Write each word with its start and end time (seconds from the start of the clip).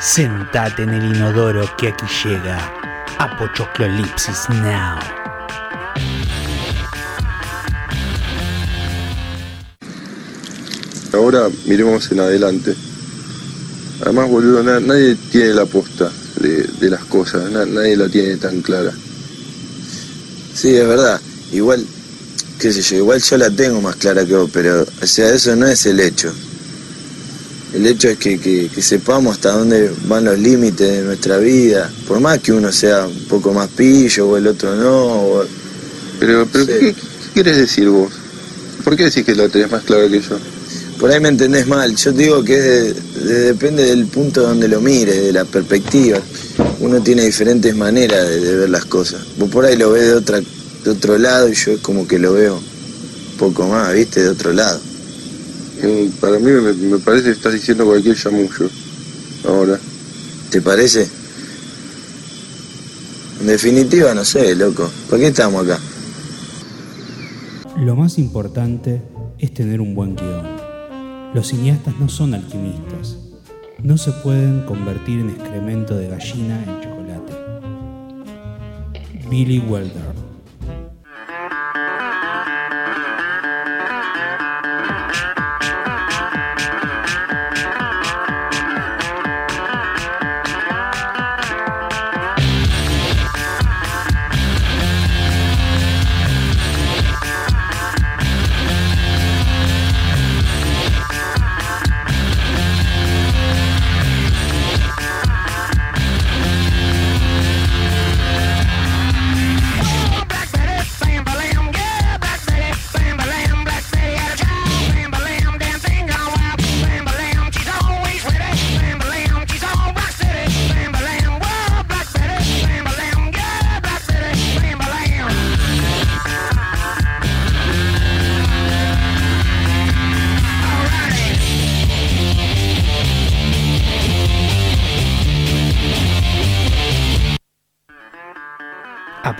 Sentate 0.00 0.82
en 0.82 0.90
el 0.90 1.14
inodoro 1.16 1.64
que 1.76 1.88
aquí 1.88 2.06
llega 2.24 2.58
Apochoclolipsis 3.18 4.48
Now. 4.48 4.98
Ahora 11.12 11.48
miremos 11.66 12.10
en 12.12 12.20
adelante. 12.20 12.74
Además, 14.02 14.28
boludo, 14.30 14.62
na- 14.62 14.80
nadie 14.80 15.16
tiene 15.30 15.54
la 15.54 15.66
posta 15.66 16.10
de, 16.40 16.62
de 16.80 16.90
las 16.90 17.04
cosas, 17.04 17.50
na- 17.50 17.66
nadie 17.66 17.96
la 17.96 18.08
tiene 18.08 18.36
tan 18.36 18.62
clara. 18.62 18.92
Sí, 20.54 20.74
es 20.74 20.86
verdad. 20.86 21.20
Igual, 21.52 21.84
qué 22.58 22.72
sé 22.72 22.80
yo, 22.82 22.96
igual 22.96 23.20
yo 23.20 23.36
la 23.36 23.50
tengo 23.50 23.80
más 23.80 23.96
clara 23.96 24.24
que 24.24 24.34
vos, 24.36 24.50
pero, 24.52 24.82
o 25.02 25.06
sea, 25.06 25.32
eso 25.34 25.54
no 25.56 25.66
es 25.66 25.84
el 25.86 26.00
hecho. 26.00 26.32
El 27.74 27.86
hecho 27.86 28.08
es 28.08 28.18
que, 28.18 28.38
que- 28.40 28.68
que 28.68 28.82
sepamos 28.82 29.34
hasta 29.36 29.52
dónde 29.52 29.90
van 30.06 30.24
los 30.24 30.38
límites 30.38 30.88
de 30.90 31.02
nuestra 31.02 31.38
vida. 31.38 31.90
Por 32.08 32.18
más 32.20 32.38
que 32.40 32.52
uno 32.52 32.72
sea 32.72 33.06
un 33.06 33.24
poco 33.26 33.52
más 33.52 33.68
pillo 33.68 34.28
o 34.28 34.36
el 34.36 34.46
otro 34.48 34.74
no. 34.74 35.06
o- 35.06 35.44
Pero, 36.18 36.46
pero 36.52 36.64
Sí. 36.66 36.72
¿qué, 36.72 36.94
qué 36.94 37.30
querés 37.34 37.56
decir 37.58 37.88
vos? 37.88 38.12
¿Por 38.84 38.96
qué 38.96 39.04
decís 39.04 39.24
que 39.24 39.34
la 39.34 39.48
tenés 39.48 39.70
más 39.70 39.84
clara 39.84 40.08
que 40.08 40.20
yo? 40.20 40.38
Por 40.98 41.10
ahí 41.10 41.20
me 41.20 41.28
entendés 41.28 41.66
mal. 41.66 41.94
Yo 41.96 42.12
te 42.12 42.22
digo 42.24 42.42
que 42.44 42.56
es 42.56 42.64
de- 42.64 43.24
de- 43.24 43.40
depende 43.52 43.84
del 43.84 44.06
punto 44.06 44.42
donde 44.42 44.68
lo 44.68 44.80
mires, 44.80 45.16
de 45.22 45.32
la 45.32 45.44
perspectiva. 45.44 46.18
Uno 46.80 47.00
tiene 47.02 47.24
diferentes 47.24 47.74
maneras 47.76 48.28
de, 48.28 48.40
de 48.40 48.56
ver 48.56 48.70
las 48.70 48.84
cosas. 48.84 49.20
Vos 49.38 49.48
por 49.48 49.64
ahí 49.64 49.76
lo 49.76 49.92
ves 49.92 50.08
de, 50.08 50.14
otra, 50.14 50.40
de 50.40 50.90
otro 50.90 51.16
lado 51.18 51.48
y 51.48 51.54
yo 51.54 51.72
es 51.72 51.80
como 51.80 52.06
que 52.08 52.18
lo 52.18 52.32
veo 52.34 52.56
un 52.56 53.36
poco 53.38 53.66
más, 53.68 53.94
¿viste? 53.94 54.22
De 54.22 54.28
otro 54.28 54.52
lado. 54.52 54.80
Para 56.20 56.38
mí 56.38 56.50
me, 56.50 56.72
me 56.72 56.98
parece 56.98 57.26
que 57.26 57.30
estás 57.32 57.52
diciendo 57.52 57.84
cualquier 57.84 58.16
chamullo. 58.16 58.70
Ahora. 59.46 59.78
¿Te 60.50 60.60
parece? 60.60 61.08
En 63.40 63.46
definitiva, 63.46 64.12
no 64.14 64.24
sé, 64.24 64.56
loco. 64.56 64.90
¿Por 65.08 65.20
qué 65.20 65.28
estamos 65.28 65.64
acá? 65.64 65.78
Lo 67.78 67.94
más 67.94 68.18
importante 68.18 69.00
es 69.38 69.54
tener 69.54 69.80
un 69.80 69.94
buen 69.94 70.16
guion. 70.16 70.44
Los 71.34 71.46
cineastas 71.48 71.94
no 72.00 72.08
son 72.08 72.34
alquimistas. 72.34 73.16
No 73.80 73.96
se 73.96 74.10
pueden 74.10 74.66
convertir 74.66 75.20
en 75.20 75.30
excremento 75.30 75.96
de 75.96 76.08
gallina 76.08 76.62
en 76.64 76.80
chocolate. 76.80 77.32
Billy 79.30 79.60
Wilder. 79.60 80.09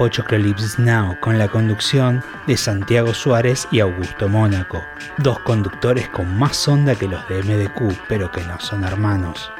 Apochoclolipsis 0.00 0.78
Now 0.78 1.14
con 1.20 1.36
la 1.36 1.46
conducción 1.46 2.22
de 2.46 2.56
Santiago 2.56 3.12
Suárez 3.12 3.68
y 3.70 3.80
Augusto 3.80 4.30
Mónaco, 4.30 4.82
dos 5.18 5.38
conductores 5.40 6.08
con 6.08 6.38
más 6.38 6.66
onda 6.68 6.94
que 6.94 7.06
los 7.06 7.20
de 7.28 7.42
MDQ, 7.42 8.08
pero 8.08 8.30
que 8.32 8.40
no 8.40 8.58
son 8.60 8.82
hermanos. 8.84 9.50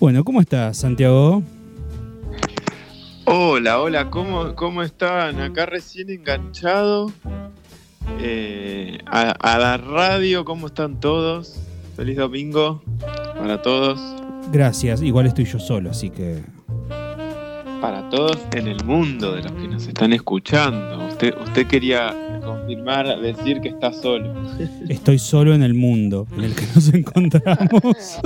Bueno, 0.00 0.24
¿cómo 0.24 0.40
estás, 0.40 0.78
Santiago? 0.78 1.44
Hola, 3.24 3.80
hola, 3.80 4.10
¿cómo, 4.10 4.56
cómo 4.56 4.82
están? 4.82 5.40
Acá 5.40 5.64
recién 5.64 6.10
enganchado 6.10 7.12
eh, 8.18 8.98
a 9.06 9.58
la 9.60 9.76
radio, 9.76 10.44
¿cómo 10.44 10.66
están 10.66 10.98
todos? 10.98 11.54
Feliz 11.94 12.16
domingo 12.16 12.82
para 13.38 13.62
todos, 13.62 14.00
Gracias, 14.52 15.02
igual 15.02 15.26
estoy 15.26 15.44
yo 15.44 15.58
solo, 15.58 15.90
así 15.90 16.10
que 16.10 16.40
para 17.80 18.08
todos 18.10 18.36
en 18.52 18.66
el 18.68 18.84
mundo 18.84 19.32
de 19.34 19.42
los 19.42 19.52
que 19.52 19.68
nos 19.68 19.86
están 19.86 20.12
escuchando. 20.12 21.06
Usted, 21.06 21.34
usted 21.40 21.66
quería 21.66 22.14
confirmar, 22.44 23.18
decir 23.20 23.60
que 23.60 23.68
está 23.68 23.92
solo. 23.92 24.34
estoy 24.88 25.18
solo 25.18 25.54
en 25.54 25.62
el 25.62 25.74
mundo 25.74 26.26
en 26.36 26.44
el 26.44 26.54
que 26.54 26.64
nos 26.74 26.88
encontramos. 26.94 28.18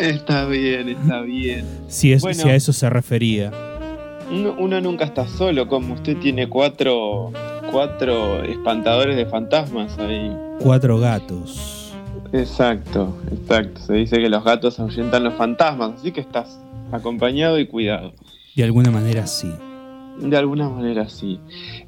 está 0.00 0.46
bien, 0.46 0.88
está 0.90 1.20
bien. 1.20 1.66
si, 1.88 2.12
es, 2.12 2.22
Bueno. 2.22 2.42
si 2.42 2.48
a 2.48 2.54
eso 2.54 2.72
se 2.72 2.88
refería. 2.88 3.52
Uno, 4.30 4.54
uno 4.58 4.80
nunca 4.80 5.04
está 5.04 5.28
solo, 5.28 5.68
como 5.68 5.94
usted 5.94 6.16
tiene 6.16 6.48
cuatro, 6.48 7.30
cuatro 7.70 8.42
espantadores 8.44 9.16
de 9.16 9.26
fantasmas 9.26 9.98
ahí. 9.98 10.34
Cuatro 10.60 10.98
gatos. 10.98 11.73
Exacto, 12.38 13.16
exacto. 13.30 13.80
Se 13.80 13.92
dice 13.94 14.16
que 14.16 14.28
los 14.28 14.42
gatos 14.42 14.80
ahuyentan 14.80 15.22
los 15.22 15.34
fantasmas, 15.34 15.92
así 16.00 16.10
que 16.10 16.20
estás 16.20 16.58
acompañado 16.90 17.60
y 17.60 17.66
cuidado. 17.68 18.12
De 18.56 18.64
alguna 18.64 18.90
manera 18.90 19.26
sí. 19.28 19.52
De 20.18 20.36
alguna 20.36 20.68
manera 20.68 21.08
sí. 21.08 21.38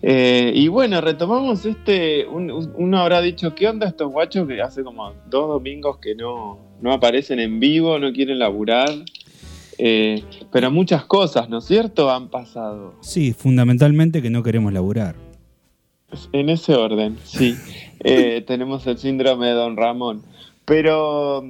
Eh, 0.03 0.53
y 0.55 0.69
bueno, 0.69 1.01
retomamos 1.01 1.67
este. 1.67 2.27
un- 2.29 2.51
un- 2.53 2.73
uno 2.77 2.99
habrá 2.99 3.21
dicho, 3.21 3.55
¿qué 3.57 3.69
onda 3.69 3.89
estos 3.89 4.11
guachos 4.13 4.47
que 4.47 4.63
hace 4.63 4.85
como 4.85 5.13
dos 5.29 5.49
domingos 5.49 5.99
que 5.99 6.15
no, 6.15 6.59
no 6.81 6.93
aparecen 6.93 7.41
en 7.41 7.59
vivo, 7.59 7.99
no 7.99 8.13
quieren 8.13 8.39
laburar? 8.39 8.91
Eh, 9.79 10.23
pero 10.53 10.71
muchas 10.71 11.05
cosas, 11.07 11.49
¿no 11.49 11.59
es 11.59 11.65
cierto?, 11.65 12.09
han 12.11 12.29
pasado. 12.29 12.95
Sí, 13.01 13.33
fundamentalmente 13.33 14.23
que 14.23 14.31
no 14.31 14.45
queremos 14.45 14.73
laburar. 14.73 15.17
En 16.33 16.51
ese 16.51 16.75
orden, 16.77 17.19
sí. 17.25 17.57
Eh, 18.09 18.45
tenemos 18.47 18.87
el 18.87 18.99
síndrome 18.99 19.47
de 19.49 19.55
Don 19.55 19.77
Ramón. 19.77 20.23
Pero, 20.67 21.45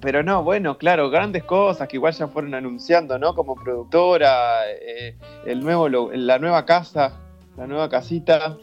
pero 0.00 0.22
no, 0.22 0.44
bueno, 0.44 0.76
claro, 0.76 1.10
grandes 1.10 1.42
cosas 1.44 1.88
que 1.88 1.96
igual 1.96 2.12
ya 2.12 2.28
fueron 2.28 2.54
anunciando, 2.54 3.18
¿no? 3.18 3.34
Como 3.34 3.54
productora, 3.54 4.70
eh, 4.70 5.16
el 5.46 5.60
nuevo, 5.60 5.88
la 5.88 6.38
nueva 6.38 6.64
casa, 6.66 7.18
la 7.56 7.66
nueva 7.66 7.88
casita. 7.88 8.58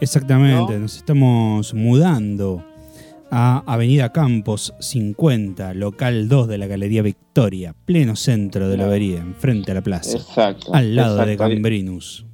Exactamente, 0.00 0.74
¿No? 0.74 0.80
nos 0.80 0.96
estamos 0.96 1.74
mudando 1.74 2.62
a 3.30 3.62
Avenida 3.66 4.12
Campos 4.12 4.74
50, 4.78 5.74
local 5.74 6.28
2 6.28 6.48
de 6.48 6.58
la 6.58 6.66
Galería 6.66 7.02
Victoria, 7.02 7.74
pleno 7.84 8.16
centro 8.16 8.68
de 8.68 8.76
la 8.76 8.84
avería, 8.84 9.18
enfrente 9.18 9.72
a 9.72 9.74
la 9.74 9.82
plaza, 9.82 10.16
Exacto. 10.16 10.74
al 10.74 10.94
lado 10.94 11.16
de 11.16 11.32
exacto. 11.32 11.54
Gambrinus. 11.54 12.26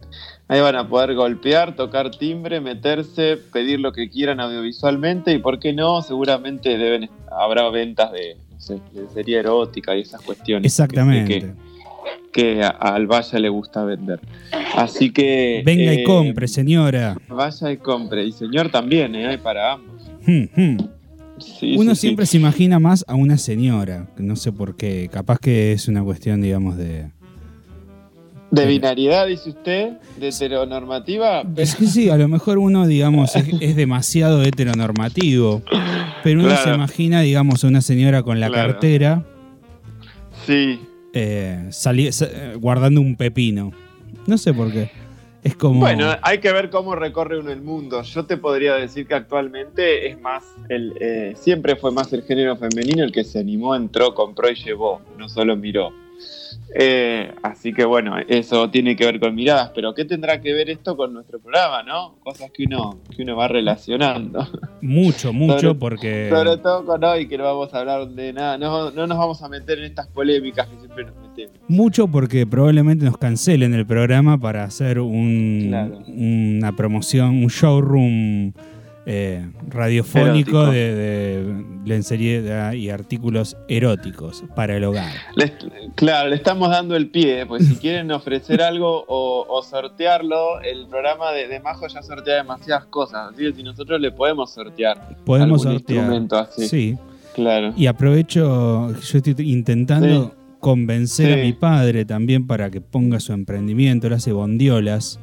Ahí 0.49 0.61
van 0.61 0.77
a 0.77 0.87
poder 0.89 1.15
golpear, 1.15 1.75
tocar 1.75 2.11
timbre, 2.11 2.61
meterse, 2.61 3.39
pedir 3.53 3.81
lo 3.81 3.93
que 3.93 4.11
quieran 4.11 4.41
audiovisualmente 4.41 5.33
y 5.33 5.39
por 5.39 5.59
qué 5.59 5.73
no, 5.73 6.03
seguramente 6.03 6.77
deben 6.77 7.09
habrá 7.31 7.69
ventas 7.71 8.13
de, 8.13 8.37
no 8.53 8.61
sé, 8.61 8.75
de 8.93 9.09
serie 9.15 9.39
erótica 9.39 9.97
y 9.97 10.03
esas 10.03 10.21
cuestiones. 10.21 10.71
Exactamente. 10.71 11.41
Que, 11.41 11.53
que 12.33 12.63
a- 12.63 12.69
al 12.69 13.07
Vaya 13.07 13.39
le 13.39 13.49
gusta 13.49 13.85
vender. 13.85 14.21
Así 14.77 15.11
que. 15.13 15.63
Venga 15.65 15.95
y 15.95 15.99
eh, 16.01 16.05
compre, 16.05 16.47
señora. 16.47 17.17
Vaya 17.29 17.73
y 17.73 17.79
compre. 17.79 18.25
Y 18.25 18.33
señor 18.33 18.71
también, 18.71 19.15
¿eh? 19.15 19.27
hay 19.29 19.39
para 19.39 19.73
ambos. 19.73 20.03
Hmm, 20.27 20.45
hmm. 20.55 20.77
Sí, 21.39 21.75
Uno 21.77 21.91
sí, 21.95 21.97
sí. 21.97 22.01
siempre 22.03 22.27
se 22.27 22.37
imagina 22.37 22.79
más 22.79 23.05
a 23.09 23.15
una 23.17 23.39
señora, 23.39 24.07
no 24.19 24.37
sé 24.37 24.53
por 24.53 24.77
qué, 24.77 25.09
capaz 25.13 25.39
que 25.39 25.73
es 25.73 25.89
una 25.89 26.03
cuestión, 26.05 26.41
digamos, 26.41 26.77
de... 26.77 27.07
De 28.55 28.67
binariedad, 28.67 29.27
dice 29.27 29.51
usted, 29.51 29.93
de 30.17 30.29
heteronormativa. 30.29 31.43
Es 31.57 31.75
que 31.75 31.87
sí, 31.87 32.09
a 32.11 32.17
lo 32.17 32.29
mejor 32.29 32.59
uno, 32.59 32.87
digamos, 32.87 33.35
es, 33.37 33.47
es 33.61 33.77
demasiado 33.77 34.43
heteronormativo, 34.43 35.63
pero 36.23 36.41
uno 36.41 36.57
se 36.57 36.71
imagina, 36.75 37.21
digamos, 37.21 37.65
a 37.65 37.69
una 37.69 37.81
señora 37.81 38.23
con 38.23 38.41
la 38.41 38.49
Claro. 38.49 38.73
cartera 38.73 39.25
Sí, 40.47 40.81
eh, 41.13 41.67
sali- 41.71 42.09
eh, 42.09 42.57
guardando 42.61 43.01
un 43.01 43.17
pepino. 43.17 43.73
No 44.27 44.37
sé 44.39 44.53
por 44.53 44.73
qué. 44.73 44.89
Es 45.43 45.55
como. 45.57 45.81
Bueno, 45.81 46.07
hay 46.23 46.39
que 46.39 46.51
ver 46.53 46.71
cómo 46.71 46.95
recorre 46.97 47.39
uno 47.39 47.51
el 47.51 47.61
mundo. 47.63 48.03
Yo 48.03 48.25
te 48.25 48.37
podría 48.39 48.75
decir 48.75 49.07
que 49.07 49.15
actualmente 49.15 50.09
es 50.09 50.19
más, 50.21 50.43
el, 50.71 50.95
eh, 51.01 51.35
siempre 51.37 51.77
fue 51.77 51.93
más 51.93 52.13
el 52.15 52.23
género 52.23 52.57
femenino 52.57 53.05
el 53.05 53.13
que 53.13 53.25
se 53.25 53.39
animó, 53.39 53.75
entró, 53.77 54.15
compró 54.15 54.51
y 54.51 54.55
llevó, 54.55 55.01
no 55.19 55.29
solo 55.29 55.55
miró. 55.57 55.93
Eh, 56.75 57.33
así 57.43 57.73
que 57.73 57.85
bueno, 57.85 58.17
eso 58.29 58.69
tiene 58.71 58.97
que 58.97 59.05
ver 59.05 59.21
con 59.21 59.35
miradas, 59.35 59.71
pero 59.75 59.95
¿qué 59.95 60.05
tendrá 60.05 60.41
que 60.41 60.53
ver 60.53 60.71
esto 60.71 60.97
con 60.97 61.13
nuestro 61.13 61.39
programa, 61.39 61.83
no? 61.83 62.15
Cosas 62.23 62.51
que 62.51 62.65
uno, 62.65 62.99
que 63.15 63.23
uno 63.23 63.37
va 63.37 63.49
relacionando. 63.49 64.47
Mucho, 64.81 65.33
mucho, 65.33 65.79
porque. 65.79 66.29
Sobre 66.31 66.57
todo 66.59 66.85
con 66.85 67.03
hoy 67.05 67.27
que 67.29 67.39
no 67.39 67.45
vamos 67.45 67.73
a 67.75 67.79
hablar 67.81 68.09
de 68.09 68.33
nada, 68.33 68.59
no, 68.59 68.91
no 68.91 69.07
nos 69.07 69.19
vamos 69.19 69.43
a 69.43 69.49
meter 69.49 69.79
en 69.79 69.85
estas 69.85 70.07
polémicas 70.09 70.67
que 70.69 70.77
siempre 70.79 71.05
nos 71.05 71.15
metemos. 71.17 71.55
Mucho 71.69 72.09
porque 72.09 72.47
probablemente 72.47 73.05
nos 73.05 73.17
cancelen 73.19 73.73
el 73.75 73.87
programa 73.87 74.39
para 74.39 74.65
hacer 74.65 74.99
un, 75.01 75.67
Claro. 75.69 75.99
una 76.09 76.75
promoción, 76.77 77.43
un 77.43 77.49
showroom 77.49 78.53
eh, 79.07 79.47
radiofónico 79.69 80.67
de, 80.67 80.95
de 80.95 81.65
lencería 81.85 82.75
y 82.75 82.89
artículos 82.91 83.57
eróticos 83.69 84.45
para 84.57 84.77
el 84.77 84.85
hogar. 84.85 85.13
Les- 85.37 85.53
claro, 85.95 86.31
le 86.31 86.37
estamos 86.37 86.71
dando 86.71 86.97
el 86.97 87.11
pie, 87.11 87.45
pues 87.47 87.67
si 87.67 87.75
quieren 87.81 88.11
ofrecer 88.13 88.63
algo 88.63 89.05
o, 89.07 89.47
o 89.49 89.63
sortearlo, 89.63 90.61
el 90.63 90.87
programa 90.89 91.33
de, 91.33 91.49
de 91.49 91.61
Majo 91.61 91.87
ya 91.87 92.03
sortea 92.03 92.37
demasiadas 92.37 92.87
cosas, 92.87 93.33
así 93.33 93.43
que 93.45 93.53
si 93.53 93.63
nosotros 93.63 94.01
le 94.01 94.11
podemos 94.11 94.53
sortear 94.53 95.17
Podemos 95.25 95.63
sortear. 95.63 95.99
instrumento 95.99 96.37
así. 96.39 96.69
Sí. 96.69 96.99
Claro. 97.35 97.75
Y 97.77 97.87
aprovecho, 97.87 98.93
yo 98.93 99.19
estoy 99.19 99.35
intentando 99.53 100.27
Sí. 100.27 100.31
convencer 100.61 101.39
a 101.41 101.43
mi 101.43 101.53
padre 101.53 102.05
también 102.05 102.47
para 102.47 102.71
que 102.71 102.81
ponga 102.81 103.21
su 103.21 103.33
emprendimiento, 103.33 104.07
él 104.07 104.13
hace 104.15 104.33
bondiolas. 104.33 105.19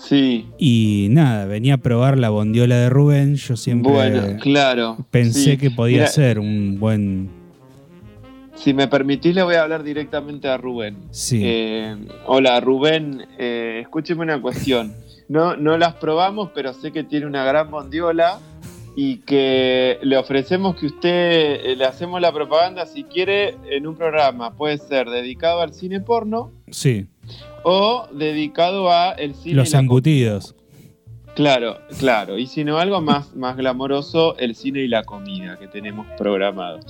Sí, 0.00 0.46
Y 0.58 1.08
nada, 1.10 1.44
venía 1.44 1.74
a 1.74 1.78
probar 1.78 2.18
la 2.18 2.30
bondiola 2.30 2.76
de 2.76 2.88
Rubén, 2.88 3.36
yo 3.36 3.56
siempre 3.56 3.92
bueno, 3.92 4.38
claro. 4.40 4.96
pensé 5.10 5.52
sí. 5.52 5.56
que 5.58 5.70
podía 5.70 5.98
Mira, 5.98 6.06
ser 6.08 6.38
un 6.38 6.78
buen... 6.80 7.28
Si 8.54 8.74
me 8.74 8.88
permitís, 8.88 9.34
le 9.34 9.42
voy 9.42 9.54
a 9.54 9.62
hablar 9.62 9.82
directamente 9.82 10.48
a 10.48 10.56
Rubén. 10.56 10.96
Sí, 11.10 11.40
Eh, 11.44 11.96
hola, 12.26 12.60
Rubén, 12.60 13.26
eh, 13.38 13.78
escúcheme 13.82 14.22
una 14.22 14.40
cuestión. 14.40 14.92
No, 15.28 15.56
no 15.56 15.78
las 15.78 15.94
probamos, 15.94 16.50
pero 16.54 16.72
sé 16.74 16.90
que 16.92 17.04
tiene 17.04 17.26
una 17.26 17.44
gran 17.44 17.70
bondiola 17.70 18.38
y 18.96 19.18
que 19.18 19.98
le 20.02 20.16
ofrecemos 20.18 20.76
que 20.76 20.86
usted, 20.86 21.60
eh, 21.64 21.76
le 21.76 21.84
hacemos 21.84 22.20
la 22.20 22.32
propaganda 22.32 22.84
si 22.86 23.04
quiere 23.04 23.54
en 23.70 23.86
un 23.86 23.96
programa. 23.96 24.52
Puede 24.56 24.76
ser 24.78 25.08
dedicado 25.08 25.60
al 25.60 25.72
cine 25.72 26.00
porno 26.00 26.50
sí, 26.70 27.06
o 27.64 28.06
dedicado 28.12 28.90
a 28.90 29.12
el 29.12 29.34
cine. 29.34 29.54
los 29.56 29.72
embutidos. 29.74 30.54
Claro, 31.34 31.78
claro. 31.98 32.38
Y 32.38 32.46
si 32.46 32.64
no, 32.64 32.78
algo 32.78 33.00
más, 33.00 33.34
más 33.36 33.56
glamoroso, 33.56 34.36
el 34.38 34.54
cine 34.56 34.80
y 34.80 34.88
la 34.88 35.04
comida 35.04 35.58
que 35.58 35.68
tenemos 35.68 36.06
programado. 36.18 36.80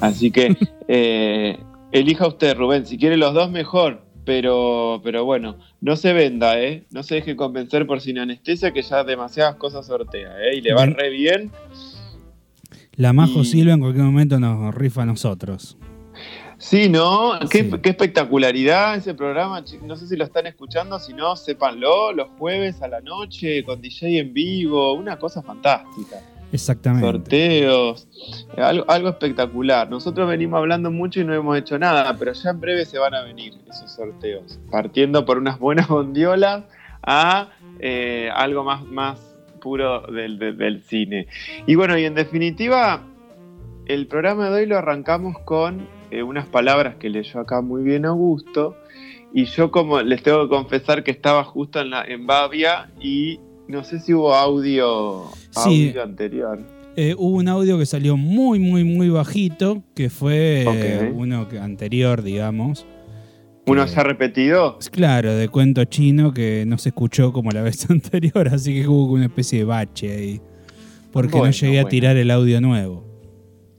Así 0.00 0.30
que 0.30 0.54
eh, 0.88 1.58
elija 1.92 2.26
usted, 2.28 2.56
Rubén. 2.56 2.86
Si 2.86 2.98
quiere 2.98 3.16
los 3.16 3.32
dos, 3.34 3.50
mejor. 3.50 4.04
Pero, 4.26 5.00
pero 5.04 5.24
bueno, 5.24 5.56
no 5.80 5.94
se 5.94 6.12
venda, 6.12 6.60
¿eh? 6.60 6.84
No 6.90 7.04
se 7.04 7.14
deje 7.16 7.36
convencer 7.36 7.86
por 7.86 8.00
sin 8.00 8.18
anestesia 8.18 8.72
que 8.72 8.82
ya 8.82 9.04
demasiadas 9.04 9.54
cosas 9.54 9.86
sortea, 9.86 10.30
¿eh? 10.42 10.56
Y 10.56 10.60
le 10.62 10.74
va 10.74 10.84
re 10.86 11.10
bien. 11.10 11.52
La 12.96 13.12
Majo 13.12 13.42
Y- 13.42 13.44
Silva 13.44 13.74
en 13.74 13.80
cualquier 13.80 14.04
momento 14.04 14.40
nos 14.40 14.74
rifa 14.74 15.02
a 15.02 15.06
nosotros. 15.06 15.78
Sí, 16.58 16.88
¿no? 16.88 17.32
Qué, 17.50 17.64
Sí. 17.64 17.70
qué 17.82 17.90
espectacularidad 17.90 18.96
ese 18.96 19.12
programa. 19.14 19.62
No 19.82 19.96
sé 19.96 20.06
si 20.06 20.16
lo 20.16 20.24
están 20.24 20.46
escuchando, 20.46 20.98
si 20.98 21.12
no, 21.12 21.36
sépanlo. 21.36 22.12
Los 22.12 22.28
jueves 22.38 22.80
a 22.82 22.88
la 22.88 23.00
noche 23.00 23.62
con 23.64 23.80
DJ 23.82 24.18
en 24.20 24.32
vivo. 24.32 24.94
Una 24.94 25.18
cosa 25.18 25.42
fantástica. 25.42 26.16
Exactamente. 26.52 27.04
sorteos, 27.06 28.08
algo, 28.56 28.84
algo 28.88 29.08
espectacular. 29.10 29.90
Nosotros 29.90 30.28
venimos 30.28 30.56
hablando 30.58 30.90
mucho 30.92 31.20
y 31.20 31.24
no 31.24 31.34
hemos 31.34 31.58
hecho 31.58 31.76
nada, 31.78 32.16
pero 32.16 32.32
ya 32.32 32.50
en 32.50 32.60
breve 32.60 32.86
se 32.86 32.98
van 32.98 33.14
a 33.14 33.22
venir 33.22 33.52
esos 33.68 33.90
sorteos, 33.92 34.58
partiendo 34.70 35.26
por 35.26 35.38
unas 35.38 35.58
buenas 35.58 35.88
bondiolas 35.88 36.64
a 37.02 37.50
eh, 37.80 38.30
algo 38.34 38.62
más, 38.62 38.86
más 38.86 39.36
puro 39.60 40.02
del, 40.06 40.38
del- 40.38 40.56
del 40.56 40.82
cine. 40.84 41.26
Y 41.66 41.74
bueno, 41.74 41.98
y 41.98 42.04
en 42.04 42.14
definitiva, 42.14 43.02
el 43.86 44.06
programa 44.06 44.48
de 44.48 44.60
hoy 44.60 44.66
lo 44.66 44.78
arrancamos 44.78 45.36
con 45.44 45.88
eh, 46.10 46.22
unas 46.22 46.46
palabras 46.46 46.96
que 46.96 47.08
leyó 47.10 47.40
acá 47.40 47.60
muy 47.60 47.82
bien 47.82 48.04
Augusto. 48.06 48.76
Y 49.34 49.44
yo 49.46 49.70
como 49.70 50.00
les 50.02 50.22
tengo 50.22 50.44
que 50.44 50.48
confesar 50.48 51.04
que 51.04 51.10
estaba 51.10 51.44
justo 51.44 51.80
en, 51.80 51.90
la, 51.90 52.04
en 52.04 52.26
Bavia 52.26 52.90
y 53.00 53.38
no 53.68 53.84
sé 53.84 53.98
si 54.00 54.14
hubo 54.14 54.34
audio, 54.34 55.24
Sí. 55.50 55.88
audio 55.88 56.02
anterior. 56.02 56.60
Eh, 56.96 57.14
hubo 57.18 57.36
un 57.36 57.48
audio 57.48 57.76
que 57.78 57.84
salió 57.84 58.16
muy, 58.16 58.58
muy, 58.58 58.84
muy 58.84 59.10
bajito, 59.10 59.82
que 59.94 60.08
fue 60.08 60.62
eh, 60.62 61.08
Ok. 61.10 61.14
uno 61.18 61.48
que- 61.48 61.58
anterior, 61.58 62.22
digamos. 62.22 62.86
¿Uno 63.66 63.84
que- 63.84 63.90
ya 63.90 64.02
repetido? 64.04 64.78
Claro, 64.92 65.34
de 65.34 65.48
cuento 65.48 65.84
chino 65.84 66.32
que 66.32 66.64
no 66.66 66.78
se 66.78 66.90
escuchó 66.90 67.32
como 67.32 67.50
la 67.50 67.60
vez 67.62 67.90
anterior, 67.90 68.48
así 68.48 68.72
que 68.74 68.88
hubo 68.88 69.12
una 69.12 69.26
especie 69.26 69.58
de 69.58 69.64
bache 69.66 70.10
ahí. 70.16 70.40
Porque 71.12 71.32
no 71.32 71.38
Bueno, 71.40 71.52
llegué 71.52 71.80
a 71.80 71.84
tirar 71.88 72.16
el 72.16 72.30
audio 72.30 72.60
nuevo. 72.62 73.04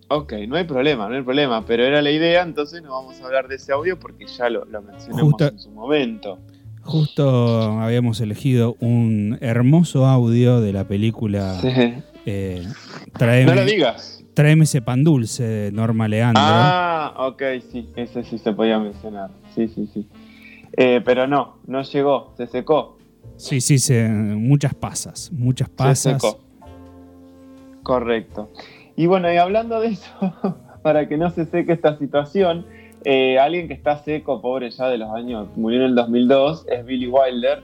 Ok, 0.09 0.33
no 0.48 0.56
hay 0.56 0.63
problema, 0.63 1.09
no 1.09 1.15
hay 1.15 1.21
problema, 1.21 1.65
pero 1.65 1.83
era 1.83 2.01
la 2.01 2.12
idea, 2.12 2.42
entonces 2.44 2.81
no 2.81 2.92
vamos 2.92 3.19
a 3.21 3.25
hablar 3.25 3.48
de 3.50 3.56
ese 3.56 3.74
audio 3.74 4.00
porque 4.00 4.25
ya 4.25 4.50
lo, 4.50 4.63
lo 4.65 4.81
mencionamos 4.81 5.21
Justo- 5.33 5.48
en 5.50 5.59
su 5.59 5.71
momento. 5.71 6.39
Justo 6.81 7.62
habíamos 7.81 8.21
elegido 8.21 8.77
un 8.80 9.38
hermoso 9.42 10.06
audio 10.06 10.62
de 10.62 10.71
la 10.71 10.86
película 10.86 11.56
Sí. 11.59 11.68
eh, 12.25 12.65
Tráeme, 13.18 13.45
No 13.54 13.56
lo 13.56 13.65
digas. 13.65 14.24
Tráeme 14.33 14.63
ese 14.63 14.81
pan 14.81 15.04
dulce 15.04 15.44
de 15.44 15.71
Norma 15.74 16.07
Leandro. 16.07 16.42
Ah, 16.45 17.13
ok, 17.27 17.42
sí, 17.71 17.89
ese 17.98 18.24
sí 18.24 18.38
se 18.38 18.54
podía 18.54 18.80
mencionar. 18.80 19.31
Sí, 19.56 19.68
sí, 19.68 19.89
sí. 19.94 20.07
Eh, 20.77 21.01
pero 21.04 21.27
no, 21.27 21.57
no 21.68 21.81
llegó, 21.81 22.33
se 22.38 22.48
secó. 22.48 22.98
Sí, 23.36 23.59
sí, 23.59 23.80
se- 23.80 24.07
muchas 24.07 24.74
pasas, 24.74 25.30
muchas 25.33 25.68
Se 25.68 25.74
pasas. 25.75 26.21
secó. 26.21 26.39
Correcto. 27.83 28.50
Y 28.97 29.05
bueno, 29.05 29.31
y 29.31 29.38
hablando 29.38 29.79
de 29.79 29.89
eso, 29.89 30.09
para 30.81 31.07
que 31.07 31.17
no 31.17 31.29
se 31.29 31.45
seque 31.45 31.71
esta 31.71 31.97
situación, 31.97 32.65
eh, 33.05 33.38
alguien 33.39 33.67
que 33.67 33.75
está 33.75 33.97
seco, 33.99 34.41
pobre 34.41 34.69
ya 34.71 34.89
de 34.89 34.97
los 34.97 35.11
años, 35.13 35.47
murió 35.55 35.79
en 35.79 35.85
el 35.85 35.95
2002, 35.95 36.65
es 36.67 36.83
Billy 36.85 37.07
Wilder, 37.07 37.61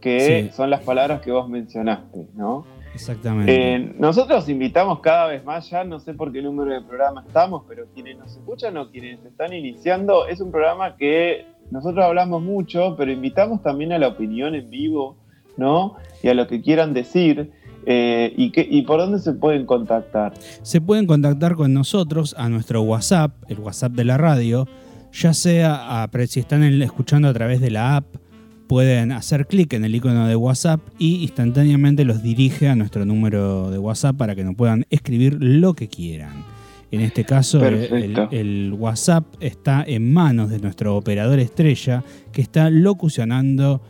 que 0.00 0.20
Sí. 0.48 0.50
son 0.56 0.70
las 0.70 0.82
palabras 0.82 1.20
que 1.22 1.32
vos 1.32 1.48
mencionaste, 1.48 2.28
¿no? 2.36 2.64
Exactamente. 2.94 3.52
Eh, 3.74 3.94
nosotros 3.98 4.48
invitamos 4.48 5.00
cada 5.00 5.26
vez 5.26 5.44
más, 5.44 5.68
ya 5.68 5.82
no 5.84 5.98
sé 5.98 6.14
por 6.14 6.32
qué 6.32 6.40
número 6.40 6.72
de 6.72 6.80
programa 6.80 7.24
estamos, 7.26 7.64
pero 7.68 7.84
quienes 7.92 8.16
nos 8.16 8.30
escuchan 8.36 8.76
o 8.76 8.88
quienes 8.90 9.22
están 9.24 9.52
iniciando, 9.52 10.26
es 10.28 10.40
un 10.40 10.50
programa 10.52 10.96
que 10.96 11.44
nosotros 11.72 12.04
hablamos 12.04 12.40
mucho, 12.42 12.94
pero 12.96 13.10
invitamos 13.10 13.60
también 13.62 13.92
a 13.92 13.98
la 13.98 14.06
opinión 14.08 14.54
en 14.54 14.70
vivo, 14.70 15.16
¿no? 15.56 15.96
Y 16.22 16.28
a 16.28 16.34
lo 16.34 16.46
que 16.46 16.62
quieran 16.62 16.94
decir. 16.94 17.50
Eh, 17.86 18.34
y, 18.36 18.50
que, 18.50 18.66
¿Y 18.68 18.82
por 18.82 18.98
dónde 19.00 19.18
se 19.20 19.32
pueden 19.32 19.64
contactar? 19.64 20.34
Se 20.62 20.80
pueden 20.80 21.06
contactar 21.06 21.54
con 21.54 21.72
nosotros 21.72 22.34
a 22.38 22.48
nuestro 22.48 22.82
WhatsApp, 22.82 23.32
el 23.48 23.60
WhatsApp 23.60 23.92
de 23.92 24.04
la 24.04 24.18
radio, 24.18 24.66
ya 25.12 25.32
sea 25.32 26.02
a- 26.02 26.10
si 26.26 26.40
están 26.40 26.62
escuchando 26.82 27.28
a 27.28 27.32
través 27.32 27.60
de 27.60 27.70
la 27.70 27.96
app, 27.96 28.06
pueden 28.66 29.12
hacer 29.12 29.46
clic 29.46 29.72
en 29.74 29.84
el 29.84 29.94
icono 29.94 30.26
de 30.26 30.34
WhatsApp 30.34 30.80
y 30.98 31.22
instantáneamente 31.22 32.04
los 32.04 32.22
dirige 32.22 32.68
a 32.68 32.74
nuestro 32.74 33.04
número 33.04 33.70
de 33.70 33.78
WhatsApp 33.78 34.16
para 34.16 34.34
que 34.34 34.42
nos 34.42 34.56
puedan 34.56 34.84
escribir 34.90 35.36
lo 35.40 35.74
que 35.74 35.86
quieran. 35.88 36.44
En 36.90 37.00
este 37.00 37.24
caso, 37.24 37.60
el 38.32 38.74
WhatsApp 38.78 39.24
está 39.40 39.84
en 39.86 40.12
manos 40.12 40.50
de 40.50 40.58
nuestro 40.60 40.96
operador 40.96 41.38
estrella 41.38 42.02
que 42.32 42.42
está 42.42 42.68
locucionando 42.70 43.82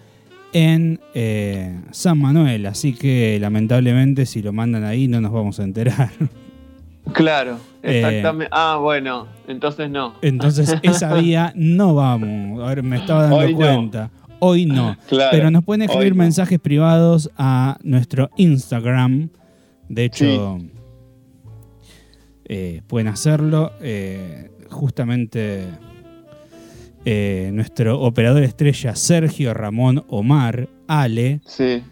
en 0.52 1.00
eh, 1.14 1.80
San 1.90 2.18
Manuel, 2.18 2.66
así 2.66 2.92
que 2.94 3.38
lamentablemente 3.40 4.26
si 4.26 4.42
lo 4.42 4.52
mandan 4.52 4.84
ahí 4.84 5.08
no 5.08 5.20
nos 5.20 5.32
vamos 5.32 5.58
a 5.60 5.64
enterar. 5.64 6.10
Claro, 7.12 7.60
Eh, 7.84 7.98
exactamente. 8.00 8.48
ah, 8.50 8.78
bueno, 8.82 9.28
entonces 9.46 9.88
no. 9.88 10.14
Entonces 10.22 10.74
esa 10.82 11.14
vía 11.14 11.52
no 11.54 11.94
vamos. 11.94 12.60
A 12.64 12.66
ver, 12.74 12.82
me 12.82 12.96
estaba 12.96 13.22
dando 13.22 13.36
Hoy 13.36 13.52
no. 13.52 13.58
cuenta. 13.58 14.10
Hoy 14.40 14.66
no. 14.66 14.96
Claro, 15.08 15.28
Pero 15.30 15.50
nos 15.52 15.62
pueden 15.64 15.82
escribir 15.82 16.16
no. 16.16 16.24
mensajes 16.24 16.58
privados 16.58 17.30
a 17.38 17.78
nuestro 17.84 18.28
Instagram. 18.36 19.28
De 19.88 20.04
hecho, 20.04 20.58
eh, 22.46 22.82
pueden 22.88 23.06
hacerlo. 23.06 23.70
justamente 24.68 25.66
eh, 27.08 27.50
nuestro 27.52 28.00
operador 28.00 28.42
estrella 28.42 28.96
Sergio 28.96 29.54
Ramón 29.54 30.04
Omar 30.08 30.68
Ale 30.88 31.40
Sí, 31.46 31.82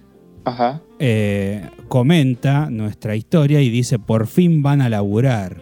ajá. 0.44 0.82
eh, 0.98 1.70
comenta 1.88 2.68
nuestra 2.68 3.14
historia 3.14 3.60
y 3.60 3.70
dice 3.70 3.98
por 4.00 4.26
fin 4.26 4.60
van 4.62 4.80
a 4.82 4.88
laburar. 4.88 5.56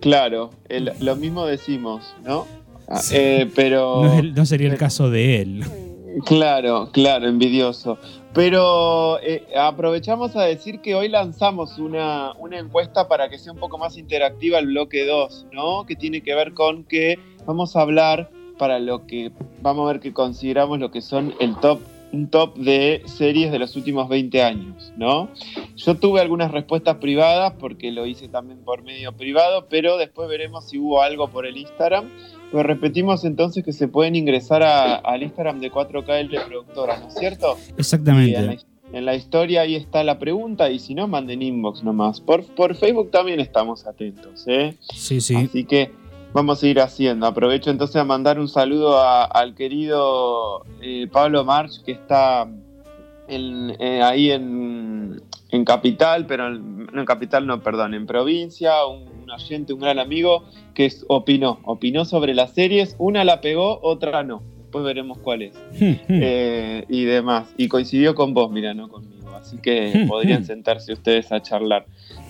Claro, 0.00 0.50
el- 0.68 0.92
lo 1.00 1.16
mismo 1.16 1.44
decimos, 1.44 2.14
¿no? 2.24 2.46
Ah, 2.88 2.98
Sí. 2.98 3.16
eh, 3.18 3.50
pero... 3.54 4.02
No, 4.34 4.46
sería 4.46 4.68
el 4.70 4.78
caso 4.78 5.10
de 5.10 5.42
él. 5.42 5.64
Claro, 6.24 6.90
claro, 6.92 7.28
envidioso. 7.28 7.98
Pero 8.32 9.20
eh, 9.22 9.44
aprovechamos 9.56 10.36
a 10.36 10.42
decir 10.42 10.80
que 10.80 10.94
hoy 10.94 11.08
lanzamos 11.08 11.78
una, 11.78 12.32
una, 12.38 12.58
encuesta 12.58 13.08
para 13.08 13.28
que 13.28 13.38
sea 13.38 13.52
un 13.52 13.58
poco 13.58 13.76
más 13.76 13.96
interactiva 13.98 14.58
el 14.60 14.66
bloque 14.68 15.04
2, 15.04 15.46
¿no? 15.52 15.84
Que 15.84 15.96
tiene 15.96 16.20
que 16.22 16.34
ver 16.34 16.52
con 16.54 16.84
que 16.84 17.18
vamos 17.46 17.76
a 17.76 17.82
hablar 17.82 18.30
para 18.58 18.78
lo 18.78 19.06
que 19.06 19.32
vamos 19.62 19.88
a 19.88 19.92
ver 19.92 20.00
que 20.00 20.12
consideramos 20.12 20.78
lo 20.78 20.90
que 20.90 21.00
son 21.00 21.34
el 21.40 21.56
top 21.56 21.80
un 22.12 22.28
top 22.28 22.56
de 22.56 23.02
series 23.06 23.52
de 23.52 23.58
los 23.58 23.76
últimos 23.76 24.08
20 24.08 24.42
años, 24.42 24.92
¿no? 24.96 25.28
Yo 25.76 25.96
tuve 25.96 26.20
algunas 26.20 26.50
respuestas 26.50 26.96
privadas 26.96 27.54
porque 27.58 27.92
lo 27.92 28.06
hice 28.06 28.28
también 28.28 28.58
por 28.60 28.82
medio 28.82 29.12
privado, 29.12 29.66
pero 29.68 29.96
después 29.96 30.28
veremos 30.28 30.68
si 30.68 30.78
hubo 30.78 31.02
algo 31.02 31.28
por 31.28 31.46
el 31.46 31.56
Instagram. 31.56 32.08
Pero 32.50 32.64
repetimos 32.64 33.24
entonces 33.24 33.64
que 33.64 33.72
se 33.72 33.86
pueden 33.86 34.16
ingresar 34.16 34.62
al 34.62 35.22
Instagram 35.22 35.60
de 35.60 35.70
4KL 35.70 36.44
Productora, 36.46 36.98
¿no 36.98 37.08
es 37.08 37.14
cierto? 37.14 37.56
Exactamente. 37.76 38.58
En 38.92 39.04
la, 39.04 39.14
historia 39.14 39.60
ahí 39.60 39.76
está 39.76 40.02
la 40.02 40.18
pregunta 40.18 40.68
y 40.68 40.80
si 40.80 40.96
no, 40.96 41.06
manden 41.06 41.42
inbox 41.42 41.84
nomás. 41.84 42.20
Por, 42.20 42.44
por 42.56 42.74
Facebook 42.74 43.12
también 43.12 43.38
estamos 43.38 43.86
atentos, 43.86 44.44
¿eh? 44.48 44.74
Sí, 44.80 45.20
sí. 45.20 45.36
Así 45.36 45.64
que 45.64 45.92
vamos 46.32 46.62
a 46.62 46.66
ir 46.66 46.80
haciendo. 46.80 47.26
Aprovecho 47.26 47.70
entonces 47.70 47.96
a 47.96 48.04
mandar 48.04 48.38
un 48.38 48.48
saludo 48.48 49.00
al 49.00 49.54
querido 49.54 50.64
eh, 50.80 51.08
Pablo 51.10 51.44
March, 51.44 51.82
que 51.84 51.92
está 51.92 52.48
eh, 53.28 54.00
ahí 54.02 54.30
en, 54.30 55.22
Capital, 55.64 56.26
pero 56.26 56.50
no 56.50 57.00
en 57.00 57.06
Capital, 57.06 57.46
no, 57.46 57.60
perdón, 57.60 57.94
en 57.94 58.06
provincia, 58.06 58.86
un, 58.86 59.30
oyente, 59.30 59.72
un 59.72 59.80
gran 59.80 59.98
amigo, 59.98 60.44
que 60.74 60.86
es, 60.86 61.04
opinó, 61.08 61.60
opinó 61.64 62.04
sobre 62.04 62.34
las 62.34 62.52
series, 62.52 62.96
una 62.98 63.24
la 63.24 63.40
pegó, 63.40 63.78
otra 63.82 64.24
no. 64.24 64.42
Después 64.58 64.84
veremos 64.84 65.18
cuál 65.18 65.42
es. 65.42 65.54
Eh, 66.08 66.84
y 66.88 67.04
demás. 67.04 67.52
Y 67.56 67.68
coincidió 67.68 68.14
con 68.14 68.34
vos, 68.34 68.50
mira, 68.50 68.74
no 68.74 68.88
conmigo. 68.88 69.30
Así 69.34 69.58
que 69.58 70.06
podrían 70.08 70.44
sentarse 70.44 70.92
ustedes 70.92 71.30
a 71.32 71.42
charlar. 71.42 71.86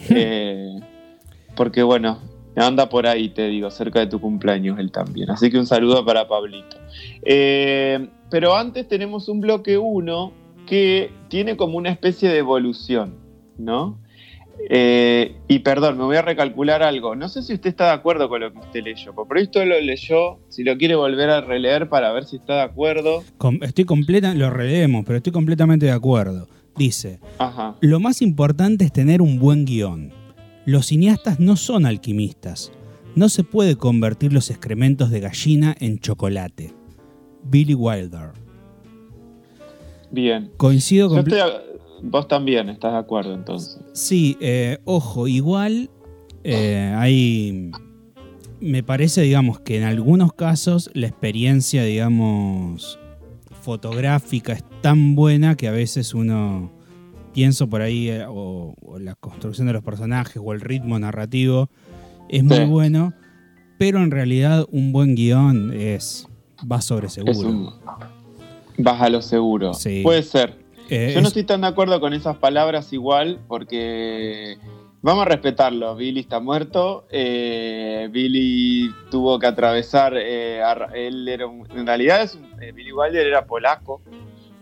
porque 1.56 1.82
bueno, 1.82 2.18
Anda 2.56 2.88
por 2.88 3.06
ahí, 3.06 3.28
te 3.30 3.48
digo, 3.48 3.70
cerca 3.70 4.00
de 4.00 4.06
tu 4.06 4.20
cumpleaños 4.20 4.78
él 4.78 4.90
también. 4.90 5.30
Así 5.30 5.50
que 5.50 5.58
un 5.58 5.66
saludo 5.66 6.04
para 6.04 6.28
Pablito. 6.28 6.76
Eh, 7.22 8.08
pero 8.30 8.56
antes 8.56 8.88
tenemos 8.88 9.28
un 9.28 9.40
bloque 9.40 9.78
1 9.78 10.32
que 10.66 11.10
tiene 11.28 11.56
como 11.56 11.78
una 11.78 11.90
especie 11.90 12.28
de 12.28 12.38
evolución, 12.38 13.14
¿no? 13.58 13.98
Eh, 14.68 15.36
y 15.48 15.60
perdón, 15.60 15.96
me 15.96 16.04
voy 16.04 16.16
a 16.16 16.22
recalcular 16.22 16.82
algo. 16.82 17.16
No 17.16 17.28
sé 17.28 17.42
si 17.42 17.54
usted 17.54 17.70
está 17.70 17.86
de 17.86 17.92
acuerdo 17.92 18.28
con 18.28 18.40
lo 18.40 18.52
que 18.52 18.58
usted 18.58 18.82
leyó. 18.82 19.14
Por 19.14 19.38
esto 19.38 19.64
lo 19.64 19.80
leyó, 19.80 20.38
si 20.48 20.64
lo 20.64 20.76
quiere 20.76 20.96
volver 20.96 21.30
a 21.30 21.40
releer 21.40 21.88
para 21.88 22.12
ver 22.12 22.24
si 22.24 22.36
está 22.36 22.56
de 22.56 22.62
acuerdo. 22.62 23.24
Estoy 23.62 23.84
completa, 23.84 24.34
lo 24.34 24.50
releemos, 24.50 25.04
pero 25.06 25.16
estoy 25.16 25.32
completamente 25.32 25.86
de 25.86 25.92
acuerdo. 25.92 26.48
Dice, 26.76 27.20
lo 27.80 28.00
más 28.00 28.22
importante 28.22 28.84
es 28.84 28.92
tener 28.92 29.22
un 29.22 29.38
buen 29.38 29.64
guion. 29.64 30.19
Los 30.66 30.86
cineastas 30.86 31.40
no 31.40 31.56
son 31.56 31.86
alquimistas. 31.86 32.72
No 33.14 33.28
se 33.28 33.44
puede 33.44 33.76
convertir 33.76 34.32
los 34.32 34.50
excrementos 34.50 35.10
de 35.10 35.20
gallina 35.20 35.74
en 35.80 35.98
chocolate. 35.98 36.74
Billy 37.42 37.74
Wilder. 37.74 38.30
Bien. 40.10 40.50
Coincido 40.56 41.08
con... 41.08 41.24
Vos 42.02 42.28
también 42.28 42.70
estás 42.70 42.92
de 42.92 42.98
acuerdo 42.98 43.34
entonces. 43.34 43.78
Sí, 43.92 44.36
eh, 44.40 44.78
ojo, 44.84 45.28
igual 45.28 45.90
eh, 46.44 46.94
hay... 46.96 47.70
Me 48.60 48.82
parece, 48.82 49.22
digamos, 49.22 49.60
que 49.60 49.78
en 49.78 49.84
algunos 49.84 50.32
casos 50.34 50.90
la 50.92 51.06
experiencia, 51.06 51.82
digamos, 51.82 52.98
fotográfica 53.62 54.52
es 54.52 54.64
tan 54.82 55.14
buena 55.14 55.56
que 55.56 55.68
a 55.68 55.72
veces 55.72 56.14
uno 56.14 56.70
pienso 57.40 57.70
por 57.70 57.80
ahí, 57.80 58.10
eh, 58.10 58.26
o, 58.28 58.74
la 58.98 59.14
construcción 59.14 59.66
de 59.66 59.72
los 59.72 59.82
personajes, 59.82 60.42
o 60.44 60.52
el 60.52 60.60
ritmo 60.60 60.98
narrativo, 60.98 61.70
es 62.28 62.44
muy 62.44 62.66
bueno, 62.66 63.14
pero 63.78 64.02
en 64.02 64.10
realidad 64.10 64.66
un 64.70 64.92
buen 64.92 65.14
guion 65.14 65.72
es 65.72 66.28
va 66.70 66.82
sobre 66.82 67.08
seguro. 67.08 67.80
vas 68.76 69.00
a 69.00 69.08
lo 69.08 69.22
seguro. 69.22 69.72
Puede 70.02 70.22
ser. 70.22 70.54
Eh, 70.90 71.12
Yo 71.14 71.22
no 71.22 71.28
estoy 71.28 71.44
tan 71.44 71.62
de 71.62 71.68
acuerdo 71.68 71.98
con 71.98 72.12
esas 72.12 72.36
palabras 72.36 72.92
igual, 72.92 73.40
porque 73.48 74.58
vamos 75.00 75.22
a 75.22 75.28
respetarlo. 75.30 75.96
Billy 75.96 76.20
está 76.20 76.40
muerto. 76.40 77.06
Eh, 77.10 78.10
Billy 78.12 78.90
tuvo 79.10 79.38
que 79.38 79.46
atravesar. 79.46 80.14
él 80.14 81.26
era 81.26 81.46
en 81.46 81.86
realidad, 81.86 82.20
es 82.20 82.38
Billy 82.74 82.92
Wilder 82.92 83.26
era 83.26 83.46
polaco, 83.46 84.02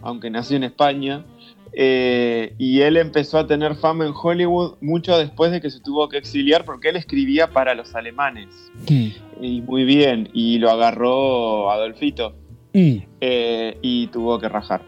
aunque 0.00 0.30
nació 0.30 0.58
en 0.58 0.62
España. 0.62 1.24
Eh, 1.72 2.54
y 2.58 2.80
él 2.80 2.96
empezó 2.96 3.38
a 3.38 3.46
tener 3.46 3.74
fama 3.76 4.06
en 4.06 4.12
Hollywood 4.14 4.76
mucho 4.80 5.16
después 5.18 5.52
de 5.52 5.60
que 5.60 5.70
se 5.70 5.80
tuvo 5.80 6.08
que 6.08 6.18
exiliar 6.18 6.64
porque 6.64 6.88
él 6.88 6.96
escribía 6.96 7.50
para 7.50 7.74
los 7.74 7.94
alemanes. 7.94 8.48
Y 8.88 9.60
muy 9.62 9.84
bien, 9.84 10.28
y 10.32 10.58
lo 10.58 10.70
agarró 10.70 11.70
Adolfito 11.70 12.34
mm. 12.72 12.96
eh, 13.20 13.78
y 13.82 14.06
tuvo 14.08 14.38
que 14.38 14.48
rajar. 14.48 14.82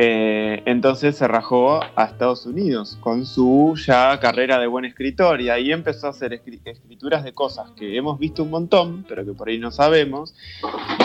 Eh, 0.00 0.62
entonces 0.66 1.16
se 1.16 1.26
rajó 1.26 1.80
a 1.96 2.04
Estados 2.04 2.46
Unidos 2.46 2.96
con 3.00 3.26
su 3.26 3.74
ya 3.84 4.20
carrera 4.20 4.60
de 4.60 4.68
buen 4.68 4.84
escritor 4.84 5.40
y 5.40 5.48
ahí 5.48 5.72
empezó 5.72 6.06
a 6.06 6.10
hacer 6.10 6.32
escrituras 6.34 7.24
de 7.24 7.32
cosas 7.32 7.72
que 7.72 7.96
hemos 7.96 8.16
visto 8.18 8.44
un 8.44 8.50
montón, 8.50 9.04
pero 9.08 9.24
que 9.24 9.32
por 9.32 9.48
ahí 9.48 9.58
no 9.58 9.72
sabemos, 9.72 10.36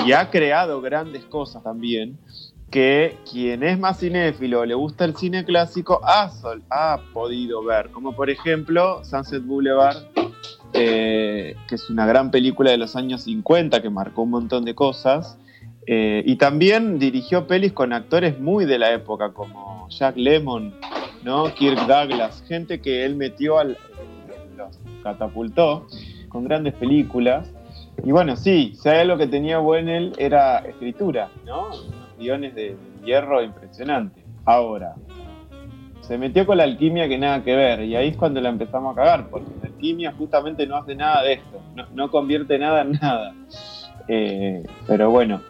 y 0.05 0.11
ha 0.11 0.29
creado 0.29 0.79
grandes 0.81 1.23
cosas 1.25 1.63
también 1.63 2.19
que 2.73 3.17
quien 3.31 3.61
es 3.61 3.77
más 3.77 3.99
cinéfilo 3.99 4.65
le 4.65 4.73
gusta 4.73 5.05
el 5.05 5.15
cine 5.15 5.45
clásico 5.45 6.01
ha, 6.03 6.31
ha 6.71 6.99
podido 7.13 7.63
ver, 7.63 7.91
como 7.91 8.15
por 8.15 8.31
ejemplo 8.31 9.05
Sunset 9.05 9.45
Boulevard, 9.45 9.97
eh, 10.73 11.55
que 11.67 11.75
es 11.75 11.87
una 11.91 12.07
gran 12.07 12.31
película 12.31 12.71
de 12.71 12.79
los 12.79 12.95
años 12.95 13.25
50 13.25 13.79
que 13.79 13.91
marcó 13.91 14.23
un 14.23 14.31
montón 14.31 14.65
de 14.65 14.73
cosas, 14.73 15.37
eh, 15.85 16.23
y 16.25 16.37
también 16.37 16.97
dirigió 16.97 17.45
pelis 17.45 17.73
con 17.73 17.93
actores 17.93 18.39
muy 18.39 18.65
de 18.65 18.79
la 18.79 18.91
época, 18.91 19.33
como 19.33 19.87
Jack 19.89 20.17
Lemmon, 20.17 20.73
¿no? 21.23 21.53
Kirk 21.53 21.85
Douglas, 21.85 22.43
gente 22.47 22.81
que 22.81 23.05
él 23.05 23.15
metió, 23.15 23.59
al, 23.59 23.77
los 24.57 24.79
catapultó 25.03 25.85
con 26.27 26.45
grandes 26.45 26.73
películas. 26.73 27.51
Y 28.03 28.11
bueno, 28.11 28.35
sí, 28.35 28.73
si 28.81 28.89
hay 28.89 29.15
que 29.15 29.27
tenía 29.27 29.59
bueno 29.59 29.91
él 29.91 30.13
era 30.17 30.57
escritura, 30.57 31.29
¿no? 31.45 31.69
Guiones 32.17 32.55
de 32.55 32.75
hierro 33.03 33.41
impresionante. 33.41 34.23
Ahora, 34.45 34.95
se 36.01 36.17
metió 36.17 36.45
con 36.45 36.57
la 36.57 36.63
alquimia 36.63 37.07
que 37.07 37.17
nada 37.17 37.43
que 37.43 37.55
ver, 37.55 37.81
y 37.81 37.95
ahí 37.95 38.09
es 38.09 38.17
cuando 38.17 38.41
la 38.41 38.49
empezamos 38.49 38.93
a 38.93 38.95
cagar, 38.95 39.29
porque 39.29 39.49
la 39.61 39.69
alquimia 39.69 40.11
justamente 40.11 40.67
no 40.67 40.75
hace 40.75 40.95
nada 40.95 41.23
de 41.23 41.33
esto, 41.33 41.61
no, 41.93 42.11
convierte 42.11 42.59
nada 42.59 42.81
en 42.81 42.91
nada. 42.91 43.33
Eh, 44.09 44.63
pero 44.85 45.11
bueno, 45.11 45.41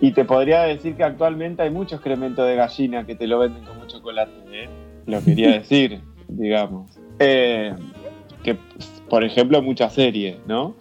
y 0.00 0.12
te 0.12 0.26
podría 0.26 0.62
decir 0.62 0.94
que 0.94 1.04
actualmente 1.04 1.62
hay 1.62 1.70
muchos 1.70 1.94
excremento 2.00 2.44
de 2.44 2.56
gallina 2.56 3.06
que 3.06 3.14
te 3.14 3.26
lo 3.26 3.38
venden 3.38 3.64
con 3.64 3.78
mucho 3.78 3.96
chocolate, 3.96 4.32
¿eh? 4.52 4.68
lo 5.06 5.24
quería 5.24 5.52
decir, 5.58 6.00
digamos. 6.28 6.90
Eh, 7.18 7.74
que, 8.42 8.58
por 9.08 9.24
ejemplo, 9.24 9.62
muchas 9.62 9.94
series, 9.94 10.36
¿no? 10.46 10.76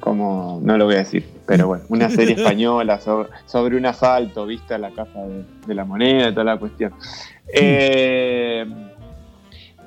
como, 0.00 0.60
no 0.62 0.76
lo 0.76 0.84
voy 0.84 0.96
a 0.96 0.98
decir, 0.98 1.24
pero 1.46 1.68
bueno, 1.68 1.84
una 1.88 2.10
serie 2.10 2.34
española 2.34 3.00
sobre, 3.00 3.76
un 3.76 3.86
asalto, 3.86 4.46
vista 4.46 4.76
la 4.78 4.90
casa 4.90 5.20
de, 5.66 5.74
la 5.74 5.84
moneda 5.84 6.28
y 6.28 6.32
toda 6.32 6.44
la 6.44 6.58
cuestión. 6.58 6.92
Eh, 7.52 8.66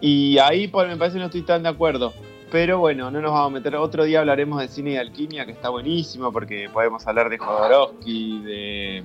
y 0.02 0.38
ahí 0.38 0.68
pues, 0.68 0.88
me 0.88 0.96
parece 0.98 1.16
que 1.16 1.20
no 1.20 1.26
estoy 1.26 1.42
tan 1.42 1.64
de 1.64 1.70
acuerdo. 1.70 2.14
Pero 2.52 2.80
bueno, 2.80 3.12
no 3.12 3.22
nos 3.22 3.32
vamos 3.32 3.52
a 3.52 3.54
meter. 3.54 3.76
Otro 3.76 4.06
día 4.06 4.22
hablaremos 4.22 4.60
de 4.60 4.68
cine 4.68 4.92
y 4.94 4.98
alquimia, 4.98 5.46
que 5.46 5.52
está 5.52 5.70
buenísimo, 5.70 6.32
porque 6.32 6.68
podemos 6.74 7.06
hablar 7.06 7.30
de 7.30 7.38
Jodorowsky, 7.38 8.42
de, 8.42 9.04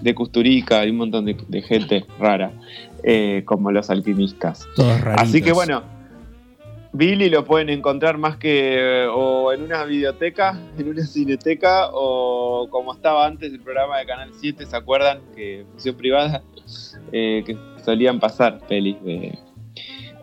de 0.00 0.14
Kusturica 0.14 0.84
y 0.84 0.90
un 0.90 0.96
montón 0.96 1.24
de, 1.26 1.62
gente 1.62 2.04
rara, 2.18 2.50
eh, 3.04 3.42
como 3.44 3.70
los 3.70 3.88
alquimistas. 3.88 4.66
Así 5.16 5.42
que 5.42 5.52
bueno, 5.52 5.82
Billy 6.92 7.30
lo 7.30 7.44
pueden 7.44 7.70
encontrar 7.70 8.18
más 8.18 8.36
que 8.36 9.06
o 9.10 9.52
en 9.52 9.62
una 9.62 9.84
videoteca, 9.84 10.60
en 10.78 10.88
una 10.88 11.04
cineteca, 11.04 11.88
o 11.92 12.68
como 12.70 12.92
estaba 12.92 13.26
antes 13.26 13.52
el 13.52 13.60
programa 13.60 13.98
de 13.98 14.06
Canal 14.06 14.30
7, 14.38 14.66
¿se 14.66 14.76
acuerdan? 14.76 15.20
Que 15.34 15.64
función 15.70 15.96
privada, 15.96 16.42
eh, 17.12 17.42
que 17.46 17.56
solían 17.84 18.20
pasar 18.20 18.60
pelis 18.66 18.96
de, 19.02 19.38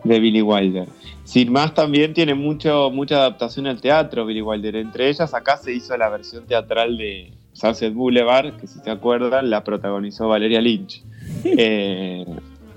Billy 0.04 0.42
Wilder. 0.42 0.86
Sin 1.24 1.52
más, 1.52 1.74
también 1.74 2.14
tiene 2.14 2.34
mucho, 2.34 2.90
mucha 2.90 3.16
adaptación 3.16 3.66
al 3.66 3.80
teatro 3.80 4.24
Billy 4.24 4.42
Wilder. 4.42 4.76
Entre 4.76 5.08
ellas, 5.08 5.34
acá 5.34 5.56
se 5.56 5.72
hizo 5.72 5.96
la 5.96 6.08
versión 6.08 6.46
teatral 6.46 6.96
de 6.96 7.32
Sunset 7.52 7.92
Boulevard, 7.94 8.56
que 8.56 8.66
si 8.66 8.80
se 8.80 8.90
acuerdan, 8.90 9.50
la 9.50 9.62
protagonizó 9.62 10.28
Valeria 10.28 10.60
Lynch. 10.60 11.04
Eh, 11.44 12.26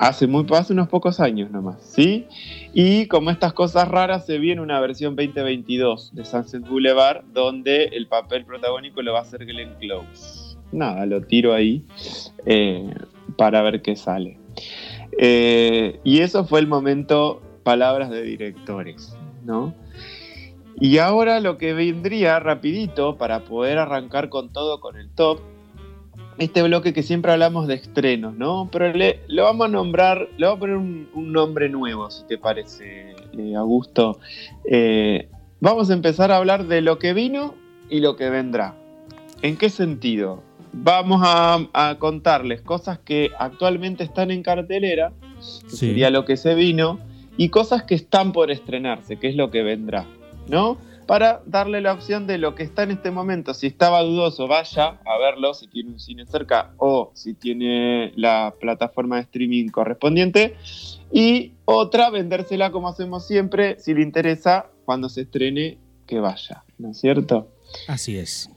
hace, 0.07 0.27
muy, 0.27 0.45
hace 0.51 0.74
unos 0.74 0.89
pocos 0.89 1.19
años 1.19 1.50
nomás, 1.50 1.81
¿sí? 1.81 2.27
Y 2.74 3.07
como 3.07 3.31
estas 3.31 3.53
cosas 3.53 3.88
raras, 3.88 4.25
se 4.25 4.38
viene 4.38 4.62
una 4.62 4.79
versión 4.79 5.15
2022 5.15 6.13
de 6.13 6.25
Sunset 6.25 6.67
Boulevard, 6.67 7.24
donde 7.33 7.86
el 7.86 8.07
papel 8.07 8.45
protagónico 8.45 9.01
lo 9.01 9.13
va 9.13 9.19
a 9.19 9.22
hacer 9.22 9.45
Glenn 9.45 9.75
Close. 9.79 10.57
nada, 10.72 11.05
lo 11.05 11.22
tiro 11.22 11.53
ahí 11.53 11.86
eh, 12.45 12.93
para 13.38 13.62
ver 13.62 13.81
qué 13.81 13.95
sale. 13.95 14.38
Eh, 15.17 16.00
y 16.03 16.19
eso 16.19 16.45
fue 16.45 16.60
el 16.60 16.67
momento 16.67 17.41
palabras 17.63 18.10
de 18.10 18.24
directores, 18.24 19.15
¿no? 19.45 19.74
Y 20.79 20.98
ahora 20.98 21.39
lo 21.39 21.57
que 21.57 21.74
vendría 21.74 22.39
rapidito 22.39 23.17
para 23.17 23.45
poder 23.45 23.77
arrancar 23.77 24.29
con 24.29 24.51
todo 24.51 24.81
con 24.81 24.98
el 24.98 25.10
top, 25.12 25.39
este 26.38 26.63
bloque 26.63 26.94
que 26.94 27.04
siempre 27.04 27.32
hablamos 27.32 27.68
de 27.68 27.75
estrenos, 27.75 28.36
¿no? 28.36 28.70
Pero 28.72 28.92
le, 28.94 29.22
lo 29.28 29.44
vamos 29.44 29.68
a 29.68 29.70
nombrar, 29.70 30.30
le 30.38 30.46
vamos 30.46 30.58
a 30.58 30.60
poner 30.60 30.78
un, 30.78 31.08
nombre 31.13 31.70
nuevo, 31.70 32.10
si 32.12 32.24
te 32.25 32.38
parece, 32.38 33.16
eh, 33.38 33.56
Augusto. 33.56 34.20
Eh, 34.70 35.30
vamos 35.60 35.90
a 35.90 35.94
empezar 35.94 36.32
a 36.32 36.38
hablar 36.38 36.68
de 36.68 36.82
lo 36.82 37.00
que 37.00 37.13
vino 37.13 37.56
y 37.90 38.00
lo 38.00 38.16
que 38.16 38.30
vendrá. 38.30 38.75
¿En 39.42 39.58
qué 39.58 39.70
sentido? 39.70 40.44
Vamos 40.72 41.22
a, 41.24 41.98
contarles 42.00 42.62
cosas 42.62 43.00
que 43.00 43.32
actualmente 43.38 44.04
están 44.04 44.32
en 44.32 44.42
cartelera, 44.42 45.13
que 45.70 45.75
sería 45.75 46.10
lo 46.10 46.25
que 46.25 46.38
se 46.38 46.56
vino, 46.56 47.00
y 47.38 47.50
cosas 47.50 47.84
que 47.84 47.96
están 47.96 48.32
por 48.32 48.52
estrenarse, 48.52 49.18
que 49.18 49.28
es 49.30 49.36
lo 49.36 49.52
que 49.52 49.63
vendrá. 49.63 50.06
¿no? 50.48 50.78
Para 51.05 51.41
darle 51.45 51.81
la 51.81 51.93
opción 51.93 52.27
de 52.27 52.38
lo 52.38 52.55
que 52.55 52.63
está 52.63 52.83
en 52.83 52.91
este 52.91 53.12
momento. 53.12 53.53
Si 53.53 53.67
estaba 53.67 54.01
dudoso, 54.01 54.48
vaya 54.48 55.00
a 55.05 55.17
verlo 55.17 55.53
si 55.53 55.67
tiene 55.67 55.91
un 55.91 56.00
cine 56.00 56.25
cerca 56.25 56.74
o 56.77 57.12
si 57.13 57.33
tiene 57.33 58.13
la 58.15 58.53
plataforma 58.60 59.17
de 59.17 59.24
streaming 59.24 59.69
correspondiente. 59.69 60.55
Y 61.12 61.53
otra, 61.65 62.10
vendérsela 62.10 62.72
como 62.72 62.88
hacemos 62.88 63.27
siempre, 63.27 63.79
si 63.79 63.93
le 63.93 64.01
interesa, 64.01 64.67
cuando 64.86 65.10
se 65.10 65.22
estrene, 65.22 65.77
que 66.07 66.19
vaya, 66.19 66.63
¿no 66.77 66.91
es 66.91 67.00
cierto? 67.00 67.48
Así 67.88 68.17
es. 68.17 68.50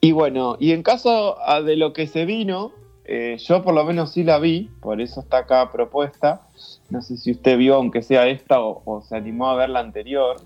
Y 0.00 0.12
bueno, 0.12 0.56
y 0.58 0.72
en 0.72 0.82
caso 0.82 1.36
de 1.64 1.76
lo 1.76 1.92
que 1.92 2.06
se 2.06 2.24
vino, 2.24 2.72
eh, 3.04 3.36
yo 3.38 3.62
por 3.62 3.74
lo 3.74 3.84
menos 3.84 4.12
sí 4.12 4.24
la 4.24 4.38
vi, 4.38 4.70
por 4.80 5.00
eso 5.00 5.20
está 5.20 5.38
acá 5.38 5.70
propuesta. 5.70 6.42
No 6.90 7.02
sé 7.02 7.16
si 7.16 7.30
usted 7.30 7.56
vio, 7.56 7.76
aunque 7.76 8.02
sea 8.02 8.26
esta, 8.28 8.60
o 8.60 9.02
se 9.06 9.16
animó 9.16 9.48
a 9.48 9.56
ver 9.56 9.70
la 9.70 9.80
anterior. 9.80 10.36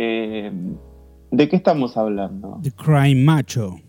Eh, 0.00 0.52
¿De 1.32 1.48
qué 1.48 1.56
estamos 1.56 1.96
hablando? 1.96 2.60
The 2.62 2.70
Crime 2.70 3.16
Macho. 3.16 3.80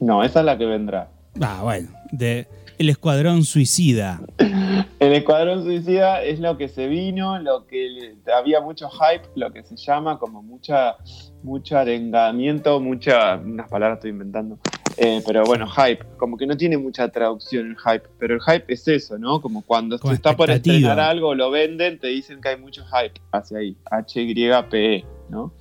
No, 0.00 0.22
esa 0.22 0.40
es 0.40 0.44
la 0.44 0.58
que 0.58 0.66
vendrá. 0.66 1.08
Ah, 1.40 1.60
bueno, 1.62 1.88
de 2.12 2.46
El 2.76 2.90
Escuadrón 2.90 3.42
Suicida. 3.42 4.20
El 5.00 5.14
Escuadrón 5.14 5.62
Suicida 5.62 6.22
es 6.22 6.40
lo 6.40 6.58
que 6.58 6.68
se 6.68 6.88
vino, 6.88 7.38
lo 7.38 7.66
que 7.66 8.16
había 8.36 8.60
mucho 8.60 8.90
hype, 8.90 9.26
lo 9.34 9.50
que 9.50 9.62
se 9.62 9.76
llama 9.76 10.18
como 10.18 10.42
mucha, 10.42 10.96
mucho 11.42 11.78
arengamiento, 11.78 12.78
mucha, 12.78 13.36
unas 13.36 13.70
palabras 13.70 13.96
estoy 13.96 14.10
inventando, 14.10 14.58
eh, 15.00 15.22
pero 15.24 15.44
bueno, 15.44 15.66
hype, 15.68 16.04
como 16.16 16.36
que 16.36 16.46
no 16.46 16.56
tiene 16.56 16.76
mucha 16.76 17.08
traducción 17.08 17.70
el 17.70 17.76
hype, 17.76 18.08
pero 18.18 18.34
el 18.34 18.40
hype 18.40 18.72
es 18.72 18.88
eso, 18.88 19.16
¿no? 19.16 19.40
Como 19.40 19.62
cuando 19.62 19.96
se 19.96 20.12
está 20.12 20.36
por 20.36 20.50
estrenar 20.50 20.98
algo, 20.98 21.34
lo 21.34 21.50
venden, 21.50 21.98
te 21.98 22.08
dicen 22.08 22.40
que 22.40 22.48
hay 22.48 22.56
mucho 22.56 22.84
hype 22.84 23.20
hacia 23.30 23.58
ahí, 23.58 23.76
H-Y-P-E, 23.90 25.04
¿no? 25.28 25.52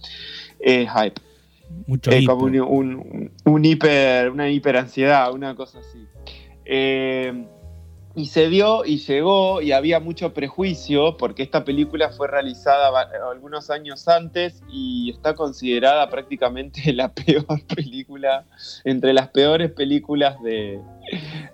Eh, 0.60 0.88
hype. 0.88 1.22
Mucho 1.86 2.10
es 2.12 2.26
como 2.26 2.46
un, 2.46 3.66
hiper, 3.66 4.32
una 4.32 4.50
hiperansiedad, 4.50 5.32
una 5.32 5.56
cosa 5.56 5.80
así. 5.80 6.08
Eh, 6.66 7.46
y 8.18 8.26
se 8.26 8.50
dio 8.50 8.84
y 8.84 8.98
llegó 8.98 9.62
y 9.62 9.74
había 9.74 10.00
mucho 10.00 10.34
prejuicio 10.34 11.18
porque 11.18 11.44
esta 11.44 11.64
película 11.64 12.10
fue 12.10 12.28
realizada 12.28 12.90
algunos 13.30 13.70
años 13.70 14.08
antes 14.08 14.64
y 14.74 15.12
está 15.12 15.36
considerada 15.36 16.10
prácticamente 16.10 16.92
la 16.94 17.14
peor 17.14 17.62
película, 17.68 18.46
entre 18.84 19.14
las 19.14 19.30
peores 19.30 19.72
películas 19.72 20.42
de, 20.42 20.80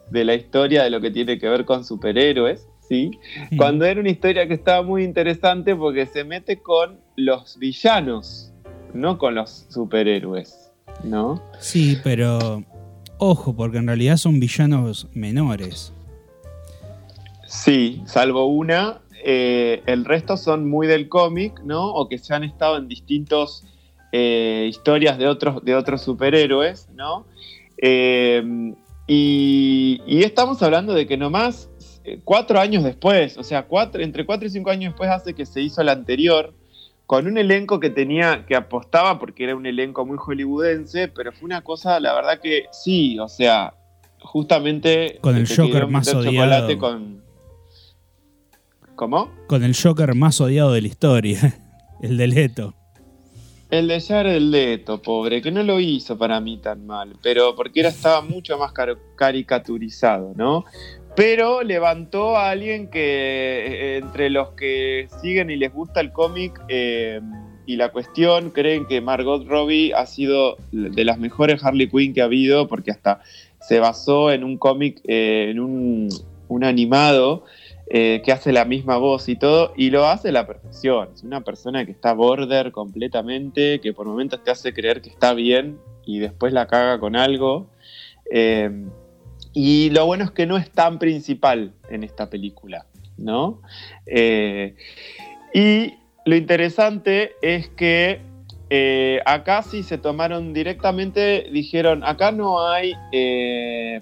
la 0.09 0.35
historia 0.35 0.83
de 0.85 0.89
lo 0.89 1.01
que 1.01 1.11
tiene 1.11 1.37
que 1.37 1.49
ver 1.49 1.65
con 1.65 1.83
superhéroes. 1.83 2.65
¿sí? 2.87 3.11
Cuando 3.57 3.83
era 3.83 3.99
una 3.99 4.09
historia 4.09 4.47
que 4.47 4.53
estaba 4.53 4.83
muy 4.83 5.03
interesante 5.03 5.75
porque 5.75 6.05
se 6.05 6.23
mete 6.23 6.61
con 6.61 6.97
los 7.17 7.59
villanos, 7.59 8.53
no 8.93 9.17
con 9.17 9.35
los 9.35 9.65
superhéroes. 9.67 10.71
¿no? 11.03 11.43
Sí, 11.59 11.97
pero 12.05 12.63
ojo, 13.17 13.53
porque 13.53 13.79
en 13.79 13.87
realidad 13.87 14.15
son 14.15 14.39
villanos 14.39 15.09
menores. 15.13 15.91
Sí, 17.53 18.01
salvo 18.07 18.47
una. 18.47 18.99
Eh, 19.23 19.83
el 19.85 20.05
resto 20.05 20.37
son 20.37 20.67
muy 20.67 20.87
del 20.87 21.07
cómic, 21.07 21.61
¿no? 21.63 21.85
O 21.85 22.09
que 22.09 22.17
se 22.17 22.33
han 22.33 22.43
estado 22.43 22.77
en 22.77 22.87
distintas 22.87 23.63
eh, 24.11 24.65
historias 24.67 25.19
de 25.19 25.27
otros, 25.27 25.63
de 25.63 25.75
otros 25.75 26.01
superhéroes, 26.01 26.89
¿no? 26.95 27.27
Eh, 27.77 28.73
y, 29.05 30.01
estamos 30.07 30.63
hablando 30.63 30.95
de 30.95 31.05
que 31.05 31.15
nomás 31.15 31.69
cuatro 32.23 32.59
años 32.59 32.83
después, 32.83 33.37
o 33.37 33.43
sea, 33.43 33.67
cuatro, 33.67 34.01
entre 34.01 34.25
cuatro 34.25 34.47
y 34.47 34.49
cinco 34.49 34.71
años 34.71 34.93
después 34.93 35.11
hace 35.11 35.35
que 35.35 35.45
se 35.45 35.61
hizo 35.61 35.83
la 35.83 35.91
anterior, 35.91 36.55
con 37.05 37.27
un 37.27 37.37
elenco 37.37 37.79
que 37.79 37.91
tenía, 37.91 38.45
que 38.47 38.55
apostaba 38.55 39.19
porque 39.19 39.43
era 39.43 39.55
un 39.55 39.67
elenco 39.67 40.05
muy 40.07 40.17
hollywoodense, 40.17 41.07
pero 41.09 41.31
fue 41.31 41.45
una 41.45 41.61
cosa, 41.61 41.99
la 41.99 42.15
verdad 42.15 42.39
que 42.41 42.65
sí, 42.71 43.19
o 43.19 43.27
sea, 43.27 43.75
justamente... 44.21 45.19
Con 45.21 45.37
el 45.37 45.47
Joker 45.47 45.85
más 45.87 46.11
odiado. 46.13 47.22
¿Cómo? 49.03 49.29
Con 49.47 49.65
el 49.65 49.75
Joker 49.75 50.15
más 50.15 50.39
odiado 50.39 50.71
de 50.71 50.79
la 50.79 50.87
historia, 50.87 51.59
el 52.01 52.15
de 52.15 52.27
Leto. 52.27 52.73
El 53.69 53.89
de 53.89 53.99
Jared 53.99 54.39
Leto, 54.39 55.01
pobre, 55.01 55.41
que 55.41 55.51
no 55.51 55.61
lo 55.61 55.81
hizo 55.81 56.17
para 56.17 56.39
mí 56.39 56.55
tan 56.55 56.85
mal, 56.85 57.17
pero 57.21 57.53
porque 57.53 57.81
era, 57.81 57.89
estaba 57.89 58.21
mucho 58.21 58.57
más 58.57 58.71
caricaturizado, 59.17 60.31
¿no? 60.37 60.63
Pero 61.17 61.63
levantó 61.63 62.37
a 62.37 62.49
alguien 62.51 62.89
que 62.89 63.65
eh, 63.67 63.97
entre 63.97 64.29
los 64.29 64.51
que 64.51 65.09
siguen 65.21 65.49
y 65.49 65.57
les 65.57 65.73
gusta 65.73 65.99
el 65.99 66.13
cómic 66.13 66.61
eh, 66.69 67.19
y 67.65 67.75
la 67.75 67.91
cuestión 67.91 68.51
creen 68.51 68.85
que 68.85 69.01
Margot 69.01 69.45
Robbie 69.45 69.93
ha 69.93 70.05
sido 70.05 70.55
de 70.71 71.03
las 71.03 71.19
mejores 71.19 71.61
Harley 71.61 71.89
Quinn 71.89 72.13
que 72.13 72.21
ha 72.21 72.25
habido 72.25 72.69
porque 72.69 72.91
hasta 72.91 73.19
se 73.59 73.81
basó 73.81 74.31
en 74.31 74.45
un 74.45 74.57
cómic, 74.57 75.01
eh, 75.05 75.49
en 75.49 75.59
un, 75.59 76.07
un 76.47 76.63
animado 76.63 77.43
eh, 77.87 78.21
que 78.23 78.31
hace 78.31 78.51
la 78.51 78.65
misma 78.65 78.97
voz 78.97 79.27
y 79.29 79.35
todo, 79.35 79.73
y 79.75 79.89
lo 79.89 80.05
hace 80.05 80.29
a 80.29 80.31
la 80.31 80.47
perfección. 80.47 81.09
Es 81.13 81.23
una 81.23 81.41
persona 81.41 81.85
que 81.85 81.91
está 81.91 82.13
border 82.13 82.71
completamente, 82.71 83.79
que 83.81 83.93
por 83.93 84.07
momentos 84.07 84.43
te 84.43 84.51
hace 84.51 84.73
creer 84.73 85.01
que 85.01 85.09
está 85.09 85.33
bien 85.33 85.77
y 86.05 86.19
después 86.19 86.53
la 86.53 86.67
caga 86.67 86.99
con 86.99 87.15
algo. 87.15 87.67
Eh, 88.31 88.85
y 89.53 89.89
lo 89.91 90.05
bueno 90.05 90.23
es 90.23 90.31
que 90.31 90.45
no 90.45 90.57
es 90.57 90.71
tan 90.71 90.97
principal 90.97 91.73
en 91.89 92.03
esta 92.03 92.29
película, 92.29 92.87
¿no? 93.17 93.61
Eh, 94.05 94.75
y 95.53 95.93
lo 96.25 96.35
interesante 96.35 97.33
es 97.41 97.69
que 97.69 98.21
acá 99.25 99.61
sí 99.61 99.83
se 99.83 99.97
tomaron 99.97 100.53
directamente, 100.53 101.47
dijeron, 101.51 102.03
acá 102.03 102.31
no 102.31 102.67
hay 102.67 102.93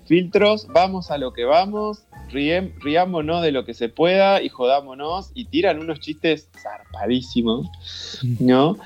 filtros, 0.06 0.68
vamos 0.68 1.12
a 1.12 1.18
lo 1.18 1.34
que 1.34 1.44
vamos, 1.44 2.06
riámonos 2.32 3.44
de 3.44 3.52
lo 3.52 3.66
que 3.66 3.74
se 3.74 3.90
pueda 3.90 4.42
y 4.42 4.50
jodámonos 4.50 5.32
y 5.34 5.46
tiran 5.46 5.80
unos 5.80 6.00
chistes 6.00 6.50
zarpadísimos, 6.58 7.70
¿no? 8.40 8.78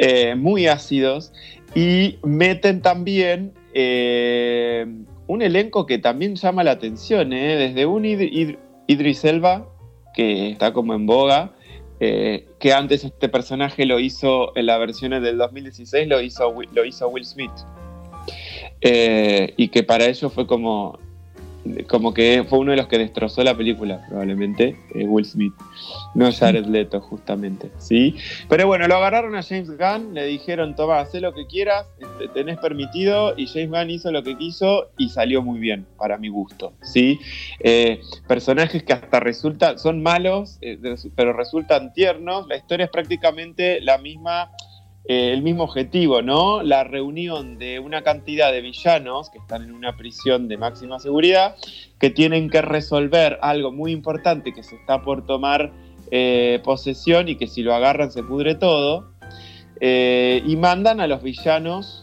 Eh, 0.00 0.34
muy 0.34 0.66
ácidos 0.66 1.32
y 1.74 2.18
meten 2.22 2.80
también 2.80 3.52
eh, 3.74 4.86
un 5.26 5.42
elenco 5.42 5.86
que 5.86 5.98
también 5.98 6.36
llama 6.36 6.64
la 6.64 6.72
atención, 6.72 7.32
¿eh? 7.32 7.56
desde 7.56 7.86
un 7.86 8.04
Idris 8.04 9.24
Elba, 9.24 9.68
que 10.14 10.50
está 10.50 10.72
como 10.72 10.94
en 10.94 11.06
boga, 11.06 11.52
que 11.98 12.72
antes 12.72 13.04
este 13.04 13.28
personaje 13.28 13.86
lo 13.86 13.98
hizo 13.98 14.56
en 14.56 14.66
las 14.66 14.78
versiones 14.78 15.22
del 15.22 15.38
2016, 15.38 16.08
lo 16.08 16.20
hizo, 16.20 16.52
lo 16.72 16.84
hizo 16.84 17.08
Will 17.08 17.24
Smith. 17.24 17.52
y 18.80 19.68
que 19.68 19.82
para 19.82 20.06
ello 20.06 20.30
fue 20.30 20.46
como 20.46 20.98
como 21.88 22.12
que 22.12 22.44
fue 22.48 22.58
uno 22.58 22.72
de 22.72 22.76
los 22.76 22.88
que 22.88 22.98
destrozó 22.98 23.42
la 23.42 23.56
película, 23.56 24.04
probablemente, 24.08 24.76
eh, 24.94 25.04
Will 25.04 25.24
Smith, 25.24 25.54
no 26.14 26.30
Jared 26.32 26.66
Leto, 26.66 27.00
justamente, 27.00 27.70
¿sí? 27.78 28.16
Pero 28.48 28.66
bueno, 28.66 28.86
lo 28.86 28.96
agarraron 28.96 29.34
a 29.34 29.42
James 29.42 29.70
Gunn, 29.70 30.14
le 30.14 30.26
dijeron, 30.26 30.76
toma, 30.76 31.00
haz 31.00 31.14
lo 31.14 31.32
que 31.32 31.46
quieras, 31.46 31.86
este, 31.98 32.28
tenés 32.28 32.58
permitido, 32.58 33.34
y 33.36 33.46
James 33.46 33.70
Gunn 33.70 33.90
hizo 33.90 34.12
lo 34.12 34.22
que 34.22 34.36
quiso 34.36 34.88
y 34.98 35.08
salió 35.08 35.42
muy 35.42 35.58
bien, 35.58 35.86
para 35.96 36.18
mi 36.18 36.28
gusto, 36.28 36.72
¿sí? 36.82 37.18
Eh, 37.60 38.00
personajes 38.28 38.82
que 38.82 38.92
hasta 38.92 39.20
resultan, 39.20 39.78
son 39.78 40.02
malos, 40.02 40.58
eh, 40.60 40.78
pero 41.16 41.32
resultan 41.32 41.92
tiernos, 41.92 42.46
la 42.46 42.56
historia 42.56 42.84
es 42.84 42.90
prácticamente 42.90 43.80
la 43.80 43.98
misma 43.98 44.50
eh, 45.06 45.34
el 45.34 45.42
mismo 45.42 45.64
objetivo, 45.64 46.22
¿no? 46.22 46.62
La 46.62 46.82
reunión 46.82 47.58
de 47.58 47.78
una 47.78 48.02
cantidad 48.02 48.50
de 48.50 48.62
villanos 48.62 49.28
que 49.28 49.36
están 49.36 49.62
en 49.62 49.72
una 49.72 49.98
prisión 49.98 50.48
de 50.48 50.56
máxima 50.56 50.98
seguridad, 50.98 51.56
que 51.98 52.08
tienen 52.08 52.48
que 52.48 52.62
resolver 52.62 53.38
algo 53.42 53.70
muy 53.70 53.92
importante 53.92 54.54
que 54.54 54.62
se 54.62 54.76
está 54.76 55.02
por 55.02 55.26
tomar 55.26 55.72
eh, 56.10 56.58
posesión 56.64 57.28
y 57.28 57.36
que 57.36 57.48
si 57.48 57.62
lo 57.62 57.74
agarran 57.74 58.10
se 58.10 58.22
pudre 58.22 58.54
todo, 58.54 59.10
eh, 59.80 60.42
y 60.46 60.56
mandan 60.56 61.00
a 61.00 61.06
los 61.06 61.22
villanos 61.22 62.00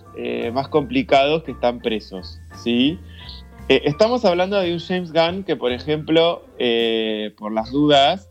más 0.53 0.67
complicados 0.67 1.43
que 1.43 1.51
están 1.53 1.79
presos, 1.79 2.37
¿sí? 2.61 2.99
Estamos 3.69 4.25
hablando 4.25 4.59
de 4.59 4.73
un 4.73 4.79
James 4.79 5.13
Gunn 5.13 5.43
que, 5.45 5.55
por 5.55 5.71
ejemplo, 5.71 6.43
por 7.37 7.53
las 7.53 7.71
dudas, 7.71 8.29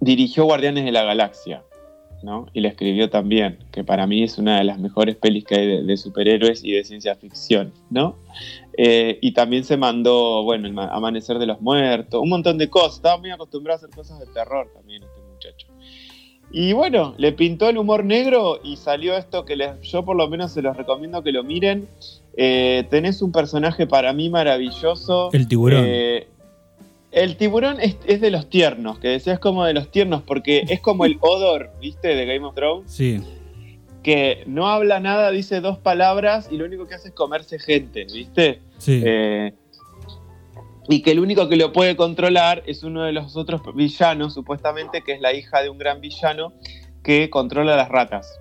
dirigió 0.00 0.44
Guardianes 0.44 0.84
de 0.84 0.92
la 0.92 1.04
Galaxia, 1.04 1.62
¿no? 2.22 2.46
Y 2.52 2.60
la 2.60 2.68
escribió 2.68 3.10
también, 3.10 3.58
que 3.70 3.84
para 3.84 4.06
mí 4.06 4.22
es 4.22 4.38
una 4.38 4.58
de 4.58 4.64
las 4.64 4.78
mejores 4.78 5.16
pelis 5.16 5.44
que 5.44 5.54
hay 5.54 5.84
de, 5.84 5.96
superhéroes 5.96 6.64
y 6.64 6.72
de 6.72 6.84
ciencia 6.84 7.14
ficción, 7.16 7.72
¿no? 7.90 8.16
y 8.80 9.32
también 9.32 9.64
se 9.64 9.76
mandó, 9.76 10.44
bueno, 10.44 10.68
el 10.68 10.78
Amanecer 10.78 11.40
de 11.40 11.46
los 11.46 11.60
Muertos, 11.60 12.22
un 12.22 12.28
montón 12.28 12.58
de 12.58 12.70
cosas. 12.70 12.98
Estaba 12.98 13.18
muy 13.18 13.32
acostumbrado 13.32 13.74
a 13.74 13.78
hacer 13.78 13.90
cosas 13.90 14.20
de 14.20 14.26
terror 14.26 14.70
también 14.72 15.02
este 15.02 15.20
muchacho. 15.20 15.66
Y 16.50 16.72
bueno, 16.72 17.14
le 17.18 17.32
pintó 17.32 17.68
el 17.68 17.76
humor 17.76 18.04
negro 18.04 18.60
y 18.62 18.76
salió 18.76 19.16
esto 19.16 19.44
que 19.44 19.56
les, 19.56 19.80
yo 19.82 20.04
por 20.04 20.16
lo 20.16 20.28
menos 20.28 20.52
se 20.52 20.62
los 20.62 20.76
recomiendo 20.76 21.22
que 21.22 21.32
lo 21.32 21.44
miren. 21.44 21.88
Eh, 22.36 22.86
tenés 22.90 23.20
un 23.20 23.32
personaje 23.32 23.86
para 23.86 24.12
mí 24.12 24.30
maravilloso. 24.30 25.30
El 25.32 25.46
tiburón. 25.46 25.84
Eh, 25.86 26.28
el 27.10 27.36
tiburón 27.36 27.78
es, 27.80 28.20
de 28.20 28.30
los 28.30 28.48
tiernos, 28.48 28.98
que 28.98 29.08
decías 29.08 29.38
como 29.38 29.64
de 29.64 29.74
los 29.74 29.90
tiernos, 29.90 30.22
porque 30.22 30.64
es 30.68 30.80
como 30.80 31.04
el 31.04 31.18
Odor, 31.20 31.70
¿viste? 31.80 32.14
De 32.14 32.26
Game 32.26 32.44
of 32.46 32.54
Thrones. 32.54 32.90
Sí. 32.90 33.22
Que 34.02 34.44
no 34.46 34.68
habla 34.68 35.00
nada, 35.00 35.30
dice 35.30 35.60
dos 35.60 35.78
palabras 35.78 36.48
y 36.50 36.56
lo 36.56 36.64
único 36.64 36.86
que 36.86 36.94
hace 36.94 37.08
es 37.08 37.14
comerse 37.14 37.58
gente, 37.58 38.06
¿viste? 38.12 38.60
Sí. 38.78 39.02
Eh, 39.04 39.52
y 40.88 41.02
que 41.02 41.10
el 41.10 41.20
único 41.20 41.48
que 41.48 41.56
lo 41.56 41.72
puede 41.72 41.96
controlar 41.96 42.62
es 42.66 42.82
uno 42.82 43.04
de 43.04 43.12
los 43.12 43.36
otros 43.36 43.60
villanos, 43.74 44.34
supuestamente, 44.34 45.02
que 45.02 45.12
es 45.12 45.20
la 45.20 45.34
hija 45.34 45.62
de 45.62 45.68
un 45.68 45.78
gran 45.78 46.00
villano 46.00 46.52
que 47.02 47.28
controla 47.30 47.76
las 47.76 47.88
ratas. 47.88 48.38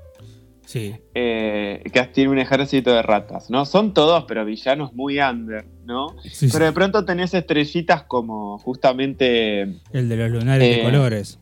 Sí. 0.68 0.94
Eh, 1.16 1.82
que 1.94 2.04
tiene 2.08 2.30
un 2.30 2.40
ejército 2.40 2.92
de 2.92 3.02
ratas, 3.02 3.50
¿no? 3.50 3.66
Son 3.66 3.94
todos, 3.94 4.26
pero 4.28 4.44
villanos 4.44 4.94
muy 4.94 5.18
under, 5.18 5.66
¿no? 5.86 6.14
pero 6.52 6.66
de 6.66 6.74
pronto 6.74 7.06
tenés 7.06 7.34
estrellitas 7.34 8.04
como 8.04 8.58
justamente. 8.60 9.62
El 9.94 10.10
de 10.10 10.18
los 10.18 10.30
lunares 10.30 10.68
de 10.68 10.82
eh, 10.82 10.84
colores. 10.84 11.40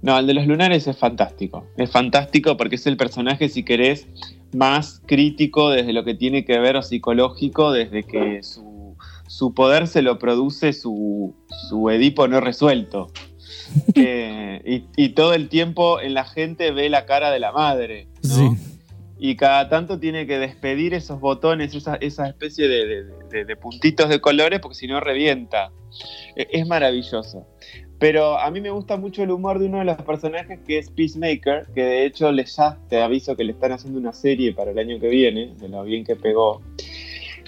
No, 0.00 0.16
el 0.16 0.28
de 0.28 0.34
los 0.34 0.46
lunares 0.46 0.86
es 0.86 0.96
fantástico. 0.96 1.66
Es 1.76 1.90
fantástico 1.90 2.56
porque 2.56 2.76
es 2.76 2.86
el 2.86 2.96
personaje, 2.96 3.48
si 3.48 3.64
querés, 3.64 4.06
más 4.54 5.02
crítico 5.06 5.70
desde 5.70 5.92
lo 5.92 6.04
que 6.04 6.14
tiene 6.14 6.44
que 6.44 6.60
ver 6.60 6.76
o 6.76 6.82
psicológico, 6.82 7.72
desde 7.72 8.04
que 8.04 8.44
su 8.44 8.72
su 9.32 9.54
poder 9.54 9.88
se 9.88 10.02
lo 10.02 10.18
produce 10.18 10.74
su, 10.74 11.34
Edipo 11.90 12.28
no 12.28 12.40
resuelto. 12.42 13.10
Eh, 13.94 14.84
y, 14.96 15.08
todo 15.10 15.34
el 15.34 15.48
tiempo 15.48 16.00
en 16.00 16.14
la 16.14 16.24
gente 16.24 16.70
ve 16.72 16.88
la 16.88 17.04
cara 17.04 17.30
de 17.30 17.38
la 17.38 17.52
madre. 17.52 18.08
Y 19.18 19.36
cada 19.36 19.68
tanto 19.68 20.00
tiene 20.00 20.26
que 20.26 20.38
despedir 20.38 20.94
esos 20.94 21.20
botones, 21.20 21.74
esa, 21.74 22.26
especie 22.26 22.68
de, 22.68 23.56
puntitos 23.56 24.08
de 24.08 24.20
colores, 24.20 24.60
porque 24.60 24.74
si 24.74 24.86
no 24.86 24.98
revienta. 25.00 25.70
E, 26.36 26.48
es 26.50 26.66
maravilloso. 26.66 27.46
Pero 27.98 28.38
a 28.38 28.50
mí 28.50 28.60
me 28.60 28.70
gusta 28.70 28.96
mucho 28.96 29.22
el 29.22 29.30
humor 29.30 29.60
de 29.60 29.66
uno 29.66 29.78
de 29.78 29.84
los 29.84 29.96
personajes 30.02 30.58
que 30.66 30.78
es 30.78 30.90
Peacemaker, 30.90 31.68
que 31.72 31.84
de 31.84 32.04
hecho 32.04 32.32
le 32.32 32.44
ya 32.46 32.78
te 32.88 33.00
aviso 33.00 33.36
que 33.36 33.44
le 33.44 33.52
están 33.52 33.70
haciendo 33.70 34.00
una 34.00 34.12
serie 34.12 34.52
para 34.52 34.72
el 34.72 34.78
año 34.78 34.98
que 34.98 35.08
viene, 35.08 35.54
de 35.60 35.68
lo 35.68 35.84
bien 35.84 36.04
que 36.04 36.16
pegó 36.16 36.60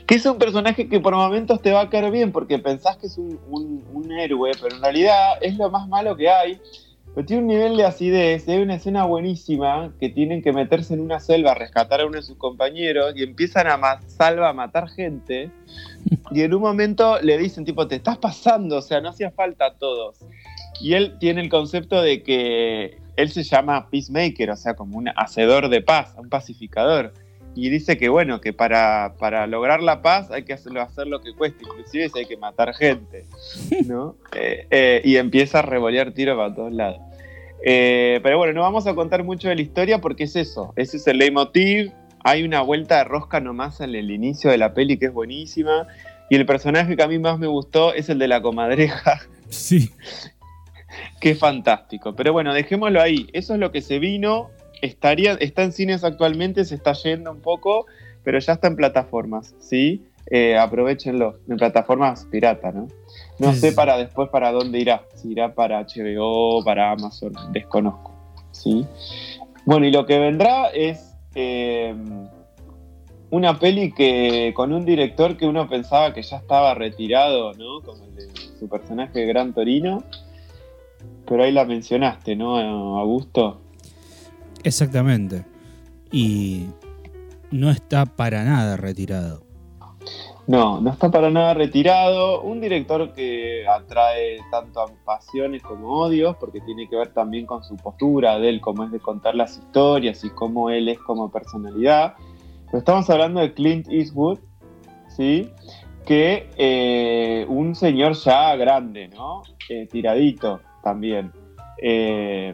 que 0.07 0.17
es 0.17 0.27
un 0.27 0.39
personaje 0.39 0.89
que 0.89 1.01
por 1.01 1.15
momentos 1.15 1.63
te 1.63 1.73
va 1.73 1.83
a 1.83 1.91
caer 1.91 2.11
bien 2.11 2.31
porque 2.33 2.59
pensás 2.59 2.97
que 2.99 3.07
es 3.07 3.17
un, 3.19 4.13
héroe, 4.19 4.53
pero 4.61 4.77
en 4.77 4.83
realidad 4.83 5.39
es 5.41 5.57
lo 5.57 5.71
más 5.71 5.89
malo 5.89 6.17
que 6.17 6.29
hay. 6.29 6.61
Pero 7.15 7.27
tiene 7.27 7.43
un 7.43 7.49
nivel 7.49 7.77
de 7.77 7.85
acidez. 7.85 8.49
Hay 8.49 8.59
una 8.59 8.75
escena 8.75 9.05
buenísima 9.05 9.93
que 9.99 10.09
tienen 10.09 10.43
que 10.43 10.53
meterse 10.53 10.95
en 10.95 11.01
una 11.01 11.21
selva 11.21 11.53
a 11.53 11.55
rescatar 11.55 12.01
a 12.01 12.07
uno 12.07 12.17
de 12.17 12.23
sus 12.23 12.37
compañeros 12.37 13.13
y 13.17 13.23
empiezan 13.23 13.67
a 13.69 14.01
salva 14.09 14.51
a 14.51 14.53
matar 14.53 14.89
gente. 14.89 15.51
Y 16.31 16.43
en 16.43 16.55
un 16.55 16.61
momento 16.61 17.21
le 17.21 17.39
dicen, 17.39 17.65
tipo, 17.65 17.87
te 17.87 17.97
estás 17.97 18.19
pasando, 18.19 18.79
o 18.79 18.83
sea, 18.83 19.01
no 19.01 19.11
hacía 19.11 19.31
falta 19.31 19.67
a 19.67 19.75
todos. 19.75 20.19
Y 20.81 20.95
él 20.95 21.17
tiene 21.19 21.41
el 21.41 21.49
concepto 21.49 22.03
de 22.03 22.23
que 22.23 22.99
él 23.17 23.31
se 23.31 23.43
llama 23.43 23.89
peacemaker, 23.91 24.51
o 24.51 24.57
sea, 24.57 24.75
como 24.75 24.99
un 24.99 25.09
hacedor 25.17 25.69
de 25.69 25.83
paz, 25.83 26.15
un 26.19 26.29
pacificador 26.29 27.13
y 27.55 27.71
dice 27.71 27.97
que 27.97 28.09
bueno, 28.09 28.41
que 28.41 28.53
para, 28.53 29.15
para, 29.19 29.47
lograr 29.47 29.83
la 29.83 30.03
paz 30.03 30.31
hay 30.31 30.43
que 30.43 30.53
hacerlo, 30.53 30.81
hacer 30.81 31.07
lo 31.07 31.21
que 31.21 31.35
cueste, 31.35 31.65
inclusive 31.65 32.09
si 32.09 32.19
hay 32.19 32.27
que 32.27 32.37
matar 32.37 32.75
gente, 32.75 33.25
¿no? 33.87 34.17
Eh, 34.35 34.67
eh, 34.71 35.03
y 35.05 35.17
empieza 35.17 35.61
a 35.61 35.63
revolear 35.63 36.13
tiros 36.13 36.37
para 36.37 36.55
todos 36.55 36.73
lados. 36.73 37.01
Eh, 37.65 38.21
pero 38.23 38.39
bueno, 38.39 38.53
no 38.53 38.61
vamos 38.63 38.87
a 38.87 38.95
contar 38.95 39.25
mucho 39.25 39.49
de 39.49 39.55
la 39.55 39.63
historia 39.63 40.01
porque 40.01 40.25
es 40.25 40.37
eso, 40.37 40.73
ese 40.77 40.97
es 40.99 41.07
el 41.07 41.19
leitmotiv, 41.19 41.93
hay 42.23 42.43
una 42.43 42.61
vuelta 42.61 42.99
de 42.99 43.05
rosca 43.05 43.41
nomás 43.41 43.81
en 43.81 43.95
el 43.95 44.11
inicio 44.11 44.51
de 44.51 44.59
la 44.59 44.75
peli 44.75 44.99
que 44.99 45.07
es 45.07 45.13
buenísima, 45.13 45.87
y 46.31 46.37
el 46.37 46.47
personaje 46.47 46.97
que 46.97 47.03
a 47.03 47.09
mí 47.09 47.19
más 47.19 47.39
me 47.39 47.47
gustó 47.47 47.95
es 47.95 48.09
el 48.09 48.19
de 48.19 48.29
la 48.29 48.43
comadreja. 48.43 49.21
Sí. 49.51 49.91
Qué 51.21 51.37
fantástico. 51.37 52.17
Pero 52.17 52.33
bueno, 52.33 52.53
dejémoslo 52.53 53.01
ahí. 53.01 53.29
Eso 53.33 53.55
es 53.55 53.61
lo 53.61 53.71
que 53.71 53.83
se 53.83 54.01
vino 54.01 54.51
estaría, 54.83 55.33
está 55.35 55.63
en 55.63 55.73
cines 55.73 56.05
actualmente, 56.05 56.65
se 56.65 56.75
está 56.75 56.93
yendo 56.93 57.31
un 57.31 57.41
poco, 57.41 57.87
pero 58.23 58.39
ya 58.39 58.55
está 58.55 58.69
en 58.69 58.77
plataformas, 58.77 59.55
¿sí? 59.59 60.05
Eh, 60.31 60.57
aprovechenlo, 60.57 61.39
en 61.49 61.59
plataformas 61.59 62.27
pirata, 62.31 62.73
¿no? 62.73 62.89
No 63.39 63.53
sé 63.53 63.73
para 63.73 63.99
después 63.99 64.31
para 64.31 64.53
dónde 64.53 64.79
irá, 64.79 65.05
si 65.15 65.33
irá 65.33 65.55
para 65.55 65.85
HBO, 65.85 66.65
para 66.65 66.93
Amazon, 66.93 67.35
desconozco, 67.53 68.13
¿sí? 68.51 68.87
Bueno, 69.67 69.87
y 69.87 69.91
lo 69.91 70.07
que 70.07 70.19
vendrá 70.19 70.69
es 70.69 71.15
eh, 71.35 71.95
una 73.31 73.59
peli 73.59 73.93
que 73.93 74.53
con 74.55 74.73
un 74.73 74.85
director 74.85 75.37
que 75.37 75.47
uno 75.47 75.69
pensaba 75.69 76.15
que 76.15 76.23
ya 76.23 76.39
estaba 76.39 76.75
retirado, 76.75 77.53
¿no? 77.53 77.81
Como 77.83 78.05
el 78.05 78.15
de 78.15 78.29
su 78.59 78.69
personaje 78.69 79.27
Gran 79.27 79.53
Torino, 79.53 80.05
pero 81.27 81.43
ahí 81.43 81.53
la 81.53 81.65
mencionaste, 81.65 82.37
¿no, 82.37 82.99
Augusto? 82.99 83.61
Exactamente. 84.65 85.45
Y 86.11 86.67
no 87.51 87.71
está 87.71 88.07
para 88.07 88.43
nada 88.45 88.77
retirado. 88.77 89.45
No, 90.47 90.81
no 90.81 90.91
está 90.91 91.11
para 91.11 91.31
nada 91.31 91.55
retirado. 91.55 92.43
Un 92.43 92.61
director 92.61 93.13
que 93.13 93.67
atrae 93.67 94.39
tanto 94.51 94.85
pasiones 95.05 95.63
como 95.63 95.89
odios, 95.89 96.37
porque 96.37 96.61
tiene 96.61 96.89
que 96.89 96.97
ver 96.97 97.15
también 97.15 97.47
con 97.47 97.65
su 97.65 97.77
postura 97.77 98.39
de 98.39 98.51
él, 98.51 98.61
cómo 98.61 98.85
es 98.85 98.91
de 98.91 99.01
contar 99.01 99.35
las 99.35 99.57
historias 99.57 100.23
y 100.25 100.31
cómo 100.31 100.69
él 100.69 100.89
es 100.89 100.99
como 100.99 101.31
personalidad. 101.31 102.15
Pero 102.67 102.79
estamos 102.79 103.09
hablando 103.09 103.41
de 103.41 103.55
Clint 103.55 103.89
Eastwood, 103.89 104.39
¿sí? 105.17 105.51
Que 106.05 106.51
eh, 106.59 107.47
un 107.49 107.75
señor 107.75 108.13
ya 108.15 108.55
grande, 108.57 109.09
¿no? 109.09 109.43
Eh, 109.71 109.87
tiradito 109.91 110.61
también. 110.83 111.33
Eh, 111.81 112.53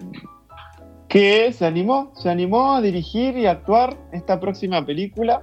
que 1.11 1.53
se 1.53 1.67
animó, 1.67 2.13
se 2.15 2.31
animó 2.31 2.73
a 2.75 2.81
dirigir 2.81 3.37
y 3.37 3.45
actuar 3.45 3.97
esta 4.13 4.39
próxima 4.39 4.87
película. 4.87 5.43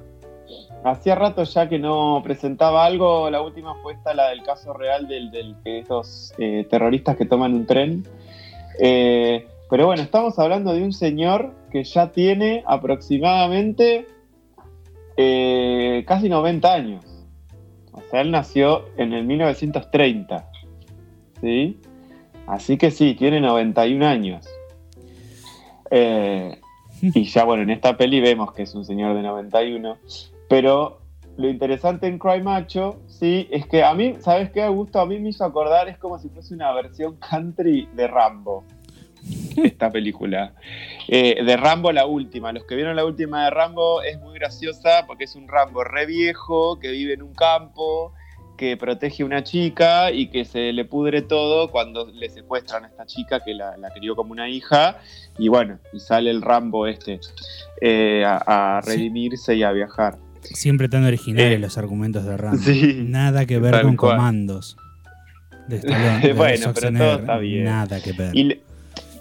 Hacía 0.86 1.16
rato 1.16 1.44
ya 1.44 1.68
que 1.68 1.78
no 1.78 2.22
presentaba 2.24 2.86
algo, 2.86 3.30
la 3.30 3.42
última 3.42 3.76
fue 3.84 3.94
esta, 3.94 4.14
la 4.14 4.30
del 4.30 4.44
caso 4.44 4.72
real 4.72 5.10
del, 5.10 5.30
del 5.30 5.62
de 5.64 5.80
estos 5.80 6.34
eh, 6.38 6.66
terroristas 6.70 7.18
que 7.18 7.26
toman 7.26 7.54
un 7.54 7.66
tren. 7.66 8.08
Eh, 8.80 9.46
pero 9.70 9.88
bueno, 9.88 10.02
estamos 10.02 10.40
hablando 10.40 10.72
de 10.72 10.84
un 10.84 10.94
señor 10.94 11.54
que 11.70 11.84
ya 11.84 12.14
tiene 12.14 12.64
aproximadamente 12.66 14.08
eh, 15.18 16.06
casi 16.08 16.30
90 16.30 16.74
años. 16.74 17.26
O 17.92 18.02
sea, 18.10 18.22
él 18.22 18.32
nació 18.32 18.86
en 18.96 19.12
el 19.12 19.26
1930. 19.26 20.50
¿Sí? 21.42 21.78
Así 22.48 22.78
que 22.78 22.90
sí, 22.90 23.16
tiene 23.16 23.42
91 23.42 24.08
años. 24.08 24.48
Eh, 25.92 26.60
y 27.02 27.24
ya 27.26 27.44
bueno, 27.44 27.64
en 27.64 27.70
esta 27.70 27.98
peli 27.98 28.20
vemos 28.20 28.54
que 28.54 28.64
es 28.64 28.76
un 28.76 28.86
señor 28.86 29.16
de 29.16 29.22
91. 29.22 29.98
Pero 30.50 31.00
lo 31.38 31.50
interesante 31.50 32.08
en 32.08 32.18
Cry 32.18 32.42
Macho, 32.42 33.00
sí, 33.08 33.48
es 33.52 33.68
que 33.68 33.84
a 33.84 33.94
mí, 33.94 34.16
¿sabes 34.20 34.52
qué, 34.52 34.64
Augusto? 34.64 35.00
A 35.00 35.06
mí 35.06 35.20
me 35.20 35.30
hizo 35.30 35.46
acordar, 35.46 35.88
es 35.88 35.98
como 35.98 36.18
si 36.18 36.30
fuese 36.30 36.54
una 36.54 36.72
versión 36.74 37.18
country 37.18 37.88
de 37.94 38.08
Rambo. 38.08 38.64
Esta 39.64 39.92
película. 39.92 40.54
Eh, 41.08 41.44
de 41.44 41.58
Rambo 41.58 41.92
la 41.92 42.06
última. 42.06 42.52
Los 42.52 42.64
que 42.64 42.76
vieron 42.76 42.96
la 42.96 43.06
última 43.06 43.46
de 43.46 43.50
Rambo 43.50 44.02
es 44.02 44.20
muy 44.20 44.36
graciosa 44.36 45.06
porque 45.06 45.26
es 45.26 45.36
un 45.36 45.48
Rambo 45.48 45.84
re 45.84 46.06
viejo 46.06 46.80
que 46.80 46.92
vive 46.92 47.14
en 47.14 47.22
un 47.22 47.34
campo 47.34 48.14
que 48.58 48.76
protege 48.76 49.24
a 49.24 49.26
una 49.26 49.44
chica 49.44 50.12
y 50.12 50.28
que 50.28 50.44
se 50.44 50.74
le 50.74 50.84
pudre 50.84 51.22
todo 51.22 51.70
cuando 51.70 52.12
le 52.12 52.30
secuestran 52.30 52.86
a 52.86 52.88
esta 52.88 53.06
chica 53.06 53.42
que 53.44 53.54
la, 53.54 53.76
crió 53.96 54.16
como 54.16 54.32
una 54.32 54.50
hija 54.50 54.98
y 55.38 55.48
bueno, 55.48 55.80
y 55.94 56.00
sale 56.00 56.32
el 56.32 56.42
Rambo 56.42 56.88
este 56.88 57.20
eh, 57.82 58.24
a, 58.26 58.82
redimirse 58.84 59.56
y 59.56 59.64
a 59.64 59.72
viajar. 59.72 60.18
Siempre 60.42 60.90
tan 60.90 61.06
originales 61.06 61.58
eh, 61.58 61.60
los 61.60 61.78
argumentos 61.78 62.26
de 62.26 62.36
Rambo. 62.36 62.62
Nada 63.06 63.46
que 63.46 63.60
ver 63.60 63.82
con 63.82 63.96
comandos. 63.96 64.78
bueno, 66.36 66.74
pero 66.74 66.98
todo 66.98 67.20
está 67.20 67.38
bien. 67.38 67.66
Nada 67.66 68.02
que 68.02 68.14
ver. 68.14 68.36
Y, 68.36 68.62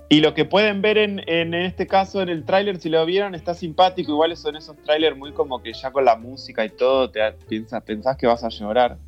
y 0.08 0.20
lo 0.20 0.34
que 0.34 0.44
pueden 0.44 0.82
ver 0.82 0.98
en, 0.98 1.22
en 1.28 1.54
este 1.54 1.86
caso 1.86 2.22
en 2.22 2.28
el 2.28 2.44
tráiler, 2.44 2.78
si 2.78 2.88
lo 2.88 3.04
vieron, 3.04 3.34
está 3.34 3.54
simpático. 3.54 4.12
Igual 4.12 4.36
son 4.36 4.56
esos 4.56 4.76
trailers 4.84 5.16
muy 5.16 5.32
como 5.32 5.62
que 5.62 5.72
ya 5.72 5.90
con 5.90 6.04
la 6.04 6.16
música 6.16 6.64
y 6.64 6.70
todo, 6.70 7.10
te 7.10 7.20
piensas, 7.48 7.82
pensás 7.82 8.16
que 8.16 8.26
vas 8.26 8.44
a 8.44 8.48
llorar. 8.48 8.98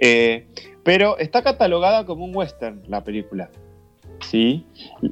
Eh, 0.00 0.46
pero 0.82 1.18
está 1.18 1.42
catalogada 1.42 2.06
como 2.06 2.24
un 2.24 2.34
western 2.34 2.82
la 2.88 3.04
película. 3.04 3.50
¿sí? 4.20 4.64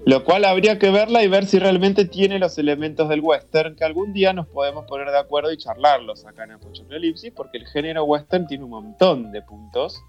Lo 0.07 0.25
cual 0.25 0.45
habría 0.45 0.79
que 0.79 0.91
verla 0.91 1.23
y 1.23 1.29
ver 1.29 1.47
si 1.47 1.59
realmente 1.59 2.05
tiene 2.05 2.39
los 2.39 2.59
elementos 2.59 3.09
del 3.09 3.21
western, 3.21 3.77
que 3.77 3.85
algún 3.85 4.13
día 4.13 4.33
nos 4.33 4.47
podemos 4.47 4.87
poner 4.87 5.11
de 5.11 5.19
acuerdo 5.19 5.53
y 5.53 5.57
charlarlos 5.57 6.25
acá 6.27 6.45
en 6.45 6.53
Apocalipsis, 6.53 7.33
porque 7.35 7.59
el 7.59 7.67
género 7.67 8.05
western 8.05 8.47
tiene 8.47 8.65
un 8.65 8.71
montón 8.71 9.33
de 9.33 9.43
puntos 9.43 10.03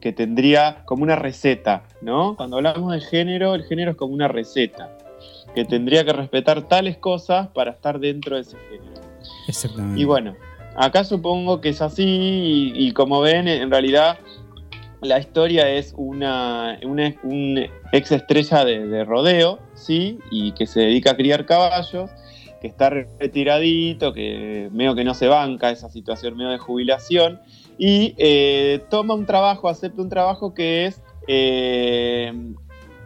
que 0.00 0.12
tendría 0.12 0.82
como 0.84 1.02
una 1.02 1.16
receta, 1.16 1.84
¿no? 2.00 2.36
Cuando 2.36 2.56
hablamos 2.56 2.92
de 2.92 3.00
género, 3.00 3.54
el 3.54 3.64
género 3.64 3.92
es 3.92 3.96
como 3.96 4.14
una 4.14 4.28
receta, 4.28 4.96
que 5.54 5.64
tendría 5.64 6.04
que 6.04 6.12
respetar 6.12 6.68
tales 6.68 6.98
cosas 6.98 7.48
para 7.48 7.72
estar 7.72 7.98
dentro 7.98 8.36
de 8.36 8.42
ese 8.42 8.56
género. 8.70 9.00
Exactamente. 9.48 10.00
Y 10.00 10.04
bueno, 10.04 10.36
acá 10.76 11.04
supongo 11.04 11.60
que 11.60 11.70
es 11.70 11.82
así 11.82 12.72
y, 12.74 12.92
como 12.92 13.20
ven, 13.20 13.48
en 13.48 13.70
realidad 13.70 14.18
la 15.00 15.18
historia 15.18 15.68
es 15.68 15.94
una, 15.96 16.78
una 16.84 17.14
un 17.22 17.66
ex 17.92 18.12
estrella 18.12 18.64
de, 18.64 19.04
rodeo, 19.04 19.58
¿sí? 19.74 20.18
Y 20.30 20.52
que 20.52 20.66
se 20.66 20.80
dedica 20.80 21.12
a 21.12 21.16
criar 21.16 21.46
caballos, 21.46 22.10
que 22.60 22.66
está 22.66 22.90
retiradito, 22.90 24.12
que 24.12 24.68
medio 24.72 24.94
que 24.94 25.04
no 25.04 25.14
se 25.14 25.28
banca 25.28 25.70
esa 25.70 25.88
situación 25.88 26.36
medio 26.36 26.50
de 26.50 26.58
jubilación, 26.58 27.40
y 27.78 28.14
eh, 28.18 28.82
toma 28.90 29.14
un 29.14 29.24
trabajo, 29.24 29.68
acepta 29.68 30.02
un 30.02 30.08
trabajo 30.08 30.52
que 30.52 30.86
es 30.86 31.00
eh, 31.28 32.32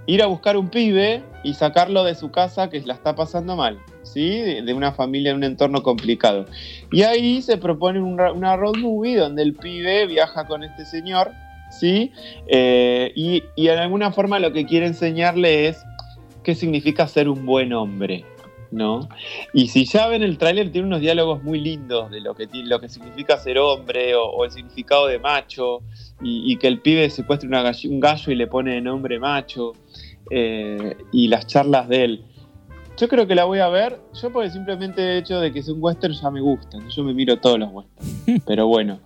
ir 0.07 0.23
a 0.23 0.27
buscar 0.27 0.57
un 0.57 0.69
pibe 0.69 1.23
y 1.45 1.55
sacarlo 1.55 2.05
de 2.05 2.15
su 2.15 2.31
casa 2.31 2.71
que 2.71 2.81
la 2.81 2.95
está 2.95 3.15
pasando 3.15 3.55
mal, 3.55 3.79
¿sí? 4.03 4.41
De, 4.41 4.73
una 4.73 4.93
familia 4.93 5.33
en 5.33 5.39
un 5.39 5.45
entorno 5.45 5.83
complicado. 5.83 6.47
Y 6.91 7.03
ahí 7.03 7.43
se 7.43 7.59
propone 7.59 8.01
una 8.01 8.57
road 8.57 8.77
movie 8.77 9.17
donde 9.17 9.43
el 9.43 9.55
pibe 9.55 10.07
viaja 10.07 10.47
con 10.47 10.65
este 10.65 10.87
señor, 10.87 11.33
¿sí? 11.71 12.13
Eh, 12.47 13.13
y, 13.15 13.43
y 13.57 13.69
en 13.69 13.79
alguna 13.79 14.11
forma 14.11 14.39
lo 14.39 14.53
que 14.53 14.65
quiere 14.65 14.87
enseñarle 14.87 15.69
es 15.69 15.85
qué 16.43 16.55
significa 16.55 17.07
ser 17.07 17.29
un 17.29 17.45
buen 17.45 17.73
hombre, 17.73 18.25
¿no? 18.73 19.09
Y 19.53 19.69
si 19.69 19.85
ya 19.85 20.09
ven 20.09 20.23
el 20.23 20.39
tráiler, 20.39 20.73
tiene 20.73 20.89
unos 20.89 21.01
diálogos 21.01 21.43
muy 21.45 21.61
lindos 21.61 22.11
de 22.11 22.21
lo 22.21 22.35
que, 22.35 22.49
lo 22.53 22.81
que 22.81 22.89
significa 22.89 23.37
ser 23.37 23.59
hombre 23.59 24.15
o, 24.17 24.45
el 24.45 24.51
significado 24.51 25.07
de 25.07 25.19
macho, 25.19 25.83
y, 26.23 26.57
que 26.57 26.69
el 26.69 26.81
pibe 26.81 27.09
secuestre 27.11 27.49
una 27.49 27.63
un 27.63 28.01
gallo 28.01 28.33
y 28.33 28.35
le 28.35 28.47
pone 28.47 28.81
nombre 28.81 29.19
macho, 29.19 29.73
eh, 30.31 30.97
y 31.13 31.29
las 31.29 31.47
charlas 31.47 31.89
de 31.89 32.05
él. 32.05 32.25
Yo 32.97 33.09
creo 33.09 33.27
que 33.27 33.35
la 33.35 33.45
voy 33.45 33.59
a 33.59 33.69
ver, 33.69 33.99
yo 34.21 34.33
por 34.33 34.45
el 34.45 34.51
simplemente 34.51 35.19
hecho 35.19 35.41
de 35.41 35.53
que 35.53 35.63
sea 35.63 35.75
un 35.75 35.83
western 35.83 36.15
ya 36.15 36.31
me 36.31 36.41
gusta, 36.41 36.79
yo 36.89 37.05
me 37.05 37.15
miro 37.15 37.39
todos 37.39 37.59
los 37.59 37.71
westerns. 37.73 38.43
Pero 38.47 38.67
bueno, 38.67 39.01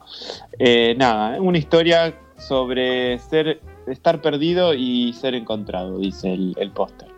eh, 0.58 0.94
nada, 0.96 1.40
una 1.40 1.58
historia 1.58 2.14
sobre 2.36 3.18
ser, 3.18 3.60
estar 3.86 4.20
perdido 4.20 4.74
y 4.74 5.12
ser 5.12 5.34
encontrado, 5.34 5.98
dice 5.98 6.32
el, 6.32 6.54
el 6.58 6.70
póster. 6.70 7.15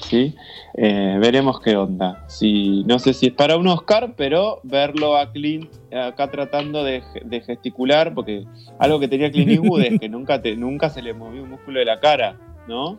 ¿Sí? 0.00 0.34
Eh, 0.74 1.16
veremos 1.20 1.60
qué 1.60 1.76
onda. 1.76 2.24
Si, 2.28 2.84
no 2.84 2.98
sé 2.98 3.14
si 3.14 3.26
es 3.26 3.32
para 3.32 3.56
un 3.56 3.66
Oscar, 3.68 4.14
pero 4.16 4.60
verlo 4.62 5.16
a 5.16 5.32
Clint 5.32 5.70
acá 5.92 6.30
tratando 6.30 6.84
de, 6.84 7.02
gesticular, 7.44 8.14
porque 8.14 8.44
algo 8.78 9.00
que 9.00 9.08
tenía 9.08 9.30
Clint 9.30 9.50
Eastwood 9.50 9.82
es 9.82 10.00
que 10.00 10.08
nunca, 10.08 10.42
te, 10.42 10.56
nunca 10.56 10.90
se 10.90 11.02
le 11.02 11.14
movió 11.14 11.42
un 11.42 11.50
músculo 11.50 11.78
de 11.78 11.84
la 11.84 12.00
cara, 12.00 12.38
¿no? 12.68 12.98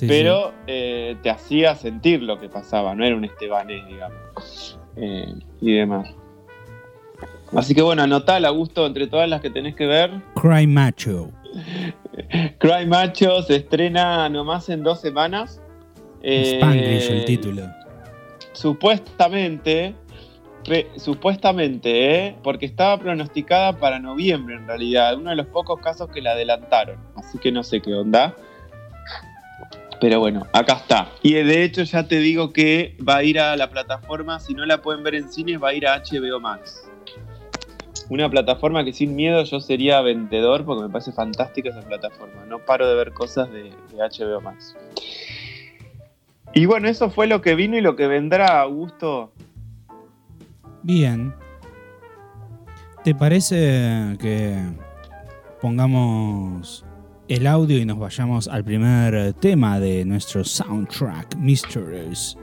pero 0.00 0.52
eh, 0.66 1.16
te 1.22 1.30
hacía 1.30 1.74
sentir 1.74 2.22
lo 2.22 2.38
que 2.38 2.48
pasaba, 2.48 2.94
no 2.94 3.04
era 3.04 3.16
un 3.16 3.24
Estebanés, 3.24 3.86
digamos, 3.86 4.78
eh, 4.96 5.34
y 5.60 5.72
demás. 5.72 6.14
Así 7.56 7.74
que 7.74 7.80
bueno, 7.80 8.02
anotala, 8.02 8.50
Gusto, 8.50 8.86
entre 8.86 9.06
todas 9.06 9.28
las 9.28 9.40
que 9.40 9.50
tenés 9.50 9.74
que 9.74 9.86
ver. 9.86 10.10
Cry 10.34 10.66
Macho. 10.66 11.30
Cry 12.58 12.86
Macho 12.86 13.42
se 13.42 13.56
estrena 13.56 14.28
nomás 14.28 14.68
en 14.68 14.82
dos 14.82 15.00
semanas. 15.00 15.62
Spanglish 16.22 17.10
el 17.10 17.20
eh, 17.20 17.24
título. 17.26 17.62
Supuestamente, 18.52 19.94
supuestamente, 20.96 22.26
¿eh? 22.26 22.36
porque 22.42 22.66
estaba 22.66 22.98
pronosticada 22.98 23.78
para 23.78 23.98
noviembre 23.98 24.56
en 24.56 24.66
realidad, 24.66 25.16
uno 25.16 25.30
de 25.30 25.36
los 25.36 25.46
pocos 25.46 25.80
casos 25.80 26.08
que 26.10 26.20
la 26.20 26.32
adelantaron, 26.32 26.98
así 27.16 27.38
que 27.38 27.52
no 27.52 27.62
sé 27.62 27.80
qué 27.80 27.94
onda. 27.94 28.34
Pero 30.00 30.20
bueno, 30.20 30.46
acá 30.52 30.74
está. 30.74 31.08
Y 31.22 31.34
de 31.34 31.64
hecho 31.64 31.82
ya 31.82 32.06
te 32.06 32.20
digo 32.20 32.52
que 32.52 32.96
va 33.06 33.16
a 33.16 33.22
ir 33.24 33.40
a 33.40 33.56
la 33.56 33.68
plataforma, 33.68 34.38
si 34.38 34.54
no 34.54 34.64
la 34.64 34.80
pueden 34.80 35.02
ver 35.02 35.16
en 35.16 35.30
cines, 35.30 35.60
va 35.62 35.70
a 35.70 35.74
ir 35.74 35.86
a 35.86 36.00
HBO 36.02 36.38
Max. 36.40 36.84
Una 38.08 38.30
plataforma 38.30 38.84
que 38.84 38.92
sin 38.92 39.16
miedo 39.16 39.42
yo 39.44 39.60
sería 39.60 40.00
vendedor 40.00 40.64
porque 40.64 40.84
me 40.84 40.88
parece 40.88 41.12
fantástica 41.12 41.70
esa 41.70 41.82
plataforma. 41.82 42.44
No 42.46 42.58
paro 42.58 42.88
de 42.88 42.94
ver 42.94 43.12
cosas 43.12 43.50
de, 43.50 43.64
de 43.64 43.96
HBO 43.96 44.40
Max. 44.40 44.76
Y 46.54 46.66
bueno, 46.66 46.88
eso 46.88 47.10
fue 47.10 47.26
lo 47.26 47.40
que 47.40 47.54
vino 47.54 47.76
y 47.76 47.80
lo 47.80 47.96
que 47.96 48.06
vendrá, 48.06 48.60
Augusto. 48.60 49.32
Bien. 50.82 51.34
¿Te 53.04 53.14
parece 53.14 54.16
que 54.20 54.56
pongamos 55.60 56.84
el 57.28 57.46
audio 57.46 57.78
y 57.78 57.84
nos 57.84 57.98
vayamos 57.98 58.48
al 58.48 58.64
primer 58.64 59.34
tema 59.34 59.78
de 59.78 60.04
nuestro 60.04 60.44
soundtrack, 60.44 61.36
Mysteries? 61.36 62.36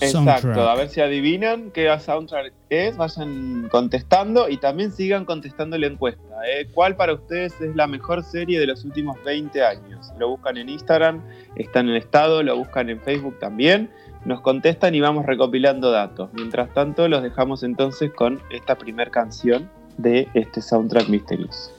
Exacto, 0.00 0.68
a 0.68 0.74
ver 0.74 0.88
si 0.88 1.00
adivinan 1.00 1.70
qué 1.70 1.94
soundtrack 1.98 2.52
es, 2.70 2.96
vayan 2.96 3.68
contestando 3.70 4.48
y 4.48 4.56
también 4.56 4.92
sigan 4.92 5.24
contestando 5.24 5.76
la 5.76 5.86
encuesta. 5.86 6.22
¿eh? 6.46 6.68
¿Cuál 6.72 6.96
para 6.96 7.14
ustedes 7.14 7.60
es 7.60 7.76
la 7.76 7.86
mejor 7.86 8.22
serie 8.22 8.58
de 8.58 8.66
los 8.66 8.84
últimos 8.84 9.22
20 9.24 9.62
años? 9.64 10.12
Lo 10.18 10.30
buscan 10.30 10.56
en 10.56 10.68
Instagram, 10.68 11.22
está 11.56 11.80
en 11.80 11.90
el 11.90 11.96
estado, 11.96 12.42
lo 12.42 12.56
buscan 12.56 12.88
en 12.88 13.00
Facebook 13.00 13.38
también, 13.38 13.90
nos 14.24 14.40
contestan 14.40 14.94
y 14.94 15.00
vamos 15.00 15.26
recopilando 15.26 15.90
datos. 15.90 16.30
Mientras 16.32 16.72
tanto, 16.72 17.08
los 17.08 17.22
dejamos 17.22 17.62
entonces 17.62 18.10
con 18.12 18.40
esta 18.50 18.76
primera 18.76 19.10
canción 19.10 19.70
de 19.98 20.28
este 20.34 20.62
soundtrack 20.62 21.08
misterioso. 21.08 21.72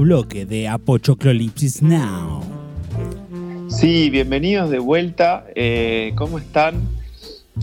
Bloque 0.00 0.46
de 0.46 0.66
Apochoclolipsis 0.66 1.82
Now. 1.82 2.42
Sí, 3.68 4.08
bienvenidos 4.10 4.70
de 4.70 4.78
vuelta. 4.78 5.44
Eh, 5.54 6.12
¿Cómo 6.16 6.38
están? 6.38 6.80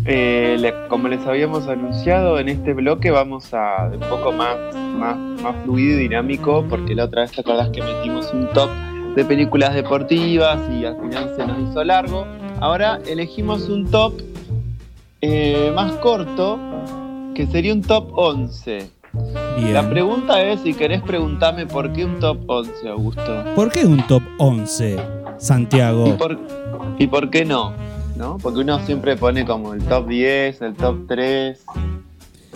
Eh, 0.05 0.71
como 0.87 1.07
les 1.07 1.25
habíamos 1.25 1.67
anunciado, 1.67 2.39
en 2.39 2.49
este 2.49 2.73
bloque 2.73 3.09
vamos 3.09 3.53
a 3.53 3.89
un 3.91 3.99
poco 4.01 4.31
más, 4.31 4.75
más, 4.75 5.17
más 5.41 5.55
fluido 5.63 5.97
y 5.97 6.03
dinámico, 6.03 6.63
porque 6.69 6.93
la 6.93 7.05
otra 7.05 7.23
vez 7.23 7.31
te 7.31 7.41
acordás 7.41 7.69
que 7.69 7.81
metimos 7.81 8.31
un 8.31 8.47
top 8.53 8.69
de 9.15 9.25
películas 9.25 9.73
deportivas 9.73 10.59
y 10.71 10.85
al 10.85 10.95
final 11.01 11.33
se 11.35 11.45
nos 11.45 11.69
hizo 11.69 11.83
largo. 11.83 12.27
Ahora 12.59 12.99
elegimos 13.07 13.67
un 13.67 13.89
top 13.89 14.13
eh, 15.21 15.71
más 15.73 15.93
corto, 15.93 16.59
que 17.33 17.47
sería 17.47 17.73
un 17.73 17.81
top 17.81 18.11
11. 18.13 18.96
Bien. 19.57 19.73
La 19.73 19.89
pregunta 19.89 20.41
es 20.41 20.61
si 20.61 20.73
querés 20.73 21.01
preguntarme 21.01 21.65
por 21.65 21.91
qué 21.93 22.05
un 22.05 22.19
top 22.19 22.37
11, 22.47 22.89
Augusto. 22.89 23.43
¿Por 23.55 23.71
qué 23.71 23.85
un 23.85 24.05
top 24.07 24.21
11, 24.37 24.93
¿Y 24.95 24.97
Santiago? 25.37 26.17
por, 26.17 26.37
¿Y 26.99 27.07
por 27.07 27.29
qué 27.29 27.43
no? 27.45 27.73
¿No? 28.15 28.37
Porque 28.41 28.59
uno 28.59 28.79
siempre 28.85 29.15
pone 29.15 29.45
como 29.45 29.73
el 29.73 29.83
top 29.83 30.07
10, 30.07 30.61
el 30.61 30.73
top 30.75 31.07
3, 31.07 31.63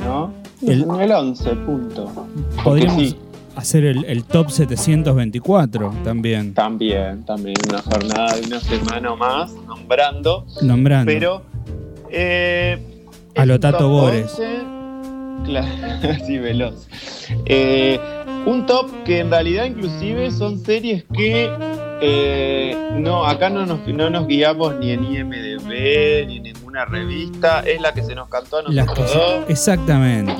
¿no? 0.03 0.33
El- 0.61 0.83
El, 0.83 1.01
el 1.01 1.11
11, 1.11 1.49
punto. 1.57 2.11
Podríamos 2.63 2.95
sí, 3.01 3.17
hacer 3.55 3.83
el, 3.85 4.05
el 4.05 4.23
top 4.23 4.49
724 4.51 5.93
también, 6.03 6.53
también, 6.53 7.23
también 7.25 7.55
una 7.67 7.81
jornada 7.81 8.35
de 8.35 8.45
una 8.47 8.59
semana 8.59 9.11
o 9.11 9.17
más 9.17 9.53
nombrando, 9.67 10.45
nombrando. 10.61 11.11
pero... 11.11 11.41
Eh, 12.11 12.77
A 13.37 13.45
lo 13.45 13.59
Tato 13.59 13.87
Bores. 13.89 14.31
11, 14.37 14.80
Claro, 15.45 15.67
así 16.21 16.37
veloz. 16.37 16.87
Eh, 17.45 17.99
un 18.45 18.65
top 18.65 18.89
que 19.05 19.19
en 19.19 19.29
realidad 19.29 19.65
inclusive 19.65 20.31
son 20.31 20.59
series 20.59 21.03
que 21.13 21.49
eh, 22.01 22.75
no, 22.97 23.25
acá 23.25 23.49
no 23.49 23.65
nos, 23.65 23.87
no 23.87 24.09
nos 24.09 24.27
guiamos 24.27 24.75
ni 24.79 24.91
en 24.91 25.03
IMDB 25.03 25.67
ni 26.27 26.37
en 26.37 26.43
ninguna 26.43 26.85
revista, 26.85 27.59
es 27.61 27.79
la 27.81 27.93
que 27.93 28.01
se 28.03 28.15
nos 28.15 28.27
cantó 28.29 28.57
a 28.57 28.61
nosotros 28.63 29.13
dos. 29.13 29.43
Exactamente. 29.49 30.33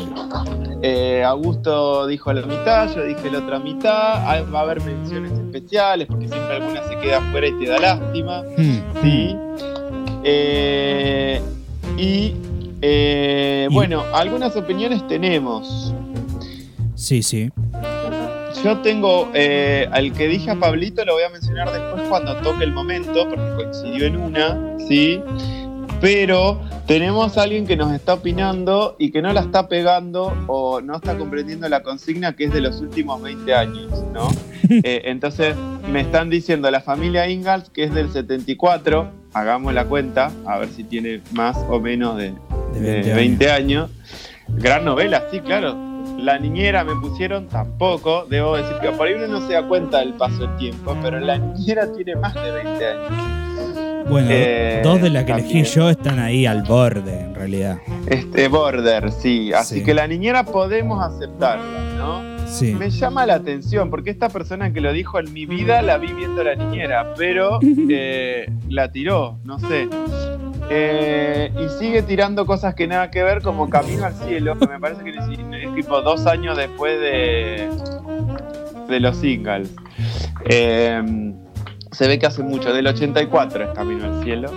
Eh, 0.84 1.24
Augusto 1.24 2.08
dijo 2.08 2.34
la 2.34 2.42
mitad, 2.42 2.90
yo 2.96 3.04
dije 3.04 3.30
la 3.30 3.38
otra 3.40 3.60
mitad, 3.60 4.28
Hay- 4.28 4.44
va 4.52 4.60
a 4.60 4.64
haber 4.64 4.82
menciones 4.82 5.32
especiales 5.34 6.08
porque 6.08 6.28
siempre 6.28 6.56
alguna 6.56 6.82
se 6.84 6.98
queda 6.98 7.18
afuera 7.20 7.48
y 7.48 7.60
te 7.60 7.68
da 7.70 7.80
lástima. 7.80 8.42
Hmm. 8.58 8.80
Sí. 9.04 9.36
Eh, 10.24 11.42
y 11.98 12.34
eh, 12.82 13.68
bueno, 13.72 14.04
algunas 14.14 14.56
opiniones 14.56 15.08
tenemos. 15.08 15.94
Sí, 16.96 17.24
sí. 17.24 17.52
Yo 18.64 18.78
tengo 18.80 19.30
eh, 19.34 19.88
al 19.92 20.14
que 20.14 20.28
dije 20.28 20.52
a 20.52 20.56
Pablito, 20.56 21.04
lo 21.04 21.14
voy 21.14 21.24
a 21.24 21.30
mencionar 21.30 21.72
después 21.72 22.04
cuando 22.08 22.36
toque 22.38 22.64
el 22.64 22.72
momento, 22.72 23.28
porque 23.28 23.56
coincidió 23.56 24.06
en 24.06 24.18
una, 24.18 24.78
¿sí? 24.88 25.20
Pero 26.00 26.62
tenemos 26.86 27.38
a 27.38 27.44
alguien 27.44 27.66
que 27.66 27.76
nos 27.76 27.92
está 27.94 28.16
opinando 28.16 28.96
y 29.00 29.12
que 29.12 29.22
no 29.22 29.34
la 29.34 29.42
está 29.42 29.68
pegando 29.68 30.34
o 30.48 30.82
no 30.82 30.96
está 30.96 31.18
comprendiendo 31.18 31.70
la 31.70 31.82
consigna 31.82 32.36
que 32.36 32.46
es 32.46 32.54
de 32.54 32.62
los 32.62 32.82
últimos 32.82 33.22
20 33.22 33.54
años, 33.54 34.04
¿no? 34.14 34.28
Eh, 34.84 35.02
entonces 35.06 35.54
me 35.92 36.00
están 36.00 36.30
diciendo 36.30 36.72
la 36.72 36.80
familia 36.80 37.28
Ingalls 37.28 37.70
que 37.70 37.84
es 37.84 37.94
del 37.94 38.10
74, 38.10 39.12
hagamos 39.34 39.74
la 39.74 39.86
cuenta, 39.86 40.32
a 40.46 40.60
ver 40.60 40.70
si 40.70 40.86
tiene 40.86 41.20
más 41.34 41.58
o 41.70 41.82
menos 41.82 42.16
de, 42.16 42.34
De 42.74 42.80
de 42.80 43.14
20 43.14 43.14
20, 43.14 43.52
años. 43.52 43.90
años. 43.90 44.62
Gran 44.62 44.86
novela, 44.86 45.24
sí, 45.32 45.40
claro. 45.40 45.76
La 46.18 46.38
niñera 46.38 46.84
me 46.84 46.94
pusieron 47.02 47.48
tampoco. 47.48 48.26
Debo 48.30 48.58
decir 48.58 48.76
que 48.82 48.90
por 48.92 49.08
ahí 49.08 49.14
uno 49.16 49.28
no 49.28 49.48
se 49.48 49.54
da 49.54 49.68
cuenta 49.68 50.00
del 50.00 50.14
paso 50.14 50.46
del 50.48 50.56
tiempo, 50.58 50.96
pero 51.02 51.20
la 51.20 51.38
niñera 51.38 51.92
tiene 51.94 52.16
más 52.16 52.34
de 52.36 52.52
20 52.52 52.86
años. 52.88 53.12
Bueno, 54.10 54.28
Eh, 54.32 54.82
dos 54.84 55.02
de 55.02 55.10
las 55.10 55.24
que 55.24 55.32
también. 55.34 55.58
elegí 55.58 55.72
yo 55.76 55.90
están 55.90 56.20
ahí 56.20 56.46
al 56.46 56.64
borde, 56.64 57.22
en 57.22 57.36
realidad. 57.36 57.78
Este 58.08 58.48
Border, 58.50 59.12
sí. 59.12 59.54
Así 59.54 59.80
Sí. 59.80 59.84
que 59.86 59.94
la 59.94 60.08
niñera 60.08 60.44
podemos 60.44 61.02
aceptarla, 61.04 61.64
¿no? 61.98 62.22
Sí. 62.48 62.74
Me 62.74 62.90
llama 62.90 63.26
la 63.26 63.36
atención, 63.36 63.90
porque 63.90 64.10
esta 64.10 64.28
persona 64.28 64.74
que 64.74 64.82
lo 64.82 64.92
dijo 64.92 65.20
en 65.20 65.32
mi 65.32 65.46
vida 65.46 65.82
la 65.82 65.98
vi 65.98 66.12
viendo 66.12 66.44
la 66.44 66.56
niñera, 66.56 67.14
pero 67.16 67.60
eh, 67.90 68.48
la 68.68 68.92
tiró, 68.92 69.38
no 69.46 69.58
sé. 69.60 69.88
Eh, 70.74 71.52
y 71.60 71.68
sigue 71.80 72.02
tirando 72.02 72.46
cosas 72.46 72.76
que 72.76 72.88
nada 72.88 73.12
que 73.12 73.24
ver, 73.24 73.42
como 73.42 73.70
Camino 73.70 74.06
al 74.06 74.14
Cielo, 74.14 74.58
que 74.58 74.68
me 74.68 74.80
parece 74.80 75.04
que 75.04 75.10
es, 75.10 75.18
es 75.28 75.76
tipo 75.76 76.02
dos 76.02 76.26
años 76.28 76.56
después 76.56 76.98
de, 77.00 77.70
de 78.88 79.00
los 79.02 79.18
singles. 79.18 79.70
Eh, 80.46 81.34
se 81.92 82.08
ve 82.08 82.18
que 82.20 82.26
hace 82.26 82.42
mucho, 82.42 82.72
del 82.74 82.88
84 82.88 83.64
es 83.66 83.70
Camino 83.72 84.06
al 84.06 84.24
Cielo. 84.24 84.50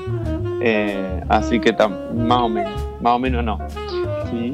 Eh, 0.62 1.20
así 1.28 1.58
que 1.60 1.76
tam- 1.76 2.12
más 2.14 2.42
o 2.42 2.48
menos, 2.48 2.72
más 3.00 3.14
o 3.14 3.18
menos 3.18 3.44
no. 3.44 3.58
¿sí? 4.30 4.52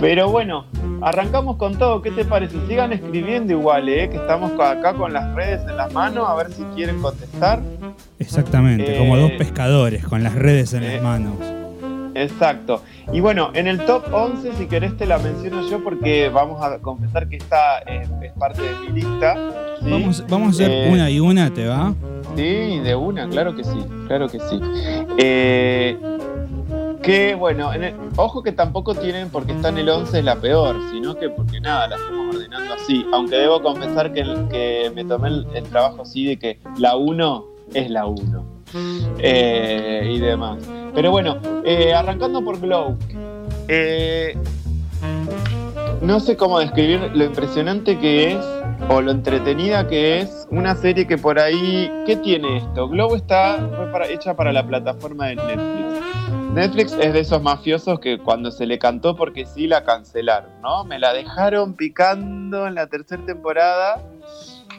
Pero 0.00 0.30
bueno, 0.30 0.64
arrancamos 1.02 1.56
con 1.56 1.76
todo. 1.78 2.00
¿Qué 2.00 2.10
te 2.10 2.24
parece? 2.24 2.56
Sigan 2.66 2.92
escribiendo 2.92 3.52
igual, 3.52 3.88
¿eh? 3.88 4.08
que 4.08 4.16
estamos 4.16 4.52
acá 4.58 4.94
con 4.94 5.12
las 5.12 5.34
redes 5.34 5.60
en 5.68 5.76
las 5.76 5.92
manos, 5.92 6.26
a 6.28 6.34
ver 6.36 6.50
si 6.52 6.62
quieren 6.74 7.00
contestar. 7.02 7.60
Exactamente, 8.18 8.94
Eh, 8.94 8.98
como 8.98 9.16
dos 9.16 9.32
pescadores 9.32 10.04
con 10.06 10.22
las 10.22 10.34
redes 10.34 10.72
en 10.72 10.84
eh, 10.84 10.94
las 10.94 11.02
manos. 11.02 11.34
Exacto. 12.14 12.82
Y 13.12 13.20
bueno, 13.20 13.50
en 13.54 13.66
el 13.66 13.78
top 13.84 14.04
11, 14.12 14.52
si 14.54 14.66
querés, 14.66 14.96
te 14.96 15.06
la 15.06 15.18
menciono 15.18 15.68
yo 15.68 15.82
porque 15.84 16.28
vamos 16.28 16.62
a 16.62 16.78
confesar 16.78 17.28
que 17.28 17.36
esta 17.36 17.78
eh, 17.86 18.02
es 18.22 18.32
parte 18.32 18.62
de 18.62 18.74
mi 18.80 19.00
lista. 19.00 19.36
¿sí? 19.82 19.90
Vamos, 19.90 20.24
vamos 20.28 20.48
a 20.48 20.50
hacer 20.50 20.70
Eh, 20.70 20.90
una 20.92 21.10
y 21.10 21.20
una, 21.20 21.52
¿te 21.52 21.66
va? 21.66 21.94
Sí, 22.36 22.78
de 22.80 22.94
una, 22.94 23.28
claro 23.28 23.54
que 23.54 23.64
sí, 23.64 23.78
claro 24.06 24.28
que 24.28 24.38
sí. 24.40 24.60
Que 27.02 27.34
bueno, 27.34 27.72
en 27.72 27.84
el- 27.84 27.94
ojo 28.16 28.42
que 28.42 28.52
tampoco 28.52 28.94
tienen 28.94 29.30
porque 29.30 29.52
está 29.52 29.70
en 29.70 29.78
el 29.78 29.88
11 29.88 30.18
es 30.18 30.24
la 30.24 30.36
peor, 30.36 30.76
sino 30.90 31.14
que 31.16 31.30
porque 31.30 31.60
nada, 31.60 31.88
la 31.88 31.96
estamos 31.96 32.34
ordenando 32.36 32.74
así. 32.74 33.06
Aunque 33.12 33.36
debo 33.36 33.62
confesar 33.62 34.12
que, 34.12 34.20
el- 34.20 34.48
que 34.48 34.92
me 34.94 35.04
tomé 35.04 35.28
el, 35.28 35.46
el 35.54 35.64
trabajo 35.64 36.02
así 36.02 36.26
de 36.26 36.36
que 36.38 36.58
la 36.76 36.96
1 36.96 37.44
es 37.74 37.90
la 37.90 38.06
1 38.06 38.44
eh, 39.18 40.10
y 40.14 40.18
demás. 40.20 40.58
Pero 40.94 41.10
bueno, 41.10 41.38
eh, 41.64 41.94
arrancando 41.94 42.42
por 42.44 42.60
Glow. 42.60 42.96
Eh, 43.68 44.36
no 46.02 46.20
sé 46.20 46.36
cómo 46.36 46.58
describir 46.58 47.10
lo 47.14 47.24
impresionante 47.24 47.98
que 47.98 48.32
es 48.32 48.38
o 48.88 49.00
lo 49.00 49.10
entretenida 49.10 49.86
que 49.86 50.20
es 50.20 50.46
una 50.50 50.74
serie 50.74 51.06
que 51.06 51.16
por 51.18 51.38
ahí, 51.38 51.90
¿qué 52.06 52.16
tiene 52.16 52.56
esto? 52.58 52.88
Globo 52.88 53.16
está 53.16 53.56
fue 53.76 53.86
para- 53.92 54.08
hecha 54.08 54.34
para 54.34 54.52
la 54.52 54.66
plataforma 54.66 55.26
de 55.28 55.36
Netflix. 55.36 56.09
Netflix 56.54 56.92
es 56.92 57.12
de 57.12 57.20
esos 57.20 57.42
mafiosos 57.42 58.00
que 58.00 58.18
cuando 58.18 58.50
se 58.50 58.66
le 58.66 58.78
cantó 58.78 59.14
porque 59.14 59.46
sí 59.46 59.66
la 59.68 59.84
cancelaron, 59.84 60.50
¿no? 60.62 60.84
Me 60.84 60.98
la 60.98 61.12
dejaron 61.12 61.74
picando 61.74 62.66
en 62.66 62.74
la 62.74 62.88
tercera 62.88 63.24
temporada 63.24 64.02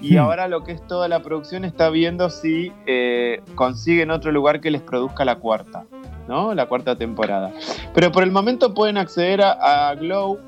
y 0.02 0.16
Hmm. 0.16 0.20
ahora 0.20 0.48
lo 0.48 0.64
que 0.64 0.74
es 0.74 0.86
toda 0.88 1.08
la 1.08 1.22
producción 1.22 1.64
está 1.64 1.90
viendo 1.90 2.30
si 2.30 2.72
eh, 2.88 3.42
consiguen 3.56 4.12
otro 4.12 4.32
lugar 4.32 4.60
que 4.60 4.70
les 4.70 4.82
produzca 4.82 5.24
la 5.24 5.36
cuarta, 5.36 5.86
¿no? 6.28 6.54
La 6.54 6.66
cuarta 6.66 6.98
temporada. 6.98 7.52
Pero 7.94 8.12
por 8.12 8.24
el 8.24 8.32
momento 8.32 8.74
pueden 8.74 8.98
acceder 8.98 9.42
a, 9.42 9.90
a 9.90 9.96
Glow. 9.96 10.40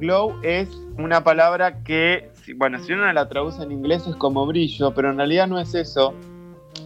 Glow 0.00 0.34
es 0.42 0.68
una 0.98 1.22
palabra 1.22 1.84
que, 1.84 2.30
bueno, 2.56 2.78
si 2.80 2.92
uno 2.92 3.10
la 3.12 3.28
traduce 3.28 3.62
en 3.62 3.70
inglés 3.70 4.06
es 4.08 4.16
como 4.16 4.46
brillo, 4.46 4.92
pero 4.92 5.10
en 5.10 5.16
realidad 5.16 5.46
no 5.46 5.60
es 5.60 5.74
eso, 5.74 6.14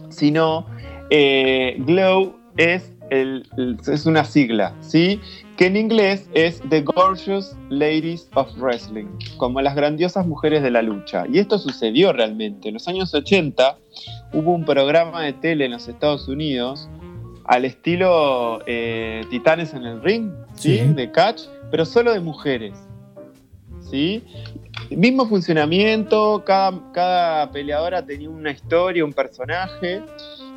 sino 0.09 0.67
eh, 1.09 1.77
Glow 1.79 2.35
es, 2.57 2.93
el- 3.09 3.47
el- 3.57 3.77
es 3.91 4.05
una 4.05 4.23
sigla, 4.23 4.73
¿sí? 4.81 5.19
Que 5.57 5.67
en 5.67 5.77
inglés 5.77 6.29
es 6.33 6.61
The 6.69 6.81
Gorgeous 6.81 7.55
Ladies 7.69 8.29
of 8.35 8.47
Wrestling, 8.57 9.07
como 9.37 9.61
las 9.61 9.75
grandiosas 9.75 10.25
mujeres 10.27 10.61
de 10.63 10.71
la 10.71 10.81
lucha. 10.81 11.25
Y 11.31 11.39
esto 11.39 11.57
sucedió 11.57 12.13
realmente. 12.13 12.67
En 12.67 12.75
los 12.75 12.87
años 12.87 13.13
80 13.13 13.77
hubo 14.33 14.51
un 14.53 14.65
programa 14.65 15.23
de 15.23 15.33
tele 15.33 15.65
en 15.65 15.71
los 15.71 15.87
Estados 15.87 16.27
Unidos 16.27 16.89
al 17.45 17.63
estilo 17.65 18.59
eh, 18.67 19.21
Titanes 19.29 19.73
en 19.73 19.85
el 19.85 20.01
Ring, 20.03 20.31
¿sí? 20.55 20.77
Sí. 20.79 20.93
De 20.93 21.11
Catch, 21.11 21.43
pero 21.71 21.85
solo 21.85 22.11
de 22.13 22.19
mujeres. 22.19 22.73
¿Sí? 23.89 24.21
Mismo 24.89 25.27
funcionamiento, 25.27 26.43
cada, 26.45 26.91
cada 26.91 27.51
peleadora 27.51 28.05
tenía 28.05 28.29
una 28.29 28.51
historia, 28.51 29.03
un 29.05 29.13
personaje, 29.13 30.01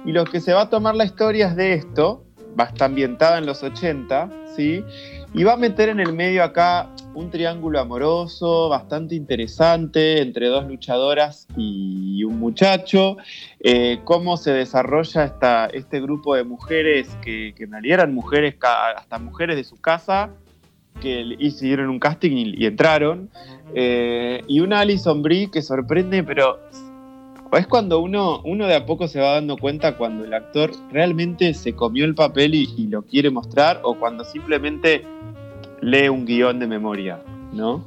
y 0.05 0.12
lo 0.12 0.24
que 0.24 0.40
se 0.40 0.53
va 0.53 0.62
a 0.62 0.68
tomar 0.70 0.94
la 0.96 1.05
historia 1.05 1.48
es 1.48 1.57
de 1.57 1.74
esto, 1.74 2.24
estar 2.59 2.90
ambientada 2.90 3.38
en 3.38 3.46
los 3.46 3.62
80, 3.62 4.30
¿sí? 4.57 4.84
Y 5.32 5.44
va 5.44 5.53
a 5.53 5.57
meter 5.57 5.88
en 5.88 6.01
el 6.01 6.12
medio 6.12 6.42
acá 6.42 6.90
un 7.14 7.30
triángulo 7.30 7.80
amoroso 7.80 8.68
bastante 8.68 9.14
interesante 9.14 10.20
entre 10.20 10.48
dos 10.48 10.66
luchadoras 10.66 11.46
y 11.57 12.24
un 12.24 12.38
muchacho, 12.38 13.16
eh, 13.61 14.01
cómo 14.05 14.36
se 14.36 14.53
desarrolla 14.53 15.24
esta, 15.24 15.66
este 15.66 16.01
grupo 16.01 16.34
de 16.34 16.44
mujeres 16.44 17.09
que, 17.22 17.53
que 17.57 17.64
en 17.64 17.72
realidad 17.72 18.01
eran 18.01 18.14
mujeres, 18.14 18.57
hasta 18.61 19.18
mujeres 19.18 19.57
de 19.57 19.64
su 19.64 19.80
casa, 19.80 20.30
que 21.01 21.36
hicieron 21.38 21.88
un 21.88 21.98
casting 21.98 22.36
y, 22.36 22.62
y 22.62 22.66
entraron, 22.66 23.30
eh, 23.74 24.42
y 24.46 24.61
una 24.61 24.80
Alison 24.80 25.22
Brie 25.22 25.51
que 25.51 25.62
sorprende, 25.62 26.22
pero 26.22 26.59
es 27.59 27.66
cuando 27.66 28.01
uno, 28.01 28.40
uno 28.44 28.66
de 28.66 28.74
a 28.74 28.86
poco 28.86 29.09
se 29.09 29.20
va 29.20 29.34
dando 29.34 29.57
cuenta 29.57 29.96
cuando 29.96 30.24
el 30.24 30.32
actor 30.34 30.70
realmente 30.90 31.53
se 31.55 31.74
comió 31.74 32.05
el 32.05 32.14
papel 32.14 32.55
y, 32.55 32.86
lo 32.86 33.03
quiere 33.03 33.30
mostrar, 33.30 33.80
o 33.82 33.94
cuando 33.94 34.24
simplemente 34.24 35.05
lee 35.80 36.09
un 36.09 36.26
guion 36.26 36.59
de 36.61 36.66
memoria, 36.66 37.20
¿no? 37.53 37.84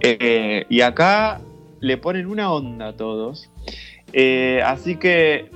Eh, 0.00 0.64
y 0.68 0.80
acá 0.80 1.40
le 1.80 1.98
ponen 1.98 2.26
una 2.26 2.50
onda 2.50 2.88
a 2.88 2.96
todos. 2.96 3.50
Eh, 4.12 4.62
así 4.64 4.96
que 4.96 5.50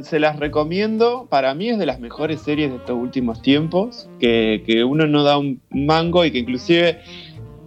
se 0.00 0.18
las 0.18 0.38
recomiendo. 0.38 1.26
Para 1.28 1.54
mí 1.54 1.68
es 1.68 1.78
de 1.78 1.86
las 1.86 2.00
mejores 2.00 2.40
series 2.40 2.70
de 2.70 2.76
estos 2.76 2.96
últimos 2.96 3.42
tiempos. 3.42 4.08
Que, 4.18 4.62
que 4.66 4.84
uno 4.84 5.06
no 5.06 5.22
da 5.24 5.36
un 5.36 5.60
mango 5.70 6.24
y 6.24 6.30
que 6.30 6.38
inclusive... 6.38 7.00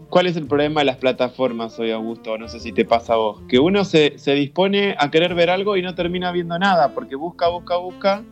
¿Cuál 0.09 0.27
es 0.27 0.37
el 0.37 0.47
problema 0.47 0.81
de 0.81 0.85
las 0.85 0.97
plataformas 0.97 1.77
hoy, 1.79 1.91
Augusto? 1.91 2.37
No 2.37 2.47
sé 2.47 2.59
si 2.59 2.71
te 2.71 2.85
pasa 2.85 3.13
a 3.13 3.17
vos. 3.17 3.41
Que 3.49 3.59
uno 3.59 3.83
se, 3.83 4.17
se 4.17 4.33
dispone 4.35 4.95
a 4.97 5.11
querer 5.11 5.35
ver 5.35 5.49
algo 5.49 5.75
y 5.75 5.81
no 5.81 5.95
termina 5.95 6.31
viendo 6.31 6.57
nada, 6.57 6.93
porque 6.93 7.15
busca, 7.15 7.49
busca, 7.49 7.75
busca, 7.77 8.23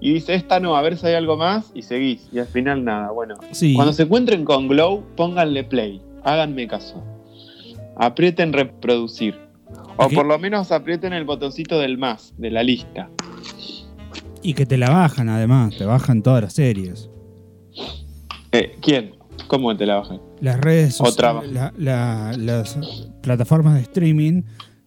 y 0.00 0.14
dice, 0.14 0.34
esta 0.34 0.58
no, 0.60 0.76
a 0.76 0.82
ver 0.82 0.96
si 0.96 1.06
hay 1.06 1.14
algo 1.14 1.36
más, 1.36 1.70
y 1.74 1.82
seguís, 1.82 2.28
y 2.32 2.38
al 2.40 2.46
final 2.46 2.84
nada. 2.84 3.10
Bueno, 3.12 3.36
Sí. 3.52 3.74
cuando 3.74 3.92
se 3.92 4.02
encuentren 4.04 4.44
con 4.44 4.66
Glow, 4.68 5.04
pónganle 5.16 5.64
play, 5.64 6.02
háganme 6.24 6.66
caso. 6.66 7.02
Aprieten 7.96 8.52
reproducir. 8.52 9.36
O 9.96 10.08
por 10.08 10.26
lo 10.26 10.38
menos 10.38 10.70
aprieten 10.72 11.12
el 11.12 11.24
botoncito 11.24 11.78
del 11.78 11.98
más, 11.98 12.32
de 12.38 12.50
la 12.50 12.62
lista. 12.62 13.10
Y 14.42 14.54
que 14.54 14.66
te 14.66 14.78
la 14.78 14.90
bajan 14.90 15.28
además, 15.28 15.76
te 15.76 15.84
bajan 15.84 16.22
todas 16.22 16.42
las 16.42 16.52
series. 16.52 17.10
Eh, 18.52 18.76
¿Quién? 18.80 19.14
¿Cómo 19.48 19.76
te 19.76 19.84
la 19.84 19.96
bajan? 19.96 20.20
Las 20.40 20.60
redes 20.60 21.00
Otra 21.00 21.34
la- 21.42 21.72
la- 21.76 22.32
las 22.36 22.78
plataformas 23.22 23.74
de 23.74 23.80
streaming, 23.82 24.42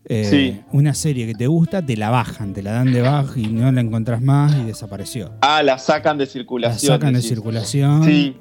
eh, 0.05 0.25
Sí. 0.25 0.61
una 0.71 0.93
serie 0.93 1.27
que 1.27 1.33
te 1.33 1.47
gusta, 1.47 1.85
te 1.85 1.95
la 1.97 2.09
bajan, 2.09 2.53
te 2.53 2.63
la 2.63 2.71
dan 2.71 2.91
de 2.91 3.01
baja 3.01 3.39
y 3.39 3.47
no 3.47 3.71
la 3.71 3.81
encontrás 3.81 4.21
más 4.21 4.55
y 4.57 4.63
desapareció. 4.65 5.31
Ah, 5.41 5.61
la 5.63 5.77
sacan 5.77 6.17
de 6.17 6.25
La 6.25 6.31
circulación. 6.31 6.93
sacan 6.93 7.13
de 7.13 7.21
circulación. 7.21 8.03
Sí, 8.03 8.35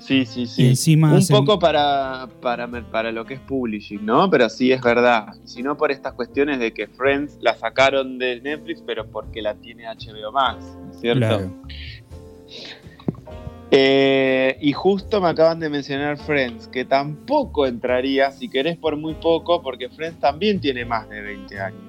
sí, 0.00 0.24
sí, 0.26 0.46
sí. 0.46 0.62
Y 0.62 0.66
encima 0.68 1.12
Un 1.12 1.18
hacen- 1.18 1.36
poco 1.36 1.58
para, 1.58 2.28
para, 2.40 2.66
para 2.90 3.12
lo 3.12 3.24
que 3.26 3.34
es 3.34 3.40
publishing, 3.40 4.04
¿no? 4.04 4.28
Pero 4.30 4.48
sí 4.48 4.72
es 4.72 4.80
verdad. 4.80 5.34
Si 5.44 5.62
no 5.62 5.76
por 5.76 5.90
estas 5.92 6.14
cuestiones 6.14 6.58
de 6.58 6.72
que 6.72 6.86
Friends 6.88 7.38
la 7.40 7.54
sacaron 7.56 8.18
de 8.18 8.40
Netflix, 8.40 8.82
pero 8.86 9.06
porque 9.10 9.42
la 9.42 9.54
tiene 9.54 9.84
HBO 9.86 10.32
Max, 10.32 10.64
¿no 10.84 10.90
es 10.92 11.00
¿cierto? 11.00 11.18
Claro. 11.20 11.62
Eh, 13.70 14.56
y 14.60 14.72
justo 14.72 15.20
me 15.20 15.28
acaban 15.28 15.60
de 15.60 15.68
mencionar 15.68 16.16
Friends, 16.16 16.68
que 16.68 16.84
tampoco 16.84 17.66
entraría, 17.66 18.30
si 18.30 18.48
querés, 18.48 18.78
por 18.78 18.96
muy 18.96 19.14
poco, 19.14 19.62
porque 19.62 19.90
Friends 19.90 20.20
también 20.20 20.60
tiene 20.60 20.84
más 20.84 21.08
de 21.08 21.20
20 21.20 21.60
años 21.60 21.88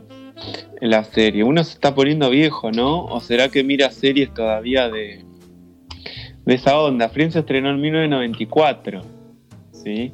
en 0.81 0.89
la 0.89 1.03
serie. 1.03 1.43
Uno 1.43 1.63
se 1.63 1.73
está 1.73 1.93
poniendo 1.93 2.29
viejo, 2.29 2.71
¿no? 2.71 3.05
¿O 3.05 3.19
será 3.19 3.49
que 3.49 3.63
mira 3.63 3.91
series 3.91 4.33
todavía 4.33 4.89
de, 4.89 5.23
de 6.45 6.53
esa 6.53 6.79
onda? 6.79 7.09
Friends 7.09 7.33
se 7.33 7.39
estrenó 7.39 7.69
en 7.69 7.81
1994, 7.81 9.01
¿sí? 9.71 10.13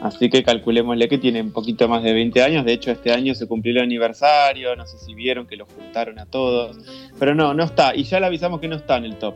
Así 0.00 0.28
que 0.28 0.42
calculémosle 0.42 1.08
que 1.08 1.16
tiene 1.16 1.40
un 1.40 1.52
poquito 1.52 1.88
más 1.88 2.02
de 2.02 2.12
20 2.12 2.42
años. 2.42 2.64
De 2.64 2.74
hecho, 2.74 2.90
este 2.90 3.10
año 3.12 3.34
se 3.34 3.46
cumplió 3.46 3.74
el 3.74 3.80
aniversario. 3.80 4.76
No 4.76 4.86
sé 4.86 4.98
si 4.98 5.14
vieron 5.14 5.46
que 5.46 5.56
lo 5.56 5.64
juntaron 5.64 6.18
a 6.18 6.26
todos. 6.26 6.76
Pero 7.18 7.34
no, 7.34 7.54
no 7.54 7.64
está. 7.64 7.94
Y 7.94 8.04
ya 8.04 8.20
le 8.20 8.26
avisamos 8.26 8.60
que 8.60 8.68
no 8.68 8.76
está 8.76 8.98
en 8.98 9.04
el 9.06 9.16
top. 9.16 9.34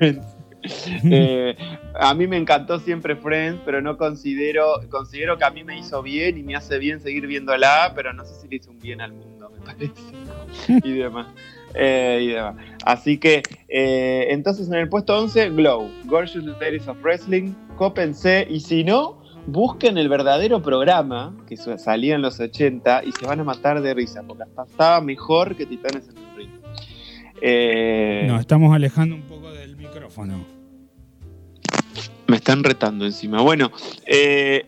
Eh, 1.10 1.56
a 1.98 2.14
mí 2.14 2.26
me 2.26 2.36
encantó 2.36 2.78
siempre 2.78 3.16
Friends, 3.16 3.60
pero 3.64 3.80
no 3.80 3.96
considero, 3.96 4.80
considero 4.88 5.38
que 5.38 5.44
a 5.44 5.50
mí 5.50 5.64
me 5.64 5.78
hizo 5.78 6.02
bien 6.02 6.36
y 6.38 6.42
me 6.42 6.54
hace 6.54 6.78
bien 6.78 7.00
seguir 7.00 7.26
viéndola, 7.26 7.92
pero 7.94 8.12
no 8.12 8.24
sé 8.24 8.34
si 8.40 8.48
le 8.48 8.56
hizo 8.56 8.70
un 8.70 8.78
bien 8.78 9.00
al 9.00 9.12
mundo, 9.12 9.50
me 9.50 9.64
parece. 9.64 9.92
y 10.84 10.92
demás. 10.92 11.28
Eh, 11.74 12.20
y 12.22 12.26
demás. 12.28 12.56
Así 12.84 13.18
que, 13.18 13.42
eh, 13.68 14.26
entonces 14.30 14.68
en 14.68 14.74
el 14.74 14.88
puesto 14.88 15.18
11, 15.18 15.50
Glow, 15.50 15.88
Gorgeous 16.04 16.44
Ladies 16.60 16.86
of 16.88 17.00
Wrestling, 17.02 17.54
cópense, 17.76 18.46
y 18.50 18.60
si 18.60 18.84
no, 18.84 19.22
busquen 19.46 19.98
el 19.98 20.08
verdadero 20.08 20.62
programa 20.62 21.34
que 21.48 21.56
salía 21.56 22.14
en 22.14 22.22
los 22.22 22.38
80 22.40 23.04
y 23.04 23.12
se 23.12 23.26
van 23.26 23.40
a 23.40 23.44
matar 23.44 23.80
de 23.80 23.94
risa, 23.94 24.22
porque 24.26 24.42
hasta 24.44 24.64
estaba 24.64 25.00
mejor 25.00 25.56
que 25.56 25.66
Titanes 25.66 26.08
en 26.08 26.18
el 26.18 26.36
Ring. 26.36 26.50
Eh, 27.42 28.24
Nos 28.28 28.40
estamos 28.40 28.74
alejando 28.74 29.14
un 29.14 29.22
poco 29.22 29.50
del 29.52 29.69
micrófono. 29.90 30.44
Me 32.26 32.36
están 32.36 32.62
retando 32.62 33.04
encima. 33.04 33.40
Bueno, 33.42 33.72
eh, 34.06 34.66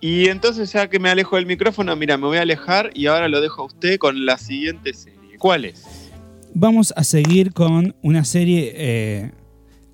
y 0.00 0.28
entonces 0.28 0.72
ya 0.72 0.88
que 0.88 0.98
me 0.98 1.08
alejo 1.08 1.36
del 1.36 1.46
micrófono, 1.46 1.96
mira, 1.96 2.16
me 2.18 2.26
voy 2.26 2.38
a 2.38 2.42
alejar 2.42 2.90
y 2.94 3.06
ahora 3.06 3.28
lo 3.28 3.40
dejo 3.40 3.62
a 3.62 3.64
usted 3.66 3.98
con 3.98 4.26
la 4.26 4.36
siguiente 4.38 4.92
serie. 4.92 5.38
¿Cuál 5.38 5.64
es? 5.64 5.84
Vamos 6.54 6.92
a 6.96 7.04
seguir 7.04 7.52
con 7.52 7.94
una 8.02 8.24
serie 8.24 8.72
eh, 8.74 9.32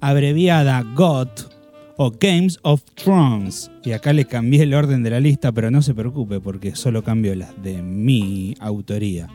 abreviada 0.01 0.83
GOT 0.83 1.53
o 1.97 2.11
Games 2.11 2.59
of 2.63 2.83
Thrones. 2.95 3.71
Y 3.85 3.93
acá 3.93 4.13
le 4.13 4.25
cambié 4.25 4.63
el 4.63 4.75
orden 4.75 5.03
de 5.03 5.11
la 5.11 5.21
lista, 5.21 5.53
pero 5.53 5.71
no 5.71 5.83
se 5.83 5.95
preocupe 5.95 6.41
porque 6.41 6.75
solo 6.75 7.05
cambio 7.05 7.35
las 7.35 7.63
de 7.63 7.81
mi 7.83 8.55
autoría. 8.61 9.29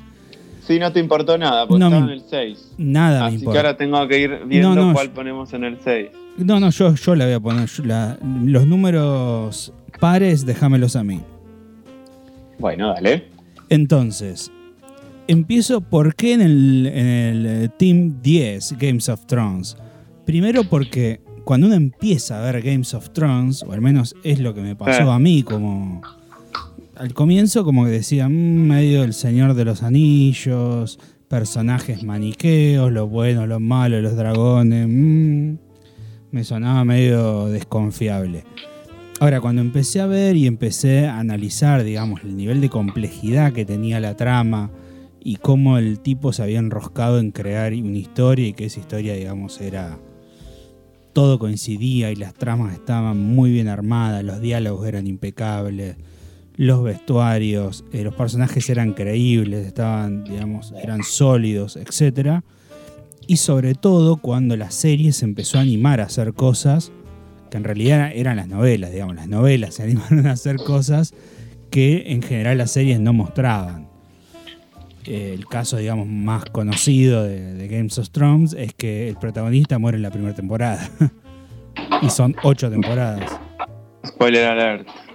Sí, 0.70 0.78
no 0.78 0.92
te 0.94 1.00
importó 1.00 1.36
nada, 1.36 1.66
porque 1.66 1.80
No 1.80 1.88
estaba 1.88 2.06
me- 2.06 2.14
en 2.14 2.20
el 2.20 2.24
6. 2.30 2.74
Nada 2.78 3.22
me 3.22 3.26
Así 3.26 3.36
que 3.38 3.40
importa. 3.42 3.60
ahora 3.60 3.78
tengo 3.78 4.08
que 4.08 4.20
ir 4.20 4.40
viendo 4.46 4.76
No, 4.76 4.86
no, 4.86 4.94
cuál 4.94 5.08
yo- 5.08 5.14
ponemos 5.16 5.52
en 5.54 5.64
el 5.64 5.78
6. 5.84 6.10
No, 6.38 6.60
no, 6.60 6.70
yo, 6.70 6.94
yo 6.94 7.16
la 7.16 7.26
voy 7.26 7.34
a 7.34 7.40
poner. 7.40 7.68
yo 7.68 7.84
la- 7.86 8.20
los 8.46 8.68
números 8.68 9.74
pares, 10.00 10.46
déjamelos 10.46 10.96
a 10.96 11.04
mí. 11.04 11.22
Bueno, 12.60 12.90
dale. 12.94 13.26
Entonces, 13.70 14.52
empiezo 15.28 15.82
por 15.82 16.14
qué 16.14 16.34
en 16.34 16.42
el, 16.42 16.86
en 16.86 17.08
el 17.08 17.46
eh, 17.48 17.70
Team 17.78 18.22
10 18.22 18.76
Games 18.78 19.10
of 19.10 19.26
Thrones. 19.26 19.76
Primero 20.26 20.64
porque 20.66 21.22
cuando 21.46 21.66
uno 21.66 21.76
empieza 21.76 22.38
a 22.48 22.52
ver 22.52 22.62
Games 22.62 22.94
of 22.94 23.10
Thrones, 23.10 23.64
o 23.64 23.72
al 23.72 23.82
menos 23.82 24.16
es 24.24 24.40
lo 24.40 24.54
que 24.54 24.62
me 24.62 24.76
pasó 24.76 25.02
Eh. 25.02 25.12
a 25.12 25.18
mí, 25.18 25.42
como 25.42 26.02
al 27.00 27.14
comienzo 27.14 27.64
como 27.64 27.86
que 27.86 27.91
decía, 27.91 28.28
"Mm, 28.28 28.68
medio 28.68 29.06
el 29.06 29.14
Señor 29.14 29.54
de 29.54 29.64
los 29.64 29.84
Anillos, 29.84 31.00
personajes 31.30 32.04
maniqueos, 32.04 32.91
lo 32.91 33.08
bueno, 33.08 33.47
lo 33.47 33.62
malo, 33.62 34.02
los 34.02 34.18
dragones, 34.18 34.86
mm", 34.89 35.58
me 36.32 36.43
sonaba 36.43 36.84
medio 36.84 37.45
desconfiable. 37.45 38.43
Ahora, 39.22 39.39
cuando 39.39 39.62
empecé 39.62 40.02
a 40.02 40.08
ver 40.08 40.36
y 40.36 40.45
empecé 40.45 41.08
a 41.08 41.20
analizar, 41.20 41.86
digamos, 41.86 42.22
el 42.26 42.36
nivel 42.36 42.60
de 42.60 42.70
complejidad 42.70 43.54
que 43.54 43.64
tenía 43.64 44.02
la 44.02 44.18
trama 44.18 44.70
y 45.22 45.38
cómo 45.38 45.78
el 45.78 46.02
tipo 46.02 46.34
se 46.34 46.43
había 46.43 46.60
enroscado 46.60 47.20
en 47.20 47.32
crear 47.32 47.72
una 47.74 47.97
historia 47.97 48.45
y 48.45 48.54
que 48.54 48.66
esa 48.66 48.82
historia, 48.82 49.14
digamos, 49.14 49.62
era... 49.62 49.97
Todo 51.14 51.39
coincidía 51.39 52.12
y 52.12 52.16
las 52.16 52.34
tramas 52.34 52.74
estaban 52.74 53.18
muy 53.18 53.52
bien 53.52 53.68
armadas, 53.68 54.24
los 54.24 54.41
diálogos 54.41 54.88
eran 54.88 55.08
impecables, 55.08 55.97
los 56.60 56.84
vestuarios, 56.84 57.86
eh, 57.93 58.03
los 58.03 58.14
personajes 58.14 58.70
eran 58.70 58.91
creíbles, 58.91 59.66
estaban, 59.66 60.26
digamos, 60.26 60.74
eran 60.84 61.03
sólidos, 61.03 61.78
etc. 61.78 62.41
Y 63.28 63.38
sobre 63.38 63.76
todo 63.76 64.18
cuando 64.18 64.57
la 64.57 64.70
serie 64.70 65.14
se 65.14 65.24
empezó 65.24 65.57
a 65.57 65.62
animar 65.62 66.01
a 66.01 66.03
hacer 66.03 66.34
cosas 66.34 66.91
que 67.49 67.55
en 67.55 67.64
realidad 67.64 68.12
eran 68.14 68.36
las 68.36 68.49
novelas, 68.49 68.91
digamos, 68.91 69.16
las 69.16 69.30
novelas 69.30 69.76
se 69.76 69.84
animaron 69.86 70.28
a 70.28 70.34
hacer 70.34 70.57
cosas 70.57 71.14
que 71.72 72.12
en 72.12 72.22
general 72.22 72.57
las 72.57 72.72
series 72.72 72.99
no 72.99 73.14
mostraban. 73.14 73.88
Eh, 75.05 75.32
el 75.34 75.45
caso, 75.45 75.78
digamos, 75.78 76.07
más 76.07 76.43
conocido 76.43 77.24
de, 77.24 77.70
Games 77.70 77.97
of 77.99 78.10
Thrones 78.10 78.51
es 78.51 78.74
que 78.74 79.07
el 79.07 79.16
protagonista 79.16 79.80
muere 79.80 79.95
en 79.95 80.01
la 80.01 80.12
primera 80.12 80.36
temporada. 80.36 80.89
y 82.01 82.10
son 82.10 82.36
ocho 82.43 82.70
temporadas. 82.70 83.39
Spoiler 84.05 84.43
alert. 84.43 85.09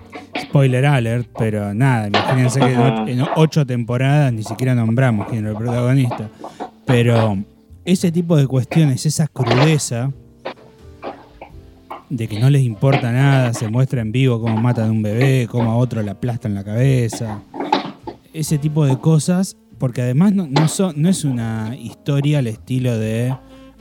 Spoiler 0.54 0.86
alert, 0.86 1.26
pero 1.36 1.74
nada, 1.74 2.06
imagínense 2.06 2.60
que 2.60 3.12
en 3.12 3.24
ocho 3.34 3.66
temporadas 3.66 4.32
ni 4.32 4.44
siquiera 4.44 4.72
nombramos 4.72 5.26
quién 5.26 5.40
era 5.42 5.50
el 5.50 5.56
protagonista. 5.56 6.30
Pero 6.86 7.36
ese 7.84 8.12
tipo 8.12 8.36
de 8.36 8.46
cuestiones, 8.46 9.04
esa 9.04 9.26
crudeza 9.26 10.12
de 12.08 12.28
que 12.28 12.38
no 12.38 12.48
les 12.50 12.62
importa 12.62 13.10
nada, 13.10 13.52
se 13.52 13.66
muestra 13.66 14.00
en 14.00 14.12
vivo 14.12 14.40
cómo 14.40 14.56
matan 14.56 14.90
a 14.90 14.92
un 14.92 15.02
bebé, 15.02 15.48
cómo 15.50 15.72
a 15.72 15.76
otro 15.76 16.00
le 16.02 16.12
aplastan 16.12 16.54
la 16.54 16.62
cabeza, 16.62 17.42
ese 18.32 18.56
tipo 18.56 18.86
de 18.86 18.96
cosas, 19.00 19.56
porque 19.78 20.02
además 20.02 20.34
no, 20.34 20.46
no, 20.46 20.68
son- 20.68 20.94
no 21.02 21.08
es 21.08 21.24
una 21.24 21.74
historia 21.76 22.38
al 22.38 22.46
estilo 22.46 22.96
de 22.96 23.36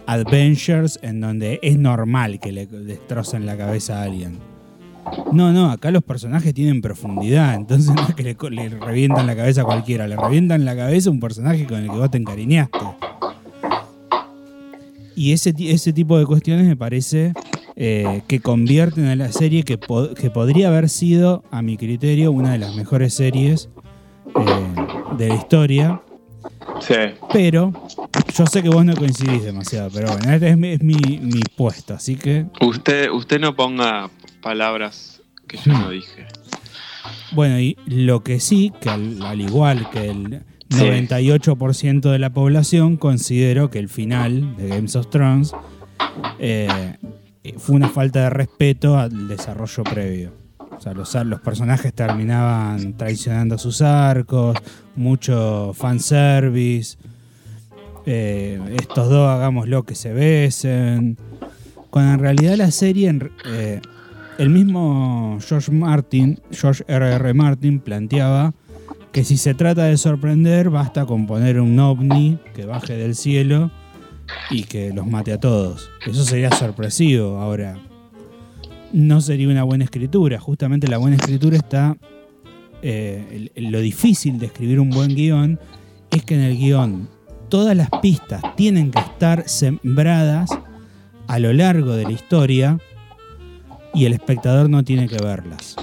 Adventures 0.07 0.97
en 1.03 1.21
donde 1.21 1.59
es 1.61 1.77
normal 1.77 2.39
que 2.39 2.51
le 2.51 2.65
destrocen 2.65 3.45
la 3.45 3.55
cabeza 3.57 3.99
a 3.99 4.03
alguien. 4.05 4.39
No, 5.31 5.51
no, 5.51 5.71
acá 5.71 5.89
los 5.91 6.03
personajes 6.03 6.53
tienen 6.53 6.81
profundidad, 6.81 7.55
entonces 7.55 7.93
no 7.93 8.01
es 8.07 8.13
que 8.15 8.23
le, 8.23 8.35
le 8.51 8.69
revientan 8.79 9.25
la 9.27 9.35
cabeza 9.35 9.61
a 9.61 9.65
cualquiera, 9.65 10.07
le 10.07 10.15
revientan 10.15 10.63
la 10.65 10.75
cabeza 10.75 11.09
a 11.09 11.11
un 11.11 11.19
personaje 11.19 11.65
con 11.65 11.77
el 11.79 11.89
que 11.89 11.95
vos 11.97 12.09
te 12.11 12.17
encariñaste. 12.17 12.79
Y 15.15 15.31
ese, 15.33 15.53
ese 15.59 15.93
tipo 15.93 16.17
de 16.17 16.25
cuestiones 16.25 16.65
me 16.65 16.75
parece 16.75 17.33
eh, 17.75 18.21
que 18.27 18.39
convierten 18.39 19.05
a 19.05 19.15
la 19.15 19.31
serie 19.31 19.63
que, 19.63 19.77
po- 19.77 20.13
que 20.13 20.29
podría 20.31 20.69
haber 20.69 20.89
sido, 20.89 21.43
a 21.51 21.61
mi 21.61 21.77
criterio, 21.77 22.31
una 22.31 22.51
de 22.53 22.57
las 22.59 22.75
mejores 22.75 23.13
series 23.13 23.69
eh, 24.35 25.15
de 25.17 25.27
la 25.27 25.35
historia. 25.35 26.01
Sí. 26.79 26.95
Pero 27.31 27.71
yo 28.35 28.45
sé 28.47 28.63
que 28.63 28.69
vos 28.69 28.83
no 28.83 28.95
coincidís 28.95 29.43
demasiado, 29.43 29.89
pero 29.93 30.07
bueno, 30.11 30.31
este 30.33 30.49
es 30.49 30.57
mi, 30.57 30.67
es 30.69 30.81
mi- 30.83 31.19
mi 31.21 31.41
puesto, 31.55 31.93
así 31.93 32.15
que 32.15 32.45
Usted, 32.61 33.09
usted 33.11 33.39
no 33.39 33.55
ponga 33.55 34.09
palabras 34.43 35.21
que 35.47 35.57
yo 35.57 35.71
no 35.73 35.89
dije. 35.89 36.27
Bueno, 37.31 37.59
y 37.59 37.77
lo 37.87 38.23
que 38.23 38.39
sí, 38.39 38.71
que 38.79 38.89
al, 38.89 39.21
al 39.23 39.41
igual 39.41 39.89
que 39.89 40.09
el 40.09 40.41
Sí. 40.69 40.79
98% 40.79 42.09
de 42.09 42.17
la 42.17 42.31
población, 42.31 42.97
considero 42.97 43.69
que 43.69 43.77
el 43.77 43.89
final 43.89 44.55
de 44.57 44.69
Games 44.69 44.95
of 44.95 45.07
Thrones 45.11 45.53
eh, 46.39 46.95
fue 47.57 47.75
una 47.75 47.89
falta 47.89 48.21
de 48.23 48.29
respeto 48.31 48.97
al 48.97 49.27
desarrollo 49.27 49.83
previo. 49.83 50.33
O 50.75 50.79
sea, 50.81 50.93
los, 50.93 51.13
los 51.13 51.39
personajes 51.41 51.93
terminaban 51.93 52.97
traicionando 52.97 53.59
sus 53.59 53.83
arcos, 53.83 54.57
mucho 54.95 55.73
fanservice. 55.75 56.97
eh, 58.07 58.59
estos 58.79 59.09
dos 59.09 59.29
hagámoslo 59.29 59.83
que 59.83 59.93
se 59.93 60.11
besen. 60.11 61.17
Cuando 61.91 62.13
en 62.15 62.19
realidad 62.19 62.55
la 62.55 62.71
serie, 62.71 63.13
eh, 63.45 63.79
el 64.37 64.49
mismo 64.49 65.37
George 65.47 65.71
Martin, 65.71 66.39
George 66.51 66.83
R.R. 66.87 67.33
Martin, 67.33 67.79
planteaba 67.79 68.53
que 69.11 69.23
si 69.23 69.37
se 69.37 69.53
trata 69.53 69.85
de 69.85 69.97
sorprender, 69.97 70.69
basta 70.69 71.05
con 71.05 71.27
poner 71.27 71.59
un 71.59 71.77
ovni 71.79 72.39
que 72.55 72.65
baje 72.65 72.97
del 72.97 73.15
cielo 73.15 73.71
y 74.49 74.63
que 74.63 74.91
los 74.91 75.05
mate 75.05 75.33
a 75.33 75.39
todos. 75.39 75.89
Eso 76.05 76.23
sería 76.23 76.49
sorpresivo. 76.51 77.37
Ahora, 77.37 77.77
no 78.91 79.21
sería 79.21 79.47
una 79.49 79.63
buena 79.63 79.83
escritura. 79.83 80.39
Justamente 80.39 80.87
la 80.87 80.97
buena 80.97 81.15
escritura 81.17 81.57
está. 81.57 81.95
eh, 82.81 83.49
lo 83.55 83.79
difícil 83.79 84.39
de 84.39 84.47
escribir 84.47 84.79
un 84.79 84.89
buen 84.89 85.15
guion 85.15 85.59
es 86.11 86.23
que 86.25 86.35
en 86.35 86.41
el 86.41 86.57
guion 86.57 87.07
todas 87.49 87.77
las 87.77 87.89
pistas 88.01 88.41
tienen 88.55 88.91
que 88.91 88.99
estar 88.99 89.47
sembradas 89.47 90.49
a 91.27 91.39
lo 91.39 91.53
largo 91.53 91.95
de 91.95 92.03
la 92.03 92.11
historia 92.11 92.77
y 93.93 94.05
el 94.05 94.13
espectador 94.13 94.69
no 94.69 94.83
tiene 94.83 95.07
que 95.07 95.17
verlas. 95.17 95.75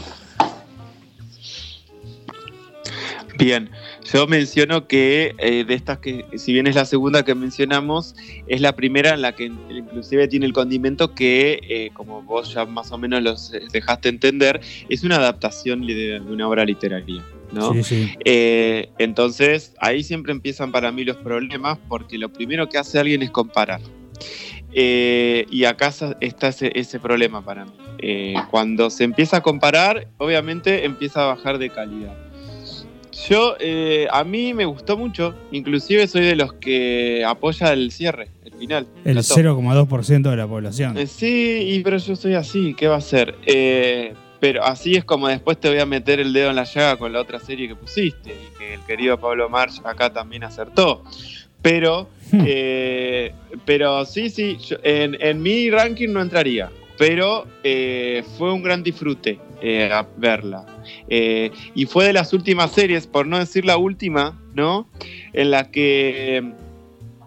Bien, 3.39 3.71
yo 4.13 4.27
menciono 4.27 4.87
que 4.87 5.35
eh, 5.39 5.65
de 5.65 5.75
estas 5.75 5.99
que, 5.99 6.27
si 6.37 6.53
bien 6.53 6.67
es 6.67 6.75
la 6.75 6.85
segunda 6.85 7.25
que 7.25 7.35
mencionamos, 7.35 8.15
es 8.47 8.61
la 8.61 8.77
primera 8.77 9.15
en 9.15 9.23
la 9.23 9.35
que 9.35 9.47
inclusive 9.47 10.29
tiene 10.29 10.45
el 10.45 10.53
condimento 10.53 11.15
que, 11.15 11.59
eh, 11.67 11.91
como 11.95 12.21
vos 12.23 12.53
ya 12.53 12.67
más 12.67 12.93
o 12.93 12.99
menos 12.99 13.23
los 13.23 13.55
eh, 13.55 13.63
dejaste 13.73 14.11
entender, 14.11 14.61
es 14.91 15.05
una 15.05 15.17
adaptación 15.17 15.87
de, 15.87 15.95
de 15.95 16.21
una 16.21 16.49
obra 16.49 16.67
literaria, 16.67 17.25
¿no? 17.51 17.73
Sí, 17.73 17.83
sí. 17.83 18.13
Eh, 18.27 18.91
entonces, 18.99 19.73
ahí 19.79 20.03
siempre 20.03 20.33
empiezan 20.33 20.71
para 20.71 20.93
mí 20.93 21.05
los 21.05 21.17
problemas, 21.17 21.79
porque 21.89 22.19
lo 22.19 22.31
primero 22.31 22.69
que 22.69 22.77
hace 22.77 22.99
alguien 22.99 23.23
es 23.23 23.31
comparar. 23.31 23.81
Eh, 24.73 25.47
y 25.51 25.65
acá 25.65 25.93
está 26.21 26.49
ese, 26.49 26.71
ese 26.75 27.01
problema 27.01 27.43
para 27.43 27.65
mí. 27.65 27.73
Eh, 27.99 28.35
cuando 28.51 28.91
se 28.91 29.05
empieza 29.05 29.39
a 29.39 29.41
comparar, 29.43 30.09
obviamente 30.19 30.85
empieza 30.85 31.25
a 31.25 31.27
bajar 31.27 31.59
de 31.59 31.71
calidad. 31.71 32.15
Yo, 33.29 33.57
eh, 33.61 34.07
a 34.11 34.25
mí 34.25 34.55
me 34.55 34.65
gustó 34.65 34.97
mucho, 34.97 35.35
inclusive 35.51 36.07
soy 36.07 36.23
de 36.23 36.37
los 36.37 36.55
que 36.55 37.23
apoya 37.27 37.73
el 37.73 37.91
cierre, 37.91 38.31
el 38.45 38.55
final. 38.55 38.87
El 39.05 39.17
la 39.17 39.23
top. 39.23 39.37
0,2% 39.37 40.31
de 40.31 40.37
la 40.37 40.47
población. 40.47 40.97
Eh, 40.97 41.07
Sí, 41.07 41.65
y, 41.67 41.81
pero 41.81 41.99
yo 41.99 42.17
soy 42.17 42.35
así, 42.35 42.75
¿qué 42.75 42.89
va 42.89 42.97
a 42.97 43.01
ser? 43.01 43.37
Pero 44.41 44.65
así 44.65 44.95
es 44.95 45.05
como 45.05 45.29
después 45.29 45.61
te 45.61 45.69
voy 45.69 45.81
a 45.81 45.87
meter 45.87 46.19
el 46.19 46.33
dedo 46.33 46.49
en 46.49 46.57
la 46.57 46.65
llaga 46.65 46.97
con 46.97 47.13
la 47.13 47.21
otra 47.21 47.39
serie 47.39 47.69
que 47.69 47.77
pusiste 47.77 48.31
y 48.31 48.59
que 48.59 48.75
el 48.75 48.81
querido 48.81 49.21
Pablo 49.21 49.51
March 49.51 49.83
acá 49.85 50.11
también 50.11 50.45
acertó. 50.45 51.05
Pero, 51.63 52.09
Hmm. 52.33 52.45
eh, 52.47 53.33
pero 53.65 54.05
sí, 54.05 54.31
sí, 54.31 54.57
yo- 54.67 54.77
en, 54.83 55.17
en 55.21 55.43
mi 55.43 55.69
ranking 55.71 56.09
no 56.11 56.23
entraría, 56.23 56.71
pero 56.97 57.47
eh, 57.65 58.23
fue 58.39 58.53
un 58.53 58.63
gran 58.63 58.83
disfrute 58.83 59.39
eh, 59.63 59.91
a 59.93 60.07
verla. 60.17 60.65
Y 61.75 61.85
fue 61.87 62.07
de 62.07 62.13
las 62.13 62.33
últimas 62.33 62.73
series, 62.73 63.07
por 63.07 63.27
no 63.27 63.39
decir 63.39 63.65
la 63.65 63.77
última, 63.77 64.41
¿no? 64.55 64.89
En 65.33 65.51
la 65.51 65.71
que 65.71 66.53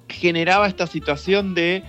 generaba 0.09 0.67
esta 0.67 0.88
situación 0.88 1.53
de 1.53 1.84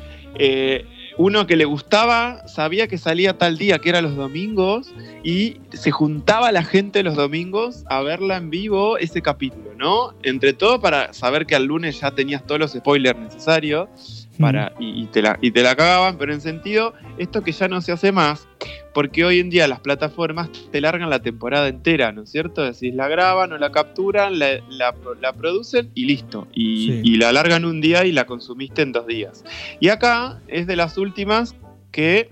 uno 1.17 1.47
que 1.47 1.57
le 1.57 1.65
gustaba, 1.65 2.47
sabía 2.49 2.89
que 2.89 2.99
salía 2.99 3.39
tal 3.39 3.57
día, 3.57 3.79
que 3.79 3.89
era 3.89 4.03
los 4.03 4.17
domingos, 4.17 4.93
y 5.23 5.59
se 5.73 5.91
juntaba 5.91 6.51
la 6.53 6.65
gente 6.65 7.03
los 7.03 7.15
domingos 7.15 7.85
a 7.89 8.01
verla 8.03 8.37
en 8.37 8.51
vivo 8.51 8.99
ese 8.99 9.23
capítulo, 9.23 9.75
¿no? 9.77 10.15
Entre 10.23 10.53
todo 10.53 10.81
para 10.81 11.13
saber 11.13 11.47
que 11.47 11.55
al 11.55 11.67
lunes 11.67 12.01
ya 12.01 12.11
tenías 12.11 12.45
todos 12.47 12.61
los 12.61 12.73
spoilers 12.73 13.19
necesarios 13.19 14.24
para, 14.39 14.73
y, 14.79 15.03
y 15.03 15.07
te 15.07 15.23
la, 15.23 15.39
y 15.41 15.51
te 15.51 15.63
la 15.63 15.75
cagaban, 15.77 16.19
pero 16.19 16.33
en 16.33 16.41
sentido, 16.41 16.95
esto 17.19 17.43
que 17.43 17.53
ya 17.53 17.69
no 17.69 17.81
se 17.81 17.93
hace 17.93 18.13
más, 18.13 18.47
porque 18.93 19.25
hoy 19.25 19.41
en 19.41 19.51
día 19.51 19.67
las 19.69 19.81
plataformas 19.81 20.51
te 20.71 20.81
largan 20.81 21.11
la 21.11 21.21
temporada 21.21 21.69
entera, 21.69 22.13
¿no 22.13 22.23
es 22.23 22.31
cierto? 22.31 22.63
Decís, 22.63 22.95
la 22.95 23.09
graban 23.09 23.53
o 23.53 23.59
la 23.59 23.71
capturan, 23.73 24.39
la, 24.39 24.61
la- 24.69 24.95
la 25.21 25.33
producen 25.33 25.91
y 25.95 26.05
listo. 26.07 26.47
Y, 26.53 26.87
Sí. 26.87 27.01
y 27.05 27.17
la 27.17 27.33
largan 27.33 27.65
un 27.65 27.81
día 27.81 28.05
y 28.05 28.13
la 28.13 28.25
consumiste 28.27 28.83
en 28.83 28.93
dos 28.93 29.07
días. 29.07 29.45
Y 29.81 29.89
acá 29.89 30.41
es 30.49 30.67
de 30.67 30.77
las 30.77 30.99
últimas 30.99 31.55
que 31.91 32.29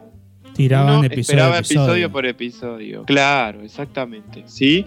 Tiraban 0.54 0.96
uno 0.98 1.04
episodio 1.06 1.20
esperaba 1.20 1.58
episodio 1.58 2.12
por 2.12 2.26
episodio. 2.26 3.04
Claro, 3.04 3.62
exactamente. 3.62 4.42
¿sí? 4.46 4.84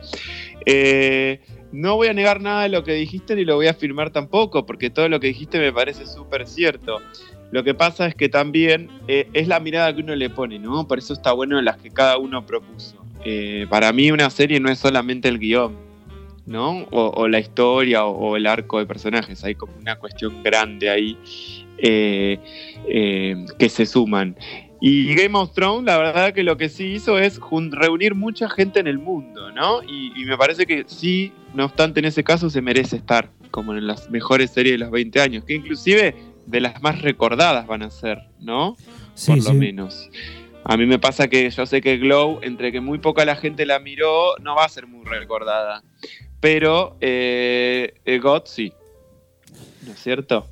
Eh, 0.65 1.41
no 1.75 1.97
voy 1.97 2.07
a 2.07 2.13
negar 2.13 2.41
nada 2.41 2.63
de 2.63 2.69
lo 2.69 2.83
que 2.83 2.93
dijiste 2.93 3.35
ni 3.35 3.43
lo 3.43 3.55
voy 3.55 3.67
a 3.67 3.71
afirmar 3.71 4.09
tampoco, 4.09 4.65
porque 4.65 4.89
todo 4.89 5.09
lo 5.09 5.19
que 5.19 5.27
dijiste 5.27 5.59
me 5.59 5.73
parece 5.73 6.05
súper 6.05 6.47
cierto. 6.47 7.01
Lo 7.51 7.63
que 7.63 7.73
pasa 7.73 8.07
es 8.07 8.15
que 8.15 8.29
también 8.29 8.89
eh, 9.07 9.27
es 9.33 9.47
la 9.47 9.59
mirada 9.59 9.93
que 9.93 10.01
uno 10.01 10.15
le 10.15 10.29
pone, 10.29 10.57
¿no? 10.57 10.87
Por 10.87 10.99
eso 10.99 11.13
está 11.13 11.33
bueno 11.33 11.61
las 11.61 11.77
que 11.77 11.89
cada 11.91 12.17
uno 12.17 12.45
propuso. 12.45 12.95
Eh, 13.23 13.67
para 13.69 13.91
mí 13.91 14.11
una 14.11 14.29
serie 14.29 14.59
no 14.59 14.69
es 14.69 14.79
solamente 14.79 15.27
el 15.27 15.37
guion, 15.37 15.75
¿no? 16.45 16.85
O, 16.91 17.27
la 17.27 17.39
historia 17.39 18.05
o, 18.05 18.35
el 18.35 18.47
arco 18.47 18.79
de 18.79 18.85
personajes. 18.85 19.43
Hay 19.43 19.55
como 19.55 19.73
una 19.77 19.97
cuestión 19.97 20.43
grande 20.43 20.89
ahí 20.89 21.17
eh, 21.77 22.39
que 23.57 23.69
se 23.69 23.85
suman. 23.85 24.35
Y 24.87 25.15
Game 25.15 25.35
of 25.35 25.51
Thrones, 25.51 25.83
la 25.83 25.97
verdad 25.97 26.31
que 26.31 26.43
lo 26.43 26.57
que 26.57 26.69
sí 26.69 26.85
hizo 26.93 27.17
es 27.17 27.39
reunir 27.71 28.13
mucha 28.13 28.47
gente 28.47 28.79
en 28.79 28.85
el 28.85 28.99
mundo, 28.99 29.51
¿no? 29.51 29.81
Y, 29.81 30.13
y 30.15 30.25
me 30.25 30.37
parece 30.37 30.67
que 30.67 30.83
sí, 30.85 31.33
no 31.55 31.65
obstante, 31.65 32.01
en 32.01 32.05
ese 32.05 32.23
caso 32.23 32.51
se 32.51 32.61
merece 32.61 32.97
estar 32.97 33.31
como 33.49 33.73
en 33.73 33.87
las 33.87 34.11
mejores 34.11 34.51
series 34.51 34.75
de 34.75 34.77
los 34.77 34.91
20 34.91 35.21
años, 35.21 35.43
que 35.43 35.55
inclusive 35.55 36.13
de 36.45 36.61
las 36.61 36.83
más 36.83 37.01
recordadas 37.01 37.65
van 37.65 37.81
a 37.81 37.89
ser, 37.89 38.19
¿no? 38.39 38.77
Sí, 39.15 39.31
Por 39.31 39.37
lo 39.37 39.49
sí. 39.49 39.53
menos. 39.55 40.09
A 40.63 40.77
mí 40.77 40.85
me 40.85 40.99
pasa 40.99 41.27
que 41.29 41.49
yo 41.49 41.65
sé 41.65 41.81
que 41.81 41.97
Glow, 41.97 42.41
entre 42.43 42.71
que 42.71 42.79
muy 42.79 42.99
poca 42.99 43.25
la 43.25 43.35
gente 43.37 43.65
la 43.65 43.79
miró, 43.79 44.37
no 44.39 44.55
va 44.55 44.65
a 44.65 44.69
ser 44.69 44.85
muy 44.85 45.03
recordada. 45.05 45.83
Pero 46.39 46.95
eh, 47.01 47.95
eh, 48.05 48.19
God 48.19 48.43
sí. 48.45 48.71
¿No 49.83 49.93
es 49.93 49.99
cierto? 49.99 50.45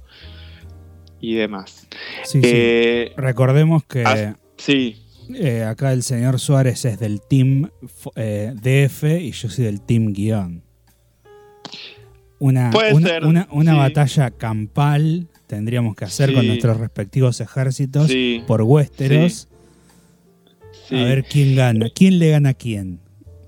Y 1.23 1.35
demás. 1.35 1.87
Sí, 2.25 2.41
sí. 2.41 2.41
Eh, 2.43 3.13
Recordemos 3.15 3.85
que 3.85 4.03
ah, 4.05 4.35
sí, 4.57 4.97
eh, 5.33 5.63
acá 5.63 5.93
el 5.93 6.03
señor 6.03 6.37
Suárez 6.37 6.83
es 6.83 6.99
del 6.99 7.21
team 7.21 7.69
eh, 8.17 8.51
DF 8.53 9.03
y 9.21 9.31
yo 9.31 9.49
soy 9.49 9.63
del 9.63 9.79
team 9.79 10.11
guion. 10.11 10.63
Una, 12.39 12.71
Puede 12.71 12.93
una, 12.93 13.07
ser, 13.07 13.23
una- 13.25 13.47
una 13.51 13.71
sí. 13.71 13.77
batalla 13.77 14.31
campal 14.31 15.27
tendríamos 15.47 15.95
que 15.95 16.03
hacer 16.03 16.33
con 16.33 16.45
nuestros 16.45 16.75
respectivos 16.77 17.39
ejércitos 17.39 18.11
por 18.45 18.61
Westeros. 18.63 19.47
A 20.91 20.95
ver 20.95 21.23
quién 21.23 21.55
gana, 21.55 21.87
quién 21.95 22.19
le 22.19 22.31
gana 22.31 22.49
a 22.49 22.53
quién. 22.53 22.99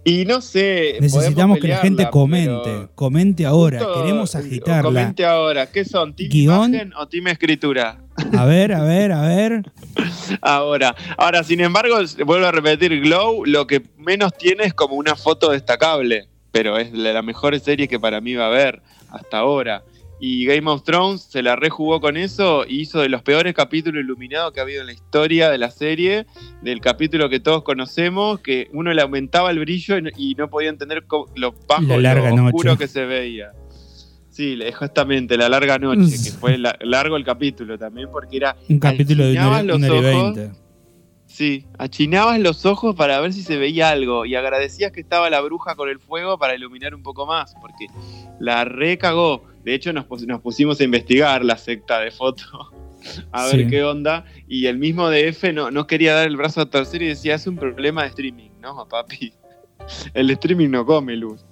Y 0.07 0.23
no 0.25 0.39
sé. 0.39 0.97
Necesitamos 1.01 1.57
que 1.59 1.67
la 1.67 1.77
gente 1.77 2.07
comente, 2.11 2.89
comente 2.93 3.43
ahora, 3.43 3.79
queremos 3.95 4.35
agitarla. 4.35 4.83
Comente 4.83 5.25
ahora. 5.25 5.65
¿Qué 5.65 5.83
son? 5.83 6.15
¿Team 6.15 6.29
Guión. 6.29 6.73
imagen 6.75 6.93
o 6.93 7.07
team 7.07 7.27
escritura? 7.27 7.97
A 8.37 8.45
ver, 8.45 8.71
a 8.71 8.83
ver, 8.83 9.11
a 9.11 9.21
ver. 9.21 9.63
Ahora, 10.41 10.95
ahora, 11.17 11.43
sin 11.43 11.61
embargo, 11.61 11.95
vuelvo 12.25 12.45
a 12.45 12.51
repetir, 12.51 13.01
Glow 13.01 13.45
lo 13.45 13.65
que 13.67 13.81
menos 13.97 14.33
tiene 14.37 14.65
es 14.65 14.73
como 14.73 14.95
una 14.95 15.15
foto 15.15 15.51
destacable, 15.51 16.27
pero 16.51 16.77
es 16.77 16.91
de 16.91 17.13
las 17.13 17.23
mejores 17.23 17.63
series 17.63 17.89
que 17.89 17.99
para 17.99 18.21
mí 18.21 18.33
va 18.35 18.45
a 18.45 18.47
haber 18.47 18.81
hasta 19.09 19.39
ahora. 19.39 19.83
Y 20.19 20.45
Game 20.45 20.69
of 20.71 20.83
Thrones 20.83 21.23
se 21.23 21.43
la 21.43 21.55
rejugó 21.57 21.99
con 21.99 22.15
eso 22.15 22.65
y 22.67 22.79
hizo 22.81 23.01
de 23.01 23.09
los 23.09 23.21
peores 23.21 23.53
capítulos 23.53 24.01
iluminados 24.03 24.53
que 24.53 24.61
ha 24.61 24.63
habido 24.63 24.79
en 24.81 24.87
la 24.87 24.93
historia 24.93 25.49
de 25.49 25.57
la 25.57 25.69
serie, 25.71 26.25
del 26.61 26.79
capítulo 26.79 27.29
que 27.29 27.41
todos 27.41 27.63
conocemos, 27.63 28.39
que 28.39 28.69
uno 28.71 28.93
le 28.93 29.01
aumentaba 29.01 29.51
el 29.51 29.59
brillo 29.59 29.95
y 30.17 30.35
no, 30.35 30.49
podía 30.49 30.69
entender 30.69 31.03
lo 31.35 31.53
bajo, 31.67 31.81
La 31.83 31.97
larga 31.97 32.29
lo 32.29 32.45
oscuro 32.45 32.71
noche. 32.71 32.83
que 32.83 32.87
se 32.87 33.05
veía. 33.05 33.51
Sí, 34.29 34.57
justamente, 34.77 35.37
la 35.37 35.47
larga 35.49 35.77
noche, 35.79 36.11
que 36.23 36.31
fue 36.31 36.57
la- 36.57 36.77
largo 36.81 37.15
el 37.17 37.23
capítulo 37.23 37.77
también, 37.77 38.09
porque 38.11 38.37
era 38.37 38.55
Un 38.69 38.79
capítulo 38.79 39.25
de 39.25 39.33
una 39.33 39.61
una 39.75 39.87
hora 39.87 39.97
y 39.97 40.01
veinte. 40.01 40.51
Sí, 41.35 41.65
achinabas 41.77 42.39
los 42.39 42.65
ojos 42.65 42.95
para 42.95 43.19
ver 43.19 43.33
si 43.33 43.41
se 43.43 43.57
veía 43.57 43.89
algo 43.89 44.25
y 44.25 44.35
agradecías 44.35 44.93
que 44.93 45.01
estaba 45.01 45.29
la 45.29 45.41
bruja 45.41 45.75
con 45.75 45.89
el 45.89 45.99
fuego 45.99 46.37
para 46.37 46.55
iluminar 46.55 46.95
un 46.95 47.03
poco 47.03 47.25
más, 47.25 47.53
porque 47.59 47.87
la 48.39 48.63
recagó. 48.63 49.43
De 49.65 49.73
hecho, 49.73 49.91
nos, 49.91 50.05
nos 50.25 50.39
pusimos 50.39 50.79
a 50.79 50.85
investigar 50.85 51.43
la 51.43 51.57
secta 51.57 51.99
de 51.99 52.11
foto, 52.11 52.43
a 53.33 53.47
ver 53.47 53.65
Sí. 53.65 53.67
qué 53.67 53.83
onda, 53.83 54.23
y 54.47 54.67
el 54.67 54.77
mismo 54.77 55.09
DF 55.09 55.51
no, 55.53 55.71
no 55.71 55.87
quería 55.87 56.13
dar 56.15 56.25
el 56.25 56.37
brazo 56.37 56.61
a 56.61 56.69
torcer 56.69 57.01
y 57.01 57.07
decía, 57.07 57.35
es 57.35 57.45
un 57.47 57.57
problema 57.57 58.03
de 58.03 58.07
streaming, 58.09 58.51
¿no, 58.61 58.87
papi? 58.87 59.33
El 60.13 60.29
streaming 60.31 60.69
no 60.69 60.85
come 60.85 61.17
luz. 61.17 61.45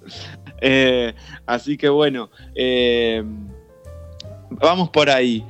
Eh, 0.62 1.12
así 1.44 1.76
que 1.76 1.90
bueno, 1.90 2.30
eh, 2.54 3.22
vamos 4.50 4.88
por 4.88 5.10
ahí. 5.10 5.44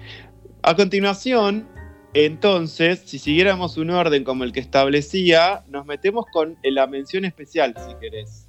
A 0.61 0.75
continuación, 0.75 1.69
entonces, 2.15 3.03
si 3.05 3.19
siguiéramos 3.19 3.77
un 3.77 3.91
orden 3.91 4.23
como 4.23 4.45
el 4.45 4.53
que 4.53 4.61
establecía, 4.61 5.65
nos 5.69 5.85
metemos 5.85 6.27
con 6.33 6.57
la 6.63 6.87
mención 6.87 7.25
especial, 7.25 7.75
si 7.77 7.95
querés. 7.97 8.47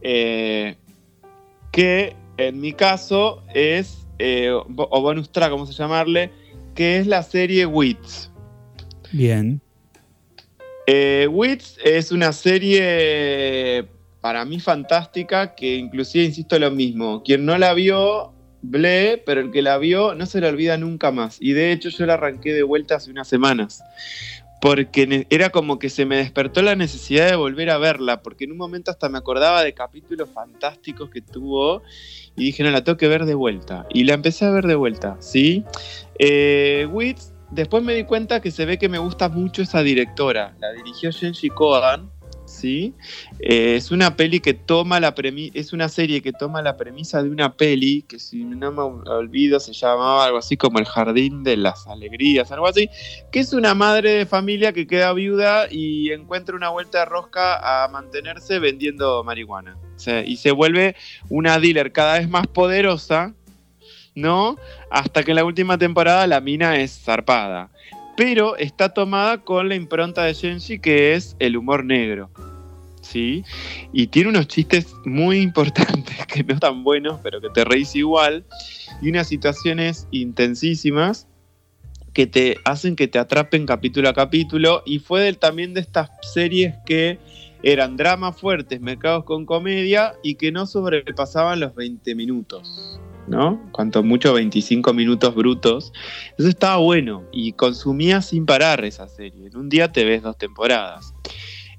Eh, 0.00 0.76
que 1.72 2.16
en 2.38 2.58
mi 2.58 2.72
caso 2.72 3.42
es, 3.52 4.06
eh, 4.18 4.50
o 4.50 5.02
bonus 5.02 5.30
track, 5.30 5.50
vamos 5.50 5.68
a 5.68 5.72
llamarle, 5.74 6.30
que 6.74 6.96
es 6.96 7.06
la 7.06 7.22
serie 7.22 7.66
Wits. 7.66 8.30
Bien. 9.12 9.60
Eh, 10.86 11.28
Wits 11.30 11.78
es 11.84 12.12
una 12.12 12.32
serie 12.32 13.86
para 14.22 14.44
mí 14.46 14.58
fantástica 14.58 15.54
que 15.54 15.76
inclusive 15.76 16.24
insisto 16.24 16.58
lo 16.58 16.70
mismo. 16.70 17.22
Quien 17.22 17.44
no 17.44 17.58
la 17.58 17.74
vio, 17.74 18.32
ble, 18.70 19.22
pero 19.24 19.40
el 19.40 19.50
que 19.50 19.62
la 19.62 19.78
vio 19.78 20.14
no 20.14 20.26
se 20.26 20.40
la 20.40 20.48
olvida 20.48 20.76
nunca 20.76 21.10
más. 21.10 21.38
Y 21.40 21.52
de 21.52 21.72
hecho 21.72 21.88
yo 21.88 22.06
la 22.06 22.14
arranqué 22.14 22.52
de 22.52 22.62
vuelta 22.62 22.96
hace 22.96 23.10
unas 23.10 23.28
semanas. 23.28 23.82
Porque 24.60 25.26
era 25.30 25.50
como 25.50 25.78
que 25.78 25.90
se 25.90 26.06
me 26.06 26.16
despertó 26.16 26.62
la 26.62 26.76
necesidad 26.76 27.28
de 27.28 27.36
volver 27.36 27.70
a 27.70 27.78
verla, 27.78 28.22
porque 28.22 28.44
en 28.44 28.52
un 28.52 28.58
momento 28.58 28.90
hasta 28.90 29.08
me 29.08 29.18
acordaba 29.18 29.62
de 29.62 29.74
capítulos 29.74 30.30
fantásticos 30.32 31.10
que 31.10 31.20
tuvo 31.20 31.82
y 32.36 32.46
dije, 32.46 32.62
no, 32.62 32.70
la 32.70 32.82
tengo 32.82 32.96
que 32.96 33.08
ver 33.08 33.26
de 33.26 33.34
vuelta. 33.34 33.86
Y 33.90 34.04
la 34.04 34.14
empecé 34.14 34.46
a 34.46 34.50
ver 34.50 34.66
de 34.66 34.74
vuelta, 34.74 35.16
¿sí? 35.20 35.64
Eh, 36.18 36.88
Wits, 36.90 37.34
después 37.50 37.82
me 37.82 37.94
di 37.94 38.04
cuenta 38.04 38.40
que 38.40 38.50
se 38.50 38.64
ve 38.64 38.78
que 38.78 38.88
me 38.88 38.98
gusta 38.98 39.28
mucho 39.28 39.62
esa 39.62 39.82
directora. 39.82 40.56
La 40.58 40.72
dirigió 40.72 41.12
Genji 41.12 41.50
Kogan, 41.50 42.10
¿sí? 42.56 42.94
Eh, 43.40 43.76
es 43.76 43.90
una 43.90 44.16
peli 44.16 44.40
que 44.40 44.54
toma 44.54 45.00
la 45.00 45.14
premi 45.14 45.50
es 45.54 45.72
una 45.72 45.88
serie 45.88 46.22
que 46.22 46.32
toma 46.32 46.62
la 46.62 46.76
premisa 46.76 47.22
de 47.22 47.30
una 47.30 47.54
peli 47.54 48.02
que 48.02 48.18
si 48.18 48.44
no 48.44 48.72
me 48.72 48.82
olvido 48.82 49.60
se 49.60 49.72
llamaba 49.72 50.24
algo 50.24 50.38
así 50.38 50.56
como 50.56 50.78
El 50.78 50.86
Jardín 50.86 51.44
de 51.44 51.56
las 51.56 51.86
Alegrías, 51.86 52.50
algo 52.52 52.66
así, 52.66 52.88
que 53.30 53.40
es 53.40 53.52
una 53.52 53.74
madre 53.74 54.10
de 54.12 54.26
familia 54.26 54.72
que 54.72 54.86
queda 54.86 55.12
viuda 55.12 55.66
y 55.70 56.10
encuentra 56.12 56.56
una 56.56 56.70
vuelta 56.70 57.00
de 57.00 57.04
rosca 57.04 57.84
a 57.84 57.88
mantenerse 57.88 58.58
vendiendo 58.58 59.22
marihuana. 59.24 59.76
Y 60.26 60.36
se 60.36 60.50
vuelve 60.50 60.94
una 61.28 61.58
dealer 61.58 61.92
cada 61.92 62.18
vez 62.18 62.28
más 62.28 62.46
poderosa, 62.46 63.34
¿no? 64.14 64.56
Hasta 64.90 65.22
que 65.22 65.32
en 65.32 65.36
la 65.36 65.44
última 65.44 65.78
temporada 65.78 66.26
la 66.26 66.40
mina 66.40 66.78
es 66.78 67.00
zarpada. 67.02 67.70
Pero 68.16 68.56
está 68.56 68.90
tomada 68.90 69.38
con 69.38 69.68
la 69.68 69.74
impronta 69.74 70.24
de 70.24 70.34
Genji 70.34 70.78
que 70.78 71.14
es 71.14 71.36
el 71.38 71.56
humor 71.56 71.84
negro. 71.84 72.30
¿Sí? 73.06 73.44
Y 73.92 74.08
tiene 74.08 74.30
unos 74.30 74.48
chistes 74.48 74.92
muy 75.04 75.38
importantes 75.38 76.26
que 76.26 76.42
no 76.42 76.54
están 76.54 76.82
buenos, 76.82 77.20
pero 77.22 77.40
que 77.40 77.48
te 77.50 77.64
reís 77.64 77.94
igual. 77.94 78.44
Y 79.00 79.10
unas 79.10 79.28
situaciones 79.28 80.08
intensísimas 80.10 81.28
que 82.12 82.26
te 82.26 82.58
hacen 82.64 82.96
que 82.96 83.08
te 83.08 83.18
atrapen 83.18 83.64
capítulo 83.64 84.08
a 84.08 84.14
capítulo. 84.14 84.82
Y 84.84 84.98
fue 84.98 85.32
también 85.34 85.72
de 85.72 85.80
estas 85.80 86.10
series 86.22 86.74
que 86.84 87.18
eran 87.62 87.96
dramas 87.96 88.36
fuertes, 88.36 88.80
mercados 88.80 89.24
con 89.24 89.46
comedia 89.46 90.14
y 90.22 90.34
que 90.34 90.50
no 90.50 90.66
sobrepasaban 90.66 91.60
los 91.60 91.74
20 91.74 92.14
minutos. 92.14 92.98
¿No? 93.28 93.60
Cuanto 93.72 94.02
mucho 94.02 94.32
25 94.34 94.92
minutos 94.94 95.34
brutos. 95.34 95.92
Eso 96.38 96.48
estaba 96.48 96.76
bueno 96.76 97.24
y 97.32 97.52
consumía 97.52 98.22
sin 98.22 98.46
parar 98.46 98.84
esa 98.84 99.08
serie. 99.08 99.48
En 99.48 99.56
un 99.56 99.68
día 99.68 99.92
te 99.92 100.04
ves 100.04 100.22
dos 100.22 100.38
temporadas. 100.38 101.12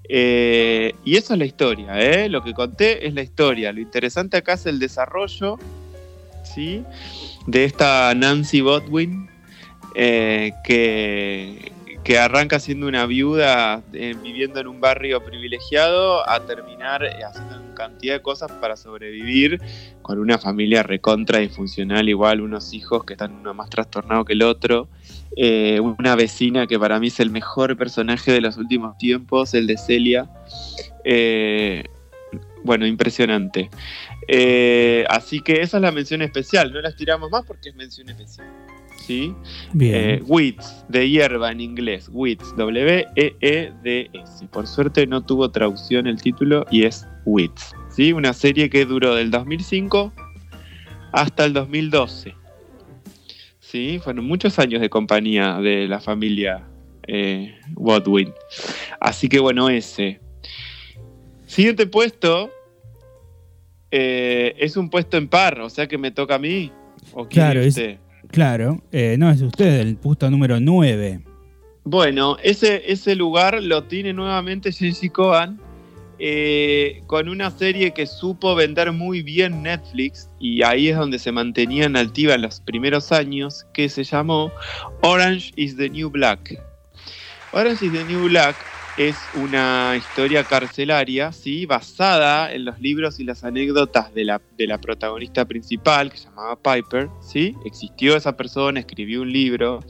Eh, 0.09 0.95
y 1.03 1.17
eso 1.17 1.33
es 1.33 1.39
la 1.39 1.45
historia, 1.45 1.99
¿eh? 1.99 2.29
Lo 2.29 2.43
que 2.43 2.53
conté 2.53 3.07
es 3.07 3.13
la 3.13 3.21
historia. 3.21 3.71
Lo 3.71 3.81
interesante 3.81 4.37
acá 4.37 4.53
es 4.53 4.65
el 4.65 4.79
desarrollo, 4.79 5.57
¿sí? 6.43 6.83
De 7.45 7.65
esta 7.65 8.13
Nancy 8.15 8.61
Botwin, 8.61 9.29
eh, 9.95 10.53
que, 10.63 11.71
que 12.07 12.17
arranca 12.17 12.57
siendo 12.61 12.87
una 12.87 13.05
viuda 13.05 13.83
eh, 13.91 14.15
viviendo 14.23 14.61
en 14.61 14.67
un 14.67 14.79
barrio 14.79 15.21
privilegiado 15.25 16.27
a 16.29 16.39
terminar 16.39 17.03
eh, 17.03 17.21
haciendo 17.21 17.75
cantidad 17.75 18.13
de 18.13 18.21
cosas 18.21 18.49
para 18.49 18.77
sobrevivir 18.77 19.61
con 20.03 20.17
una 20.17 20.37
familia 20.37 20.83
recontra 20.83 21.39
disfuncional, 21.39 22.07
igual 22.07 22.39
unos 22.39 22.73
hijos 22.73 23.03
que 23.03 23.15
están 23.15 23.33
uno 23.33 23.53
más 23.53 23.69
trastornado 23.69 24.23
que 24.23 24.31
el 24.33 24.43
otro. 24.43 24.87
Eh, 25.35 25.81
una 25.81 26.15
vecina 26.15 26.65
que 26.65 26.79
para 26.79 26.97
mí 26.97 27.07
es 27.07 27.19
el 27.19 27.29
mejor 27.29 27.75
personaje 27.75 28.31
de 28.31 28.39
los 28.39 28.55
últimos 28.55 28.97
tiempos, 28.97 29.53
el 29.53 29.67
de 29.67 29.77
Celia. 29.77 30.29
Bueno, 32.63 32.87
impresionante. 32.87 33.69
Así 35.09 35.41
que 35.41 35.61
esa 35.61 35.75
es 35.75 35.83
la 35.83 35.91
mención 35.91 36.21
especial, 36.21 36.71
no 36.71 36.79
las 36.79 36.95
tiramos 36.95 37.29
más 37.29 37.43
porque 37.45 37.67
es 37.67 37.75
mención 37.75 38.07
especial. 38.07 38.47
¿Sí? 38.97 39.33
Bien. 39.73 39.95
Eh, 39.95 40.21
Weeds, 40.25 40.85
de 40.89 41.09
hierba 41.09 41.51
en 41.51 41.61
inglés. 41.61 42.09
Weeds, 42.11 42.55
W-E-E-D-S. 42.57 44.47
Por 44.51 44.67
suerte 44.67 45.07
no 45.07 45.23
tuvo 45.23 45.49
traducción 45.49 46.07
el 46.07 46.21
título 46.21 46.65
y 46.71 46.83
es 46.83 47.07
Weeds. 47.25 47.75
¿sí? 47.89 48.11
Una 48.11 48.33
serie 48.33 48.69
que 48.69 48.85
duró 48.85 49.15
del 49.15 49.31
2005 49.31 50.11
hasta 51.13 51.45
el 51.45 51.53
2012. 51.53 52.35
¿sí? 53.59 53.99
Fueron 54.03 54.25
muchos 54.25 54.59
años 54.59 54.81
de 54.81 54.89
compañía 54.89 55.59
de 55.59 55.87
la 55.87 55.99
familia 55.99 56.65
eh. 57.07 57.55
Así 58.99 59.29
que 59.29 59.39
bueno, 59.39 59.69
ese. 59.69 60.19
Siguiente 61.45 61.87
puesto 61.87 62.51
eh, 63.89 64.53
es 64.57 64.75
un 64.75 64.89
puesto 64.89 65.17
en 65.17 65.29
par, 65.29 65.61
o 65.61 65.69
sea 65.69 65.87
que 65.87 65.97
me 65.97 66.11
toca 66.11 66.35
a 66.35 66.39
mí. 66.39 66.71
¿O 67.13 67.27
Claro, 67.27 67.61
es-? 67.61 67.97
Claro. 68.31 68.81
Eh, 68.91 69.15
no, 69.17 69.29
es 69.29 69.41
usted, 69.41 69.79
el 69.79 69.97
puesto 69.97 70.29
número 70.29 70.59
9. 70.59 71.21
Bueno, 71.83 72.37
ese, 72.43 72.91
ese 72.91 73.15
lugar 73.15 73.61
lo 73.63 73.83
tiene 73.83 74.13
nuevamente 74.13 74.71
Shinji 74.71 75.09
Kohan 75.09 75.59
eh, 76.19 77.03
con 77.05 77.29
una 77.29 77.51
serie 77.51 77.91
que 77.91 78.07
supo 78.07 78.55
vender 78.55 78.91
muy 78.91 79.21
bien 79.21 79.61
Netflix 79.61 80.29
y 80.39 80.63
ahí 80.63 80.89
es 80.89 80.97
donde 80.97 81.19
se 81.19 81.31
mantenía 81.31 81.85
en 81.85 81.95
altiva 81.95 82.33
en 82.33 82.41
los 82.41 82.59
primeros 82.59 83.11
años, 83.11 83.67
que 83.73 83.87
se 83.87 84.03
llamó 84.03 84.51
Orange 85.01 85.51
is 85.55 85.77
the 85.77 85.89
New 85.89 86.09
Black. 86.09 86.59
Orange 87.53 87.85
is 87.85 87.91
the 87.91 88.03
New 88.05 88.27
Black 88.27 88.55
es 88.97 89.15
una 89.35 89.93
historia 89.95 90.43
carcelaria, 90.43 91.31
¿sí? 91.31 91.67
basada 91.67 92.51
en 92.51 92.65
los 92.65 92.79
libros 92.79 93.19
y 93.19 93.23
las 93.23 93.43
anécdotas 93.43 94.11
de 94.13 94.25
la, 94.25 94.41
de 94.57 94.65
la 94.65 94.79
protagonista 94.79 95.45
principal, 95.45 96.11
que 96.11 96.17
se 96.17 96.25
llamaba 96.25 96.55
Piper. 96.55 97.09
¿sí? 97.21 97.55
Existió 97.63 98.17
esa 98.17 98.35
persona, 98.35 98.79
escribió 98.79 99.21
un 99.21 99.31
libro. 99.31 99.81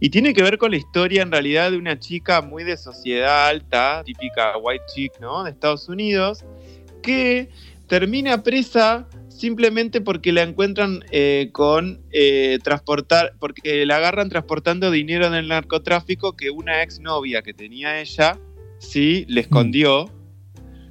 Y 0.00 0.08
tiene 0.08 0.32
que 0.32 0.42
ver 0.42 0.56
con 0.56 0.70
la 0.70 0.78
historia 0.78 1.22
en 1.22 1.30
realidad 1.30 1.70
de 1.70 1.76
una 1.76 1.98
chica 1.98 2.40
muy 2.40 2.64
de 2.64 2.78
sociedad 2.78 3.48
alta, 3.48 4.02
típica 4.04 4.56
white 4.56 4.84
chick, 4.94 5.12
¿no? 5.20 5.44
De 5.44 5.50
Estados 5.50 5.88
Unidos, 5.88 6.44
que 7.02 7.50
termina 7.86 8.42
presa 8.42 9.06
simplemente 9.36 10.00
porque 10.00 10.32
la 10.32 10.42
encuentran 10.42 11.04
eh, 11.10 11.50
con 11.52 12.00
eh, 12.10 12.58
transportar, 12.62 13.34
porque 13.38 13.84
la 13.84 13.96
agarran 13.96 14.30
transportando 14.30 14.90
dinero 14.90 15.26
en 15.26 15.34
el 15.34 15.48
narcotráfico 15.48 16.36
que 16.36 16.50
una 16.50 16.82
exnovia 16.82 17.42
que 17.42 17.52
tenía 17.52 18.00
ella, 18.00 18.38
sí, 18.78 19.26
le 19.28 19.42
escondió, 19.42 20.10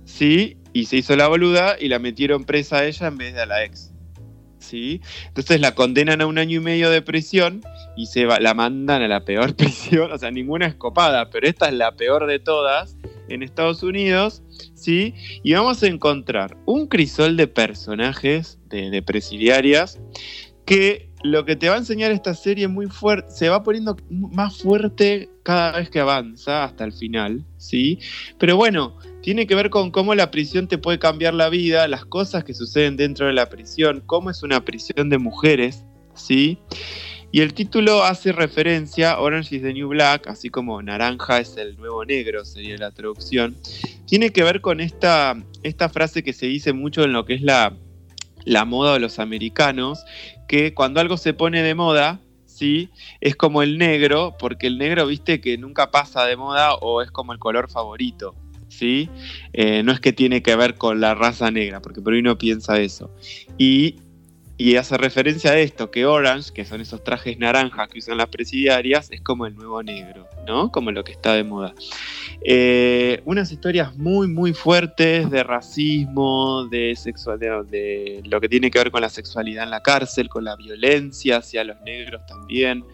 sí, 0.06 0.58
y 0.74 0.86
se 0.86 0.98
hizo 0.98 1.16
la 1.16 1.28
boluda 1.28 1.78
y 1.80 1.88
la 1.88 2.00
metieron 2.00 2.44
presa 2.44 2.78
a 2.78 2.86
ella 2.86 3.08
en 3.08 3.18
vez 3.18 3.34
de 3.34 3.42
a 3.42 3.46
la 3.48 3.64
ex. 3.64 3.95
¿Sí? 4.60 5.02
Entonces 5.28 5.60
la 5.60 5.76
condenan 5.76 6.22
a 6.22 6.28
un 6.28 6.38
año 6.38 6.58
y 6.60 6.64
medio 6.64 6.90
de 6.90 7.02
prisión 7.02 7.62
y 7.96 8.08
se 8.08 8.26
la 8.26 8.54
mandan 8.54 9.02
a 9.02 9.08
la 9.08 9.26
peor 9.26 9.56
prisión, 9.58 10.12
o 10.12 10.18
sea, 10.18 10.32
ninguna 10.32 10.66
escopada, 10.68 11.30
pero 11.30 11.48
esta 11.48 11.68
es 11.68 11.74
la 11.74 11.96
peor 11.96 12.26
de 12.26 12.40
todas 12.40 12.98
en 13.28 13.44
Estados 13.44 13.84
Unidos, 13.84 14.44
¿sí? 14.74 15.14
Y 15.44 15.54
vamos 15.54 15.82
a 15.84 15.88
encontrar 15.88 16.58
un 16.66 16.88
crisol 16.88 17.38
de 17.38 17.48
personajes, 17.48 18.60
de, 18.70 18.90
de 18.90 19.02
presidiarias, 19.02 20.00
que 20.66 21.10
lo 21.24 21.46
que 21.46 21.56
te 21.56 21.70
va 21.70 21.76
a 21.76 21.80
enseñar 21.80 22.12
esta 22.12 22.34
serie 22.36 22.68
muy 22.68 22.88
fuerte, 22.88 23.32
se 23.32 23.50
va 23.50 23.64
poniendo 23.64 23.96
más 24.10 24.62
fuerte 24.62 25.30
cada 25.44 25.72
vez 25.80 25.90
que 25.90 26.00
avanza 26.00 26.64
hasta 26.64 26.84
el 26.84 26.94
final, 26.94 27.44
¿sí? 27.58 28.00
Pero 28.38 28.58
bueno, 28.58 28.98
tiene 29.26 29.48
que 29.48 29.56
ver 29.56 29.72
con 29.72 29.90
cómo 29.90 30.14
la 30.14 30.30
prisión 30.30 30.68
te 30.68 30.78
puede 30.78 31.00
cambiar 31.00 31.34
la 31.34 31.50
vida, 31.50 31.88
las 31.88 32.06
cosas 32.06 32.44
que 32.44 32.54
suceden 32.54 32.96
dentro 32.96 33.26
de 33.26 33.34
la 33.34 33.50
prisión, 33.50 34.04
cómo 34.06 34.30
es 34.30 34.44
una 34.44 34.64
prisión 34.64 35.10
de 35.10 35.18
mujeres, 35.18 35.84
¿sí? 36.14 36.60
Y 37.32 37.42
el 37.42 37.56
título 37.56 38.04
hace 38.04 38.34
referencia, 38.34 39.20
Orange 39.20 39.56
is 39.56 39.64
the 39.64 39.74
New 39.74 39.88
Black, 39.88 40.28
así 40.28 40.52
como 40.52 40.80
Naranja 40.84 41.40
es 41.40 41.58
el 41.58 41.76
nuevo 41.76 42.06
negro, 42.06 42.46
sería 42.46 42.78
la 42.78 42.92
traducción. 42.92 43.56
Tiene 44.06 44.30
que 44.30 44.44
ver 44.44 44.62
con 44.62 44.80
esta, 44.80 45.36
esta 45.64 45.90
frase 45.90 46.22
que 46.22 46.32
se 46.32 46.46
dice 46.46 46.74
mucho 46.74 47.04
en 47.04 47.12
lo 47.12 47.26
que 47.26 47.34
es 47.34 47.42
la, 47.42 47.76
la 48.44 48.64
moda 48.64 48.94
de 48.94 49.00
los 49.00 49.18
americanos, 49.18 50.06
que 50.48 50.76
cuando 50.76 51.02
algo 51.02 51.18
se 51.18 51.34
pone 51.34 51.64
de 51.64 51.74
moda, 51.74 52.22
¿sí? 52.46 52.92
Es 53.22 53.36
como 53.36 53.64
el 53.64 53.80
negro, 53.80 54.36
porque 54.38 54.68
el 54.68 54.78
negro, 54.78 55.08
viste, 55.08 55.42
que 55.42 55.58
nunca 55.58 55.90
pasa 55.90 56.26
de 56.26 56.38
moda 56.38 56.76
o 56.76 57.02
es 57.02 57.10
como 57.10 57.34
el 57.34 57.40
color 57.40 57.72
favorito, 57.72 58.36
¿sí? 58.78 59.10
Eh, 59.54 59.84
no 59.84 59.92
es 59.92 60.00
que 60.00 60.14
tiene 60.14 60.42
que 60.42 60.56
ver 60.56 60.76
con 60.76 61.00
la 61.00 61.16
raza 61.16 61.52
negra, 61.52 61.82
porque 61.82 62.02
por 62.02 62.14
ahí 62.14 62.20
uno 62.20 62.38
piensa 62.38 62.80
eso. 62.80 63.12
Y 63.58 63.96
y 64.58 64.78
hace 64.78 64.98
referencia 64.98 65.52
a 65.52 65.58
esto, 65.58 65.92
que 65.92 66.06
Orange, 66.06 66.54
que 66.54 66.64
son 66.64 66.80
esos 66.80 67.04
trajes 67.04 67.38
naranjas 67.38 67.90
que 67.90 68.00
usan 68.00 68.18
las 68.18 68.28
presidiarias, 68.28 69.12
es 69.12 69.20
como 69.20 69.46
el 69.46 69.56
nuevo 69.56 69.84
negro, 69.84 70.30
¿no? 70.48 70.72
Como 70.72 70.92
lo 70.92 71.04
que 71.04 71.12
está 71.12 71.34
de 71.34 71.44
moda. 71.44 71.74
Eh, 72.42 73.22
unas 73.26 73.52
historias 73.52 73.98
muy, 73.98 74.28
muy 74.28 74.54
fuertes 74.54 75.30
de 75.30 75.44
racismo, 75.44 76.66
de 76.66 76.96
sexualidad, 76.96 77.66
de 77.66 78.22
lo 78.26 78.40
que 78.40 78.48
tiene 78.48 78.72
que 78.72 78.80
ver 78.80 78.92
con 78.92 79.02
la 79.02 79.10
sexualidad 79.10 79.66
en 79.66 79.72
la 79.72 79.82
cárcel, 79.82 80.30
con 80.30 80.46
la 80.46 80.56
violencia 80.56 81.38
hacia 81.38 81.66
los 81.66 81.82
negros 81.82 82.26
también, 82.26 82.86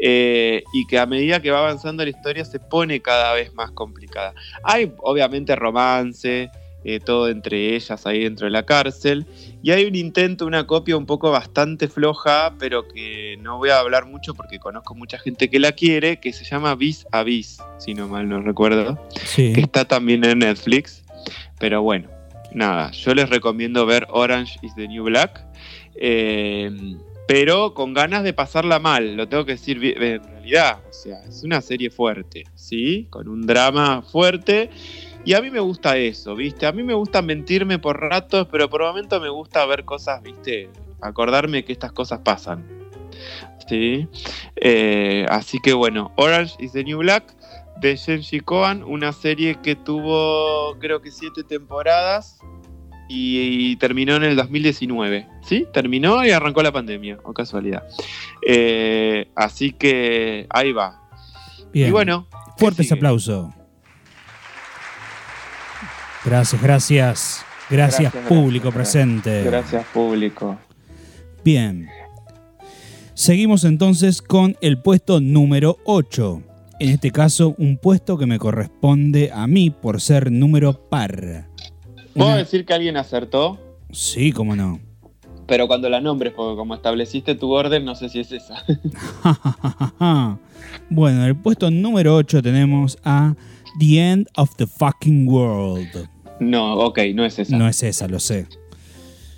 eh, 0.00 0.62
y 0.72 0.86
que 0.86 1.00
a 1.00 1.06
medida 1.06 1.42
que 1.42 1.50
va 1.50 1.58
avanzando 1.58 2.04
la 2.04 2.10
historia 2.10 2.44
se 2.44 2.60
pone 2.60 3.00
cada 3.00 3.34
vez 3.34 3.52
más 3.54 3.72
complicada. 3.72 4.34
Hay 4.62 4.92
obviamente 4.98 5.56
romance, 5.56 6.48
eh, 6.84 7.00
todo 7.00 7.28
entre 7.28 7.74
ellas 7.74 8.06
ahí 8.06 8.24
dentro 8.24 8.46
de 8.46 8.50
la 8.50 8.64
cárcel. 8.64 9.26
Y 9.62 9.72
hay 9.72 9.84
un 9.84 9.94
intento, 9.94 10.46
una 10.46 10.66
copia 10.66 10.96
un 10.96 11.06
poco 11.06 11.30
bastante 11.30 11.88
floja, 11.88 12.54
pero 12.58 12.86
que 12.88 13.36
no 13.40 13.58
voy 13.58 13.70
a 13.70 13.78
hablar 13.80 14.06
mucho 14.06 14.34
porque 14.34 14.58
conozco 14.58 14.94
mucha 14.94 15.18
gente 15.18 15.50
que 15.50 15.58
la 15.58 15.72
quiere, 15.72 16.20
que 16.20 16.32
se 16.32 16.44
llama 16.44 16.74
Vis 16.74 17.06
a 17.12 17.22
Vis, 17.22 17.58
si 17.78 17.94
no 17.94 18.08
mal 18.08 18.28
no 18.28 18.40
recuerdo, 18.40 18.98
Sí. 19.24 19.52
que 19.52 19.60
está 19.60 19.84
también 19.86 20.24
en 20.24 20.38
Netflix. 20.40 21.04
Pero 21.58 21.82
bueno, 21.82 22.08
nada, 22.52 22.90
yo 22.92 23.14
les 23.14 23.28
recomiendo 23.28 23.84
ver 23.84 24.06
Orange 24.10 24.58
is 24.62 24.74
the 24.76 24.86
New 24.88 25.04
Black. 25.04 25.44
eh, 26.00 26.70
pero 27.26 27.74
con 27.74 27.92
ganas 27.92 28.22
de 28.24 28.32
pasarla 28.32 28.78
mal, 28.78 29.14
lo 29.14 29.28
tengo 29.28 29.44
que 29.44 29.52
decir 29.52 29.84
en 29.84 30.22
realidad. 30.22 30.78
O 30.88 30.92
sea, 30.94 31.22
es 31.28 31.42
una 31.42 31.60
serie 31.60 31.90
fuerte, 31.90 32.44
¿sí? 32.54 33.06
Con 33.10 33.28
un 33.28 33.46
drama 33.46 34.00
fuerte. 34.00 34.70
Y 35.28 35.34
a 35.34 35.42
mí 35.42 35.50
me 35.50 35.60
gusta 35.60 35.98
eso, 35.98 36.34
¿viste? 36.34 36.64
A 36.64 36.72
mí 36.72 36.82
me 36.82 36.94
gusta 36.94 37.20
mentirme 37.20 37.78
por 37.78 38.00
ratos, 38.00 38.48
pero 38.50 38.70
por 38.70 38.80
momentos 38.80 39.20
me 39.20 39.28
gusta 39.28 39.66
ver 39.66 39.84
cosas, 39.84 40.22
¿viste? 40.22 40.70
Acordarme 41.02 41.66
que 41.66 41.72
estas 41.74 41.92
cosas 41.92 42.20
pasan. 42.20 42.66
¿Sí? 43.68 44.08
Eh, 44.56 45.26
así 45.28 45.58
que 45.62 45.74
bueno, 45.74 46.12
Orange 46.16 46.54
is 46.60 46.72
the 46.72 46.82
New 46.82 47.00
Black 47.00 47.36
de 47.78 47.96
Shenji 47.96 48.40
Kohan, 48.40 48.82
una 48.82 49.12
serie 49.12 49.56
que 49.62 49.76
tuvo 49.76 50.78
creo 50.78 51.02
que 51.02 51.10
siete 51.10 51.44
temporadas 51.44 52.38
y, 53.06 53.72
y 53.72 53.76
terminó 53.76 54.16
en 54.16 54.22
el 54.22 54.34
2019. 54.34 55.28
¿Sí? 55.42 55.66
Terminó 55.74 56.24
y 56.24 56.30
arrancó 56.30 56.62
la 56.62 56.72
pandemia, 56.72 57.18
o 57.22 57.34
casualidad. 57.34 57.86
Eh, 58.46 59.28
así 59.34 59.72
que 59.72 60.46
ahí 60.48 60.72
va. 60.72 61.02
Bien. 61.70 61.88
Y 61.88 61.90
bueno, 61.90 62.26
¿qué 62.30 62.60
Fuertes 62.64 62.90
aplausos. 62.92 63.57
Gracias, 66.24 66.62
gracias. 66.62 67.44
Gracias, 67.70 68.12
Gracias, 68.12 68.28
público 68.28 68.70
gracias, 68.70 68.94
presente. 69.04 69.42
Gracias, 69.44 69.84
público. 69.92 70.56
Bien. 71.44 71.88
Seguimos 73.14 73.64
entonces 73.64 74.22
con 74.22 74.56
el 74.60 74.80
puesto 74.80 75.20
número 75.20 75.76
8. 75.84 76.42
En 76.80 76.90
este 76.90 77.10
caso, 77.10 77.54
un 77.58 77.76
puesto 77.76 78.16
que 78.16 78.26
me 78.26 78.38
corresponde 78.38 79.30
a 79.34 79.46
mí 79.46 79.70
por 79.70 80.00
ser 80.00 80.30
número 80.30 80.88
par. 80.88 81.48
¿Puedo 82.14 82.28
Una- 82.28 82.36
decir 82.38 82.64
que 82.64 82.72
alguien 82.74 82.96
acertó? 82.96 83.58
Sí, 83.90 84.32
cómo 84.32 84.54
no. 84.56 84.80
Pero 85.46 85.66
cuando 85.66 85.88
la 85.88 86.00
nombres, 86.00 86.32
porque 86.34 86.56
como 86.56 86.74
estableciste 86.74 87.34
tu 87.34 87.50
orden, 87.52 87.84
no 87.84 87.94
sé 87.94 88.08
si 88.08 88.20
es 88.20 88.30
esa. 88.32 88.62
bueno, 90.90 91.22
en 91.22 91.26
el 91.28 91.36
puesto 91.36 91.70
número 91.70 92.14
8 92.14 92.42
tenemos 92.42 92.98
a 93.02 93.34
The 93.78 94.00
End 94.00 94.26
of 94.36 94.54
the 94.56 94.66
Fucking 94.66 95.26
World. 95.28 96.08
No, 96.40 96.74
ok, 96.74 96.98
no 97.14 97.24
es 97.24 97.38
esa. 97.38 97.56
No 97.56 97.68
es 97.68 97.82
esa, 97.82 98.06
lo 98.08 98.18
sé. 98.20 98.46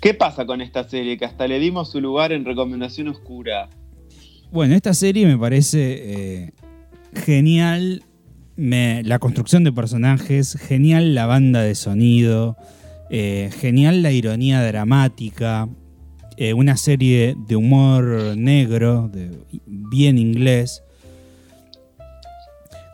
¿Qué 0.01 0.13
pasa 0.13 0.45
con 0.45 0.61
esta 0.61 0.87
serie? 0.87 1.17
Que 1.17 1.25
hasta 1.25 1.47
le 1.47 1.59
dimos 1.59 1.91
su 1.91 2.01
lugar 2.01 2.31
en 2.31 2.43
recomendación 2.45 3.07
oscura. 3.07 3.69
Bueno, 4.51 4.75
esta 4.75 4.93
serie 4.93 5.25
me 5.27 5.37
parece 5.37 6.43
eh, 6.45 6.51
genial. 7.13 8.03
me- 8.55 9.01
la 9.03 9.17
construcción 9.19 9.63
de 9.63 9.71
personajes, 9.71 10.55
genial 10.67 11.15
la 11.15 11.25
banda 11.25 11.61
de 11.61 11.73
sonido, 11.73 12.57
eh, 13.09 13.49
genial 13.59 14.03
la 14.03 14.11
ironía 14.11 14.61
dramática, 14.63 15.67
eh, 16.37 16.53
una 16.53 16.77
serie 16.77 17.35
de 17.47 17.55
humor 17.55 18.35
negro, 18.37 19.09
de, 19.11 19.31
bien 19.65 20.17
inglés, 20.17 20.83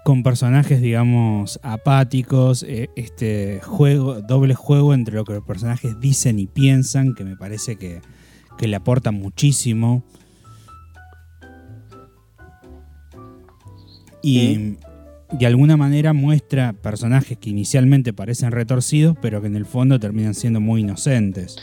con 0.07 0.23
personajes, 0.23 0.81
digamos, 0.81 1.59
apáticos, 1.63 2.63
eh, 2.63 2.89
este 2.95 3.59
juego, 3.61 4.21
doble 4.21 4.55
juego 4.55 4.93
entre 4.93 5.15
lo 5.15 5.25
que 5.25 5.33
los 5.33 5.43
personajes 5.43 5.99
dicen 5.99 6.39
y 6.39 6.47
piensan, 6.47 7.13
que 7.13 7.25
me 7.25 7.35
parece 7.35 7.75
que, 7.75 7.99
que 8.57 8.69
le 8.69 8.77
aporta 8.77 9.11
muchísimo. 9.11 10.05
Y 14.23 14.77
de 15.33 15.45
alguna 15.45 15.75
manera 15.75 16.13
muestra 16.13 16.71
personajes 16.71 17.37
que 17.37 17.49
inicialmente 17.49 18.13
parecen 18.13 18.51
retorcidos, 18.51 19.17
pero 19.21 19.41
que 19.41 19.47
en 19.47 19.57
el 19.57 19.65
fondo 19.65 19.99
terminan 19.99 20.35
siendo 20.35 20.61
muy 20.61 20.83
inocentes. 20.83 21.57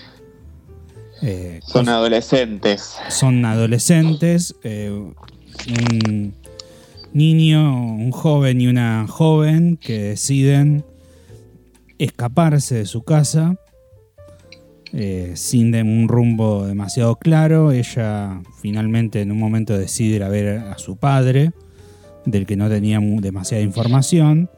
Eh, 1.22 1.60
Son 1.62 1.88
adolescentes. 1.88 2.94
son 3.08 3.42
adolescentes, 3.46 4.54
eh, 4.64 4.90
un 4.90 6.34
niño, 7.14 7.94
un 7.94 8.10
joven 8.10 8.60
y 8.60 8.66
una 8.66 9.06
joven 9.08 9.78
que 9.78 10.02
deciden 10.02 10.84
escaparse 11.98 12.74
de 12.74 12.86
su 12.86 13.02
casa 13.02 13.56
eh, 14.92 15.32
sin 15.34 15.74
un 15.74 16.08
rumbo 16.08 16.66
demasiado 16.66 17.16
claro. 17.16 17.72
Ella 17.72 18.42
finalmente 18.60 19.22
en 19.22 19.32
un 19.32 19.38
momento 19.38 19.76
decide 19.76 20.16
ir 20.16 20.22
a 20.22 20.28
ver 20.28 20.58
a 20.58 20.78
su 20.78 20.96
padre 20.96 21.52
del 22.26 22.46
que 22.46 22.56
no 22.56 22.68
tenía 22.68 23.00
demasiada 23.00 23.62
información. 23.62 24.50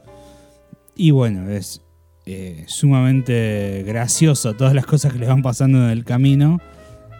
Y 0.95 1.11
bueno, 1.11 1.49
es 1.49 1.81
eh, 2.25 2.65
sumamente 2.67 3.83
gracioso 3.85 4.53
todas 4.53 4.73
las 4.73 4.85
cosas 4.85 5.13
que 5.13 5.19
le 5.19 5.27
van 5.27 5.41
pasando 5.41 5.77
en 5.83 5.89
el 5.89 6.03
camino. 6.03 6.59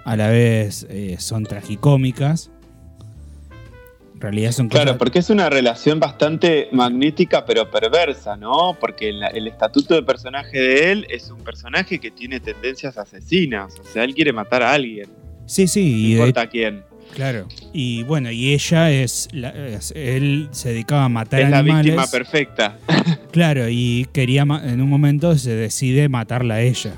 A 0.05 0.15
la 0.15 0.29
vez 0.29 0.85
eh, 0.89 1.15
son 1.19 1.43
tragicómicas. 1.43 2.51
En 4.17 4.21
realidad 4.21 4.51
son 4.51 4.67
Claro, 4.67 4.85
cosas... 4.87 4.97
porque 4.97 5.19
es 5.19 5.29
una 5.29 5.47
relación 5.47 5.99
bastante 5.99 6.69
magnética 6.71 7.45
pero 7.45 7.69
perversa, 7.69 8.35
¿no? 8.35 8.75
Porque 8.79 9.13
la- 9.13 9.27
el 9.27 9.47
estatuto 9.47 9.93
de 9.93 10.01
personaje 10.01 10.59
de 10.59 10.91
él 10.91 11.07
es 11.09 11.29
un 11.29 11.43
personaje 11.43 11.99
que 11.99 12.09
tiene 12.09 12.39
tendencias 12.39 12.97
asesinas. 12.97 13.75
O 13.79 13.83
sea, 13.83 14.03
él 14.03 14.15
quiere 14.15 14.33
matar 14.33 14.63
a 14.63 14.73
alguien. 14.73 15.07
Sí, 15.45 15.67
sí, 15.67 16.15
No 16.15 16.23
de, 16.23 16.29
importa 16.29 16.47
quién. 16.47 16.83
claro. 17.13 17.47
Y 17.73 18.01
bueno, 18.03 18.31
y 18.31 18.53
ella 18.53 18.89
es, 18.91 19.29
la- 19.33 19.49
es- 19.51 19.91
Él 19.95 20.49
se 20.51 20.69
dedicaba 20.69 21.05
a 21.05 21.09
matar 21.09 21.41
Es 21.41 21.49
la 21.51 21.59
animales. 21.59 21.85
víctima 21.85 22.07
perfecta. 22.07 22.77
Claro, 23.31 23.69
y 23.69 24.07
quería 24.13 24.41
en 24.41 24.81
un 24.81 24.89
momento 24.89 25.37
se 25.37 25.51
decide 25.55 26.09
matarla 26.09 26.55
a 26.55 26.61
ella. 26.61 26.93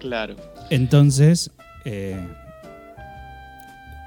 Claro. 0.00 0.34
Entonces, 0.70 1.52
eh, 1.84 2.16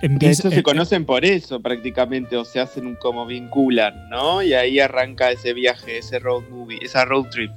De 0.01 0.07
empieza, 0.07 0.47
hecho, 0.47 0.55
se 0.55 0.63
conocen 0.63 1.05
por 1.05 1.25
eso 1.25 1.59
prácticamente, 1.61 2.37
o 2.37 2.45
se 2.45 2.59
hacen 2.59 2.85
un 2.87 2.95
como 2.95 3.25
vinculan, 3.25 4.09
¿no? 4.09 4.41
Y 4.41 4.53
ahí 4.53 4.79
arranca 4.79 5.31
ese 5.31 5.53
viaje, 5.53 5.97
ese 5.97 6.19
road 6.19 6.43
movie, 6.49 6.79
esa 6.81 7.03
road 7.05 7.25
trip. 7.29 7.51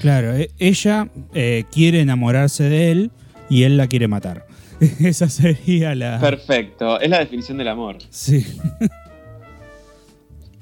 Claro, 0.00 0.34
e- 0.36 0.50
ella 0.58 1.08
eh, 1.34 1.64
quiere 1.70 2.00
enamorarse 2.00 2.64
de 2.64 2.90
él 2.90 3.10
y 3.48 3.62
él 3.62 3.76
la 3.76 3.86
quiere 3.86 4.08
matar. 4.08 4.46
Esa 5.00 5.28
sería 5.30 5.94
la. 5.94 6.18
Perfecto, 6.20 7.00
es 7.00 7.08
la 7.08 7.18
definición 7.20 7.56
del 7.56 7.68
amor. 7.68 7.96
Sí. 8.10 8.44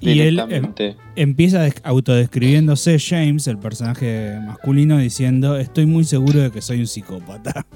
y 0.01 0.20
él 0.20 0.39
em, 0.51 0.72
empieza 1.16 1.62
des- 1.62 1.81
autodescribiéndose 1.83 2.99
James, 3.01 3.47
el 3.49 3.59
personaje 3.59 4.39
masculino, 4.47 4.99
diciendo: 4.99 5.57
Estoy 5.57 5.87
muy 5.87 6.05
seguro 6.05 6.41
de 6.41 6.51
que 6.51 6.61
soy 6.61 6.81
un 6.81 6.87
psicópata. 6.87 7.66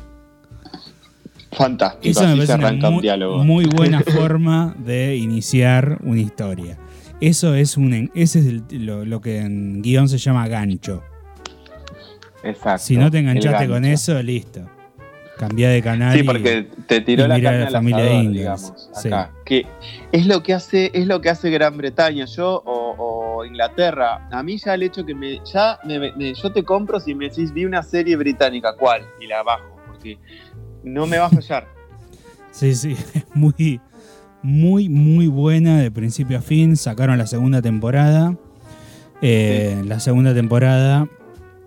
Fantástico, 1.53 2.11
Eso 2.11 2.23
me 2.23 2.33
así 2.43 2.47
se 2.47 2.53
arranca 2.53 2.89
un 2.89 2.95
muy, 2.95 3.03
diálogo. 3.03 3.45
muy 3.45 3.65
buena 3.65 4.01
forma 4.07 4.75
de 4.79 5.17
iniciar 5.17 5.99
una 6.03 6.21
historia. 6.21 6.77
Eso 7.21 7.55
es 7.55 7.77
un 7.77 8.11
ese 8.15 8.39
es 8.41 8.47
el- 8.47 8.65
lo, 8.87 9.05
lo 9.05 9.21
que 9.21 9.39
en 9.41 9.83
guion 9.83 10.09
se 10.09 10.19
llama 10.19 10.47
gancho. 10.47 11.03
Exacto. 12.43 12.85
Si 12.85 12.97
no 12.97 13.11
te 13.11 13.19
enganchaste 13.19 13.67
con 13.69 13.85
eso, 13.85 14.23
listo. 14.23 14.61
Cambia 15.37 15.69
de 15.69 15.83
canal. 15.83 16.15
Sí, 16.15 16.21
y- 16.21 16.25
porque 16.25 16.67
te 16.87 17.01
tiró 17.01 17.27
la 17.29 17.41
carne 17.41 17.61
la 17.61 17.67
al 17.67 17.73
familia 17.73 17.99
asador, 18.05 18.23
Ingalls, 18.25 18.35
digamos, 18.39 18.91
sí. 18.95 19.11
Que 19.45 19.67
es 20.13 20.27
lo 20.27 20.43
que 20.43 20.53
hace, 20.55 20.91
es 20.95 21.07
lo 21.07 21.21
que 21.21 21.31
hace 21.31 21.49
Gran 21.51 21.77
Bretaña, 21.77 22.25
yo 22.25 22.61
o, 22.65 22.95
o 23.39 23.45
Inglaterra. 23.45 24.29
A 24.33 24.43
mí 24.43 24.59
ya 24.59 24.75
el 24.75 24.83
hecho 24.83 25.05
que 25.07 25.15
me, 25.15 25.41
ya 25.45 25.79
me- 25.85 26.13
me- 26.13 26.35
yo 26.35 26.53
te 26.53 26.63
compro 26.65 26.99
si 27.01 27.15
me 27.15 27.29
decís 27.29 27.53
vi 27.53 27.65
una 27.65 27.83
serie 27.85 28.17
británica, 28.17 28.75
¿cuál? 28.77 29.03
Y 29.21 29.27
la 29.29 29.43
bajo, 29.45 29.77
porque 29.87 30.19
no 30.93 31.07
me 31.07 31.19
va 31.19 31.27
a 31.27 31.31
fallar. 31.31 31.67
Sí, 32.51 32.75
sí, 32.75 32.97
es 33.15 33.25
muy, 33.35 33.81
muy, 34.43 34.89
muy 34.89 35.29
buena 35.29 35.79
de 35.79 35.91
principio 35.93 36.39
a 36.39 36.41
fin. 36.41 36.77
Sacaron 36.77 37.17
la 37.19 37.27
segunda 37.29 37.63
temporada. 37.63 38.35
Eh, 39.23 39.83
La 39.87 40.01
segunda 40.01 40.35
temporada 40.35 41.07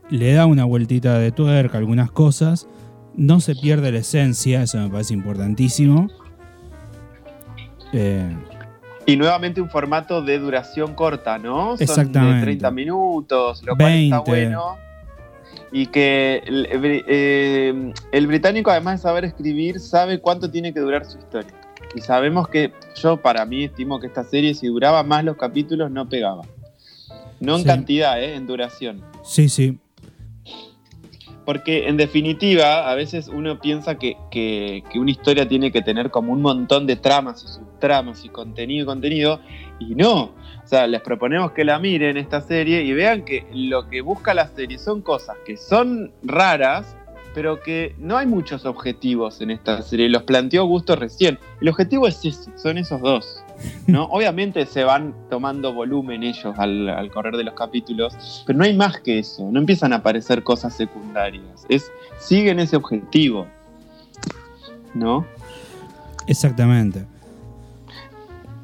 le 0.10 0.34
da 0.34 0.46
una 0.48 0.66
vueltita 0.66 1.18
de 1.18 1.32
tuerca, 1.32 1.78
algunas 1.78 2.12
cosas. 2.12 2.68
No 3.16 3.40
se 3.40 3.56
pierde 3.56 3.92
la 3.92 4.00
esencia, 4.00 4.64
eso 4.64 4.80
me 4.80 4.90
parece 4.90 5.14
importantísimo. 5.14 6.10
Eh, 7.94 8.36
Y 9.06 9.16
nuevamente 9.18 9.62
un 9.62 9.70
formato 9.70 10.22
de 10.22 10.40
duración 10.40 10.94
corta, 10.94 11.38
¿no? 11.38 11.78
Son 11.78 11.82
Exactamente. 11.82 12.38
de 12.38 12.42
30 12.44 12.72
minutos, 12.72 13.62
lo 13.64 13.76
cual 13.76 13.90
20. 13.92 14.16
está 14.18 14.20
bueno. 14.30 14.76
Y 15.72 15.86
que 15.88 16.44
el, 16.46 16.68
eh, 17.08 17.94
el 18.12 18.28
británico, 18.28 18.72
además 18.72 19.00
de 19.00 19.04
saber 19.04 19.26
escribir, 19.26 19.80
sabe 19.80 20.20
cuánto 20.20 20.52
tiene 20.52 20.74
que 20.74 20.80
durar 20.82 21.06
su 21.06 21.18
historia. 21.18 21.54
Y 21.96 22.02
sabemos 22.02 22.48
que 22.50 22.74
yo, 23.02 23.18
para 23.18 23.46
mí, 23.46 23.66
estimo 23.66 24.00
que 24.00 24.08
esta 24.08 24.24
serie, 24.24 24.54
si 24.54 24.68
duraba 24.68 25.04
más 25.04 25.24
los 25.24 25.38
capítulos, 25.38 25.90
no 25.92 26.08
pegaba. 26.10 26.42
No 27.40 27.56
en 27.56 27.62
Sí. 27.62 27.68
cantidad, 27.68 28.22
¿eh? 28.22 28.36
en 28.36 28.46
duración. 28.48 29.02
sí, 29.24 29.48
sí, 29.50 29.78
Porque 31.46 31.88
en 31.88 31.98
definitiva, 31.98 32.90
a 32.90 32.94
veces 32.96 33.28
uno 33.28 33.60
piensa 33.60 33.96
que, 33.98 34.16
que- 34.30 34.84
que 34.92 35.00
una 35.00 35.10
historia 35.12 35.48
tiene 35.48 35.72
que 35.72 35.82
tener 35.82 36.12
como 36.12 36.32
un 36.34 36.42
montón 36.42 36.86
de 36.86 36.96
tramas 36.98 37.44
y 37.44 37.48
subtramas 37.48 38.24
y 38.24 38.30
contenido 38.30 38.84
y 38.84 38.86
contenido, 38.86 39.40
y 39.80 39.96
no. 39.96 40.32
O 40.64 40.68
sea, 40.68 40.88
les 40.88 41.02
proponemos 41.02 41.52
que 41.52 41.64
la 41.64 41.80
miren 41.80 42.18
esta 42.18 42.42
serie 42.42 42.84
y 42.84 42.94
vean 42.94 43.24
que 43.24 43.46
lo 43.54 43.90
que 43.90 44.02
busca 44.02 44.34
la 44.34 44.48
serie 44.48 44.78
son 44.78 45.02
cosas 45.02 45.38
que 45.46 45.58
son 45.58 46.12
raras, 46.24 46.96
pero 47.34 47.62
que 47.62 47.96
no 47.98 48.18
hay 48.18 48.28
muchos 48.28 48.66
objetivos 48.66 49.42
en 49.42 49.52
esta 49.52 49.82
serie. 49.82 50.10
Los 50.10 50.24
planteó 50.24 50.66
Gusto 50.66 50.96
recién. 50.96 51.40
El 51.62 51.70
objetivo 51.70 52.08
es 52.08 52.24
ese, 52.24 52.52
son 52.58 52.78
esos 52.78 53.02
dos. 53.02 53.44
¿no? 53.88 54.06
Obviamente 54.12 54.66
se 54.66 54.84
van 54.84 55.14
tomando 55.30 55.74
volumen 55.74 56.24
ellos 56.24 56.54
al, 56.58 56.90
al 56.90 57.12
correr 57.12 57.36
de 57.38 57.44
los 57.44 57.54
capítulos, 57.54 58.44
pero 58.46 58.58
no 58.58 58.66
hay 58.66 58.76
más 58.76 59.00
que 59.00 59.20
eso. 59.20 59.50
No 59.52 59.60
empiezan 59.60 59.94
a 59.94 59.98
aparecer 59.98 60.44
cosas 60.44 60.76
secundarias. 60.76 61.66
Es, 61.70 61.92
siguen 62.20 62.60
ese 62.60 62.76
objetivo. 62.76 63.48
¿No? 64.94 65.26
exactamente. 66.28 67.06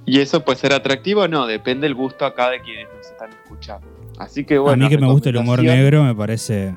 Y 0.08 0.20
eso 0.22 0.43
puede 0.43 0.58
ser 0.58 0.74
atractivo 0.74 1.22
o 1.22 1.28
no, 1.28 1.45
depende 1.45 1.86
del 1.86 1.93
gusto 1.93 2.26
acá 2.26 2.49
de 2.49 2.62
quienes 2.62 2.88
nos 2.95 3.05
están 3.05 3.30
escuchando. 3.30 3.86
Así 4.18 4.43
que 4.45 4.58
bueno. 4.58 4.86
a 4.86 4.89
mí 4.89 4.95
que 4.95 4.99
me 4.99 5.05
gusta 5.12 5.30
el 5.30 5.38
humor 5.38 5.62
negro 5.62 6.03
me 6.03 6.16
parece 6.16 6.74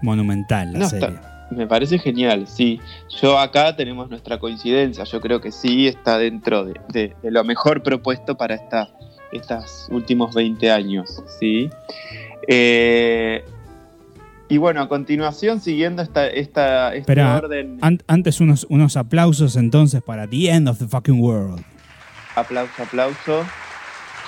monumental 0.00 0.72
la 0.72 0.78
No, 0.78 0.88
serie. 0.88 1.08
está- 1.08 1.48
Me 1.50 1.66
parece 1.66 1.98
genial, 1.98 2.46
sí. 2.46 2.80
Yo 3.20 3.36
acá 3.38 3.74
tenemos 3.74 4.08
nuestra 4.08 4.38
coincidencia. 4.38 5.02
Yo 5.02 5.20
creo 5.20 5.40
que 5.40 5.50
sí 5.50 5.88
está 5.88 6.16
dentro 6.16 6.64
de, 6.64 6.74
de- 6.92 7.16
de 7.20 7.30
lo 7.32 7.42
mejor 7.42 7.82
propuesto 7.82 8.36
para 8.36 8.54
esta, 8.54 8.88
estos 9.32 9.88
últimos 9.90 10.32
20 10.32 10.70
años, 10.70 11.20
¿sí? 11.40 11.68
Eh, 12.46 13.44
y 14.48 14.58
bueno, 14.58 14.80
a 14.80 14.88
continuación, 14.88 15.60
siguiendo 15.60 16.02
esta, 16.02 16.28
esta, 16.28 16.88
este 16.90 16.98
Esperá, 17.00 17.38
orden... 17.38 17.78
An- 17.82 18.02
antes 18.06 18.40
unos, 18.40 18.64
unos 18.70 18.96
aplausos 18.96 19.56
entonces 19.56 20.02
para 20.02 20.28
The 20.28 20.50
End 20.50 20.68
of 20.68 20.78
the 20.78 20.86
Fucking 20.86 21.20
World. 21.20 21.62
Aplauso, 22.36 22.82
aplauso. 22.82 23.44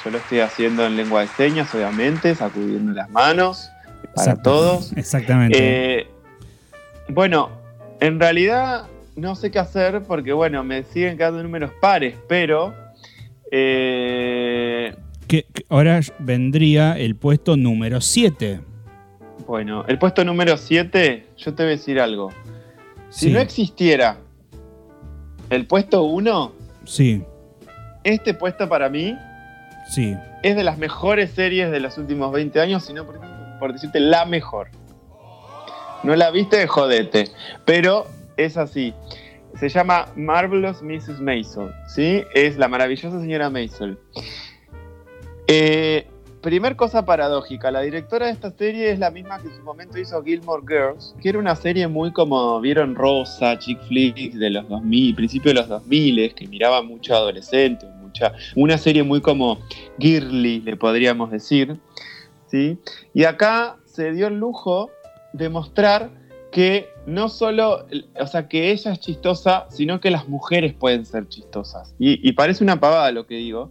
Yo 0.04 0.10
lo 0.10 0.18
estoy 0.18 0.40
haciendo 0.40 0.84
en 0.86 0.96
lengua 0.96 1.20
de 1.22 1.28
señas, 1.28 1.72
obviamente, 1.74 2.34
sacudiendo 2.34 2.92
las 2.92 3.08
manos 3.10 3.70
para 4.14 4.36
todos. 4.36 4.92
Exactamente. 4.96 5.58
Eh, 6.00 6.06
bueno, 7.08 7.50
en 8.00 8.18
realidad 8.18 8.86
no 9.14 9.36
sé 9.36 9.50
qué 9.50 9.58
hacer 9.60 10.02
porque, 10.02 10.32
bueno, 10.32 10.64
me 10.64 10.82
siguen 10.84 11.16
quedando 11.16 11.42
números 11.42 11.70
pares, 11.80 12.16
pero. 12.28 12.74
eh, 13.50 14.94
que, 15.28 15.44
que 15.52 15.64
ahora 15.68 16.00
vendría 16.18 16.98
el 16.98 17.14
puesto 17.16 17.56
número 17.56 18.00
7. 18.00 18.60
bueno, 19.46 19.84
el 19.86 19.98
puesto 19.98 20.24
número 20.24 20.56
7, 20.56 21.26
yo 21.38 21.54
te 21.54 21.62
voy 21.62 21.72
a 21.72 21.76
decir 21.76 22.00
algo. 22.00 22.30
Si 23.08 23.26
Sí, 23.26 23.32
no 23.32 23.38
existiera 23.40 24.16
el 25.50 25.66
puesto 25.66 26.02
1, 26.02 26.52
sí, 26.84 27.22
este 28.04 28.34
puesto 28.34 28.68
para 28.68 28.88
mí 28.88 29.18
sí. 29.88 30.16
es 30.42 30.56
de 30.56 30.64
las 30.64 30.78
mejores 30.78 31.30
series 31.30 31.70
de 31.70 31.80
los 31.80 31.98
últimos 31.98 32.32
20 32.32 32.60
años, 32.60 32.84
sino 32.84 33.06
por, 33.06 33.20
por 33.58 33.72
decirte 33.72 34.00
la 34.00 34.24
mejor. 34.24 34.68
No 36.02 36.16
la 36.16 36.30
viste, 36.30 36.66
jodete. 36.66 37.28
Pero 37.64 38.06
es 38.36 38.56
así. 38.56 38.94
Se 39.58 39.68
llama 39.68 40.08
Marvelous 40.16 40.82
Mrs. 40.82 41.20
Maisel, 41.20 41.72
¿sí? 41.86 42.24
Es 42.34 42.56
la 42.56 42.68
maravillosa 42.68 43.20
señora 43.20 43.50
Maisel. 43.50 43.98
Eh, 45.46 46.06
primer 46.42 46.74
cosa 46.74 47.04
paradójica, 47.04 47.70
la 47.70 47.80
directora 47.80 48.26
de 48.26 48.32
esta 48.32 48.50
serie 48.50 48.90
es 48.90 48.98
la 48.98 49.10
misma 49.10 49.40
que 49.40 49.48
en 49.48 49.56
su 49.56 49.62
momento 49.62 49.98
hizo 49.98 50.22
Gilmore 50.22 50.62
Girls, 50.68 51.14
que 51.22 51.28
era 51.30 51.38
una 51.38 51.54
serie 51.54 51.86
muy 51.86 52.12
como 52.12 52.60
vieron 52.60 52.96
Rosa, 52.96 53.58
chick 53.58 53.80
flick 53.86 54.34
de 54.34 54.50
los 54.50 54.68
2000, 54.68 55.14
principio 55.14 55.50
de 55.50 55.60
los 55.60 55.68
2000, 55.68 56.34
que 56.34 56.48
miraba 56.48 56.82
mucho 56.82 57.14
adolescente, 57.14 57.86
mucha, 58.00 58.32
una 58.56 58.76
serie 58.76 59.04
muy 59.04 59.20
como 59.20 59.60
girly, 59.98 60.60
le 60.60 60.76
podríamos 60.76 61.30
decir, 61.30 61.78
¿sí? 62.48 62.76
Y 63.14 63.24
acá 63.24 63.78
se 63.84 64.12
dio 64.12 64.26
el 64.26 64.34
lujo 64.34 64.90
de 65.32 65.48
mostrar 65.48 66.10
que 66.50 66.88
no 67.06 67.28
solo, 67.28 67.86
o 68.20 68.26
sea, 68.26 68.48
que 68.48 68.72
ella 68.72 68.92
es 68.92 69.00
chistosa, 69.00 69.66
sino 69.70 70.00
que 70.00 70.10
las 70.10 70.28
mujeres 70.28 70.74
pueden 70.74 71.06
ser 71.06 71.28
chistosas. 71.28 71.94
Y, 71.98 72.28
y 72.28 72.32
parece 72.32 72.62
una 72.62 72.78
pavada 72.78 73.10
lo 73.12 73.26
que 73.26 73.36
digo, 73.36 73.70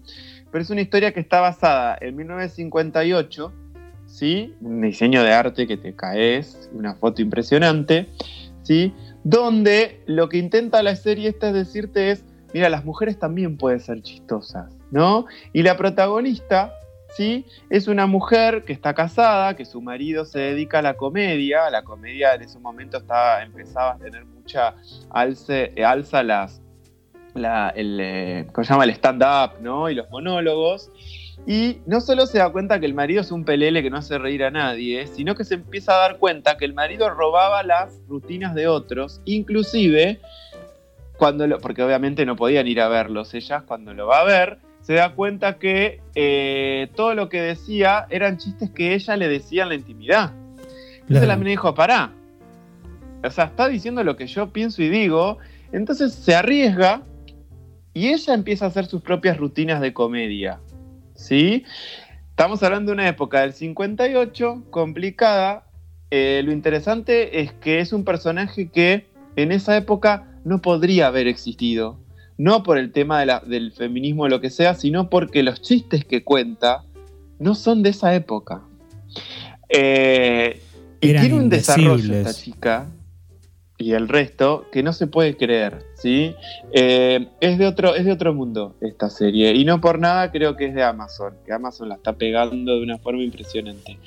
pero 0.52 0.62
es 0.62 0.70
una 0.70 0.82
historia 0.82 1.14
que 1.14 1.20
está 1.20 1.40
basada 1.40 1.98
en 2.02 2.16
1958, 2.16 3.54
¿sí? 4.06 4.56
Un 4.62 4.82
diseño 4.82 5.24
de 5.24 5.32
arte 5.32 5.68
que 5.68 5.78
te 5.78 5.96
caes, 5.96 6.70
una 6.74 6.96
foto 6.96 7.22
impresionante, 7.22 8.10
¿sí? 8.64 8.94
Donde 9.24 10.02
lo 10.06 10.30
que 10.30 10.38
intenta 10.38 10.84
la 10.84 10.96
serie 10.96 11.30
esta 11.30 11.50
es 11.50 11.54
decirte 11.54 12.12
es, 12.12 12.26
mira, 12.54 12.70
las 12.70 12.86
mujeres 12.86 13.18
también 13.18 13.58
pueden 13.58 13.80
ser 13.80 14.02
chistosas. 14.02 14.82
¿no? 14.92 15.26
Y 15.54 15.64
la 15.64 15.78
protagonista, 15.78 16.74
¿sí? 17.16 17.46
Es 17.70 17.88
una 17.88 18.06
mujer 18.06 18.64
que 18.66 18.74
está 18.74 18.94
casada, 18.94 19.56
que 19.56 19.66
su 19.66 19.82
marido 19.82 20.26
se 20.26 20.40
dedica 20.40 20.80
a 20.80 20.82
la 20.82 20.96
comedia, 20.96 21.70
la 21.70 21.84
comedia 21.84 22.36
en 22.36 22.44
ese 22.44 22.60
momento 22.60 22.98
estaba, 22.98 23.42
empezaba 23.42 23.94
a 23.94 23.98
tener 23.98 24.26
mucha 24.26 24.76
alce, 25.10 25.74
alza 25.84 26.22
las, 26.24 26.62
la, 27.34 27.70
el, 27.70 28.00
eh, 28.00 28.48
¿cómo 28.52 28.66
se 28.66 28.74
llama? 28.74 28.84
el 28.84 28.92
stand-up, 28.92 29.62
¿no? 29.62 29.90
Y 29.90 29.96
los 29.96 30.10
monólogos. 30.10 30.90
Y 31.48 31.78
no 31.88 32.02
solo 32.02 32.28
se 32.28 32.38
da 32.38 32.52
cuenta 32.52 32.80
que 32.80 32.86
el 32.86 32.94
marido 32.94 33.22
es 33.22 33.32
un 33.32 33.46
pelele 33.46 33.82
que 33.82 33.90
no 33.90 33.98
hace 33.98 34.18
reír 34.18 34.44
a 34.44 34.52
nadie, 34.52 35.08
sino 35.08 35.34
que 35.36 35.44
se 35.44 35.56
empieza 35.56 35.94
a 35.94 35.98
dar 35.98 36.18
cuenta 36.18 36.58
que 36.58 36.66
el 36.66 36.74
marido 36.74 37.10
robaba 37.10 37.64
las 37.64 38.00
rutinas 38.08 38.54
de 38.54 38.68
otros, 38.68 39.22
inclusive 39.26 40.20
cuando 41.18 41.48
lo, 41.48 41.60
porque 41.60 41.84
obviamente 41.84 42.26
no 42.26 42.36
podían 42.36 42.68
ir 42.68 42.82
a 42.82 42.88
verlos 42.90 43.34
ellas, 43.34 43.64
cuando 43.64 43.94
lo 43.94 44.08
va 44.08 44.22
a 44.22 44.24
ver, 44.24 44.58
se 44.82 44.94
da 44.94 45.14
cuenta 45.14 45.58
que 45.58 46.02
eh, 46.16 46.90
todo 46.96 47.14
lo 47.16 47.30
que 47.30 47.42
decía 47.42 48.08
eran 48.10 48.38
chistes 48.38 48.72
que 48.72 48.94
ella 48.94 49.16
le 49.18 49.28
decía 49.28 49.64
en 49.64 49.70
la 49.70 49.76
intimidad. 49.76 50.32
Entonces 51.02 51.28
la 51.28 51.36
mina 51.36 51.52
dijo, 51.52 51.76
pará. 51.76 52.12
O 53.24 53.30
sea, 53.30 53.46
está 53.46 53.68
diciendo 53.68 54.04
lo 54.04 54.16
que 54.16 54.28
yo 54.28 54.50
pienso 54.52 54.82
y 54.82 54.90
digo. 54.90 55.38
Entonces 55.72 56.14
se 56.14 56.36
arriesga 56.36 57.04
y 57.94 58.08
ella 58.10 58.34
empieza 58.34 58.66
a 58.66 58.68
hacer 58.70 58.86
sus 58.86 59.02
propias 59.02 59.38
rutinas 59.38 59.82
de 59.82 59.94
comedia. 59.94 60.60
¿Sí? 61.16 61.64
Estamos 62.30 62.64
hablando 62.64 62.92
de 62.92 62.94
una 62.96 63.08
época 63.08 63.42
del 63.42 63.54
58, 63.54 64.64
complicada. 64.70 65.66
Eh, 66.10 66.42
lo 66.44 66.52
interesante 66.52 67.42
es 67.42 67.54
que 67.54 67.80
es 67.80 67.94
un 67.94 68.04
personaje 68.04 68.70
que 68.70 69.06
en 69.36 69.52
esa 69.52 69.78
época 69.78 70.28
no 70.44 70.62
podría 70.62 71.08
haber 71.08 71.28
existido. 71.28 72.00
No 72.38 72.64
por 72.64 72.78
el 72.78 72.92
tema 72.92 73.20
de 73.20 73.28
la- 73.28 73.40
del 73.42 73.72
feminismo 73.72 74.24
o 74.24 74.28
lo 74.28 74.42
que 74.42 74.50
sea, 74.50 74.74
sino 74.74 75.10
porque 75.10 75.44
los 75.44 75.62
chistes 75.62 76.04
que 76.06 76.24
cuenta 76.24 76.84
no 77.40 77.54
son 77.56 77.84
de 77.84 77.90
esa 77.90 78.16
época. 78.16 78.62
Eh, 79.70 80.62
y 81.00 81.08
tiene 81.14 81.36
un 81.36 81.50
desarrollo 81.50 82.14
esta 82.16 82.34
chica 82.34 82.88
y 83.82 83.94
el 83.94 84.08
resto 84.08 84.68
que 84.72 84.84
no 84.84 84.94
se 84.94 85.08
puede 85.08 85.36
creer, 85.36 85.84
¿sí? 85.96 86.36
Eh, 86.72 87.28
es, 87.40 87.58
de 87.58 87.66
otro, 87.66 87.96
es 87.96 88.06
de 88.06 88.12
otro 88.12 88.34
mundo 88.34 88.76
esta 88.80 89.10
serie 89.10 89.54
y 89.54 89.66
no 89.66 89.82
por 89.82 90.00
nada 90.00 90.32
creo 90.32 90.56
que 90.56 90.66
es 90.66 90.76
de 90.76 90.84
Amazon, 90.84 91.34
que 91.46 91.52
Amazon 91.52 91.90
la 91.90 91.96
está 91.96 92.14
pegando 92.14 92.76
de 92.76 92.84
una 92.84 93.00
forma 93.00 93.24
impresionante. 93.24 93.98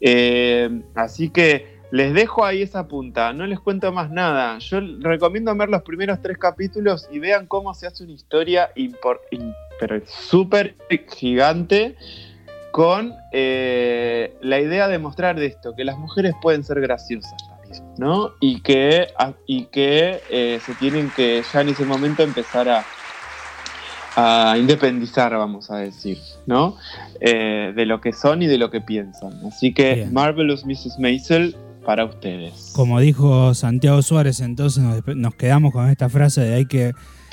Eh, 0.00 0.82
así 0.94 1.30
que 1.30 1.74
les 1.90 2.12
dejo 2.12 2.44
ahí 2.44 2.62
esa 2.62 2.86
punta, 2.86 3.32
no 3.32 3.46
les 3.46 3.60
cuento 3.60 3.92
más 3.92 4.10
nada. 4.10 4.58
Yo 4.58 4.80
recomiendo 5.00 5.54
ver 5.56 5.68
los 5.68 5.82
primeros 5.82 6.20
tres 6.20 6.38
capítulos 6.38 7.08
y 7.10 7.18
vean 7.18 7.46
cómo 7.46 7.72
se 7.74 7.86
hace 7.86 8.04
una 8.04 8.12
historia 8.12 8.70
súper 10.06 10.76
gigante 11.16 11.96
con 12.72 13.14
eh, 13.32 14.36
la 14.40 14.60
idea 14.60 14.88
de 14.88 14.98
mostrar 14.98 15.38
de 15.38 15.46
esto, 15.46 15.74
que 15.76 15.84
las 15.84 15.96
mujeres 15.96 16.34
pueden 16.42 16.64
ser 16.64 16.80
graciosas 16.80 17.43
¿no? 17.98 18.32
Y 18.40 18.60
que, 18.60 19.08
a- 19.18 19.34
y 19.46 19.64
que 19.66 20.20
eh, 20.30 20.60
se 20.64 20.74
tienen 20.74 21.10
que 21.14 21.42
ya 21.52 21.60
en 21.60 21.68
ese 21.70 21.84
momento 21.84 22.22
empezar 22.22 22.68
a, 22.68 22.84
a 24.16 24.56
independizar, 24.58 25.36
vamos 25.36 25.70
a 25.70 25.76
decir, 25.78 26.18
¿no? 26.46 26.76
Eh, 27.20 27.72
de 27.74 27.86
lo 27.86 28.00
que 28.00 28.12
son 28.12 28.42
y 28.42 28.46
de 28.46 28.58
lo 28.58 28.70
que 28.70 28.80
piensan. 28.80 29.32
Así 29.46 29.72
que 29.74 29.94
Bien. 29.94 30.12
Marvelous 30.12 30.64
Mrs. 30.64 30.98
Maisel 30.98 31.56
para 31.84 32.04
ustedes. 32.04 32.72
Como 32.74 33.00
dijo 33.00 33.52
Santiago 33.54 34.00
Suárez, 34.02 34.40
entonces 34.40 34.82
nos 35.16 35.34
quedamos 35.34 35.72
con 35.72 35.88
esta 35.90 36.08
frase 36.08 36.40
de 36.42 36.54
hay 36.54 36.66
que 36.66 36.92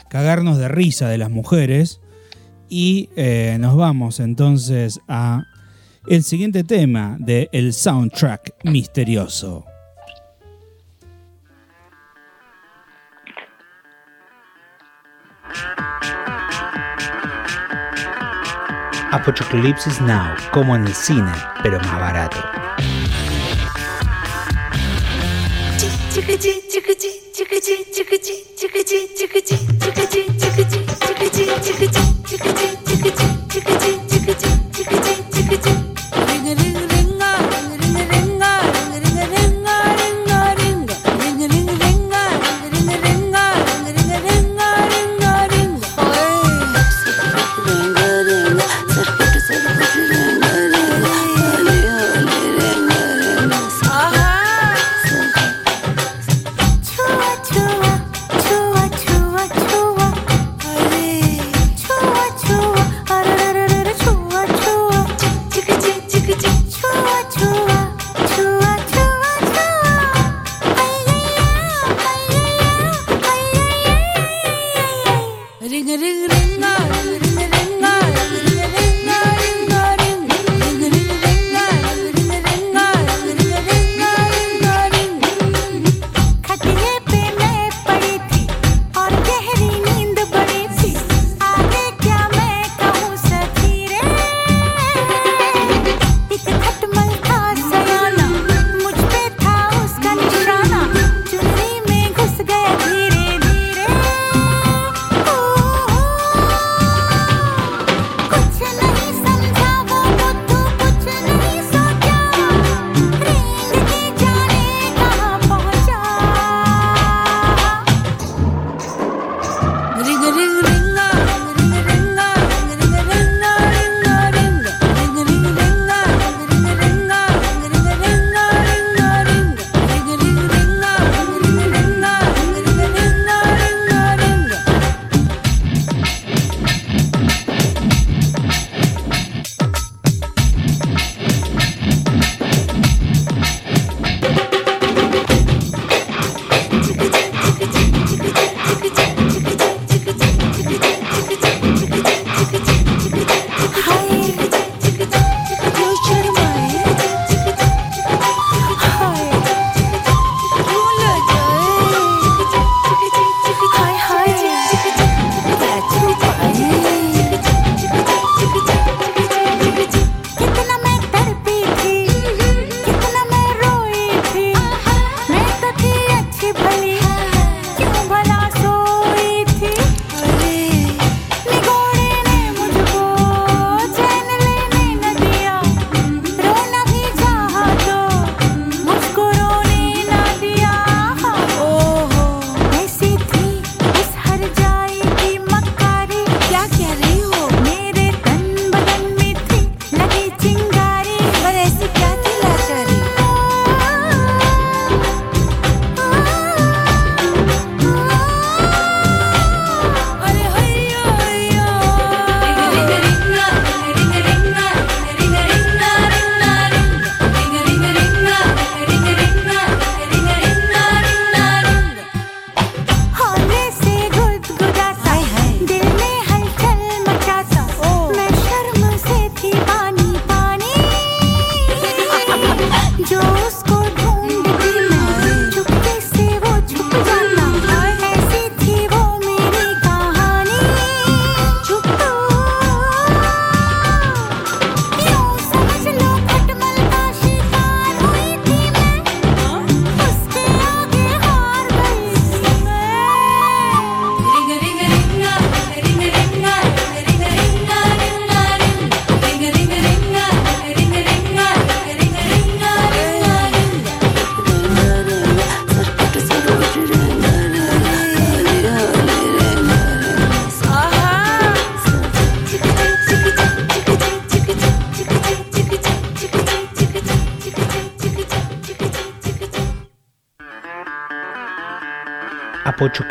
cagarnos 0.10 0.58
de 0.58 0.68
risa 0.68 1.08
de 1.08 1.18
las 1.18 1.30
mujeres. 1.30 2.02
Y 2.68 3.10
eh, 3.18 3.58
nos 3.60 3.76
vamos 3.76 4.20
entonces 4.22 5.02
a 5.08 5.44
el 6.08 6.24
siguiente 6.24 6.64
tema 6.64 7.18
de 7.20 7.50
el 7.52 7.74
soundtrack 7.74 8.54
misterioso. 8.64 9.66
Apocalipsis 19.12 20.00
Now, 20.02 20.36
como 20.52 20.76
en 20.76 20.88
el 20.88 20.94
cine, 20.94 21.32
pero 21.62 21.80
más 21.80 22.00
barato. 22.00 22.38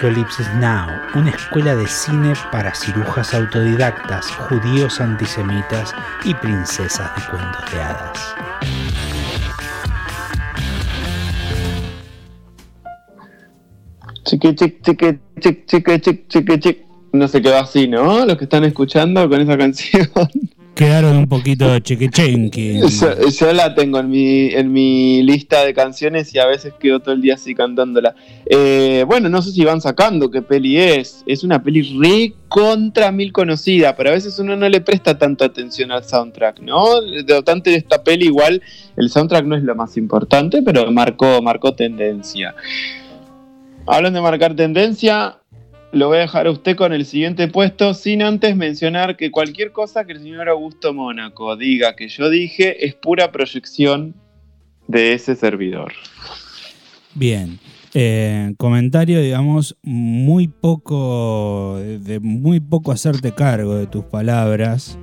Apochoclolipsis 0.00 0.48
Now, 0.54 0.88
una 1.14 1.28
escuela 1.28 1.76
de 1.76 1.86
cine 1.86 2.32
para 2.50 2.74
cirujas 2.74 3.34
autodidactas, 3.34 4.30
judíos 4.30 4.98
antisemitas 4.98 5.94
y 6.24 6.32
princesas 6.32 7.14
de 7.16 7.30
cuentos 7.30 7.70
de 7.70 7.80
hadas. 7.82 8.34
Chiqui, 14.24 14.54
chiqui, 14.54 14.80
chic, 15.38 15.66
chiqui, 15.66 16.00
chic, 16.00 16.28
chiqui, 16.28 16.58
chic. 16.58 16.86
No 17.12 17.28
se 17.28 17.42
quedó 17.42 17.58
así, 17.58 17.86
¿no? 17.86 18.24
Los 18.24 18.38
que 18.38 18.44
están 18.44 18.64
escuchando 18.64 19.28
con 19.28 19.38
esa 19.42 19.58
canción. 19.58 20.08
Quedaron 20.80 21.14
un 21.14 21.28
poquito 21.28 21.78
chiquichenqui. 21.78 22.80
Yo, 23.00 23.28
yo 23.28 23.52
la 23.52 23.74
tengo 23.74 23.98
en 23.98 24.08
mi, 24.08 24.46
en 24.46 24.72
mi 24.72 25.22
lista 25.22 25.62
de 25.62 25.74
canciones 25.74 26.34
y 26.34 26.38
a 26.38 26.46
veces 26.46 26.72
quedo 26.80 27.00
todo 27.00 27.12
el 27.12 27.20
día 27.20 27.34
así 27.34 27.54
cantándola. 27.54 28.14
Eh, 28.46 29.04
bueno, 29.06 29.28
no 29.28 29.42
sé 29.42 29.50
si 29.50 29.62
van 29.62 29.82
sacando 29.82 30.30
qué 30.30 30.40
peli 30.40 30.78
es. 30.78 31.22
Es 31.26 31.44
una 31.44 31.62
peli 31.62 31.82
re 32.00 32.32
contra 32.48 33.12
mil 33.12 33.30
conocida, 33.30 33.94
pero 33.94 34.08
a 34.08 34.14
veces 34.14 34.38
uno 34.38 34.56
no 34.56 34.66
le 34.70 34.80
presta 34.80 35.18
tanta 35.18 35.44
atención 35.44 35.92
al 35.92 36.02
soundtrack, 36.02 36.60
¿no? 36.60 37.02
De 37.02 37.34
obstante, 37.34 37.74
esta 37.74 38.02
peli 38.02 38.24
igual 38.24 38.62
el 38.96 39.10
soundtrack 39.10 39.44
no 39.44 39.56
es 39.56 39.62
lo 39.62 39.74
más 39.74 39.98
importante, 39.98 40.62
pero 40.62 40.90
marcó, 40.90 41.42
marcó 41.42 41.74
tendencia. 41.74 42.54
Hablando 43.86 44.18
de 44.18 44.22
marcar 44.22 44.56
tendencia, 44.56 45.39
lo 45.92 46.08
voy 46.08 46.18
a 46.18 46.20
dejar 46.20 46.46
a 46.46 46.50
usted 46.50 46.76
con 46.76 46.92
el 46.92 47.04
siguiente 47.04 47.48
puesto, 47.48 47.94
sin 47.94 48.22
antes 48.22 48.56
mencionar 48.56 49.16
que 49.16 49.30
cualquier 49.30 49.72
cosa 49.72 50.04
que 50.04 50.12
el 50.12 50.20
señor 50.20 50.48
Augusto 50.48 50.94
Mónaco 50.94 51.56
diga 51.56 51.96
que 51.96 52.08
yo 52.08 52.30
dije 52.30 52.86
es 52.86 52.94
pura 52.94 53.32
proyección 53.32 54.14
de 54.86 55.14
ese 55.14 55.36
servidor. 55.36 55.92
Bien. 57.14 57.58
Eh, 57.92 58.54
comentario, 58.56 59.20
digamos, 59.20 59.76
muy 59.82 60.46
poco, 60.46 61.78
de 61.78 62.20
muy 62.20 62.60
poco 62.60 62.92
hacerte 62.92 63.32
cargo 63.32 63.74
de 63.76 63.88
tus 63.88 64.04
palabras. 64.04 64.96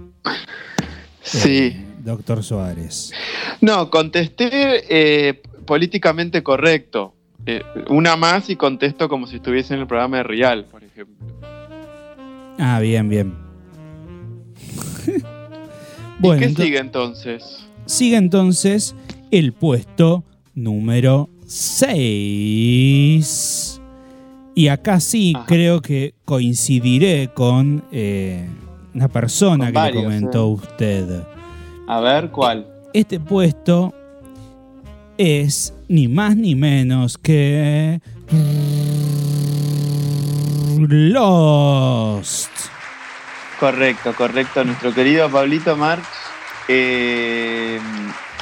Sí. 1.21 1.73
eh, 1.73 1.85
doctor 1.99 2.43
Suárez. 2.43 3.11
No, 3.59 3.89
contesté 3.89 4.49
eh, 4.89 5.41
políticamente 5.65 6.43
correcto. 6.43 7.16
Eh, 7.47 7.61
una 7.89 8.15
más 8.17 8.49
y 8.49 8.55
contesto 8.57 9.07
como 9.09 9.25
si 9.25 9.37
estuviese 9.37 9.73
en 9.73 9.79
el 9.81 9.87
programa 9.87 10.17
de 10.17 10.23
Real, 10.23 10.65
por 10.65 10.83
ejemplo. 10.83 11.15
Ah, 12.59 12.79
bien, 12.81 13.07
bien. 13.07 13.33
¿Y 15.07 15.21
bueno, 16.19 16.39
qué 16.41 16.49
ento- 16.49 16.63
sigue 16.63 16.79
entonces? 16.79 17.63
sigue 17.85 18.17
entonces 18.17 18.95
el 19.31 19.53
puesto 19.53 20.23
número 20.55 21.29
6. 21.45 23.79
Y 24.55 24.67
acá 24.69 24.99
sí 24.99 25.33
Ajá. 25.35 25.45
creo 25.47 25.81
que 25.81 26.15
coincidiré 26.25 27.29
con 27.33 27.83
eh, 27.91 28.47
una 28.95 29.07
persona 29.07 29.65
Con 29.65 29.67
que 29.67 29.73
varios, 29.79 30.03
le 30.03 30.03
comentó 30.03 30.47
eh. 30.47 30.53
usted. 30.53 31.23
A 31.87 31.99
ver, 32.01 32.31
¿cuál? 32.31 32.65
Este 32.93 33.19
puesto 33.19 33.93
es 35.17 35.73
ni 35.87 36.07
más 36.07 36.35
ni 36.35 36.55
menos 36.55 37.17
que 37.17 37.99
Lost. 40.79 42.51
Correcto, 43.59 44.13
correcto. 44.13 44.63
Nuestro 44.63 44.93
querido 44.93 45.29
Pablito 45.29 45.75
March 45.75 46.05
eh, 46.67 47.79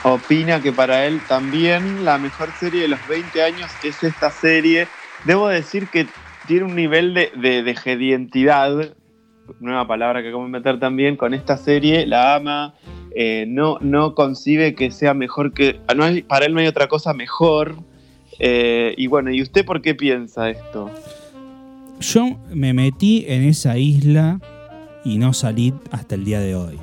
opina 0.03 0.61
que 0.61 0.71
para 0.71 1.05
él 1.05 1.21
también 1.27 2.03
la 2.03 2.17
mejor 2.17 2.51
serie 2.59 2.81
de 2.81 2.87
los 2.89 3.07
20 3.07 3.41
años 3.41 3.71
es 3.83 4.03
esta 4.03 4.29
serie. 4.31 4.87
Debo 5.23 5.47
decir 5.47 5.87
que 5.87 6.07
tiene 6.47 6.65
un 6.65 6.75
nivel 6.75 7.13
de, 7.13 7.31
de, 7.35 7.63
de 7.63 7.75
gedientidad, 7.75 8.93
nueva 9.59 9.87
palabra 9.87 10.21
que 10.21 10.27
acabo 10.29 10.43
de 10.43 10.49
meter 10.49 10.79
también, 10.79 11.15
con 11.15 11.33
esta 11.33 11.57
serie, 11.57 12.05
la 12.05 12.35
ama, 12.35 12.75
eh, 13.15 13.45
no, 13.47 13.77
no 13.79 14.13
concibe 14.13 14.75
que 14.75 14.91
sea 14.91 15.13
mejor 15.13 15.53
que... 15.53 15.79
No 15.95 16.03
hay, 16.03 16.21
para 16.21 16.45
él 16.45 16.53
no 16.53 16.59
hay 16.59 16.67
otra 16.67 16.87
cosa 16.87 17.13
mejor. 17.13 17.75
Eh, 18.39 18.93
y 18.97 19.07
bueno, 19.07 19.31
¿y 19.31 19.41
usted 19.41 19.63
por 19.65 19.81
qué 19.81 19.95
piensa 19.95 20.49
esto? 20.49 20.89
Yo 22.01 22.37
me 22.53 22.73
metí 22.73 23.23
en 23.27 23.43
esa 23.43 23.77
isla 23.77 24.39
y 25.05 25.17
no 25.17 25.31
salí 25.33 25.73
hasta 25.91 26.15
el 26.15 26.25
día 26.25 26.41
de 26.41 26.55
hoy. 26.55 26.77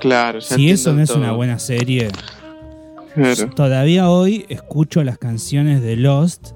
Claro, 0.00 0.38
ya 0.40 0.56
Si 0.56 0.70
eso 0.70 0.92
no 0.92 1.02
es 1.02 1.10
una 1.10 1.32
buena 1.32 1.58
serie, 1.58 2.08
Claro. 3.14 3.50
todavía 3.54 4.10
hoy 4.10 4.44
escucho 4.48 5.02
las 5.02 5.18
canciones 5.18 5.80
de 5.82 5.96
Lost 5.96 6.52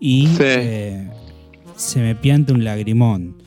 y 0.00 0.26
Sí. 0.28 0.36
eh, 0.40 1.08
se 1.76 2.00
me 2.00 2.14
pianta 2.14 2.52
un 2.54 2.64
lagrimón. 2.64 3.41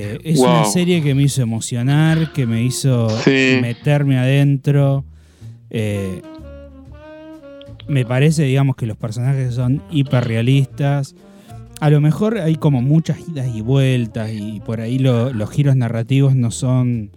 Eh, 0.00 0.18
es 0.24 0.38
Wow. 0.38 0.46
una 0.48 0.64
serie 0.64 1.02
que 1.02 1.14
me 1.14 1.22
hizo 1.22 1.42
emocionar, 1.42 2.32
que 2.32 2.46
me 2.46 2.62
hizo 2.62 3.08
Sí. 3.24 3.58
meterme 3.60 4.16
adentro. 4.18 5.04
Eh, 5.70 6.22
me 7.88 8.04
parece, 8.04 8.44
digamos, 8.44 8.76
que 8.76 8.86
los 8.86 8.96
personajes 8.96 9.54
son 9.54 9.82
hiperrealistas. 9.90 11.14
A 11.80 11.90
lo 11.90 12.00
mejor 12.00 12.38
hay 12.38 12.56
como 12.56 12.82
muchas 12.82 13.18
idas 13.28 13.48
y 13.54 13.60
vueltas 13.60 14.30
y 14.32 14.60
por 14.60 14.80
ahí 14.80 14.98
lo- 14.98 15.32
los 15.32 15.50
giros 15.50 15.74
narrativos 15.76 16.34
no 16.34 16.50
son, 16.50 17.10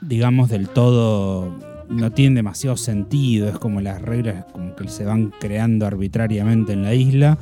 digamos, 0.00 0.48
del 0.50 0.68
todo, 0.68 1.52
no 1.88 2.12
tienen 2.12 2.34
demasiado 2.36 2.76
sentido. 2.76 3.48
Es 3.48 3.58
como 3.58 3.80
las 3.80 4.00
reglas 4.02 4.44
como 4.52 4.74
que 4.76 4.88
se 4.88 5.04
van 5.04 5.32
creando 5.40 5.86
arbitrariamente 5.86 6.72
en 6.74 6.82
la 6.82 6.94
isla. 6.94 7.38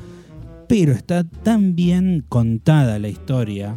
Pero 0.69 0.93
está 0.93 1.25
tan 1.25 1.75
bien 1.77 2.25
contada 2.29 2.99
la 2.99 3.09
historia. 3.09 3.77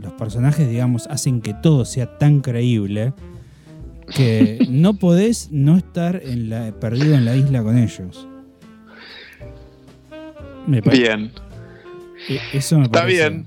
Los 0.00 0.12
personajes, 0.14 0.68
digamos, 0.68 1.06
hacen 1.08 1.40
que 1.40 1.54
todo 1.54 1.84
sea 1.84 2.18
tan 2.18 2.40
creíble 2.40 3.12
que 4.14 4.58
no 4.70 4.94
podés 4.94 5.50
no 5.50 5.76
estar 5.76 6.20
en 6.24 6.48
la, 6.50 6.72
perdido 6.72 7.14
en 7.14 7.24
la 7.24 7.36
isla 7.36 7.62
con 7.62 7.76
ellos. 7.78 8.26
Me 10.66 10.80
Bien. 10.82 11.30
e- 12.28 12.40
Eso 12.52 12.78
me 12.78 12.84
Está 12.84 13.00
parece- 13.00 13.28
bien. 13.30 13.46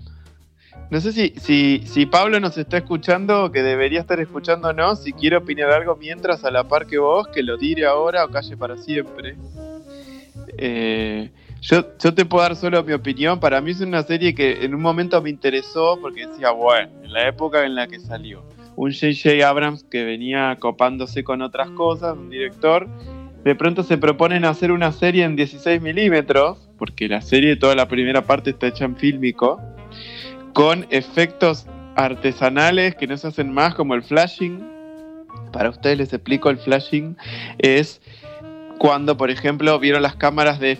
No 0.89 0.99
sé 0.99 1.13
si, 1.13 1.33
si, 1.39 1.83
si 1.85 2.05
Pablo 2.05 2.41
nos 2.41 2.57
está 2.57 2.77
escuchando, 2.79 3.49
que 3.49 3.61
debería 3.63 4.01
estar 4.01 4.19
escuchándonos, 4.19 5.01
si 5.03 5.13
quiere 5.13 5.37
opinar 5.37 5.69
algo 5.71 5.95
mientras 5.95 6.43
a 6.43 6.51
la 6.51 6.67
par 6.67 6.85
que 6.85 6.97
vos, 6.97 7.29
que 7.29 7.43
lo 7.43 7.57
tire 7.57 7.85
ahora 7.85 8.25
o 8.25 8.29
calle 8.29 8.57
para 8.57 8.75
siempre. 8.75 9.37
Eh, 10.57 11.29
yo, 11.61 11.85
yo 11.99 12.13
te 12.13 12.25
puedo 12.25 12.43
dar 12.43 12.55
solo 12.55 12.83
mi 12.83 12.93
opinión. 12.93 13.39
Para 13.39 13.61
mí 13.61 13.71
es 13.71 13.81
una 13.81 14.03
serie 14.03 14.33
que 14.33 14.65
en 14.65 14.73
un 14.73 14.81
momento 14.81 15.21
me 15.21 15.29
interesó 15.29 15.97
porque 16.01 16.27
decía, 16.27 16.51
bueno, 16.51 16.91
en 17.03 17.13
la 17.13 17.27
época 17.27 17.65
en 17.65 17.75
la 17.75 17.87
que 17.87 17.99
salió, 17.99 18.43
un 18.75 18.91
J.J. 18.91 19.47
Abrams 19.47 19.83
que 19.83 20.03
venía 20.03 20.57
copándose 20.59 21.23
con 21.23 21.41
otras 21.41 21.69
cosas, 21.71 22.17
un 22.17 22.29
director, 22.29 22.87
de 23.43 23.55
pronto 23.55 23.83
se 23.83 23.97
proponen 23.97 24.45
hacer 24.45 24.71
una 24.71 24.91
serie 24.91 25.23
en 25.23 25.35
16 25.35 25.81
milímetros, 25.81 26.69
porque 26.77 27.07
la 27.07 27.21
serie, 27.21 27.55
toda 27.55 27.75
la 27.75 27.87
primera 27.87 28.23
parte 28.23 28.51
está 28.51 28.67
hecha 28.67 28.85
en 28.85 28.95
fílmico, 28.95 29.61
con 30.53 30.85
efectos 30.89 31.67
artesanales 31.95 32.95
que 32.95 33.07
no 33.07 33.17
se 33.17 33.27
hacen 33.27 33.51
más, 33.53 33.75
como 33.75 33.95
el 33.95 34.03
flashing. 34.03 34.63
Para 35.51 35.69
ustedes 35.69 35.97
les 35.97 36.13
explico, 36.13 36.49
el 36.49 36.57
flashing 36.57 37.17
es 37.57 38.01
cuando, 38.81 39.15
por 39.15 39.29
ejemplo, 39.29 39.77
vieron 39.77 40.01
las 40.01 40.15
cámaras 40.15 40.59
de, 40.59 40.75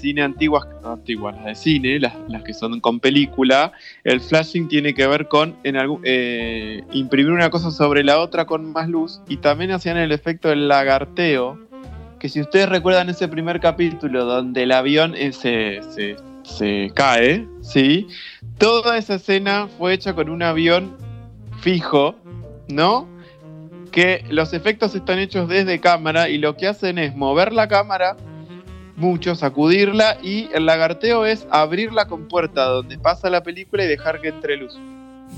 cine 0.00 0.22
antiguas, 0.22 0.66
no 0.82 0.92
antiguas, 0.92 1.36
las 1.36 1.44
de 1.44 1.54
cine, 1.54 2.00
las, 2.00 2.14
que 2.42 2.54
son 2.54 2.80
con 2.80 3.00
película, 3.00 3.72
el 4.02 4.18
flashing 4.18 4.66
tiene 4.66 4.94
que 4.94 5.06
ver 5.06 5.28
con 5.28 5.56
eh, 5.62 6.82
imprimir 6.92 7.32
una 7.32 7.50
cosa 7.50 7.70
sobre 7.70 8.02
la 8.02 8.18
otra 8.18 8.46
con 8.46 8.72
más 8.72 8.88
luz 8.88 9.20
y 9.28 9.36
también 9.36 9.72
hacían 9.72 9.98
el 9.98 10.10
efecto 10.10 10.48
del 10.48 10.68
lagarteo, 10.68 11.58
que 12.18 12.30
si 12.30 12.40
ustedes 12.40 12.66
recuerdan 12.70 13.10
ese 13.10 13.28
primer 13.28 13.60
capítulo 13.60 14.24
donde 14.24 14.62
el 14.62 14.72
avión 14.72 15.14
eh, 15.16 15.34
se, 15.34 15.82
se- 15.90 16.16
se 16.44 16.90
cae, 16.94 17.46
¿sí? 17.60 18.06
Toda 18.56 18.96
esa 18.96 19.16
escena 19.16 19.68
fue 19.76 19.92
hecha 19.92 20.14
con 20.14 20.30
un 20.30 20.42
avión 20.42 20.96
fijo, 21.60 22.16
¿no? 22.68 23.06
Que 23.96 24.22
los 24.28 24.52
efectos 24.52 24.94
están 24.94 25.18
hechos 25.18 25.48
desde 25.48 25.80
cámara 25.80 26.28
y 26.28 26.36
lo 26.36 26.54
que 26.54 26.66
hacen 26.68 26.98
es 26.98 27.16
mover 27.16 27.54
la 27.54 27.66
cámara 27.66 28.14
mucho, 28.94 29.34
sacudirla 29.34 30.18
y 30.22 30.50
el 30.52 30.66
lagarteo 30.66 31.24
es 31.24 31.46
abrir 31.50 31.94
la 31.94 32.06
compuerta 32.06 32.64
donde 32.64 32.98
pasa 32.98 33.30
la 33.30 33.42
película 33.42 33.84
y 33.84 33.88
dejar 33.88 34.20
que 34.20 34.28
entre 34.28 34.58
luz. 34.58 34.78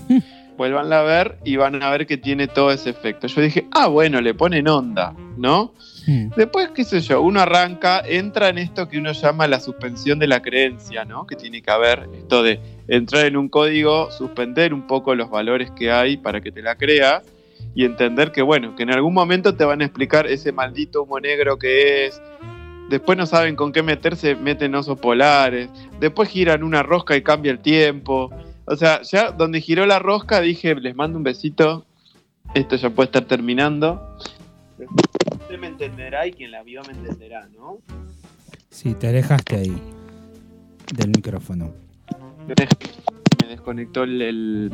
Vuelvanla 0.57 0.99
a 0.99 1.03
ver 1.05 1.39
y 1.45 1.55
van 1.55 1.81
a 1.81 1.91
ver 1.91 2.09
que 2.09 2.17
tiene 2.17 2.49
todo 2.49 2.73
ese 2.73 2.91
efecto. 2.91 3.29
Yo 3.29 3.43
dije, 3.43 3.69
ah, 3.71 3.87
bueno, 3.87 4.21
le 4.21 4.35
ponen 4.35 4.67
onda, 4.67 5.15
¿no? 5.37 5.73
Después, 6.37 6.71
qué 6.75 6.83
sé 6.83 7.01
yo, 7.01 7.23
uno 7.23 7.39
arranca, 7.39 8.03
entra 8.05 8.49
en 8.49 8.59
esto 8.59 8.89
que 8.89 8.99
uno 8.99 9.13
llama 9.13 9.47
la 9.47 9.61
suspensión 9.61 10.19
de 10.19 10.27
la 10.27 10.43
creencia, 10.43 11.05
¿no? 11.05 11.29
Que 11.29 11.37
tiene 11.37 11.63
que 11.63 11.71
haber 11.71 12.09
esto 12.13 12.43
de 12.43 12.59
entrar 12.89 13.27
en 13.27 13.37
un 13.37 13.49
código, 13.49 14.11
suspender 14.11 14.75
un 14.75 14.89
poco 14.89 15.15
los 15.15 15.31
valores 15.31 15.71
que 15.71 15.93
hay 15.93 16.17
para 16.17 16.41
que 16.41 16.51
te 16.51 16.61
la 16.61 16.75
creas 16.75 17.23
y 17.79 17.85
entender 17.85 18.33
que, 18.33 18.43
bueno, 18.43 18.75
que 18.75 18.83
en 18.83 18.91
algún 18.91 19.15
momento 19.15 19.55
te 19.55 19.65
van 19.65 19.83
a 19.83 19.85
explicar 19.85 20.27
ese 20.27 20.51
maldito 20.51 21.05
humo 21.05 21.21
negro 21.21 21.61
que 21.61 22.07
es, 22.07 22.21
después 22.91 23.17
no 23.17 23.25
saben 23.25 23.55
con 23.55 23.71
qué 23.71 23.85
meterse, 23.85 24.35
meten 24.35 24.75
osos 24.75 24.99
polares, 24.99 25.71
después 26.01 26.29
giran 26.29 26.65
una 26.65 26.83
rosca 26.83 27.15
y 27.15 27.23
cambia 27.23 27.53
el 27.53 27.61
tiempo. 27.61 28.33
O 28.65 28.75
sea, 28.75 29.03
ya 29.03 29.31
donde 29.31 29.61
giró 29.61 29.87
la 29.87 30.01
rosca 30.01 30.41
dije, 30.41 30.75
les 30.75 30.97
mando 30.97 31.19
un 31.19 31.23
besito, 31.23 31.87
esto 32.53 32.75
ya 32.75 32.91
puede 32.91 33.07
estar 33.07 33.27
terminando. 33.27 34.17
Usted 35.43 35.59
me 35.61 35.69
entenderá 35.69 36.27
y 36.27 36.33
quien 36.33 36.51
la 36.51 36.65
vio 36.65 36.83
me 36.83 36.95
entenderá, 36.95 37.47
¿no? 37.57 37.79
Sí, 38.71 38.95
te 38.95 39.07
alejaste 39.07 39.55
ahí 39.55 39.83
del 40.97 41.11
micrófono. 41.11 41.73
Me 42.49 43.47
desconectó 43.47 44.03
el, 44.03 44.21
el, 44.21 44.73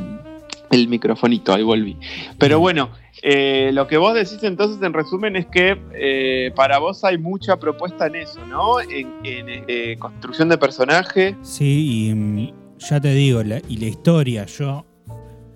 el 0.75 0.89
microfonito, 0.89 1.53
ahí 1.55 1.63
volví. 1.63 1.97
Pero 2.39 2.59
bueno, 2.61 2.91
eh, 3.23 3.71
lo 3.73 3.87
que 3.87 3.97
vos 3.97 4.15
decís 4.15 4.39
entonces 4.43 4.83
en 4.83 4.93
resumen 4.93 5.37
es 5.37 5.47
que 5.47 5.81
eh, 5.95 6.53
para 6.55 6.79
vos 6.79 7.05
hay 7.05 7.17
mucha 7.19 7.59
propuesta 7.59 8.07
en 8.07 8.17
eso, 8.17 8.45
¿no? 8.47 8.81
En, 8.81 9.09
en, 9.25 9.65
eh, 9.69 9.97
construcción 9.99 10.49
de 10.49 10.59
personaje. 10.59 11.37
Sí, 11.43 12.09
y 12.11 12.15
mm, 12.15 12.53
ya 12.79 13.01
te 13.01 13.15
digo, 13.15 13.43
la- 13.43 13.63
y 13.69 13.77
la 13.79 13.87
historia, 13.87 14.47
yo 14.47 14.85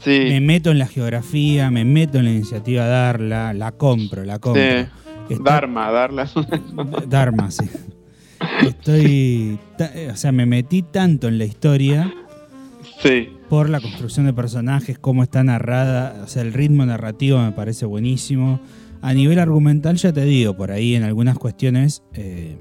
Sí, 0.00 0.26
me 0.28 0.40
meto 0.40 0.70
en 0.70 0.78
la 0.78 0.86
geografía, 0.86 1.70
me 1.72 1.84
meto 1.84 2.18
en 2.18 2.24
la 2.26 2.30
iniciativa 2.30 2.86
Darla, 2.86 3.52
la 3.52 3.72
compro, 3.72 4.24
la 4.24 4.38
compro. 4.38 4.62
sí. 4.62 4.86
Está- 5.28 5.42
Dharma, 5.52 5.90
darla. 5.90 6.30
Dharma, 7.08 7.50
sí. 7.50 7.68
Estoy, 8.62 9.58
o 10.10 10.16
sea, 10.16 10.32
me 10.32 10.46
metí 10.46 10.82
tanto 10.82 11.28
en 11.28 11.38
la 11.38 11.44
historia 11.44 12.12
sí, 13.02 13.28
por 13.48 13.70
la 13.70 13.80
construcción 13.80 14.26
de 14.26 14.32
personajes, 14.32 14.98
cómo 14.98 15.22
está 15.22 15.42
narrada, 15.44 16.22
o 16.24 16.26
sea, 16.26 16.42
el 16.42 16.52
ritmo 16.52 16.84
narrativo 16.86 17.38
me 17.40 17.52
parece 17.52 17.86
buenísimo. 17.86 18.60
A 19.00 19.14
nivel 19.14 19.38
argumental, 19.38 19.96
ya 19.96 20.12
te 20.12 20.24
digo, 20.24 20.56
por 20.56 20.70
ahí 20.72 20.94
en 20.94 21.04
algunas 21.04 21.38
cuestiones 21.38 22.02
eh, 22.14 22.56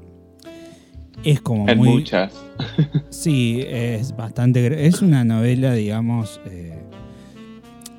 es 1.24 1.42
como 1.42 1.68
en 1.68 1.78
muy... 1.78 1.90
muchas. 1.90 2.34
Sí, 3.10 3.64
es 3.68 4.16
bastante. 4.16 4.86
Es 4.88 5.02
una 5.02 5.24
novela, 5.24 5.74
digamos, 5.74 6.40
eh, 6.46 6.78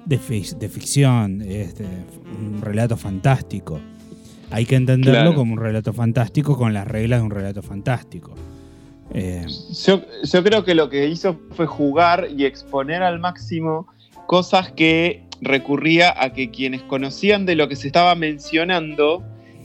de, 0.06 0.18
fic- 0.20 0.56
de 0.58 0.68
ficción, 0.68 1.42
es 1.42 1.76
de- 1.78 1.86
un 2.40 2.60
relato 2.62 2.96
fantástico. 2.96 3.80
Hay 4.50 4.64
que 4.64 4.76
entenderlo 4.76 5.12
Claro. 5.20 5.34
como 5.34 5.52
un 5.54 5.58
relato 5.60 5.92
fantástico 5.92 6.56
con 6.56 6.72
las 6.72 6.86
reglas 6.88 7.20
de 7.20 7.24
un 7.26 7.30
relato 7.30 7.62
fantástico. 7.62 8.34
Eh, 9.14 9.46
Yo, 9.86 10.02
yo 10.22 10.44
creo 10.44 10.64
que 10.64 10.74
lo 10.74 10.88
que 10.90 11.06
hizo 11.06 11.36
fue 11.52 11.66
jugar 11.66 12.28
y 12.36 12.44
exponer 12.44 13.02
al 13.02 13.18
máximo 13.18 13.86
cosas 14.26 14.70
que 14.72 15.24
recurría 15.40 16.14
a 16.22 16.32
que 16.32 16.50
quienes 16.50 16.82
conocían 16.82 17.46
de 17.46 17.54
lo 17.56 17.68
que 17.68 17.76
se 17.76 17.86
estaba 17.86 18.14
mencionando, 18.14 19.22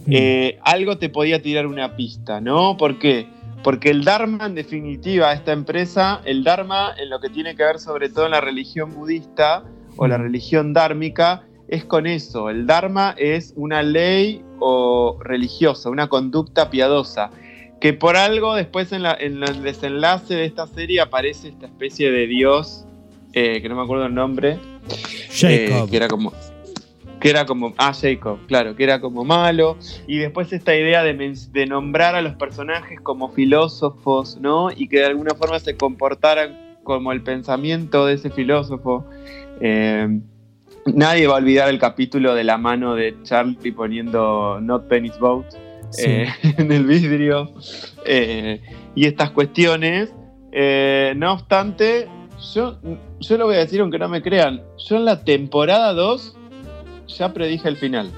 eh, 0.07 0.59
algo 0.63 0.97
te 0.97 1.09
podía 1.09 1.41
tirar 1.41 1.65
una 1.67 1.95
pista, 1.95 2.39
¿no? 2.41 2.77
¿Por 2.77 2.99
qué? 2.99 3.27
Porque 3.63 3.89
el 3.89 4.03
Dharma, 4.03 4.45
en 4.45 4.55
definitiva, 4.55 5.31
esta 5.33 5.53
empresa, 5.53 6.21
el 6.25 6.43
Dharma, 6.43 6.93
en 6.97 7.09
lo 7.09 7.19
que 7.19 7.29
tiene 7.29 7.55
que 7.55 7.63
ver 7.63 7.79
sobre 7.79 8.09
todo 8.09 8.25
en 8.25 8.31
la 8.31 8.41
religión 8.41 8.93
budista 8.93 9.63
o 9.95 10.07
la 10.07 10.17
Mm. 10.17 10.21
religión 10.21 10.73
dármica, 10.73 11.43
es 11.69 11.85
con 11.85 12.05
eso. 12.05 12.49
El 12.49 12.67
Dharma 12.67 13.15
es 13.17 13.53
una 13.55 13.81
ley 13.81 14.43
o 14.59 15.17
religiosa, 15.21 15.89
una 15.89 16.07
conducta 16.07 16.69
piadosa. 16.69 17.31
Que 17.83 17.91
por 17.91 18.15
algo 18.15 18.55
después 18.55 18.93
en, 18.93 19.03
la- 19.03 19.17
en 19.19 19.43
el 19.43 19.61
desenlace 19.61 20.35
de 20.35 20.45
esta 20.45 20.67
serie 20.67 21.01
aparece 21.01 21.49
esta 21.49 21.65
especie 21.65 22.11
de 22.11 22.27
dios, 22.27 22.85
eh, 23.33 23.61
que 23.61 23.67
no 23.67 23.75
me 23.75 23.81
acuerdo 23.81 24.05
el 24.05 24.13
nombre, 24.15 24.57
eh, 25.43 25.67
Jacob. 25.69 25.89
que 25.89 25.97
era 25.97 26.07
como 26.07 26.31
que 27.19 27.29
era 27.29 27.45
como 27.45 27.73
ah 27.77 27.93
Jacob 27.93 28.39
claro 28.47 28.77
que 28.77 28.85
era 28.85 29.01
como 29.01 29.25
malo. 29.25 29.77
Y 30.07 30.17
después 30.19 30.53
esta 30.53 30.73
idea 30.73 31.03
de, 31.03 31.65
nombrar 31.65 32.15
a 32.15 32.21
los 32.21 32.35
personajes 32.35 33.01
como 33.01 33.33
filósofos 33.33 34.37
no 34.39 34.71
y 34.71 34.87
que 34.87 34.99
de 34.99 35.07
alguna 35.07 35.35
forma 35.35 35.59
se 35.59 35.75
comportaran 35.75 36.77
como 36.83 37.11
el 37.11 37.21
pensamiento 37.21 38.05
de 38.05 38.13
ese 38.13 38.29
filósofo. 38.29 39.05
Eh, 39.59 40.21
nadie 40.85 41.27
va 41.27 41.33
a 41.33 41.37
olvidar 41.39 41.67
el 41.67 41.79
capítulo 41.79 42.33
de 42.33 42.45
la 42.45 42.57
mano 42.57 42.95
de 42.95 43.13
Charlie 43.23 43.73
poniendo 43.73 44.61
Not 44.61 44.87
Penny's 44.87 45.19
Boat 45.19 45.62
Sí. 45.93 46.03
eh, 46.05 46.27
en 46.57 46.71
el 46.71 46.85
vidrio 46.85 47.51
eh, 48.05 48.61
y 48.95 49.05
estas 49.05 49.31
cuestiones. 49.31 50.13
Eh, 50.51 51.13
no 51.15 51.33
obstante, 51.33 52.07
yo, 52.53 52.77
yo 53.19 53.37
lo 53.37 53.45
voy 53.45 53.55
a 53.55 53.59
decir 53.59 53.81
aunque 53.81 53.97
no 53.97 54.07
me 54.07 54.21
crean, 54.21 54.61
yo 54.87 54.97
en 54.97 55.05
la 55.05 55.23
temporada 55.23 55.93
2 55.93 56.35
ya 57.07 57.33
predije 57.33 57.67
el 57.69 57.77
final. 57.77 58.11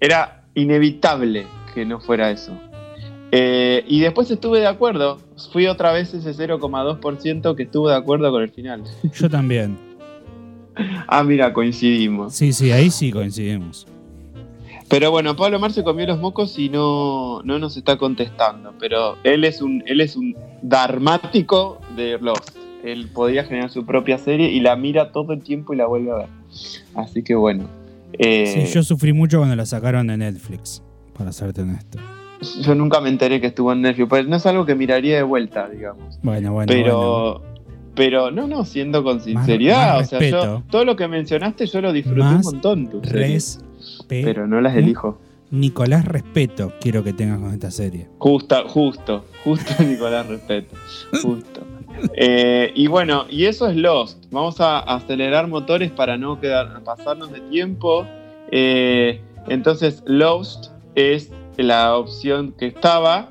Era 0.00 0.44
inevitable 0.54 1.46
que 1.74 1.84
no 1.84 2.00
fuera 2.00 2.30
eso. 2.30 2.52
Eh, 3.32 3.84
y 3.86 4.00
después 4.00 4.30
estuve 4.30 4.60
de 4.60 4.66
acuerdo, 4.66 5.18
fui 5.52 5.66
otra 5.66 5.92
vez 5.92 6.12
ese 6.14 6.32
0,2% 6.32 7.54
que 7.54 7.62
estuvo 7.62 7.88
de 7.88 7.96
acuerdo 7.96 8.30
con 8.30 8.42
el 8.42 8.50
final. 8.50 8.84
Yo 9.14 9.28
también. 9.28 9.78
Ah, 11.08 11.22
mira, 11.24 11.52
coincidimos. 11.52 12.32
Sí, 12.34 12.54
sí, 12.54 12.70
ahí 12.70 12.90
sí 12.90 13.10
coincidimos. 13.10 13.86
Pero 14.90 15.10
bueno, 15.12 15.36
Pablo 15.36 15.58
Mar 15.60 15.72
se 15.72 15.84
comió 15.84 16.04
los 16.06 16.18
mocos 16.18 16.58
y 16.58 16.68
no, 16.68 17.42
no 17.44 17.58
nos 17.60 17.76
está 17.76 17.96
contestando. 17.96 18.74
Pero 18.78 19.16
él 19.22 19.44
es 19.44 19.62
un, 19.62 19.82
él 19.86 20.00
es 20.00 20.16
un 20.16 20.34
darmático 20.62 21.80
de 21.96 22.18
Lost. 22.20 22.56
Él 22.84 23.08
podría 23.14 23.44
generar 23.44 23.70
su 23.70 23.86
propia 23.86 24.18
serie 24.18 24.50
y 24.50 24.58
la 24.60 24.74
mira 24.74 25.12
todo 25.12 25.32
el 25.32 25.42
tiempo 25.42 25.72
y 25.74 25.76
la 25.76 25.86
vuelve 25.86 26.10
a 26.10 26.14
ver. 26.16 26.26
Así 26.96 27.22
que 27.22 27.34
bueno. 27.34 27.64
eh, 28.18 28.64
Sí, 28.66 28.72
yo 28.74 28.82
sufrí 28.82 29.12
mucho 29.12 29.38
cuando 29.38 29.54
la 29.54 29.64
sacaron 29.66 30.08
de 30.08 30.16
Netflix, 30.16 30.82
para 31.16 31.30
serte 31.32 31.62
honesto. 31.62 31.98
yo 32.62 32.74
nunca 32.74 33.00
me 33.00 33.10
enteré 33.10 33.40
que 33.40 33.46
estuvo 33.48 33.72
en 33.72 33.82
Netflix. 33.82 34.08
Pues 34.08 34.26
no 34.26 34.36
es 34.36 34.46
algo 34.46 34.66
que 34.66 34.74
miraría 34.74 35.16
de 35.16 35.22
vuelta, 35.22 35.68
digamos. 35.68 36.18
Bueno, 36.22 36.52
bueno, 36.52 36.52
bueno. 36.52 36.66
pero, 36.66 37.42
pero 37.94 38.30
no, 38.32 38.48
no, 38.48 38.64
siendo 38.64 39.04
con 39.04 39.20
sinceridad. 39.20 39.98
más 39.98 40.12
o 40.12 40.18
sea, 40.18 40.30
yo, 40.30 40.62
todo 40.70 40.84
lo 40.84 40.96
que 40.96 41.06
mencionaste 41.06 41.66
yo 41.66 41.80
lo 41.80 41.92
disfruté 41.92 42.20
Más 42.20 42.44
un 42.46 42.52
montón. 42.54 42.88
tu 42.88 43.00
Pero 44.08 44.46
no 44.46 44.60
las 44.60 44.76
elijo. 44.76 45.18
Nicolás 45.50 46.04
Respeto 46.04 46.72
quiero 46.80 47.02
que 47.02 47.12
tengas 47.12 47.40
con 47.40 47.52
esta 47.52 47.70
serie. 47.70 48.08
Justo, 48.18 48.68
justo, 48.68 49.24
justo 49.44 49.82
Nicolás 49.82 50.26
Respeto. 50.28 50.76
Justo. 51.22 51.62
Eh, 52.14 52.72
y 52.74 52.86
bueno, 52.86 53.26
y 53.28 53.46
eso 53.46 53.68
es 53.68 53.76
Lost. 53.76 54.24
Vamos 54.30 54.60
a 54.60 54.78
acelerar 54.78 55.48
motores 55.48 55.90
para 55.90 56.16
no 56.16 56.40
quedar, 56.40 56.82
pasarnos 56.84 57.32
de 57.32 57.40
tiempo. 57.40 58.06
Eh, 58.52 59.20
entonces, 59.48 60.02
Lost 60.06 60.68
es 60.94 61.30
la 61.56 61.96
opción 61.96 62.52
que 62.52 62.66
estaba. 62.66 63.30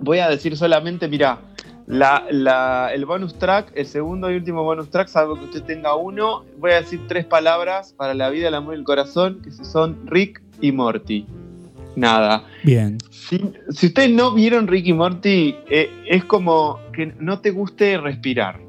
Voy 0.00 0.18
a 0.18 0.28
decir 0.28 0.56
solamente, 0.56 1.06
mira, 1.06 1.38
la, 1.86 2.24
la- 2.30 2.90
el 2.94 3.04
bonus 3.06 3.34
track, 3.38 3.72
el 3.74 3.86
segundo 3.86 4.30
y 4.30 4.36
último 4.36 4.62
bonus 4.62 4.90
track, 4.90 5.08
salvo 5.08 5.38
que 5.38 5.44
usted 5.46 5.62
tenga 5.62 5.94
uno, 5.96 6.44
voy 6.58 6.72
a 6.72 6.76
decir 6.76 7.00
tres 7.08 7.24
palabras 7.24 7.92
para 7.92 8.14
la 8.14 8.30
vida, 8.30 8.48
el 8.48 8.54
amor 8.54 8.74
y 8.74 8.78
el 8.78 8.84
corazón, 8.84 9.40
que 9.42 9.50
son 9.50 9.98
Rick 10.06 10.42
y 10.60 10.72
Morty. 10.72 11.26
Nada. 11.94 12.44
Bien. 12.62 12.96
Si, 13.10 13.38
si 13.70 13.86
ustedes 13.88 14.10
no 14.10 14.32
vieron 14.32 14.66
Rick 14.66 14.86
y 14.86 14.92
Morty, 14.94 15.54
eh, 15.68 15.90
es 16.08 16.24
como 16.24 16.78
que 16.92 17.12
no 17.18 17.40
te 17.40 17.50
guste 17.50 17.98
respirar. 17.98 18.60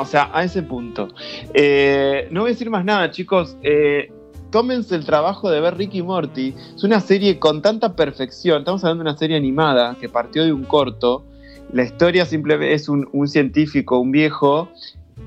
O 0.00 0.04
sea, 0.04 0.30
a 0.32 0.44
ese 0.44 0.62
punto. 0.62 1.08
Eh, 1.52 2.28
no 2.30 2.42
voy 2.42 2.50
a 2.50 2.52
decir 2.52 2.70
más 2.70 2.84
nada, 2.84 3.10
chicos. 3.10 3.56
Eh, 3.62 4.12
tómense 4.50 4.94
el 4.94 5.04
trabajo 5.04 5.50
de 5.50 5.60
ver 5.60 5.76
Rick 5.76 5.94
y 5.94 6.02
Morty. 6.02 6.54
Es 6.76 6.84
una 6.84 7.00
serie 7.00 7.38
con 7.38 7.62
tanta 7.62 7.94
perfección. 7.96 8.58
Estamos 8.60 8.84
hablando 8.84 9.02
de 9.04 9.10
una 9.10 9.18
serie 9.18 9.36
animada 9.36 9.96
que 10.00 10.08
partió 10.08 10.44
de 10.44 10.52
un 10.52 10.62
corto. 10.64 11.24
La 11.72 11.82
historia 11.82 12.24
simplemente 12.24 12.74
es 12.74 12.88
un, 12.88 13.08
científico, 13.28 13.98
un 13.98 14.12
viejo, 14.12 14.68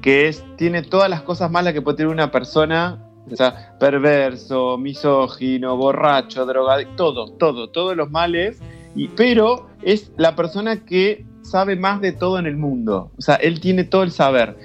que 0.02 0.28
es, 0.28 0.44
tiene 0.58 0.82
todas 0.82 1.10
las 1.10 1.22
cosas 1.22 1.52
malas 1.52 1.74
que 1.74 1.82
puede 1.82 1.98
tener 1.98 2.12
una 2.12 2.32
persona. 2.32 3.06
O 3.32 3.36
sea, 3.36 3.78
perverso, 3.80 4.78
misógino, 4.80 5.78
borracho, 5.78 6.48
drogadicto, 6.48 6.96
todo, 6.96 7.32
todo, 7.34 7.70
todos 7.70 7.96
los 7.96 8.10
males. 8.10 8.60
Y, 8.96 9.10
pero 9.10 9.70
es 9.84 10.12
la 10.18 10.36
persona 10.36 10.84
que 10.84 11.26
sabe 11.44 11.76
más 11.76 12.02
de 12.02 12.12
todo 12.12 12.40
en 12.40 12.48
el 12.48 12.58
mundo. 12.58 13.12
O 13.18 13.22
sea, 13.22 13.36
él 13.36 13.60
tiene 13.60 13.84
todo 13.84 14.04
el 14.04 14.12
saber. 14.12 14.58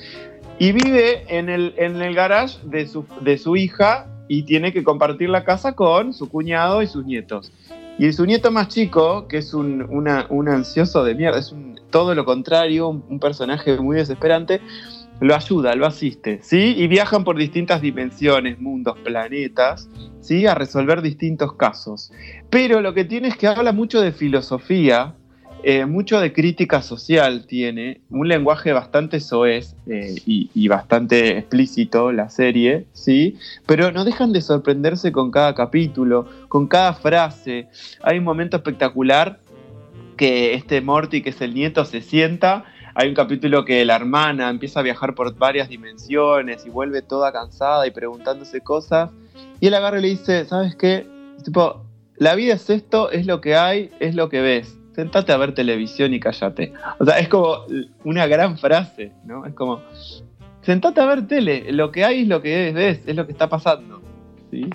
Y 0.58 0.72
vive 0.72 1.24
en 1.28 1.48
el, 1.48 1.74
en 1.76 2.00
el 2.00 2.14
garage 2.14 2.58
de 2.64 2.86
su, 2.86 3.04
de 3.20 3.36
su 3.36 3.56
hija 3.56 4.06
y 4.28 4.44
tiene 4.44 4.72
que 4.72 4.84
compartir 4.84 5.28
la 5.28 5.44
casa 5.44 5.74
con 5.74 6.14
su 6.14 6.28
cuñado 6.28 6.82
y 6.82 6.86
sus 6.86 7.04
nietos. 7.04 7.52
Y 7.98 8.12
su 8.12 8.26
nieto 8.26 8.50
más 8.50 8.68
chico, 8.68 9.28
que 9.28 9.38
es 9.38 9.54
un, 9.54 10.48
ansioso 10.48 11.04
de 11.04 11.14
mierda, 11.14 11.38
es 11.38 11.52
un- 11.52 11.78
todo 11.90 12.14
lo 12.14 12.24
contrario, 12.24 12.88
un, 12.88 13.04
un 13.08 13.20
personaje 13.20 13.76
muy 13.78 13.96
desesperante, 13.96 14.60
lo 15.20 15.34
ayuda, 15.34 15.74
lo 15.76 15.86
asiste, 15.86 16.40
¿sí? 16.42 16.74
Y 16.76 16.88
viajan 16.88 17.22
por 17.22 17.36
distintas 17.36 17.80
dimensiones, 17.80 18.58
mundos, 18.58 18.98
planetas, 19.04 19.88
¿sí? 20.20 20.46
A 20.46 20.54
resolver 20.54 21.02
distintos 21.02 21.54
casos. 21.54 22.12
Pero 22.50 22.80
lo 22.80 22.94
que 22.94 23.04
tiene 23.04 23.28
es 23.28 23.36
que 23.36 23.46
habla 23.46 23.72
mucho 23.72 24.00
de 24.00 24.10
filosofía, 24.12 25.14
eh, 25.66 25.86
mucho 25.86 26.20
de 26.20 26.32
crítica 26.32 26.82
social 26.82 27.46
tiene, 27.46 28.02
un 28.10 28.28
lenguaje 28.28 28.72
bastante 28.72 29.18
soez 29.18 29.74
eh, 29.86 30.14
y, 30.26 30.50
y 30.54 30.68
bastante 30.68 31.38
explícito 31.38 32.12
la 32.12 32.28
serie, 32.28 32.86
¿sí? 32.92 33.38
Pero 33.66 33.90
no 33.90 34.04
dejan 34.04 34.32
de 34.32 34.42
sorprenderse 34.42 35.10
con 35.10 35.30
cada 35.30 35.54
capítulo, 35.54 36.28
con 36.48 36.66
cada 36.68 36.92
frase. 36.92 37.68
Hay 38.02 38.18
un 38.18 38.24
momento 38.24 38.58
espectacular 38.58 39.40
que 40.16 40.54
este 40.54 40.80
Morty, 40.80 41.22
que 41.22 41.30
es 41.30 41.40
el 41.40 41.54
nieto, 41.54 41.84
se 41.84 42.02
sienta. 42.02 42.64
Hay 42.94 43.08
un 43.08 43.14
capítulo 43.14 43.64
que 43.64 43.84
la 43.84 43.96
hermana 43.96 44.50
empieza 44.50 44.80
a 44.80 44.82
viajar 44.82 45.14
por 45.14 45.34
varias 45.36 45.68
dimensiones 45.68 46.64
y 46.66 46.70
vuelve 46.70 47.02
toda 47.02 47.32
cansada 47.32 47.86
y 47.86 47.90
preguntándose 47.90 48.60
cosas. 48.60 49.10
Y 49.60 49.66
él 49.68 49.74
agarra 49.74 49.98
y 49.98 50.02
le 50.02 50.08
dice, 50.08 50.44
¿sabes 50.44 50.76
qué? 50.76 51.06
Tipo, 51.42 51.84
la 52.16 52.34
vida 52.34 52.54
es 52.54 52.70
esto, 52.70 53.10
es 53.10 53.26
lo 53.26 53.40
que 53.40 53.56
hay, 53.56 53.90
es 53.98 54.14
lo 54.14 54.28
que 54.28 54.40
ves. 54.40 54.78
Sentate 54.94 55.32
a 55.32 55.36
ver 55.36 55.54
televisión 55.54 56.14
y 56.14 56.20
cállate. 56.20 56.72
O 56.98 57.04
sea, 57.04 57.18
es 57.18 57.28
como 57.28 57.64
una 58.04 58.26
gran 58.26 58.56
frase, 58.58 59.12
¿no? 59.24 59.44
Es 59.44 59.54
como, 59.54 59.80
sentate 60.62 61.00
a 61.00 61.06
ver 61.06 61.26
tele, 61.26 61.72
lo 61.72 61.90
que 61.90 62.04
hay 62.04 62.22
es 62.22 62.28
lo 62.28 62.40
que 62.40 62.72
ves, 62.72 63.00
es 63.06 63.16
lo 63.16 63.26
que 63.26 63.32
está 63.32 63.48
pasando. 63.48 64.00
¿sí? 64.50 64.66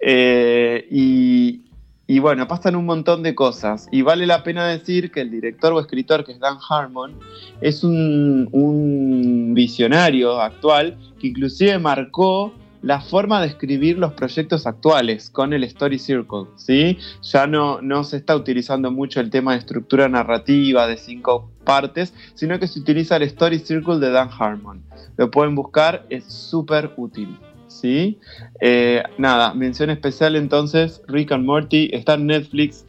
Eh, 0.00 0.86
y, 0.90 2.18
bueno, 2.18 2.46
pasan 2.46 2.76
un 2.76 2.84
montón 2.84 3.22
de 3.22 3.34
cosas. 3.34 3.88
Y 3.90 4.02
vale 4.02 4.26
la 4.26 4.42
pena 4.44 4.66
decir 4.66 5.10
que 5.10 5.22
el 5.22 5.30
director 5.30 5.72
o 5.72 5.80
escritor, 5.80 6.24
que 6.24 6.32
es 6.32 6.40
Dan 6.40 6.58
Harmon, 6.68 7.14
es 7.60 7.82
un 7.82 9.52
visionario 9.54 10.40
actual 10.40 10.98
que 11.18 11.28
inclusive 11.28 11.78
marcó 11.78 12.52
la 12.82 13.00
forma 13.00 13.40
de 13.40 13.46
escribir 13.46 13.96
los 13.96 14.12
proyectos 14.12 14.66
actuales 14.66 15.30
con 15.30 15.52
el 15.52 15.64
Story 15.64 15.98
Circle, 15.98 16.46
¿sí? 16.56 16.98
Ya 17.22 17.46
no, 17.46 17.80
no 17.80 18.02
se 18.04 18.16
está 18.16 18.34
utilizando 18.34 18.90
mucho 18.90 19.20
el 19.20 19.30
tema 19.30 19.52
de 19.52 19.58
estructura 19.58 20.08
narrativa 20.08 20.86
de 20.86 20.96
cinco 20.96 21.50
partes, 21.64 22.12
sino 22.34 22.58
que 22.58 22.66
se 22.66 22.80
utiliza 22.80 23.16
el 23.16 23.22
Story 23.22 23.60
Circle 23.60 23.98
de 24.00 24.10
Dan 24.10 24.28
Harmon. 24.36 24.82
Lo 25.16 25.30
pueden 25.30 25.54
buscar, 25.54 26.04
es 26.10 26.24
súper 26.24 26.92
útil, 26.96 27.38
¿sí? 27.68 28.18
Eh, 28.60 29.02
nada, 29.16 29.54
mención 29.54 29.90
especial 29.90 30.34
entonces, 30.34 31.02
Rick 31.06 31.32
and 31.32 31.44
Morty, 31.44 31.90
está 31.92 32.14
en 32.14 32.26
Netflix. 32.26 32.84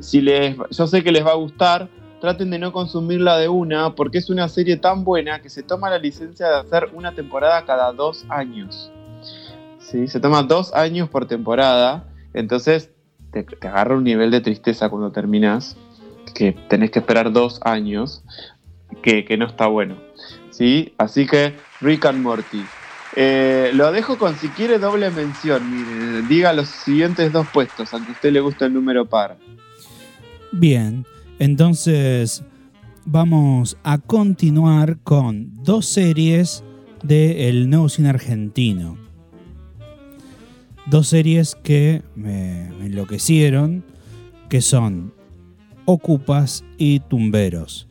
Si 0.00 0.20
les, 0.20 0.56
yo 0.70 0.86
sé 0.86 1.02
que 1.02 1.10
les 1.10 1.26
va 1.26 1.32
a 1.32 1.36
gustar, 1.36 1.88
traten 2.20 2.50
de 2.50 2.58
no 2.60 2.72
consumirla 2.72 3.36
de 3.38 3.48
una, 3.48 3.96
porque 3.96 4.18
es 4.18 4.30
una 4.30 4.48
serie 4.48 4.76
tan 4.76 5.02
buena 5.02 5.42
que 5.42 5.50
se 5.50 5.64
toma 5.64 5.90
la 5.90 5.98
licencia 5.98 6.48
de 6.48 6.54
hacer 6.54 6.88
una 6.94 7.12
temporada 7.12 7.64
cada 7.64 7.92
dos 7.92 8.24
años. 8.28 8.92
¿Sí? 9.90 10.08
Se 10.08 10.20
toma 10.20 10.42
dos 10.42 10.72
años 10.74 11.08
por 11.08 11.26
temporada, 11.26 12.08
entonces 12.32 12.90
te, 13.32 13.44
te, 13.44 13.68
agarra 13.68 13.96
un 13.96 14.04
nivel 14.04 14.30
de 14.30 14.40
tristeza 14.40 14.88
cuando 14.88 15.12
terminas, 15.12 15.76
que 16.34 16.52
tenés 16.68 16.90
que 16.90 16.98
esperar 16.98 17.32
dos 17.32 17.60
años, 17.64 18.24
que, 19.02 19.24
que 19.24 19.36
no 19.36 19.46
está 19.46 19.66
bueno. 19.66 19.96
¿sí? 20.50 20.94
Así 20.98 21.26
que 21.26 21.54
Rick 21.80 22.06
and 22.06 22.22
Morty. 22.22 22.64
Eh, 23.16 23.70
lo 23.74 23.92
dejo 23.92 24.18
con 24.18 24.34
si 24.36 24.48
quiere 24.48 24.78
doble 24.78 25.10
mención. 25.10 25.62
Mire, 25.70 26.26
diga 26.26 26.52
los 26.52 26.68
siguientes 26.68 27.32
dos 27.32 27.46
puestos, 27.52 27.92
aunque 27.92 28.10
a 28.10 28.14
usted 28.14 28.32
le 28.32 28.40
gusta 28.40 28.66
el 28.66 28.74
número 28.74 29.08
par. 29.08 29.36
Bien, 30.50 31.04
entonces 31.38 32.42
vamos 33.04 33.76
a 33.84 33.98
continuar 33.98 34.98
con 35.02 35.52
dos 35.62 35.86
series 35.86 36.64
del 37.02 37.68
nuevo 37.68 37.88
cine 37.88 38.08
argentino 38.08 39.03
dos 40.86 41.08
series 41.08 41.54
que 41.54 42.02
me, 42.14 42.70
me, 42.78 42.86
enloquecieron, 42.86 43.84
que 44.48 44.60
son 44.60 45.12
Ocupas 45.84 46.64
y 46.78 47.00
Tumberos. 47.00 47.86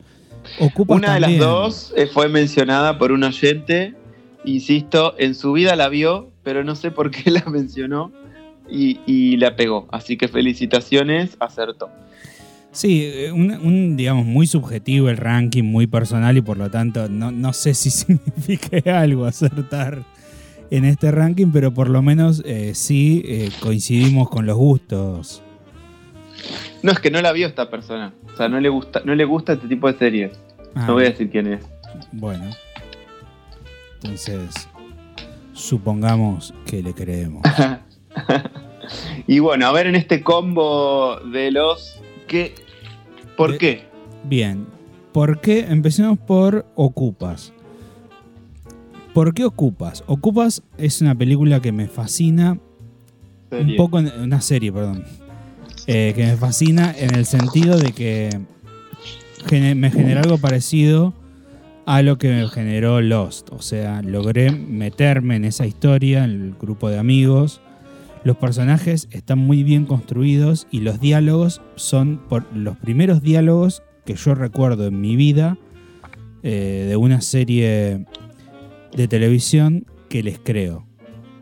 Ocupas 0.60 0.98
Una 0.98 1.18
también, 1.18 1.32
de 1.32 1.38
las 1.38 1.46
dos 1.46 1.94
eh, 1.96 2.06
fue 2.06 2.28
mencionada 2.28 2.98
por 2.98 3.12
un 3.12 3.24
oyente, 3.24 3.94
insisto, 4.44 5.14
en 5.18 5.34
su 5.34 5.52
vida 5.52 5.74
la 5.76 5.88
vio, 5.88 6.30
pero 6.42 6.64
no 6.64 6.76
sé 6.76 6.90
por 6.90 7.10
qué 7.10 7.30
la 7.30 7.44
mencionó 7.46 8.12
y, 8.68 9.00
y 9.06 9.36
la 9.36 9.56
pegó. 9.56 9.88
Así 9.90 10.16
que 10.16 10.28
felicitaciones, 10.28 11.36
acertó. 11.40 11.88
Sí, 12.72 13.08
un, 13.32 13.52
un, 13.52 13.96
digamos, 13.96 14.26
muy 14.26 14.48
subjetivo 14.48 15.08
el 15.08 15.16
ranking, 15.16 15.62
muy 15.62 15.86
personal 15.86 16.36
y 16.36 16.40
por 16.40 16.56
lo 16.56 16.70
tanto 16.70 17.08
no, 17.08 17.30
no 17.30 17.52
sé 17.52 17.72
si 17.72 17.90
significa 17.90 19.00
algo 19.00 19.26
acertar 19.26 20.04
en 20.76 20.84
este 20.84 21.12
ranking, 21.12 21.52
pero 21.52 21.72
por 21.72 21.88
lo 21.88 22.02
menos 22.02 22.42
eh, 22.44 22.74
sí 22.74 23.22
eh, 23.26 23.50
coincidimos 23.60 24.28
con 24.28 24.44
los 24.44 24.56
gustos. 24.56 25.40
No, 26.82 26.90
es 26.90 26.98
que 26.98 27.12
no 27.12 27.22
la 27.22 27.30
vio 27.30 27.46
esta 27.46 27.70
persona. 27.70 28.12
O 28.32 28.36
sea, 28.36 28.48
no 28.48 28.58
le 28.58 28.68
gusta, 28.68 29.02
no 29.04 29.14
le 29.14 29.24
gusta 29.24 29.52
este 29.52 29.68
tipo 29.68 29.90
de 29.90 29.96
series. 29.96 30.32
Ah, 30.74 30.86
no 30.88 30.94
voy 30.94 31.04
a 31.04 31.10
decir 31.10 31.30
quién 31.30 31.46
es. 31.46 31.64
Bueno. 32.10 32.50
Entonces, 34.02 34.68
supongamos 35.52 36.52
que 36.66 36.82
le 36.82 36.92
creemos. 36.92 37.42
y 39.28 39.38
bueno, 39.38 39.68
a 39.68 39.72
ver 39.72 39.86
en 39.86 39.94
este 39.94 40.22
combo 40.22 41.20
de 41.20 41.52
los 41.52 42.02
que. 42.26 42.52
¿Por 43.36 43.52
de, 43.52 43.58
qué? 43.58 43.84
Bien. 44.24 44.66
¿Por 45.12 45.40
qué? 45.40 45.60
Empecemos 45.60 46.18
por 46.18 46.66
Ocupas. 46.74 47.53
¿Por 49.14 49.32
qué 49.32 49.44
Ocupas? 49.44 50.02
Ocupas 50.08 50.64
es 50.76 51.00
una 51.00 51.14
película 51.14 51.60
que 51.60 51.70
me 51.70 51.86
fascina. 51.86 52.58
Serie. 53.48 53.72
Un 53.72 53.76
poco, 53.76 53.98
una 53.98 54.40
serie, 54.40 54.72
perdón. 54.72 55.04
Eh, 55.86 56.12
que 56.16 56.26
me 56.26 56.36
fascina 56.36 56.92
en 56.98 57.14
el 57.14 57.24
sentido 57.24 57.78
de 57.78 57.92
que 57.92 58.40
me 59.74 59.90
generó 59.92 60.20
algo 60.20 60.38
parecido 60.38 61.14
a 61.86 62.02
lo 62.02 62.18
que 62.18 62.28
me 62.28 62.48
generó 62.48 63.00
Lost. 63.00 63.50
O 63.52 63.62
sea, 63.62 64.02
logré 64.02 64.50
meterme 64.50 65.36
en 65.36 65.44
esa 65.44 65.64
historia, 65.64 66.24
en 66.24 66.30
el 66.30 66.54
grupo 66.60 66.90
de 66.90 66.98
amigos. 66.98 67.60
Los 68.24 68.36
personajes 68.38 69.06
están 69.12 69.38
muy 69.38 69.62
bien 69.62 69.86
construidos 69.86 70.66
y 70.72 70.80
los 70.80 70.98
diálogos 70.98 71.60
son 71.76 72.20
por 72.28 72.52
los 72.52 72.76
primeros 72.78 73.22
diálogos 73.22 73.84
que 74.04 74.16
yo 74.16 74.34
recuerdo 74.34 74.88
en 74.88 75.00
mi 75.00 75.14
vida 75.14 75.56
eh, 76.42 76.86
de 76.88 76.96
una 76.96 77.20
serie 77.20 78.06
de 78.96 79.08
televisión 79.08 79.86
que 80.08 80.22
les 80.22 80.38
creo. 80.38 80.86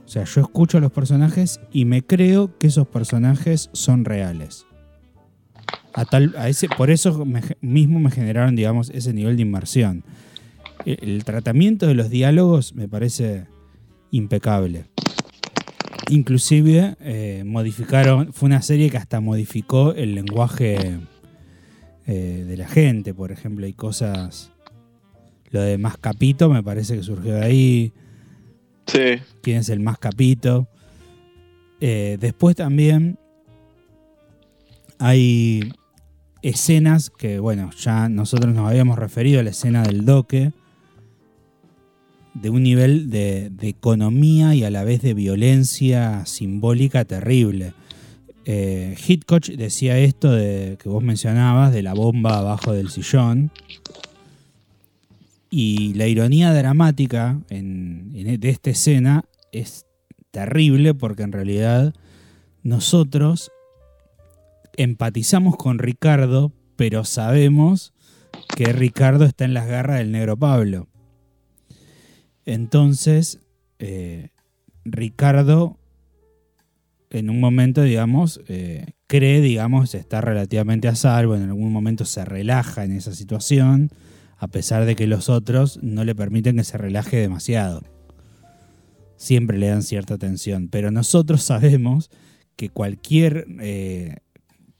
O 0.05 0.09
sea, 0.09 0.25
yo 0.25 0.41
escucho 0.41 0.79
a 0.79 0.81
los 0.81 0.93
personajes 0.93 1.61
y 1.73 1.85
me 1.85 2.03
creo 2.03 2.59
que 2.59 2.67
esos 2.67 2.87
personajes 2.87 3.71
son 3.73 4.05
reales. 4.05 4.67
A 5.95 6.05
tal, 6.05 6.35
a 6.39 6.49
ese, 6.49 6.69
por 6.69 6.91
eso 6.91 7.25
mismo 7.61 7.99
me 7.99 8.11
generaron, 8.11 8.57
digamos, 8.57 8.91
ese 8.91 9.13
nivel 9.13 9.37
de 9.37 9.43
inmersión. 9.43 10.05
El, 10.85 10.99
el 11.03 11.25
tratamiento 11.25 11.87
de 11.87 11.95
los 11.95 12.11
diálogos 12.11 12.75
me 12.75 12.89
parece 12.89 13.47
impecable. 14.11 14.85
Inclusive 16.09 16.97
eh, 17.01 17.43
modificaron, 17.47 18.33
fue 18.33 18.47
una 18.47 18.63
serie 18.63 18.91
que 18.91 18.99
hasta 18.99 19.21
modificó 19.21 19.95
el 19.95 20.15
lenguaje 20.15 20.99
eh, 22.07 22.45
de 22.47 22.57
la 22.57 22.69
gente, 22.69 23.15
por 23.15 23.33
ejemplo, 23.33 23.65
hay 23.65 23.73
cosas 23.73 24.52
lo 25.53 25.61
de 25.61 25.79
más 25.79 25.97
capito 25.97 26.51
me 26.51 26.63
parece 26.63 26.97
que 26.97 27.03
surgió 27.03 27.35
de 27.35 27.43
ahí. 27.43 27.93
Sí. 28.87 29.23
¿Quién 29.43 29.59
es 29.59 29.69
el 29.69 29.81
más 29.81 29.99
capito? 29.99 30.67
Eh, 31.81 32.17
después 32.21 32.57
también 32.57 33.19
hay 34.99 35.73
escenas 36.43 37.11
que, 37.11 37.39
bueno, 37.39 37.71
ya 37.79 38.09
nosotros 38.09 38.55
nos 38.55 38.69
habíamos 38.69 38.99
referido 38.99 39.41
a 39.41 39.43
la 39.43 39.51
escena 39.51 39.83
del 39.83 40.05
doque, 40.05 40.53
de 42.35 42.51
un 42.51 42.63
nivel 42.63 43.11
de, 43.11 43.51
de 43.51 43.69
economía 43.69 44.55
y 44.55 44.65
a 44.65 44.71
la 44.71 44.85
vez 44.85 45.03
de 45.03 45.15
violencia 45.15 46.25
simbólica 46.27 47.05
terrible. 47.05 47.75
Eh, 48.45 48.97
Hitchcock 49.07 49.45
decía 49.47 49.99
esto 49.99 50.33
de, 50.33 50.77
que 50.83 50.89
vos 50.89 51.03
mencionabas, 51.03 51.73
de 51.73 51.83
la 51.83 51.95
bomba 51.95 52.39
abajo 52.39 52.73
del 52.73 52.91
sillón. 52.91 53.51
Y 55.55 55.93
la 55.93 56.07
ironía 56.07 56.51
dramática 56.55 57.39
en, 57.51 58.11
de 58.41 58.49
esta 58.49 58.71
escena 58.71 59.27
es 59.53 59.85
terrible 60.31 60.95
porque 60.95 61.25
en 61.25 61.33
realidad 61.33 61.93
nosotros 62.63 63.53
empatizamos 64.79 65.59
con 65.59 65.79
Ricardo, 65.79 66.53
pero 66.77 67.05
sabemos 67.05 67.93
que 68.57 68.73
Ricardo 68.73 69.27
está 69.27 69.45
en 69.45 69.53
las 69.53 69.67
garras 69.67 69.99
del 69.99 70.11
negro 70.11 70.39
Pablo. 70.39 70.89
Entonces, 72.47 73.39
eh, 73.79 74.31
Ricardo 74.87 75.79
en 77.11 77.29
un 77.29 77.41
momento, 77.41 77.83
digamos, 77.83 78.41
eh, 78.49 78.87
cree, 79.07 79.43
digamos, 79.43 79.95
estar 79.95 80.25
relativamente 80.25 80.89
a 80.89 80.95
salvo, 80.95 81.37
en 81.37 81.43
algún 81.43 81.75
momento 81.75 82.07
se 82.07 82.25
relaja 82.25 82.85
en 82.85 82.93
esa 82.93 83.13
situación 83.13 83.91
a 84.43 84.49
pesar 84.49 84.87
de 84.87 84.97
que 84.97 85.07
los 85.07 85.29
otros 85.29 85.79
no 85.85 86.05
le 86.05 86.17
permiten 86.17 86.57
que 86.57 86.65
se 86.65 86.77
relaje 86.77 87.17
demasiado. 87.17 87.85
Siempre 89.15 89.57
le 89.57 89.69
dan 89.69 89.85
cierta 89.85 90.19
tensión, 90.19 90.67
pero 90.69 90.91
nosotros 90.91 91.45
sabemos 91.45 92.11
que 92.57 92.69
cualquier 92.69 93.47
eh, 93.61 94.17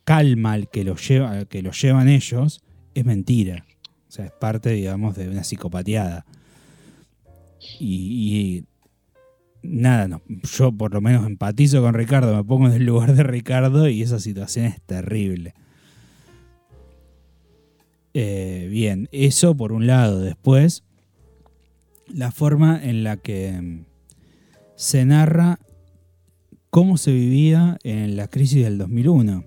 calma 0.03 0.55
al 0.55 0.69
que 0.69 0.83
lo, 0.83 0.97
lleva, 0.97 1.45
llevan 1.45 2.09
ellos 2.09 2.61
es 2.93 3.05
mentira. 3.05 3.65
O 4.09 4.11
sea, 4.11 4.25
es 4.25 4.33
parte, 4.33 4.71
digamos, 4.71 5.15
de 5.15 5.29
una 5.29 5.45
psicopateada. 5.45 6.27
Y, 7.79 8.65
y 8.65 8.65
nada, 9.63 10.09
no, 10.09 10.23
yo 10.57 10.73
por 10.73 10.93
lo 10.93 11.01
menos 11.01 11.25
empatizo 11.25 11.83
con 11.83 11.95
Ricardo, 11.95 12.35
me 12.35 12.43
pongo 12.43 12.67
en 12.67 12.73
el 12.73 12.85
lugar 12.85 13.15
de 13.15 13.23
Ricardo 13.23 13.89
y 13.89 14.03
esa 14.03 14.19
situación 14.19 14.67
es 14.67 14.83
terrible. 14.83 15.55
Eh, 18.15 18.69
bien, 18.71 19.09
eso 19.13 19.57
por 19.57 19.73
un 19.73 19.87
lado. 19.87 20.21
Después, 20.21 20.85
la 22.07 22.31
forma 22.31 22.81
en 22.83 23.05
la 23.05 23.17
que 23.17 23.53
mm, 23.53 23.85
se 24.77 25.05
narra 25.05 25.59
cómo 26.71 26.97
se 26.97 27.13
vivía 27.13 27.79
en 27.83 28.17
la 28.17 28.29
crisis 28.29 28.65
del 28.65 28.79
2001. 28.79 29.45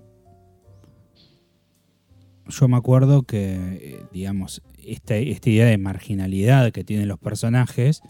Yo 2.48 2.68
me 2.68 2.76
acuerdo 2.76 3.22
que, 3.24 3.54
eh, 3.54 4.04
digamos, 4.12 4.62
esta, 4.84 5.16
esta 5.16 5.50
idea 5.50 5.66
de 5.66 5.78
marginalidad 5.78 6.70
que 6.70 6.84
tienen 6.84 7.08
los 7.08 7.18
personajes 7.18 8.02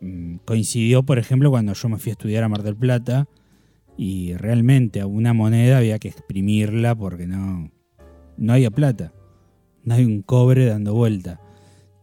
mm, 0.00 0.36
coincidió, 0.44 1.02
por 1.02 1.18
ejemplo, 1.18 1.50
cuando 1.50 1.72
yo 1.72 1.88
me 1.88 1.98
fui 1.98 2.10
a 2.10 2.12
estudiar 2.12 2.44
a 2.44 2.48
Mar 2.48 2.62
del 2.62 2.76
Plata 2.76 3.26
y 3.96 4.34
realmente 4.34 5.00
a 5.00 5.06
una 5.06 5.32
moneda 5.32 5.78
había 5.78 5.98
que 5.98 6.08
exprimirla 6.08 6.94
porque 6.94 7.26
no, 7.26 7.70
no 8.36 8.52
había 8.52 8.70
plata, 8.70 9.12
hay 9.94 10.04
un 10.04 10.22
cobre 10.22 10.66
dando 10.66 10.94
vuelta. 10.94 11.40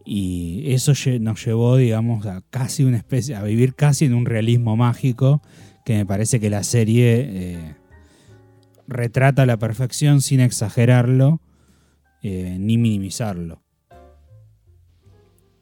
Y 0.04 0.72
eso 0.72 0.92
nos 1.20 1.44
llevó, 1.44 1.76
digamos, 1.76 2.26
a 2.26 2.42
casi 2.50 2.84
una 2.84 2.98
especie, 2.98 3.36
a 3.36 3.42
vivir 3.42 3.74
casi 3.74 4.04
en 4.04 4.14
un 4.14 4.26
realismo 4.26 4.76
mágico 4.76 5.40
que 5.84 5.94
me 5.94 6.06
parece 6.06 6.40
que 6.40 6.50
la 6.50 6.62
serie 6.62 7.26
eh, 7.28 7.74
retrata 8.86 9.42
a 9.42 9.46
la 9.46 9.58
perfección 9.58 10.20
sin 10.20 10.40
exagerarlo 10.40 11.40
eh, 12.22 12.56
ni 12.58 12.78
minimizarlo. 12.78 13.62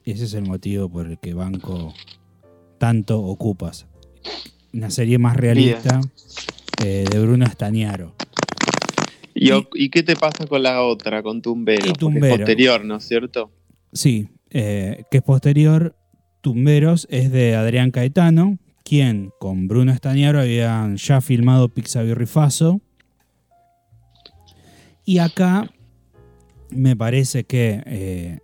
Ese 0.05 0.25
es 0.25 0.35
el 0.35 0.45
motivo 0.45 0.89
por 0.89 1.07
el 1.07 1.19
que 1.19 1.35
banco 1.35 1.95
tanto 2.79 3.21
ocupas. 3.21 3.87
Una 4.73 4.91
serie 4.91 5.19
más 5.19 5.37
realista 5.37 6.01
eh, 6.85 7.05
de 7.11 7.21
Bruno 7.21 7.45
Estañaro. 7.45 8.15
¿Y, 9.43 9.49
Y- 9.49 9.53
o- 9.53 9.69
¿Y 9.75 9.89
qué 9.91 10.03
te 10.03 10.15
pasa 10.17 10.47
con 10.47 10.63
la 10.63 10.83
otra, 10.83 11.23
con 11.23 11.43
Tumbero? 11.43 11.85
Y 11.87 11.89
Porque 11.91 11.93
es 11.93 11.99
Tumbero. 11.99 12.37
posterior, 12.39 12.85
¿no 12.85 12.97
es 12.97 13.05
cierto? 13.05 13.51
Sí, 13.93 14.29
eh, 14.51 15.05
que 15.11 15.19
es 15.19 15.23
posterior. 15.23 15.97
Tumberos 16.41 17.07
es 17.11 17.31
de 17.33 17.55
Adrián 17.57 17.91
Caetano, 17.91 18.59
quien 18.85 19.31
con 19.39 19.69
Bruno 19.69 19.93
Estañaro 19.93 20.41
habían 20.41 20.97
ya 20.97 21.21
filmado 21.21 21.69
Pixabay 21.69 22.15
Rifazo. 22.15 22.81
Y 25.05 25.19
acá 25.19 25.71
me 26.71 26.97
parece 26.97 27.45
que 27.45 27.83
eh, 27.87 28.39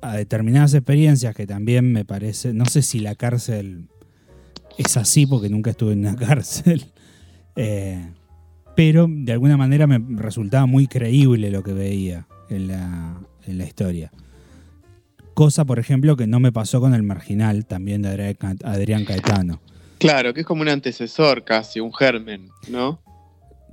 a 0.00 0.16
determinadas 0.16 0.74
experiencias 0.74 1.34
que 1.34 1.46
también 1.46 1.90
me 1.92 2.04
parece, 2.04 2.52
no 2.52 2.64
sé 2.66 2.82
si 2.82 2.98
la 3.00 3.14
cárcel 3.14 3.88
es 4.78 4.96
así 4.96 5.26
porque 5.26 5.48
nunca 5.48 5.70
estuve 5.70 5.92
en 5.94 6.00
una 6.00 6.16
cárcel, 6.16 6.86
eh, 7.56 8.10
pero 8.74 9.06
de 9.08 9.32
alguna 9.32 9.56
manera 9.56 9.86
me 9.86 9.98
resultaba 10.20 10.66
muy 10.66 10.86
creíble 10.86 11.50
lo 11.50 11.62
que 11.62 11.72
veía 11.72 12.26
en 12.48 12.68
la, 12.68 13.20
en 13.46 13.58
la 13.58 13.64
historia. 13.64 14.10
Cosa, 15.34 15.64
por 15.64 15.78
ejemplo, 15.78 16.16
que 16.16 16.26
no 16.26 16.40
me 16.40 16.52
pasó 16.52 16.80
con 16.80 16.94
el 16.94 17.02
marginal, 17.02 17.64
también 17.66 18.02
de 18.02 18.08
Adrián 18.10 18.34
Ca- 18.34 18.56
Adrián 18.64 19.04
Caetano. 19.04 19.60
Claro, 19.98 20.34
que 20.34 20.40
es 20.40 20.46
como 20.46 20.62
un 20.62 20.68
antecesor 20.68 21.44
casi, 21.44 21.80
un 21.80 21.92
germen, 21.94 22.48
¿no? 22.68 23.00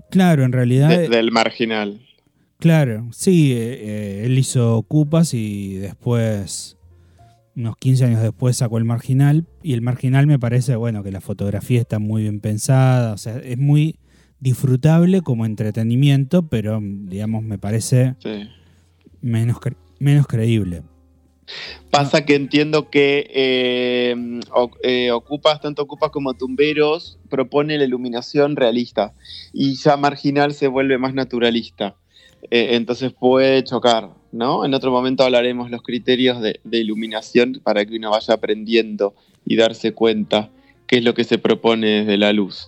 Claro, 0.10 0.44
en 0.44 0.52
realidad, 0.54 0.90
De- 0.90 1.10
del 1.10 1.32
marginal. 1.32 2.02
claro, 2.60 3.08
sí, 3.12 3.52
eh, 3.52 3.58
eh, 3.82 4.22
él 4.26 4.38
hizo 4.38 4.78
Ocupas 4.78 5.34
y 5.34 5.76
después, 5.76 6.78
unos 7.56 7.76
15 7.78 8.06
años 8.06 8.22
después, 8.22 8.56
sacó 8.58 8.78
el 8.78 8.86
marginal. 8.86 9.46
Y 9.62 9.74
el 9.74 9.82
marginal 9.82 10.28
me 10.28 10.40
parece, 10.40 10.76
bueno, 10.78 11.04
que 11.04 11.12
la 11.12 11.20
fotografía 11.22 11.82
está 11.82 12.00
muy 12.00 12.22
bien 12.24 12.40
pensada, 12.40 13.12
o 13.14 13.18
sea, 13.18 13.38
es 13.38 13.58
muy 13.58 13.98
disfrutable 14.40 15.22
como 15.22 15.46
entretenimiento, 15.46 16.48
pero, 16.48 16.80
digamos, 16.82 17.44
me 17.44 17.58
parece 17.58 18.16
Sí. 18.24 18.48
menos, 19.22 19.58
cre- 19.58 19.76
menos 20.00 20.28
creíble. 20.28 20.84
Pasa 21.90 22.26
que 22.26 22.36
entiendo 22.36 22.90
que 22.92 23.26
eh, 23.34 24.40
o- 24.54 24.70
eh, 24.84 25.12
Ocupas, 25.12 25.60
tanto 25.62 25.82
Ocupas 25.82 26.12
como 26.12 26.36
Tumberos, 26.36 27.18
propone 27.30 27.78
la 27.80 27.86
iluminación 27.86 28.56
realista 28.56 29.14
y 29.52 29.76
ya 29.76 29.98
Marginal 29.98 30.54
se 30.54 30.68
vuelve 30.68 31.00
más 31.00 31.16
naturalista. 31.16 31.96
Eh, 32.52 32.76
entonces 32.76 33.12
puede 33.12 33.64
chocar, 33.64 34.12
¿no? 34.32 34.64
En 34.64 34.74
otro 34.76 34.92
momento 34.92 35.24
hablaremos 35.24 35.72
los 35.72 35.82
criterios 35.82 36.40
de, 36.42 36.60
de 36.64 36.78
iluminación 36.78 37.60
para 37.64 37.84
que 37.84 37.96
uno 37.96 38.12
vaya 38.12 38.36
aprendiendo 38.36 39.16
y 39.44 39.56
darse 39.56 39.94
cuenta 39.94 40.50
qué 40.86 40.98
es 40.98 41.04
lo 41.04 41.14
que 41.16 41.24
se 41.24 41.40
propone 41.40 41.88
desde 42.02 42.18
la 42.18 42.32
luz. 42.32 42.68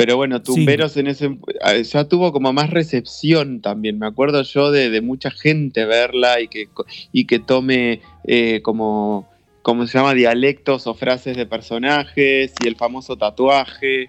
Pero 0.00 0.16
bueno, 0.16 0.40
Tumberos 0.40 0.96
en 0.96 1.08
ese 1.08 1.38
eh, 1.66 1.84
ya 1.84 2.04
tuvo 2.04 2.32
como 2.32 2.54
más 2.54 2.70
recepción 2.70 3.60
también. 3.60 3.98
Me 3.98 4.06
acuerdo 4.06 4.40
yo 4.42 4.70
de, 4.70 4.88
de 4.88 5.02
mucha 5.02 5.30
gente 5.30 5.84
verla 5.84 6.40
y 6.40 6.48
que, 6.48 6.68
y 7.12 7.26
que 7.26 7.38
tome 7.38 8.00
eh, 8.24 8.62
como, 8.62 9.28
como 9.60 9.86
se 9.86 9.98
llama, 9.98 10.14
dialectos 10.14 10.86
o 10.86 10.94
frases 10.94 11.36
de 11.36 11.44
personajes 11.44 12.54
y 12.64 12.66
el 12.66 12.76
famoso 12.76 13.18
tatuaje, 13.18 14.08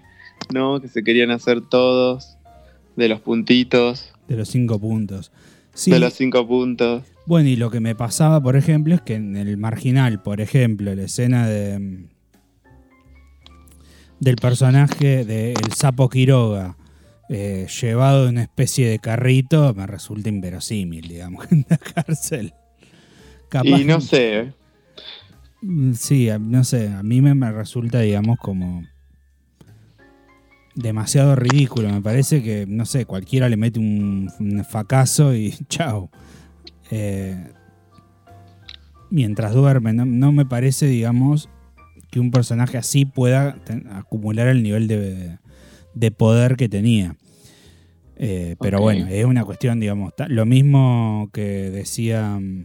¿no? 0.50 0.80
Que 0.80 0.88
se 0.88 1.04
querían 1.04 1.30
hacer 1.30 1.60
todos 1.60 2.38
de 2.96 3.08
los 3.08 3.20
puntitos, 3.20 4.14
De 4.28 4.36
los 4.36 4.48
cinco 4.48 4.80
puntos. 4.80 5.30
Sí, 5.74 5.90
de 5.90 5.98
los 5.98 6.14
cinco 6.14 6.48
puntos. 6.48 7.02
Bueno, 7.26 7.50
y 7.50 7.56
lo 7.56 7.70
que 7.70 7.80
me 7.80 7.94
pasaba, 7.94 8.42
por 8.42 8.56
ejemplo, 8.56 8.94
es 8.94 9.02
que 9.02 9.14
en 9.16 9.36
el 9.36 9.58
marginal, 9.58 10.22
por 10.22 10.40
ejemplo, 10.40 10.94
la 10.94 11.02
escena 11.02 11.46
de 11.46 12.06
del 14.22 14.36
personaje 14.36 15.24
de 15.24 15.52
El 15.52 15.72
Sapo 15.72 16.08
Quiroga 16.08 16.76
eh, 17.28 17.66
llevado 17.80 18.24
en 18.28 18.34
una 18.34 18.42
especie 18.42 18.88
de 18.88 18.98
carrito 19.00 19.74
me 19.74 19.86
resulta 19.86 20.28
inverosímil, 20.28 21.08
digamos, 21.08 21.46
en 21.50 21.66
la 21.68 21.76
cárcel. 21.78 22.54
Capaz- 23.48 23.80
Y 23.80 23.84
no 23.84 24.00
sé, 24.00 24.38
¿eh? 24.38 24.52
Mm, 25.62 25.92
Sí, 25.94 26.28
no 26.40 26.62
sé, 26.64 26.88
a 26.88 27.02
mí 27.02 27.20
me, 27.20 27.34
me 27.34 27.50
resulta, 27.50 27.98
digamos, 28.00 28.38
como 28.38 28.84
demasiado 30.74 31.34
ridículo. 31.36 31.88
Me 31.90 32.00
parece 32.00 32.42
que, 32.42 32.64
no 32.66 32.86
sé, 32.86 33.04
cualquiera 33.06 33.48
le 33.48 33.56
mete 33.56 33.78
un, 33.80 34.30
un 34.38 34.64
facazo 34.64 35.34
y 35.34 35.50
chao. 35.68 36.10
Eh, 36.90 37.52
mientras 39.10 39.52
duerme, 39.52 39.92
no, 39.92 40.04
no 40.04 40.30
me 40.32 40.46
parece, 40.46 40.86
digamos, 40.86 41.48
que 42.12 42.20
un 42.20 42.30
personaje 42.30 42.76
así 42.78 43.04
pueda 43.06 43.56
ten- 43.64 43.88
acumular 43.90 44.46
el 44.46 44.62
nivel 44.62 44.86
de, 44.86 45.38
de 45.94 46.10
poder 46.12 46.56
que 46.56 46.68
tenía. 46.68 47.16
Eh, 48.16 48.54
pero 48.60 48.78
bueno, 48.82 49.06
es 49.08 49.24
una 49.24 49.44
cuestión, 49.46 49.80
digamos, 49.80 50.12
lo 50.28 50.46
mismo 50.46 51.30
que 51.32 51.70
decía 51.70 52.38
mm, 52.38 52.64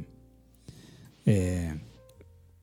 eh, 1.26 1.74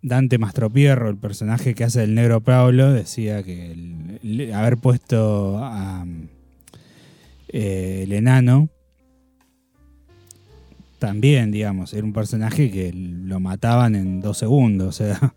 Dante 0.03 0.37
Mastropierro, 0.39 1.09
el 1.09 1.17
personaje 1.17 1.75
que 1.75 1.85
hace 1.85 2.05
el 2.05 2.15
negro 2.15 2.43
Pablo, 2.43 2.93
decía 2.93 3.43
que 3.43 3.73
el- 3.73 4.21
el 4.23 4.53
haber 4.53 4.77
puesto 4.77 5.59
a, 5.65 6.07
eh, 7.49 8.03
el 8.05 8.13
enano 8.13 8.69
también, 10.99 11.51
digamos, 11.51 11.93
era 11.95 12.05
un 12.05 12.13
personaje 12.13 12.71
que 12.71 12.93
lo 12.93 13.41
mataban 13.41 13.95
en 13.95 14.21
dos 14.21 14.39
segundos. 14.39 14.89
O 14.89 14.93
sea, 14.93 15.35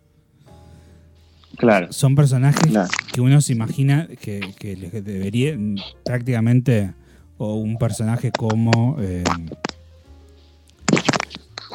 Claro. 1.58 1.92
son 1.92 2.16
personajes 2.16 2.62
Claro. 2.68 2.90
que 3.12 3.20
uno 3.22 3.42
se 3.42 3.52
imagina 3.54 4.08
que, 4.22 4.54
que 4.60 4.76
debería 5.02 5.58
prácticamente, 6.06 6.94
o 7.38 7.56
un 7.56 7.78
personaje 7.78 8.32
como 8.32 8.96
eh, 9.00 9.24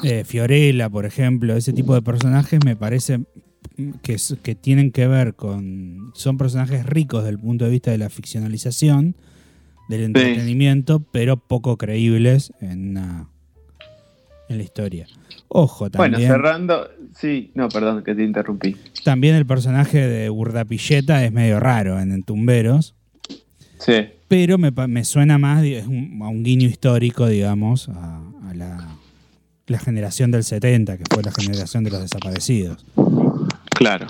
eh, 0.05 0.25
Fiorella, 0.25 0.89
por 0.89 1.07
ejemplo, 1.07 1.57
ese 1.57 1.73
tipo 1.73 1.95
de 1.95 2.03
personajes 2.03 2.61
me 2.65 2.77
parece 2.77 3.21
que, 4.03 4.17
que 4.43 4.55
tienen 4.55 4.91
que 4.91 5.07
ver 5.07 5.35
con, 5.35 6.11
son 6.15 6.37
personajes 6.39 6.85
ricos 6.87 7.23
desde 7.23 7.31
el 7.37 7.39
punto 7.39 7.65
de 7.65 7.71
vista 7.71 7.91
de 7.91 7.99
la 7.99 8.09
ficcionalización, 8.11 9.15
del 9.89 10.03
entretenimiento, 10.05 11.01
pero 11.13 11.37
poco 11.37 11.77
creíbles 11.77 12.53
en, 12.61 12.91
una- 12.91 13.29
en 14.53 14.59
la 14.59 14.65
historia. 14.65 15.07
Ojo, 15.49 15.89
Bueno, 15.91 16.15
también, 16.16 16.31
cerrando. 16.31 16.89
Sí, 17.15 17.51
no, 17.55 17.69
perdón, 17.69 18.03
que 18.05 18.15
te 18.15 18.23
interrumpí. 18.24 18.77
también 19.05 19.35
el 19.35 19.45
personaje 19.47 20.07
de 20.07 20.31
Urdapilleta 20.31 21.24
es 21.24 21.33
medio 21.33 21.61
raro 21.61 21.99
en, 22.01 22.12
en 22.12 22.23
Tumberos. 22.23 22.95
Sí. 23.79 24.07
pero 24.29 24.57
me, 24.59 24.70
me 24.70 25.05
suena 25.05 25.39
más 25.39 25.62
un- 25.87 26.20
a 26.23 26.29
un 26.29 26.45
guiño 26.45 26.69
histórico, 26.69 27.27
digamos, 27.27 27.89
a, 27.89 28.23
a 28.49 28.55
la, 28.55 28.97
la 29.66 29.79
generación 29.81 30.31
del 30.31 30.45
70, 30.45 30.99
que 30.99 31.05
fue 31.12 31.23
la 31.24 31.33
generación 31.33 31.83
de 31.83 31.91
los 31.91 32.01
desaparecidos. 32.01 32.85
Claro, 33.74 34.07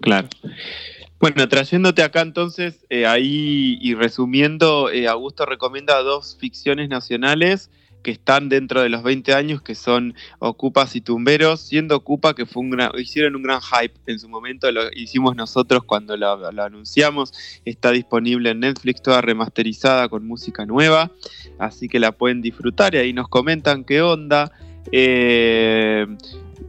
claro. 0.00 0.28
Bueno, 1.20 1.46
trayéndote 1.48 2.02
acá 2.02 2.22
entonces, 2.22 2.84
eh, 2.90 3.06
ahí 3.06 3.78
y 3.80 3.94
resumiendo, 3.94 4.90
eh, 4.90 5.06
Augusto 5.06 5.44
recomienda 5.46 5.98
dos 6.02 6.36
ficciones 6.40 6.88
nacionales 6.88 7.70
que 8.02 8.10
están 8.10 8.48
dentro 8.48 8.82
de 8.82 8.88
los 8.88 9.02
20 9.02 9.32
años, 9.34 9.62
que 9.62 9.74
son 9.74 10.14
Ocupas 10.38 10.94
y 10.96 11.00
Tumberos, 11.00 11.60
siendo 11.60 11.96
Ocupa 11.96 12.34
que 12.34 12.46
fue 12.46 12.62
un 12.62 12.70
gran- 12.70 12.90
hicieron 12.98 13.36
un 13.36 13.42
gran 13.42 13.60
hype 13.60 13.94
en 14.06 14.18
su 14.18 14.28
momento, 14.28 14.70
lo 14.70 14.82
hicimos 14.92 15.36
nosotros 15.36 15.84
cuando 15.84 16.16
lo, 16.16 16.46
anunciamos, 16.62 17.32
está 17.64 17.90
disponible 17.92 18.50
en 18.50 18.60
Netflix, 18.60 19.02
toda 19.02 19.20
remasterizada 19.20 20.08
con 20.08 20.26
música 20.26 20.66
nueva, 20.66 21.10
así 21.58 21.88
que 21.88 21.98
la 21.98 22.12
pueden 22.12 22.42
disfrutar 22.42 22.94
y 22.94 22.98
ahí 22.98 23.12
nos 23.12 23.28
comentan 23.28 23.84
qué 23.84 24.02
onda. 24.02 24.52
Eh, 24.90 26.06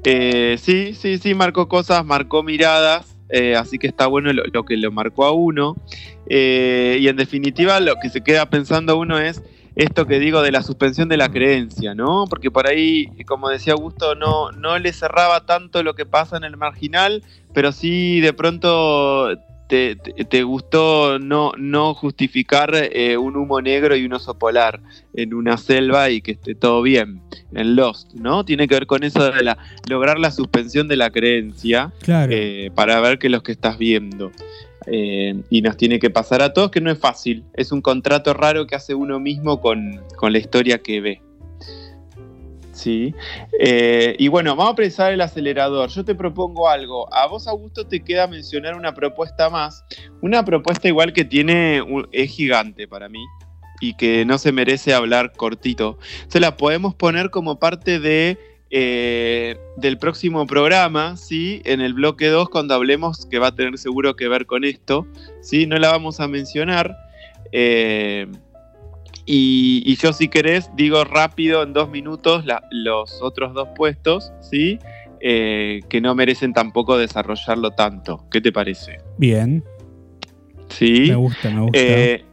eh, 0.03 0.57
sí, 0.59 0.93
sí, 0.93 1.17
sí, 1.17 1.33
marcó 1.33 1.67
cosas, 1.67 2.05
marcó 2.05 2.43
miradas, 2.43 3.15
eh, 3.29 3.55
así 3.55 3.79
que 3.79 3.87
está 3.87 4.07
bueno 4.07 4.31
lo, 4.33 4.65
que 4.65 4.77
lo 4.77 4.91
marcó 4.91 5.25
a 5.25 5.31
uno. 5.31 5.75
Y 6.29 7.07
en 7.07 7.15
definitiva, 7.15 7.79
lo 7.79 7.95
que 8.01 8.09
se 8.09 8.21
queda 8.21 8.49
pensando 8.49 8.97
uno 8.97 9.19
es 9.19 9.41
esto 9.75 10.05
que 10.05 10.19
digo 10.19 10.41
de 10.41 10.51
la 10.51 10.61
suspensión 10.61 11.09
de 11.09 11.17
la 11.17 11.29
creencia, 11.29 11.95
¿no? 11.95 12.25
Porque 12.29 12.51
por 12.51 12.67
ahí, 12.67 13.07
como 13.25 13.49
decía 13.49 13.73
Augusto, 13.73 14.15
no, 14.15 14.51
no 14.51 14.77
le 14.77 14.93
cerraba 14.93 15.45
tanto 15.45 15.81
lo 15.81 15.95
que 15.95 16.05
pasa 16.05 16.37
en 16.37 16.43
el 16.43 16.57
marginal, 16.57 17.23
pero 17.53 17.71
sí 17.71 18.19
de 18.21 18.33
pronto 18.33 19.29
te, 19.73 19.95
te- 19.95 20.43
gustó 20.43 21.17
no, 21.17 21.51
no 21.57 21.95
justificar 21.95 22.71
eh, 22.75 23.17
un 23.17 23.35
humo 23.35 23.59
negro 23.59 23.95
y 23.95 24.05
un 24.05 24.13
oso 24.13 24.37
polar 24.37 24.81
en 25.15 25.33
una 25.33 25.57
selva 25.57 26.11
y 26.11 26.21
que 26.21 26.33
esté 26.33 26.53
todo 26.53 26.83
bien, 26.83 27.21
en 27.53 27.75
Lost, 27.75 28.13
¿no? 28.13 28.45
Tiene 28.45 28.67
que 28.67 28.75
ver 28.75 28.85
con 28.85 29.03
eso 29.03 29.31
de 29.31 29.41
la, 29.43 29.57
lograr 29.89 30.19
la 30.19 30.29
suspensión 30.29 30.87
de 30.87 30.97
la 30.97 31.09
creencia 31.09 31.91
Claro. 32.01 32.31
eh, 32.31 32.69
para 32.75 32.99
ver 33.01 33.17
qué 33.17 33.27
es 33.27 33.31
lo 33.31 33.41
que 33.41 33.51
estás 33.51 33.79
viendo. 33.79 34.31
Eh, 34.85 35.41
y 35.49 35.61
nos 35.63 35.75
tiene 35.77 35.97
que 35.97 36.09
pasar 36.09 36.41
a 36.43 36.53
todos 36.53 36.69
que 36.69 36.81
no 36.81 36.91
es 36.91 36.99
fácil. 36.99 37.43
Es 37.55 37.71
un 37.71 37.81
contrato 37.81 38.33
raro 38.33 38.67
que 38.67 38.75
hace 38.75 38.93
uno 38.93 39.19
mismo 39.19 39.59
con, 39.59 40.01
con 40.17 40.33
la 40.33 40.37
historia 40.39 40.77
que 40.79 41.01
ve. 41.01 41.21
Sí. 42.83 43.15
Eh, 43.61 44.13
y 44.19 44.27
bueno, 44.27 44.57
vamos 44.57 44.73
a 44.73 44.75
precisar 44.75 45.13
el 45.13 45.21
acelerador. 45.21 45.89
Yo 45.89 46.03
te 46.03 46.15
propongo 46.15 46.67
algo. 46.67 47.07
A 47.13 47.27
vos, 47.27 47.47
Augusto, 47.47 47.87
te 47.87 48.03
queda 48.03 48.27
mencionar 48.27 48.75
una 48.75 48.93
propuesta 48.93 49.49
más. 49.49 49.85
Una 50.21 50.43
propuesta 50.43 50.89
igual 50.89 51.13
que 51.13 51.23
tiene, 51.23 51.81
es 52.11 52.31
gigante 52.31 52.85
para 52.85 53.07
mí 53.07 53.23
y 53.79 53.93
que 53.95 54.25
no 54.25 54.37
se 54.37 54.51
merece 54.51 54.93
hablar 54.93 55.31
cortito. 55.31 55.97
Se 56.27 56.41
la 56.41 56.57
podemos 56.57 56.93
poner 56.93 57.29
como 57.29 57.57
parte 57.57 58.01
de 58.01 58.37
eh, 58.69 59.55
del 59.77 59.97
próximo 59.97 60.45
programa, 60.45 61.15
¿sí? 61.15 61.61
En 61.63 61.79
el 61.79 61.93
bloque 61.93 62.27
2, 62.27 62.49
cuando 62.49 62.73
hablemos, 62.73 63.25
que 63.27 63.39
va 63.39 63.47
a 63.47 63.55
tener 63.55 63.77
seguro 63.77 64.17
que 64.17 64.27
ver 64.27 64.45
con 64.45 64.65
esto, 64.65 65.07
¿sí? 65.41 65.67
No 65.67 65.77
la 65.77 65.89
vamos 65.89 66.19
a 66.19 66.27
mencionar. 66.27 66.97
eh, 67.53 68.27
y, 69.25 69.83
y 69.85 69.95
yo, 69.95 70.13
si 70.13 70.27
querés, 70.27 70.69
digo 70.75 71.03
rápido, 71.03 71.63
en 71.63 71.73
dos 71.73 71.89
minutos, 71.89 72.45
la- 72.45 72.63
los 72.71 73.21
otros 73.21 73.53
dos 73.53 73.69
puestos, 73.75 74.31
¿sí? 74.41 74.79
Eh, 75.21 75.79
que 75.89 76.01
no 76.01 76.13
merecen 76.15 76.51
tampoco 76.53 76.97
desarrollarlo 76.97 77.71
tanto. 77.71 78.25
¿Qué 78.29 78.41
te 78.41 78.51
parece? 78.51 78.97
Bien. 79.17 79.63
¿Sí? 80.69 81.05
Me 81.09 81.15
gusta, 81.15 81.49
me 81.49 81.61
gusta. 81.61 81.77
Eh, 81.79 82.25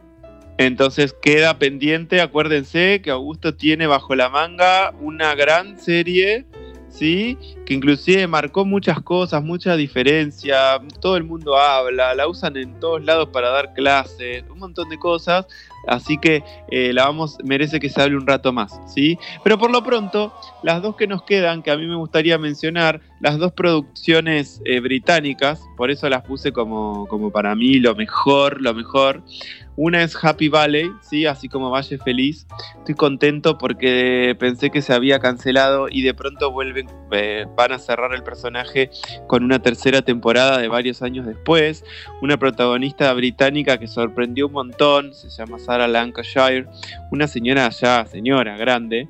entonces 0.57 1.15
queda 1.21 1.57
pendiente, 1.57 2.21
acuérdense 2.21 3.01
que 3.01 3.09
Augusto 3.11 3.55
tiene 3.55 3.87
bajo 3.87 4.13
la 4.15 4.29
manga 4.29 4.93
una 4.99 5.33
gran 5.35 5.79
serie, 5.79 6.45
¿sí? 6.89 7.37
Que 7.65 7.73
inclusive 7.73 8.27
marcó 8.27 8.65
muchas 8.65 9.01
cosas, 9.01 9.41
mucha 9.43 9.75
diferencia, 9.75 10.79
todo 10.99 11.15
el 11.17 11.23
mundo 11.23 11.57
habla, 11.57 12.13
la 12.13 12.27
usan 12.27 12.57
en 12.57 12.79
todos 12.79 13.03
lados 13.03 13.29
para 13.31 13.49
dar 13.49 13.73
clases, 13.73 14.43
un 14.51 14.59
montón 14.59 14.89
de 14.89 14.99
cosas, 14.99 15.47
así 15.87 16.17
que 16.17 16.43
eh, 16.69 16.93
la 16.93 17.05
vamos, 17.05 17.37
merece 17.43 17.79
que 17.79 17.89
se 17.89 18.01
hable 18.01 18.17
un 18.17 18.27
rato 18.27 18.53
más, 18.53 18.79
¿sí? 18.85 19.17
Pero 19.43 19.57
por 19.57 19.71
lo 19.71 19.83
pronto, 19.83 20.33
las 20.63 20.81
dos 20.81 20.95
que 20.95 21.07
nos 21.07 21.23
quedan, 21.23 21.63
que 21.63 21.71
a 21.71 21.77
mí 21.77 21.85
me 21.85 21.95
gustaría 21.95 22.37
mencionar, 22.37 23.01
las 23.19 23.37
dos 23.37 23.51
producciones 23.51 24.61
eh, 24.65 24.79
británicas, 24.79 25.61
por 25.77 25.91
eso 25.91 26.09
las 26.09 26.23
puse 26.23 26.51
como, 26.51 27.07
como 27.07 27.31
para 27.31 27.55
mí 27.55 27.79
lo 27.79 27.95
mejor, 27.95 28.61
lo 28.61 28.73
mejor. 28.73 29.23
Una 29.77 30.03
es 30.03 30.15
Happy 30.21 30.49
Valley, 30.49 30.91
¿sí? 31.01 31.25
así 31.25 31.47
como 31.47 31.71
Valle 31.71 31.97
Feliz. 31.97 32.45
Estoy 32.79 32.95
contento 32.95 33.57
porque 33.57 34.35
pensé 34.37 34.69
que 34.69 34.81
se 34.81 34.93
había 34.93 35.19
cancelado 35.19 35.87
y 35.89 36.01
de 36.01 36.13
pronto 36.13 36.51
vuelven, 36.51 36.87
eh, 37.11 37.45
van 37.55 37.71
a 37.71 37.79
cerrar 37.79 38.13
el 38.13 38.21
personaje 38.21 38.89
con 39.27 39.43
una 39.43 39.59
tercera 39.59 40.01
temporada 40.01 40.57
de 40.57 40.67
varios 40.67 41.01
años 41.01 41.25
después. 41.25 41.85
Una 42.21 42.37
protagonista 42.37 43.11
británica 43.13 43.77
que 43.77 43.87
sorprendió 43.87 44.47
un 44.47 44.53
montón, 44.53 45.13
se 45.13 45.29
llama 45.29 45.57
Sarah 45.71 45.87
Lancashire, 45.87 46.67
una 47.11 47.27
señora 47.27 47.69
ya, 47.69 48.05
señora 48.05 48.57
grande, 48.57 49.07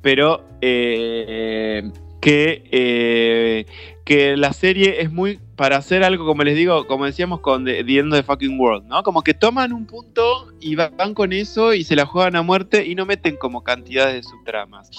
pero 0.00 0.44
eh, 0.60 1.90
que, 2.20 2.62
eh, 2.70 3.66
que 4.04 4.36
la 4.36 4.52
serie 4.52 5.00
es 5.00 5.10
muy 5.10 5.38
para 5.56 5.76
hacer 5.76 6.04
algo, 6.04 6.26
como 6.26 6.42
les 6.42 6.56
digo, 6.56 6.86
como 6.86 7.06
decíamos 7.06 7.40
con 7.40 7.64
The, 7.64 7.78
End 7.80 8.12
of 8.12 8.18
the 8.18 8.22
Fucking 8.22 8.58
World, 8.58 8.86
¿no? 8.86 9.02
Como 9.02 9.22
que 9.22 9.32
toman 9.34 9.72
un 9.72 9.86
punto 9.86 10.52
y 10.60 10.74
va- 10.74 10.90
van 10.90 11.14
con 11.14 11.32
eso 11.32 11.72
y 11.72 11.84
se 11.84 11.96
la 11.96 12.04
juegan 12.04 12.36
a 12.36 12.42
muerte 12.42 12.84
y 12.86 12.94
no 12.96 13.06
meten 13.06 13.36
como 13.36 13.62
cantidades 13.62 14.14
de 14.16 14.22
subtramas. 14.24 14.90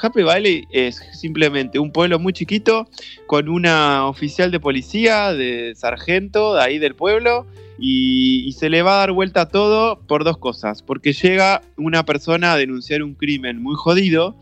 Happy 0.00 0.22
Valley 0.22 0.64
es 0.70 0.96
simplemente 1.12 1.78
un 1.78 1.92
pueblo 1.92 2.18
muy 2.18 2.32
chiquito 2.32 2.88
con 3.26 3.48
una 3.48 4.06
oficial 4.06 4.50
de 4.50 4.60
policía, 4.60 5.32
de 5.34 5.74
sargento, 5.74 6.54
de 6.54 6.62
ahí 6.62 6.78
del 6.78 6.94
pueblo, 6.94 7.46
y 7.76 8.52
se 8.56 8.70
le 8.70 8.82
va 8.82 8.94
a 8.94 8.98
dar 9.00 9.12
vuelta 9.12 9.42
a 9.42 9.48
todo 9.48 9.98
por 10.06 10.22
dos 10.22 10.38
cosas. 10.38 10.82
Porque 10.82 11.12
llega 11.12 11.60
una 11.76 12.04
persona 12.04 12.52
a 12.52 12.56
denunciar 12.56 13.02
un 13.02 13.14
crimen 13.14 13.60
muy 13.60 13.74
jodido, 13.74 14.36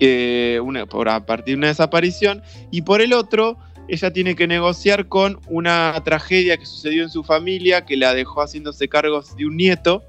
eh, 0.00 0.60
por, 0.88 1.08
a 1.08 1.24
partir 1.26 1.54
de 1.54 1.58
una 1.58 1.68
desaparición, 1.68 2.42
y 2.70 2.82
por 2.82 3.00
el 3.00 3.12
otro, 3.12 3.58
ella 3.88 4.12
tiene 4.12 4.34
que 4.34 4.46
negociar 4.46 5.08
con 5.08 5.40
una 5.48 6.00
tragedia 6.04 6.56
que 6.56 6.64
sucedió 6.64 7.02
en 7.02 7.10
su 7.10 7.24
familia, 7.24 7.84
que 7.84 7.96
la 7.96 8.14
dejó 8.14 8.42
haciéndose 8.42 8.88
cargos 8.88 9.36
de 9.36 9.46
un 9.46 9.56
nieto, 9.56 10.02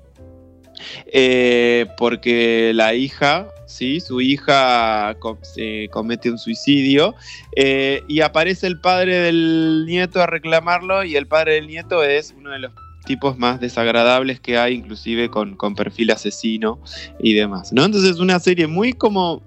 eh, 1.08 1.88
porque 1.98 2.72
la 2.74 2.94
hija, 2.94 3.48
¿sí? 3.68 4.00
su 4.00 4.22
hija 4.22 5.16
se 5.42 5.90
comete 5.92 6.32
un 6.32 6.38
suicidio, 6.38 7.16
eh, 7.56 8.04
y 8.08 8.22
aparece 8.22 8.68
el 8.68 8.80
padre 8.80 9.18
del 9.18 9.86
nieto 9.88 10.22
a 10.22 10.28
reclamarlo, 10.28 11.04
y 11.04 11.16
el 11.16 11.28
padre 11.28 11.56
del 11.56 11.68
nieto 11.68 12.04
es 12.04 12.34
uno 12.38 12.52
de 12.52 12.60
los 12.60 12.72
tipos 13.06 13.38
más 13.38 13.60
desagradables 13.60 14.40
que 14.40 14.58
hay, 14.58 14.76
inclusive 14.76 15.30
con, 15.30 15.56
con 15.56 15.76
perfil 15.76 16.12
asesino 16.12 16.80
y 17.20 17.34
demás, 17.34 17.74
¿no? 17.74 17.84
Entonces 17.84 18.12
es 18.12 18.20
una 18.20 18.40
serie 18.40 18.68
muy 18.68 18.94
como 18.94 19.42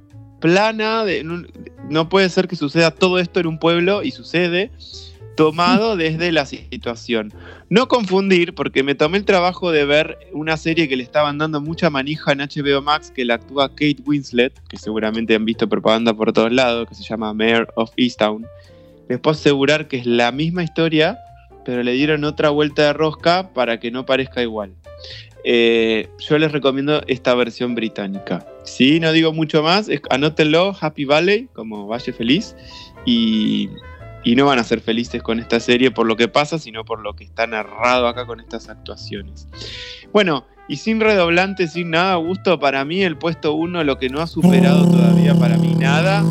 plana, 0.44 1.06
de, 1.06 1.24
no, 1.24 1.42
no 1.88 2.10
puede 2.10 2.28
ser 2.28 2.48
que 2.48 2.56
suceda 2.56 2.90
todo 2.90 3.18
esto 3.18 3.40
en 3.40 3.46
un 3.46 3.58
pueblo 3.58 4.02
y 4.02 4.10
sucede 4.10 4.70
tomado 5.36 5.96
desde 5.96 6.32
la 6.32 6.44
situación. 6.44 7.32
No 7.70 7.88
confundir, 7.88 8.54
porque 8.54 8.82
me 8.82 8.94
tomé 8.94 9.16
el 9.16 9.24
trabajo 9.24 9.70
de 9.70 9.86
ver 9.86 10.18
una 10.34 10.58
serie 10.58 10.86
que 10.86 10.98
le 10.98 11.02
estaban 11.02 11.38
dando 11.38 11.62
mucha 11.62 11.88
manija 11.88 12.32
en 12.32 12.40
HBO 12.40 12.82
Max, 12.82 13.10
que 13.10 13.24
la 13.24 13.36
actúa 13.36 13.70
Kate 13.70 14.02
Winslet, 14.04 14.52
que 14.68 14.76
seguramente 14.76 15.34
han 15.34 15.46
visto 15.46 15.66
propaganda 15.66 16.12
por 16.12 16.30
todos 16.34 16.52
lados, 16.52 16.90
que 16.90 16.94
se 16.94 17.04
llama 17.04 17.32
Mayor 17.32 17.72
of 17.76 17.92
Easttown. 17.96 18.44
Les 19.08 19.18
puedo 19.18 19.32
asegurar 19.32 19.88
que 19.88 19.96
es 19.96 20.04
la 20.04 20.30
misma 20.30 20.62
historia, 20.62 21.18
pero 21.64 21.82
le 21.82 21.92
dieron 21.92 22.22
otra 22.24 22.50
vuelta 22.50 22.82
de 22.82 22.92
rosca 22.92 23.48
para 23.54 23.80
que 23.80 23.90
no 23.90 24.04
parezca 24.04 24.42
igual. 24.42 24.74
Eh, 25.42 26.10
yo 26.18 26.36
les 26.36 26.52
recomiendo 26.52 27.02
esta 27.06 27.34
versión 27.34 27.74
británica. 27.74 28.46
Sí, 28.64 28.98
no 28.98 29.12
digo 29.12 29.32
mucho 29.32 29.62
más, 29.62 29.88
anótenlo, 30.10 30.74
Happy 30.80 31.04
Valley, 31.04 31.48
como 31.52 31.86
Valle 31.86 32.12
Feliz, 32.12 32.56
y, 33.04 33.68
y 34.24 34.34
no 34.36 34.46
van 34.46 34.58
a 34.58 34.64
ser 34.64 34.80
felices 34.80 35.22
con 35.22 35.38
esta 35.38 35.60
serie 35.60 35.90
por 35.90 36.06
lo 36.06 36.16
que 36.16 36.28
pasa, 36.28 36.58
sino 36.58 36.84
por 36.84 37.00
lo 37.00 37.14
que 37.14 37.24
está 37.24 37.46
narrado 37.46 38.08
acá 38.08 38.26
con 38.26 38.40
estas 38.40 38.70
actuaciones. 38.70 39.46
Bueno, 40.12 40.46
y 40.66 40.76
sin 40.76 41.00
redoblante, 41.00 41.68
sin 41.68 41.90
nada, 41.90 42.14
gusto, 42.16 42.58
para 42.58 42.84
mí 42.86 43.02
el 43.02 43.18
puesto 43.18 43.52
uno, 43.52 43.84
lo 43.84 43.98
que 43.98 44.08
no 44.08 44.20
ha 44.20 44.26
superado 44.26 44.90
todavía 44.90 45.34
para 45.34 45.58
mí 45.58 45.74
nada, 45.74 46.24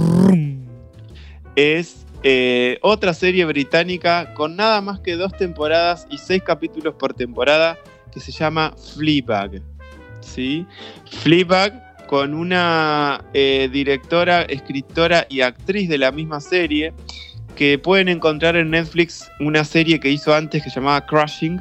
es 1.56 2.08
eh, 2.24 2.80
otra 2.82 3.14
serie 3.14 3.46
británica 3.46 4.34
con 4.34 4.56
nada 4.56 4.82
más 4.82 5.00
que 5.02 5.16
dos 5.16 5.34
temporadas 5.34 6.08
y 6.10 6.18
seis 6.18 6.42
capítulos 6.42 6.96
por 6.96 7.14
temporada 7.14 7.78
que 8.12 8.20
se 8.20 8.32
llama 8.32 8.74
Fleabag. 8.96 9.62
¿sí? 10.22 10.66
Fleabag 11.06 11.83
con 12.14 12.36
una 12.36 13.26
eh, 13.34 13.68
directora, 13.74 14.44
escritora 14.44 15.26
y 15.30 15.42
actriz 15.42 15.90
de 15.90 15.98
la 15.98 16.12
misma 16.12 16.42
serie 16.42 16.94
que 17.56 17.80
pueden 17.80 18.08
encontrar 18.08 18.56
en 18.56 18.70
Netflix 18.70 19.32
una 19.40 19.64
serie 19.64 20.00
que 20.00 20.12
hizo 20.12 20.32
antes 20.32 20.62
que 20.62 20.70
se 20.70 20.76
llamaba 20.76 21.08
Crushing. 21.08 21.60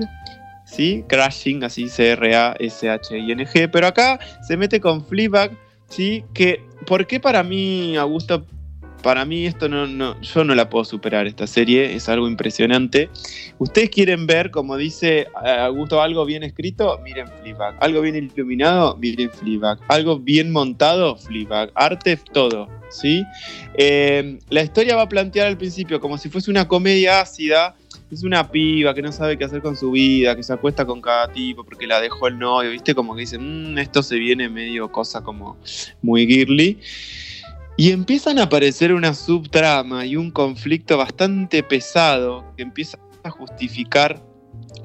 ¿Sí? 0.66 1.04
Crashing, 1.08 1.64
así 1.64 1.88
C-R-A-S-H-I-N-G. 1.88 3.70
Pero 3.72 3.86
acá 3.86 4.20
se 4.46 4.58
mete 4.58 4.78
con 4.78 5.02
Fleabag, 5.02 5.52
¿sí? 5.88 6.22
Que, 6.34 6.62
¿por 6.86 7.06
qué 7.06 7.18
para 7.18 7.42
mí, 7.42 7.96
Augusto, 7.96 8.44
para 9.02 9.24
mí 9.24 9.46
esto 9.46 9.68
no, 9.68 9.86
no, 9.86 10.20
yo 10.20 10.44
no 10.44 10.54
la 10.54 10.70
puedo 10.70 10.84
superar, 10.84 11.26
esta 11.26 11.46
serie, 11.46 11.94
es 11.94 12.08
algo 12.08 12.28
impresionante. 12.28 13.10
Ustedes 13.58 13.90
quieren 13.90 14.26
ver, 14.26 14.50
como 14.50 14.76
dice 14.76 15.26
Augusto, 15.34 16.00
algo 16.00 16.24
bien 16.24 16.42
escrito, 16.42 16.98
miren 17.04 17.26
Fleabag. 17.40 17.76
Algo 17.80 18.00
bien 18.00 18.16
iluminado, 18.16 18.96
miren 18.96 19.30
Fleabag. 19.30 19.78
Algo 19.88 20.18
bien 20.18 20.52
montado, 20.52 21.16
Fleabag. 21.16 21.70
Arte, 21.74 22.18
todo, 22.32 22.68
¿sí? 22.90 23.24
Eh, 23.74 24.38
la 24.48 24.62
historia 24.62 24.96
va 24.96 25.02
a 25.02 25.08
plantear 25.08 25.48
al 25.48 25.58
principio 25.58 26.00
como 26.00 26.16
si 26.18 26.28
fuese 26.28 26.50
una 26.50 26.68
comedia 26.68 27.20
ácida, 27.20 27.74
es 28.10 28.22
una 28.24 28.50
piba 28.50 28.94
que 28.94 29.00
no 29.00 29.10
sabe 29.10 29.38
qué 29.38 29.44
hacer 29.44 29.62
con 29.62 29.74
su 29.74 29.90
vida, 29.90 30.36
que 30.36 30.42
se 30.42 30.52
acuesta 30.52 30.84
con 30.84 31.00
cada 31.00 31.32
tipo 31.32 31.64
porque 31.64 31.86
la 31.86 32.00
dejó 32.00 32.28
el 32.28 32.38
novio, 32.38 32.70
¿viste? 32.70 32.94
Como 32.94 33.14
que 33.14 33.22
dicen, 33.22 33.72
mmm, 33.72 33.78
esto 33.78 34.02
se 34.02 34.16
viene 34.16 34.48
medio 34.50 34.92
cosa 34.92 35.22
como 35.22 35.56
muy 36.02 36.26
girly. 36.26 36.78
Y 37.76 37.90
empiezan 37.90 38.38
a 38.38 38.44
aparecer 38.44 38.92
una 38.92 39.14
subtrama 39.14 40.04
y 40.04 40.16
un 40.16 40.30
conflicto 40.30 40.98
bastante 40.98 41.62
pesado 41.62 42.44
que 42.56 42.62
empieza 42.62 42.98
a 43.24 43.30
justificar 43.30 44.22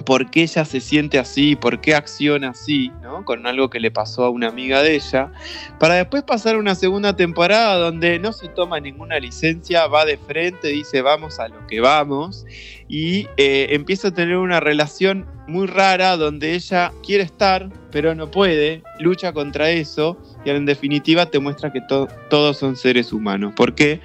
por 0.06 0.30
qué 0.30 0.44
ella 0.44 0.64
se 0.64 0.80
siente 0.80 1.20
así, 1.20 1.56
por 1.56 1.82
qué 1.82 1.96
acciona 1.96 2.52
así, 2.52 2.92
¿no? 3.02 3.26
Con 3.26 3.46
algo 3.46 3.70
que 3.70 3.80
le 3.80 3.92
pasó 3.92 4.24
a 4.24 4.30
una 4.30 4.48
amiga 4.48 4.82
de 4.82 4.96
ella, 4.96 5.32
para 5.80 5.96
después 5.96 6.24
pasar 6.24 6.56
una 6.56 6.76
segunda 6.76 7.16
temporada 7.16 7.76
donde 7.76 8.18
no 8.20 8.32
se 8.32 8.48
toma 8.48 8.80
ninguna 8.80 9.20
licencia, 9.20 9.88
va 9.88 10.06
de 10.06 10.18
frente, 10.18 10.70
dice 10.70 11.02
vamos 11.02 11.40
a 11.40 11.50
lo 11.50 11.66
que 11.68 11.82
vamos, 11.82 12.46
y 12.88 13.28
eh, 13.36 13.68
empieza 13.72 14.10
a 14.10 14.14
tener 14.14 14.38
una 14.38 14.62
relación 14.62 15.26
muy 15.48 15.68
rara 15.68 16.16
donde 16.16 16.54
ella 16.54 16.94
quiere 17.06 17.24
estar, 17.24 17.70
pero 17.92 18.16
no 18.16 18.32
puede, 18.32 18.84
lucha 19.00 19.34
contra 19.34 19.72
eso, 19.72 20.18
en 20.56 20.66
definitiva 20.66 21.26
te 21.26 21.40
muestra 21.40 21.72
que 21.72 21.82
todos 21.82 22.58
son 22.58 22.76
seres 22.76 23.12
humanos. 23.12 23.54
¿Por 23.56 23.76
qué? 23.76 24.00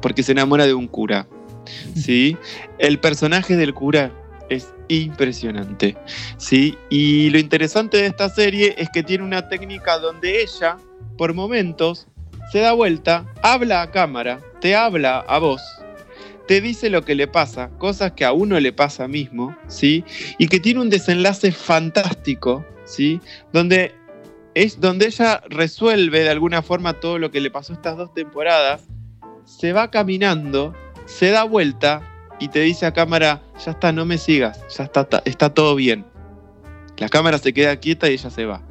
Porque 0.00 0.22
se 0.22 0.32
enamora 0.32 0.66
de 0.66 0.74
un 0.74 0.88
cura. 0.88 1.26
¿sí? 1.94 2.36
El 2.78 2.98
personaje 2.98 3.56
del 3.56 3.74
cura 3.74 4.12
es 4.48 4.72
impresionante, 4.88 5.96
¿sí? 6.36 6.76
Y 6.88 7.30
lo 7.30 7.38
interesante 7.38 7.96
de 7.96 8.06
esta 8.06 8.28
serie 8.28 8.74
es 8.78 8.88
que 8.90 9.02
tiene 9.02 9.24
una 9.24 9.48
técnica 9.48 9.98
donde 9.98 10.42
ella, 10.42 10.76
por 11.18 11.34
momentos, 11.34 12.06
se 12.52 12.60
da 12.60 12.72
vuelta, 12.72 13.26
habla 13.42 13.82
a 13.82 13.90
cámara, 13.90 14.40
te 14.60 14.76
habla 14.76 15.18
a 15.18 15.38
vos, 15.38 15.62
te 16.46 16.60
dice 16.60 16.90
lo 16.90 17.02
que 17.02 17.16
le 17.16 17.26
pasa, 17.26 17.70
cosas 17.78 18.12
que 18.12 18.24
a 18.24 18.32
uno 18.32 18.60
le 18.60 18.72
pasa 18.72 19.08
mismo, 19.08 19.56
¿sí? 19.66 20.04
Y 20.38 20.46
que 20.46 20.60
tiene 20.60 20.80
un 20.80 20.90
desenlace 20.90 21.50
fantástico, 21.50 22.64
¿sí? 22.84 23.20
Donde 23.52 23.92
es 24.56 24.80
donde 24.80 25.04
ella 25.04 25.42
resuelve 25.50 26.20
de 26.20 26.30
alguna 26.30 26.62
forma 26.62 26.94
todo 26.94 27.18
lo 27.18 27.30
que 27.30 27.42
le 27.42 27.50
pasó 27.50 27.74
estas 27.74 27.98
dos 27.98 28.14
temporadas, 28.14 28.88
se 29.44 29.74
va 29.74 29.90
caminando, 29.90 30.74
se 31.04 31.30
da 31.30 31.44
vuelta 31.44 32.00
y 32.40 32.48
te 32.48 32.60
dice 32.60 32.86
a 32.86 32.94
cámara, 32.94 33.42
ya 33.62 33.72
está, 33.72 33.92
no 33.92 34.06
me 34.06 34.16
sigas, 34.16 34.64
ya 34.74 34.84
está, 34.84 35.06
está 35.26 35.52
todo 35.52 35.74
bien. 35.74 36.06
La 36.96 37.10
cámara 37.10 37.36
se 37.36 37.52
queda 37.52 37.76
quieta 37.76 38.08
y 38.08 38.14
ella 38.14 38.30
se 38.30 38.46
va. 38.46 38.62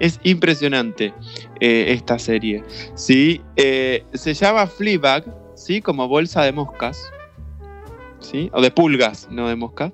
Es 0.00 0.18
impresionante 0.22 1.12
eh, 1.60 1.86
esta 1.88 2.18
serie. 2.18 2.64
¿sí? 2.94 3.42
Eh, 3.56 4.02
se 4.14 4.32
llama 4.32 4.66
Fleabag, 4.66 5.26
¿sí? 5.56 5.82
como 5.82 6.08
bolsa 6.08 6.42
de 6.42 6.52
moscas. 6.52 6.98
¿sí? 8.18 8.48
O 8.54 8.62
de 8.62 8.70
pulgas, 8.70 9.28
no 9.30 9.46
de 9.46 9.56
moscas. 9.56 9.92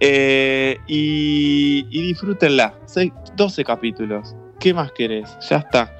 Eh, 0.00 0.78
y, 0.86 1.88
y, 1.90 2.02
disfrútenla. 2.06 2.78
12 3.34 3.64
capítulos. 3.64 4.36
¿Qué 4.62 4.72
más 4.72 4.92
querés? 4.92 5.28
Ya 5.50 5.56
está. 5.56 5.92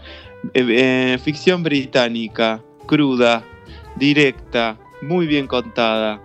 ficción 1.19 1.65
británica, 1.65 2.63
cruda, 2.87 3.43
directa, 3.97 4.79
muy 5.01 5.27
bien 5.27 5.49
contada. 5.49 6.23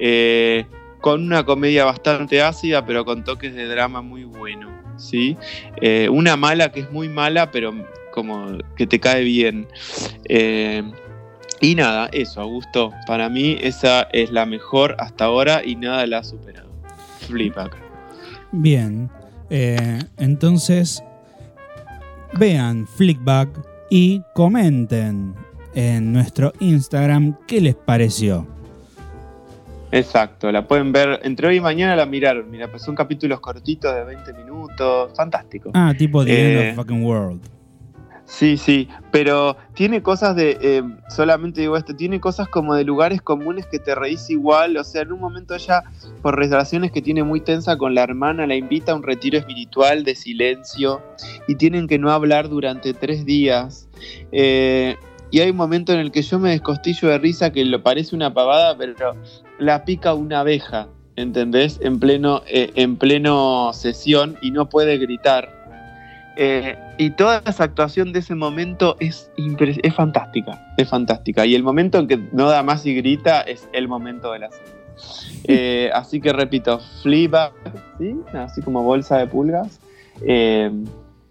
Eh, 0.00 0.64
con 1.02 1.22
una 1.22 1.44
comedia 1.44 1.84
bastante 1.84 2.40
ácida, 2.40 2.86
pero 2.86 3.04
con 3.04 3.22
toques 3.22 3.54
de 3.54 3.66
drama 3.66 4.00
muy 4.00 4.24
bueno. 4.24 4.70
¿sí? 4.96 5.36
Eh, 5.82 6.08
una 6.08 6.38
mala 6.38 6.72
que 6.72 6.80
es 6.80 6.90
muy 6.90 7.10
mala, 7.10 7.50
pero 7.50 7.74
como 8.12 8.56
que 8.76 8.86
te 8.86 8.98
cae 8.98 9.22
bien. 9.22 9.68
Eh, 10.24 10.82
y 11.60 11.74
nada, 11.74 12.08
eso, 12.12 12.40
Augusto. 12.40 12.94
Para 13.06 13.28
mí 13.28 13.58
esa 13.60 14.08
es 14.10 14.30
la 14.30 14.46
mejor 14.46 14.96
hasta 14.98 15.26
ahora 15.26 15.60
y 15.62 15.76
nada 15.76 16.06
la 16.06 16.20
ha 16.20 16.24
superado. 16.24 16.70
Flipback. 17.28 17.76
Bien. 18.52 19.10
entonces, 20.16 21.02
vean 22.38 22.86
Flickback 22.86 23.48
y 23.90 24.22
comenten 24.34 25.34
en 25.74 26.12
nuestro 26.12 26.52
Instagram 26.60 27.36
qué 27.46 27.60
les 27.60 27.74
pareció. 27.74 28.46
Exacto, 29.90 30.50
la 30.50 30.66
pueden 30.66 30.90
ver 30.90 31.20
entre 31.22 31.46
hoy 31.46 31.56
y 31.56 31.60
mañana 31.60 31.94
la 31.94 32.04
miraron. 32.04 32.50
Mira, 32.50 32.68
pues 32.68 32.82
son 32.82 32.96
capítulos 32.96 33.38
cortitos 33.38 33.94
de 33.94 34.02
20 34.02 34.32
minutos, 34.32 35.12
fantástico. 35.14 35.70
Ah, 35.74 35.94
tipo 35.96 36.24
The 36.24 36.46
End 36.46 36.58
of 36.58 36.64
eh, 36.64 36.74
Fucking 36.74 37.04
World. 37.04 37.53
Sí, 38.26 38.56
sí, 38.56 38.88
pero 39.10 39.56
tiene 39.74 40.02
cosas 40.02 40.34
de, 40.34 40.56
eh, 40.60 40.82
solamente 41.10 41.60
digo 41.60 41.76
esto, 41.76 41.94
tiene 41.94 42.20
cosas 42.20 42.48
como 42.48 42.74
de 42.74 42.82
lugares 42.82 43.20
comunes 43.20 43.66
que 43.66 43.78
te 43.78 43.94
reís 43.94 44.30
igual, 44.30 44.78
o 44.78 44.84
sea, 44.84 45.02
en 45.02 45.12
un 45.12 45.20
momento 45.20 45.54
ella, 45.54 45.82
por 46.22 46.36
relaciones 46.36 46.90
que 46.90 47.02
tiene 47.02 47.22
muy 47.22 47.40
tensa 47.40 47.76
con 47.76 47.94
la 47.94 48.02
hermana, 48.02 48.46
la 48.46 48.54
invita 48.54 48.92
a 48.92 48.94
un 48.94 49.02
retiro 49.02 49.38
espiritual 49.38 50.04
de 50.04 50.14
silencio 50.14 51.02
y 51.46 51.56
tienen 51.56 51.86
que 51.86 51.98
no 51.98 52.10
hablar 52.10 52.48
durante 52.48 52.94
tres 52.94 53.26
días. 53.26 53.88
Eh, 54.32 54.96
y 55.30 55.40
hay 55.40 55.50
un 55.50 55.56
momento 55.56 55.92
en 55.92 55.98
el 55.98 56.10
que 56.10 56.22
yo 56.22 56.38
me 56.38 56.50
descostillo 56.50 57.08
de 57.08 57.18
risa 57.18 57.52
que 57.52 57.64
lo 57.64 57.82
parece 57.82 58.16
una 58.16 58.32
pavada, 58.32 58.76
pero 58.76 59.16
la 59.58 59.84
pica 59.84 60.14
una 60.14 60.40
abeja, 60.40 60.88
¿entendés? 61.16 61.78
En 61.82 62.00
pleno, 62.00 62.42
eh, 62.46 62.70
en 62.74 62.96
pleno 62.96 63.72
sesión 63.74 64.38
y 64.40 64.50
no 64.50 64.68
puede 64.68 64.96
gritar. 64.96 65.53
Eh, 66.36 66.76
y 66.98 67.10
toda 67.10 67.42
esa 67.46 67.64
actuación 67.64 68.12
de 68.12 68.18
ese 68.18 68.34
momento 68.34 68.96
es, 69.00 69.30
es 69.36 69.94
fantástica, 69.94 70.74
es 70.76 70.88
fantástica. 70.88 71.46
Y 71.46 71.54
el 71.54 71.62
momento 71.62 71.98
en 71.98 72.08
que 72.08 72.16
no 72.32 72.48
da 72.48 72.62
más 72.62 72.84
y 72.86 72.94
grita 72.94 73.42
es 73.42 73.68
el 73.72 73.88
momento 73.88 74.32
de 74.32 74.38
la 74.40 74.50
serie. 74.50 74.74
Eh, 75.44 75.90
así 75.94 76.20
que 76.20 76.32
repito, 76.32 76.80
Fleabag, 77.02 77.52
¿sí? 77.98 78.16
así 78.32 78.62
como 78.62 78.82
bolsa 78.82 79.18
de 79.18 79.26
pulgas 79.26 79.80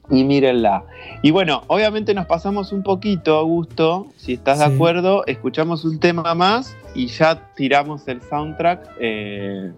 y 0.10 0.24
mírenla. 0.24 0.84
Y 1.22 1.32
bueno, 1.32 1.64
obviamente 1.68 2.14
nos 2.14 2.26
pasamos 2.26 2.72
un 2.72 2.84
poquito, 2.84 3.38
Augusto, 3.38 4.08
si 4.18 4.34
estás 4.34 4.60
de 4.60 4.66
acuerdo, 4.66 5.26
escuchamos 5.26 5.86
un 5.86 6.00
tema 6.00 6.36
más 6.36 6.76
y 6.94 7.08
ya 7.08 7.54
tiramos 7.56 8.08
el 8.08 8.22
soundtrack 8.22 8.90
eh, 9.00 9.72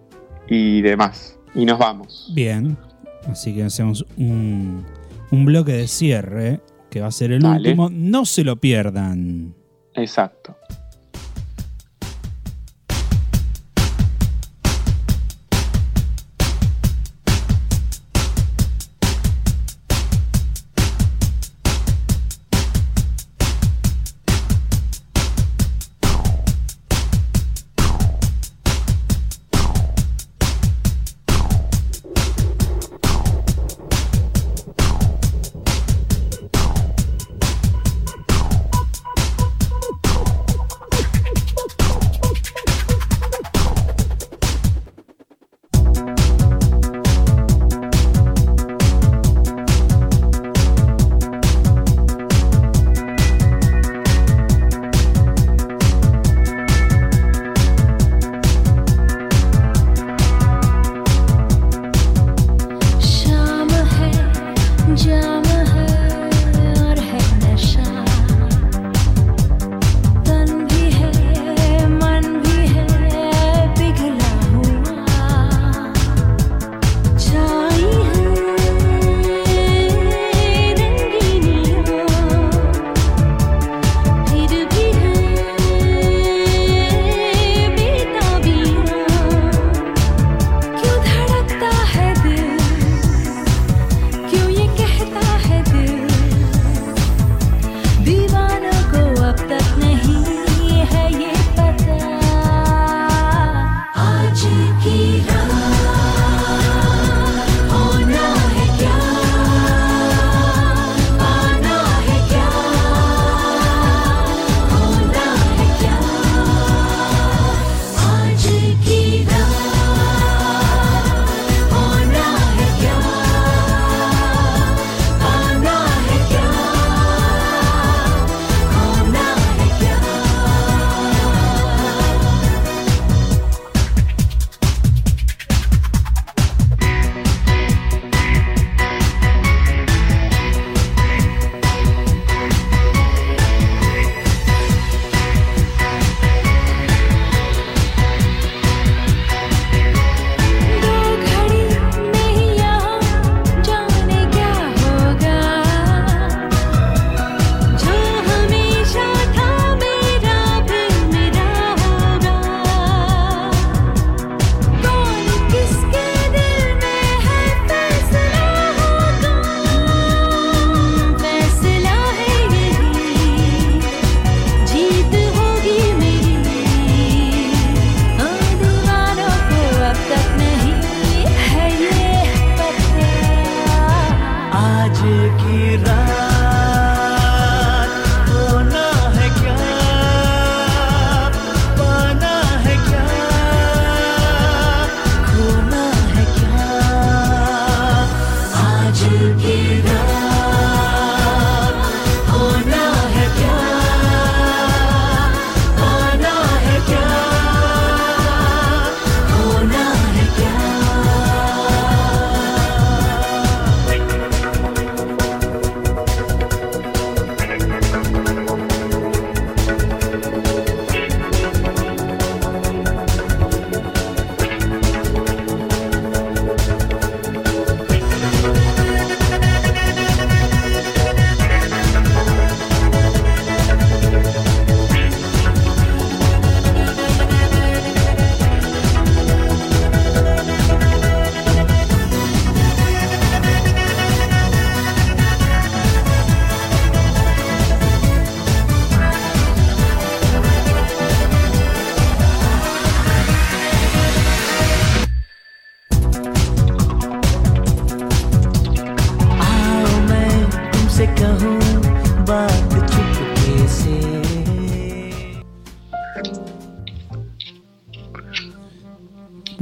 y 0.48 0.82
demás. 0.82 1.38
Y 1.54 1.66
nos 1.66 1.80
vamos. 1.80 2.32
Bien, 2.34 2.78
así 3.30 3.54
que 3.54 3.64
hacemos 3.64 4.06
un, 4.18 4.84
bloque 5.44 5.74
de 5.74 5.88
cierre, 5.88 6.62
que 6.90 7.02
va 7.02 7.08
a 7.08 7.12
ser 7.12 7.34
el 7.34 7.44
último. 7.44 7.90
No 7.92 8.26
se 8.26 8.46
lo 8.46 8.56
pierdan. 8.56 9.54
Exacto. 9.96 10.56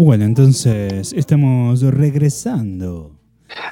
Bueno, 0.03 0.25
entonces 0.25 1.13
estamos 1.13 1.81
regresando. 1.81 3.11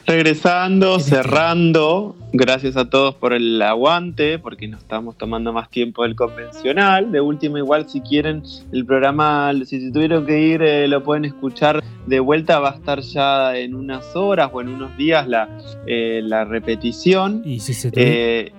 Regresando, 0.08 0.98
cerrando, 1.02 2.16
gracias 2.32 2.78
a 2.78 2.90
todos 2.90 3.16
por 3.16 3.34
el 3.34 3.62
aguante, 3.62 4.40
porque 4.40 4.66
nos 4.70 4.80
estamos 4.80 5.18
tomando 5.18 5.52
más 5.52 5.70
tiempo 5.70 6.04
del 6.04 6.16
convencional. 6.16 7.12
De 7.12 7.20
última, 7.20 7.60
igual 7.60 7.90
si 7.90 8.00
quieren 8.00 8.44
el 8.72 8.86
programa, 8.86 9.52
si 9.66 9.82
se 9.82 9.92
tuvieron 9.92 10.26
que 10.26 10.40
ir, 10.42 10.62
eh, 10.62 10.88
lo 10.88 11.04
pueden 11.04 11.26
escuchar 11.26 11.84
de 12.08 12.20
vuelta, 12.22 12.60
va 12.60 12.70
a 12.70 12.76
estar 12.76 13.02
ya 13.02 13.58
en 13.58 13.76
unas 13.76 14.16
horas 14.16 14.52
o 14.54 14.62
en 14.62 14.70
unos 14.70 14.96
días 14.96 15.28
la, 15.28 15.50
eh, 15.86 16.22
la 16.24 16.46
repetición. 16.46 17.42
Y 17.44 17.60
si 17.60 17.74
se 17.74 17.92
Eh, 17.94 18.54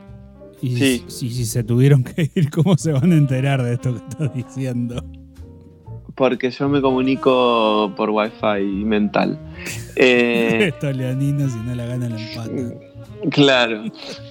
y 0.61 0.77
sí. 0.77 1.05
si, 1.09 1.31
si 1.31 1.47
se 1.47 1.65
tuvieron 1.65 2.05
que 2.05 2.31
ir, 2.35 2.51
¿cómo 2.51 2.77
se 2.77 2.93
van 2.93 3.13
a 3.13 3.17
enterar 3.17 3.63
de 3.63 3.73
esto 3.73 3.95
que 3.95 4.01
estás 4.11 4.35
diciendo? 4.35 5.03
Porque 6.15 6.51
yo 6.51 6.69
me 6.69 6.81
comunico 6.81 7.93
por 7.97 8.11
wifi 8.11 8.85
mental. 8.85 9.39
Eh, 9.95 10.69
Esto 10.69 10.91
leonino, 10.91 11.49
si 11.49 11.59
no 11.59 11.75
la 11.75 11.85
gana 11.85 12.09
la 12.09 12.19
empata. 12.19 12.75
Claro. 13.31 13.85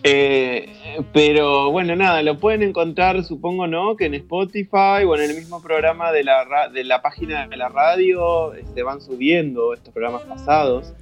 Eh, 0.03 0.67
pero 1.13 1.71
bueno, 1.71 1.95
nada, 1.95 2.23
lo 2.23 2.39
pueden 2.39 2.63
encontrar, 2.63 3.23
supongo, 3.23 3.67
¿no? 3.67 3.95
Que 3.95 4.05
en 4.07 4.15
Spotify 4.15 5.05
o 5.07 5.15
en 5.15 5.29
el 5.29 5.35
mismo 5.37 5.61
programa 5.61 6.11
de 6.11 6.23
la, 6.23 6.43
ra- 6.45 6.67
de 6.67 6.83
la 6.83 7.01
página 7.03 7.47
de 7.47 7.55
la 7.57 7.69
radio 7.69 8.51
se 8.73 8.81
van 8.83 9.01
subiendo 9.01 9.73
estos 9.75 9.93
programas 9.93 10.23
pasados. 10.23 10.93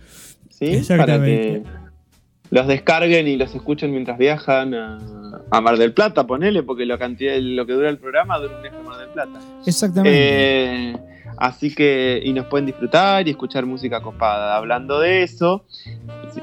¿Sí? 0.49 0.81
Para 0.89 1.23
que 1.23 1.63
los 2.51 2.67
descarguen 2.67 3.27
y 3.27 3.37
los 3.37 3.53
escuchen 3.53 3.91
mientras 3.91 4.17
viajan 4.17 4.73
a, 4.73 4.99
a 5.51 5.61
Mar 5.61 5.77
del 5.77 5.93
Plata, 5.93 6.25
ponele, 6.25 6.63
porque 6.63 6.85
la 6.85 6.97
cantidad, 6.97 7.35
lo 7.37 7.65
que 7.65 7.73
dura 7.73 7.89
el 7.89 7.97
programa 7.97 8.37
dura 8.39 8.55
un 8.55 8.61
viaje 8.61 8.77
a 8.77 8.83
Mar 8.83 8.99
del 8.99 9.09
Plata. 9.09 9.39
Exactamente. 9.65 10.91
Eh, 10.91 10.97
así 11.37 11.73
que, 11.73 12.21
y 12.23 12.33
nos 12.33 12.45
pueden 12.47 12.65
disfrutar 12.65 13.27
y 13.27 13.31
escuchar 13.31 13.65
música 13.65 14.01
copada. 14.01 14.55
Hablando 14.55 14.99
de 14.99 15.23
eso, 15.23 15.65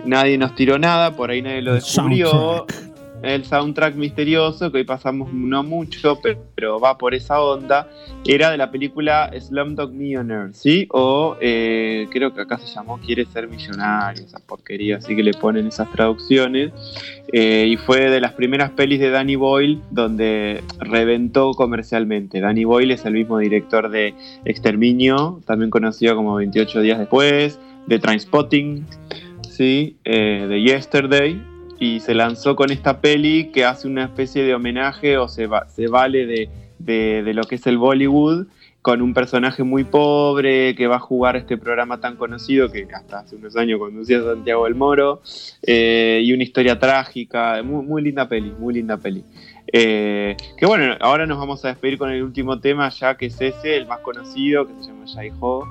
nadie 0.04 0.38
nos 0.38 0.54
tiró 0.54 0.78
nada, 0.78 1.16
por 1.16 1.30
ahí 1.30 1.42
nadie 1.42 1.62
lo 1.62 1.74
descubrió. 1.74 2.30
soundtrack. 2.30 2.95
El 3.22 3.44
soundtrack 3.44 3.96
misterioso, 3.96 4.70
que 4.70 4.78
hoy 4.78 4.84
pasamos 4.84 5.32
no 5.32 5.62
mucho, 5.62 6.20
pe- 6.20 6.38
pero 6.54 6.78
va 6.78 6.96
por 6.98 7.14
esa 7.14 7.40
onda, 7.40 7.88
era 8.24 8.50
de 8.50 8.56
la 8.56 8.70
película 8.70 9.30
Slumdog 9.38 9.90
Millionaire, 9.92 10.52
¿sí? 10.52 10.86
O 10.92 11.36
eh, 11.40 12.06
creo 12.10 12.32
que 12.34 12.42
acá 12.42 12.58
se 12.58 12.66
llamó 12.72 12.98
Quiere 12.98 13.24
ser 13.24 13.48
millonario, 13.48 14.22
esa 14.24 14.38
porquería, 14.38 14.98
así 14.98 15.16
que 15.16 15.22
le 15.22 15.32
ponen 15.32 15.66
esas 15.66 15.90
traducciones. 15.90 16.72
Eh, 17.32 17.66
y 17.68 17.76
fue 17.78 18.10
de 18.10 18.20
las 18.20 18.32
primeras 18.32 18.70
pelis 18.70 19.00
de 19.00 19.10
Danny 19.10 19.34
Boyle 19.36 19.80
donde 19.90 20.62
reventó 20.78 21.52
comercialmente. 21.52 22.40
Danny 22.40 22.64
Boyle 22.64 22.92
es 22.92 23.04
el 23.06 23.14
mismo 23.14 23.38
director 23.38 23.88
de 23.88 24.14
Exterminio, 24.44 25.40
también 25.46 25.70
conocido 25.70 26.14
como 26.16 26.34
28 26.36 26.80
días 26.80 26.98
después, 26.98 27.58
de 27.86 27.98
Trainspotting, 27.98 28.86
¿sí? 29.48 29.96
Eh, 30.04 30.46
de 30.48 30.62
Yesterday. 30.62 31.42
Y 31.78 32.00
se 32.00 32.14
lanzó 32.14 32.56
con 32.56 32.70
esta 32.70 33.00
peli 33.00 33.50
que 33.52 33.64
hace 33.64 33.86
una 33.86 34.04
especie 34.04 34.42
de 34.44 34.54
homenaje 34.54 35.18
o 35.18 35.28
se, 35.28 35.48
se 35.68 35.88
vale 35.88 36.26
de, 36.26 36.48
de- 36.78 37.34
lo 37.34 37.44
que 37.44 37.56
es 37.56 37.66
el 37.66 37.76
Bollywood 37.78 38.46
con 38.80 39.02
un 39.02 39.14
personaje 39.14 39.64
muy 39.64 39.82
pobre 39.82 40.74
que 40.76 40.86
va 40.86 40.96
a 40.96 41.00
jugar 41.00 41.34
este 41.36 41.58
programa 41.58 41.98
tan 42.00 42.14
conocido 42.16 42.70
que 42.70 42.86
hasta 42.94 43.18
hace 43.18 43.34
unos 43.34 43.56
años 43.56 43.80
conducía 43.80 44.22
Santiago 44.22 44.64
del 44.64 44.76
Moro 44.76 45.22
eh, 45.62 46.20
y 46.22 46.32
una 46.32 46.44
historia 46.44 46.78
trágica, 46.78 47.60
muy, 47.64 47.84
muy 47.84 48.00
linda 48.02 48.28
peli, 48.28 48.52
muy 48.58 48.74
linda 48.74 48.96
peli. 48.96 49.24
Eh, 49.72 50.36
que 50.56 50.66
bueno, 50.66 50.94
ahora 51.00 51.26
nos 51.26 51.38
vamos 51.38 51.64
a 51.64 51.68
despedir 51.68 51.98
con 51.98 52.10
el 52.10 52.22
último 52.22 52.60
tema 52.60 52.88
ya 52.90 53.16
que 53.16 53.26
es 53.26 53.40
ese, 53.40 53.76
el 53.76 53.86
más 53.88 53.98
conocido, 53.98 54.66
que 54.68 54.72
se 54.80 54.90
llama 54.90 55.04
Jai 55.12 55.32
Ho, 55.40 55.66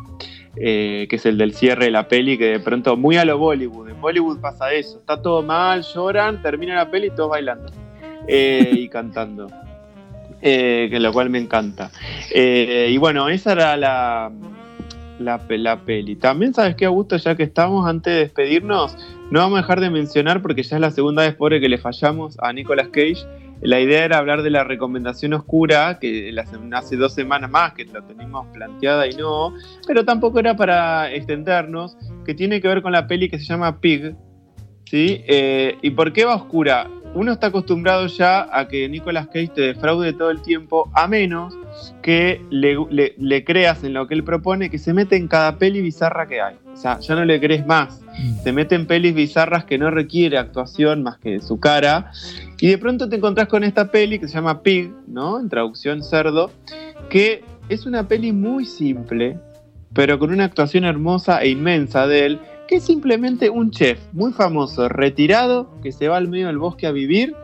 eh, 0.57 1.07
que 1.09 1.15
es 1.15 1.25
el 1.25 1.37
del 1.37 1.53
cierre 1.53 1.85
de 1.85 1.91
la 1.91 2.07
peli, 2.07 2.37
que 2.37 2.45
de 2.45 2.59
pronto 2.59 2.97
muy 2.97 3.17
a 3.17 3.25
lo 3.25 3.37
Bollywood, 3.37 3.89
en 3.89 4.01
Bollywood 4.01 4.39
pasa 4.39 4.71
eso, 4.73 4.99
está 4.99 5.21
todo 5.21 5.41
mal, 5.41 5.83
lloran, 5.83 6.41
termina 6.41 6.75
la 6.75 6.89
peli 6.89 7.07
y 7.07 7.11
todos 7.11 7.31
bailando 7.31 7.71
eh, 8.27 8.69
y 8.71 8.89
cantando. 8.89 9.47
Eh, 10.41 10.89
que 10.91 10.99
lo 10.99 11.11
cual 11.11 11.31
me 11.31 11.39
encanta. 11.39 11.89
Y 12.31 12.97
bueno, 12.97 13.29
esa 13.29 13.53
era 13.53 13.77
la, 13.77 14.31
la 15.19 15.79
peli. 15.85 16.15
También, 16.15 16.53
¿sabes 16.53 16.75
qué, 16.75 16.85
Augusto? 16.85 17.17
Ya 17.17 17.35
que 17.35 17.43
estamos, 17.43 17.87
antes 17.87 18.13
de 18.13 18.19
despedirnos, 18.19 18.95
no 19.31 19.39
vamos 19.39 19.57
a 19.57 19.61
dejar 19.61 19.79
de 19.79 19.89
mencionar, 19.89 20.41
porque 20.41 20.63
ya 20.63 20.77
es 20.77 20.81
la 20.81 20.91
segunda 20.91 21.23
vez 21.23 21.35
pobre 21.35 21.59
que 21.59 21.69
le 21.69 21.77
fallamos 21.77 22.37
a 22.39 22.53
Nicolas 22.53 22.89
Cage. 22.89 23.25
La 23.61 23.79
idea 23.79 24.05
era 24.05 24.17
hablar 24.17 24.43
de 24.43 24.49
la 24.49 24.63
recomendación 24.63 25.33
oscura, 25.33 25.97
que 25.99 26.33
hace 26.73 26.97
dos 26.97 27.13
semanas 27.13 27.49
más 27.49 27.73
que 27.73 27.85
la 27.85 28.01
teníamos 28.05 28.47
planteada 28.47 29.07
y 29.07 29.13
no, 29.13 29.53
pero 29.87 30.03
tampoco 30.03 30.39
era 30.39 30.55
para 30.55 31.11
extendernos, 31.13 31.97
que 32.25 32.33
tiene 32.33 32.61
que 32.61 32.67
ver 32.67 32.81
con 32.81 32.91
la 32.91 33.07
peli 33.07 33.29
que 33.29 33.39
se 33.39 33.45
llama 33.45 33.79
Pig. 33.79 34.15
¿sí? 34.85 35.23
Eh, 35.27 35.77
¿Y 35.81 35.91
por 35.91 36.13
qué 36.13 36.25
va 36.25 36.35
oscura? 36.35 36.89
Uno 37.13 37.31
está 37.31 37.47
acostumbrado 37.47 38.07
ya 38.07 38.47
a 38.51 38.67
que 38.67 38.89
Nicolas 38.89 39.27
Cage 39.27 39.47
te 39.47 39.61
defraude 39.61 40.11
todo 40.13 40.31
el 40.31 40.41
tiempo, 40.41 40.91
a 40.93 41.07
menos 41.07 41.57
que 42.01 42.41
le, 42.49 42.75
le- 42.89 43.15
le 43.17 43.43
creas 43.43 43.83
en 43.83 43.93
lo 43.93 44.07
que 44.07 44.13
él 44.13 44.23
propone, 44.23 44.69
que 44.69 44.77
se 44.77 44.93
mete 44.93 45.15
en 45.15 45.27
cada 45.27 45.57
peli 45.57 45.81
bizarra 45.81 46.27
que 46.27 46.41
hay. 46.41 46.55
O 46.73 46.77
sea, 46.77 46.99
ya 46.99 47.15
no 47.15 47.25
le 47.25 47.39
crees 47.39 47.65
más. 47.65 48.01
Se 48.43 48.51
mete 48.51 48.75
en 48.75 48.85
pelis 48.85 49.13
bizarras 49.13 49.65
que 49.65 49.77
no 49.77 49.91
requiere 49.91 50.37
actuación 50.37 51.03
más 51.03 51.17
que 51.17 51.31
de 51.31 51.41
su 51.41 51.59
cara. 51.59 52.11
Y 52.59 52.67
de 52.67 52.77
pronto 52.77 53.09
te 53.09 53.15
encontrás 53.17 53.47
con 53.47 53.63
esta 53.63 53.91
peli 53.91 54.19
que 54.19 54.27
se 54.27 54.35
llama 54.35 54.61
Pig, 54.61 54.91
¿no? 55.07 55.39
En 55.39 55.49
traducción 55.49 56.03
cerdo, 56.03 56.51
que 57.09 57.43
es 57.69 57.85
una 57.85 58.07
peli 58.07 58.31
muy 58.31 58.65
simple, 58.65 59.37
pero 59.93 60.19
con 60.19 60.31
una 60.31 60.45
actuación 60.45 60.85
hermosa 60.85 61.41
e 61.41 61.49
inmensa 61.49 62.07
de 62.07 62.25
él, 62.25 62.39
que 62.67 62.75
es 62.75 62.83
simplemente 62.83 63.49
un 63.49 63.71
chef 63.71 63.99
muy 64.13 64.31
famoso, 64.31 64.89
retirado, 64.89 65.69
que 65.81 65.91
se 65.91 66.07
va 66.07 66.17
al 66.17 66.27
medio 66.27 66.47
del 66.47 66.57
bosque 66.57 66.87
a 66.87 66.91
vivir 66.91 67.35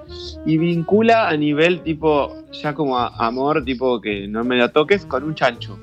y 0.45 0.57
vincula 0.57 1.29
a 1.29 1.37
nivel 1.37 1.81
tipo, 1.81 2.35
ya 2.51 2.73
como 2.73 2.97
amor, 2.97 3.63
tipo 3.63 4.01
que 4.01 4.27
no 4.27 4.43
me 4.43 4.57
la 4.57 4.69
toques, 4.69 5.05
con 5.05 5.23
un 5.23 5.35
chancho. 5.35 5.79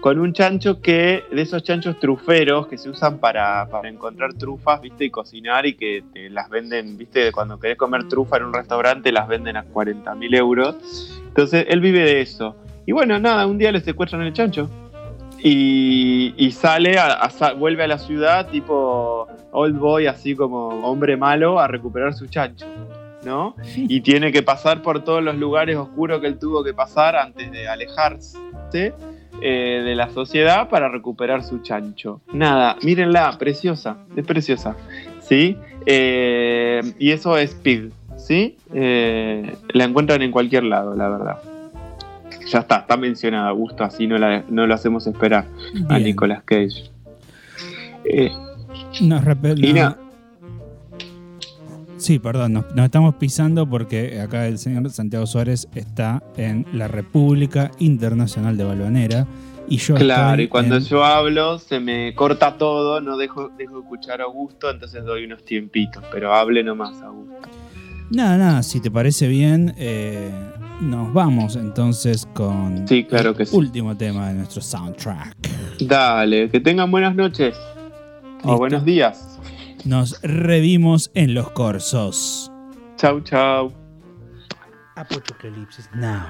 Con 0.00 0.18
un 0.18 0.32
chancho 0.32 0.80
que, 0.80 1.24
de 1.30 1.42
esos 1.42 1.62
chanchos 1.62 2.00
truferos 2.00 2.66
que 2.66 2.76
se 2.76 2.90
usan 2.90 3.18
para, 3.18 3.68
para 3.70 3.88
encontrar 3.88 4.34
trufas, 4.34 4.80
viste, 4.80 5.04
y 5.04 5.10
cocinar 5.10 5.66
y 5.66 5.74
que 5.74 6.02
te 6.12 6.28
las 6.28 6.48
venden, 6.50 6.98
viste, 6.98 7.30
cuando 7.30 7.60
querés 7.60 7.76
comer 7.76 8.08
trufa 8.08 8.38
en 8.38 8.44
un 8.44 8.52
restaurante 8.52 9.12
las 9.12 9.28
venden 9.28 9.56
a 9.56 9.62
40 9.62 10.12
mil 10.16 10.34
euros. 10.34 11.20
Entonces 11.28 11.66
él 11.68 11.80
vive 11.80 12.00
de 12.00 12.20
eso. 12.20 12.56
Y 12.86 12.92
bueno, 12.92 13.20
nada, 13.20 13.46
un 13.46 13.58
día 13.58 13.70
le 13.70 13.80
secuestran 13.80 14.22
el 14.22 14.32
chancho 14.32 14.68
y, 15.42 16.34
y 16.36 16.52
sale, 16.52 16.98
a, 16.98 17.28
vuelve 17.58 17.84
a 17.84 17.88
la 17.88 17.98
ciudad 17.98 18.48
tipo 18.48 19.26
old 19.52 19.78
boy, 19.78 20.06
así 20.06 20.34
como 20.34 20.68
hombre 20.68 21.16
malo, 21.16 21.58
a 21.58 21.66
recuperar 21.66 22.14
su 22.14 22.26
chancho, 22.26 22.66
¿no? 23.24 23.54
Y 23.76 24.00
tiene 24.02 24.32
que 24.32 24.42
pasar 24.42 24.82
por 24.82 25.02
todos 25.04 25.22
los 25.22 25.36
lugares 25.36 25.76
oscuros 25.76 26.20
que 26.20 26.26
él 26.26 26.38
tuvo 26.38 26.62
que 26.62 26.74
pasar 26.74 27.16
antes 27.16 27.50
de 27.50 27.68
alejarse 27.68 28.38
eh, 29.42 29.82
de 29.84 29.94
la 29.94 30.10
sociedad 30.10 30.68
para 30.68 30.88
recuperar 30.88 31.42
su 31.42 31.60
chancho. 31.60 32.20
Nada, 32.32 32.76
mírenla, 32.82 33.36
preciosa, 33.38 33.96
es 34.14 34.26
preciosa, 34.26 34.76
¿sí? 35.20 35.56
Eh, 35.86 36.82
y 36.98 37.12
eso 37.12 37.38
es 37.38 37.54
Pig, 37.54 37.90
¿sí? 38.16 38.58
Eh, 38.74 39.56
la 39.72 39.84
encuentran 39.84 40.20
en 40.22 40.30
cualquier 40.30 40.64
lado, 40.64 40.94
la 40.94 41.08
verdad. 41.08 41.38
Ya 42.50 42.58
está, 42.60 42.78
está 42.78 42.96
mencionada, 42.96 43.50
Gusto, 43.52 43.84
así 43.84 44.06
no, 44.06 44.18
la, 44.18 44.44
no 44.48 44.66
lo 44.66 44.74
hacemos 44.74 45.06
esperar 45.06 45.46
a. 45.88 45.98
Nicolas 45.98 46.42
Cage. 46.44 46.90
Eh, 48.04 48.30
Nos 49.02 49.22
repe- 49.24 49.58
Y 49.58 49.72
no- 49.72 49.80
na- 49.90 49.96
Sí, 51.96 52.18
perdón, 52.18 52.54
nos, 52.54 52.74
nos 52.74 52.86
estamos 52.86 53.14
pisando 53.16 53.68
porque 53.68 54.20
acá 54.20 54.46
el 54.46 54.56
señor 54.58 54.88
Santiago 54.90 55.26
Suárez 55.26 55.68
está 55.74 56.22
en 56.38 56.64
la 56.72 56.88
República 56.88 57.70
Internacional 57.78 58.56
de 58.56 58.64
Balvanera 58.64 59.26
y 59.68 59.76
yo 59.76 59.94
claro, 59.96 60.40
y 60.40 60.48
cuando 60.48 60.76
en- 60.76 60.82
yo 60.84 61.04
hablo 61.04 61.58
se 61.58 61.78
me 61.78 62.14
corta 62.14 62.56
todo, 62.56 63.02
no 63.02 63.18
dejo, 63.18 63.50
dejo 63.50 63.80
escuchar 63.80 64.22
a 64.22 64.24
Augusto, 64.24 64.70
entonces 64.70 65.04
doy 65.04 65.24
unos 65.26 65.44
tiempitos, 65.44 66.02
pero 66.10 66.34
hable 66.34 66.64
nomás, 66.64 67.00
Augusto. 67.02 67.48
Nada, 68.10 68.38
nada, 68.38 68.62
si 68.62 68.80
te 68.80 68.90
parece 68.90 69.28
bien, 69.28 69.74
eh, 69.76 70.32
nos 70.80 71.12
vamos 71.12 71.56
entonces 71.56 72.26
con 72.34 72.86
Sí, 72.88 73.04
claro 73.04 73.34
que 73.34 73.42
el 73.44 73.48
sí. 73.48 73.56
último 73.56 73.96
tema 73.96 74.28
de 74.28 74.34
nuestro 74.34 74.62
soundtrack. 74.62 75.36
Dale, 75.80 76.48
que 76.50 76.60
tengan 76.60 76.90
buenas 76.90 77.14
noches 77.14 77.56
Listo. 78.34 78.48
o 78.50 78.56
buenos 78.58 78.84
días. 78.84 79.38
Nos 79.84 80.20
revimos 80.22 81.10
en 81.14 81.34
los 81.34 81.50
corsos. 81.50 82.50
Chau, 82.96 83.20
chau. 83.22 83.72
Apocalipsis 84.96 85.88
Now, 85.94 86.26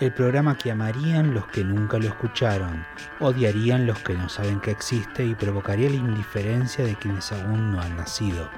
el 0.00 0.12
programa 0.12 0.58
que 0.58 0.72
amarían 0.72 1.34
los 1.34 1.46
que 1.48 1.62
nunca 1.62 1.98
lo 1.98 2.06
escucharon, 2.08 2.84
odiarían 3.20 3.86
los 3.86 3.98
que 4.00 4.14
no 4.14 4.28
saben 4.28 4.58
que 4.60 4.72
existe 4.72 5.24
y 5.24 5.34
provocaría 5.36 5.88
la 5.90 5.96
indiferencia 5.96 6.84
de 6.84 6.96
quienes 6.96 7.30
aún 7.30 7.70
no 7.72 7.80
han 7.80 7.96
nacido. 7.96 8.48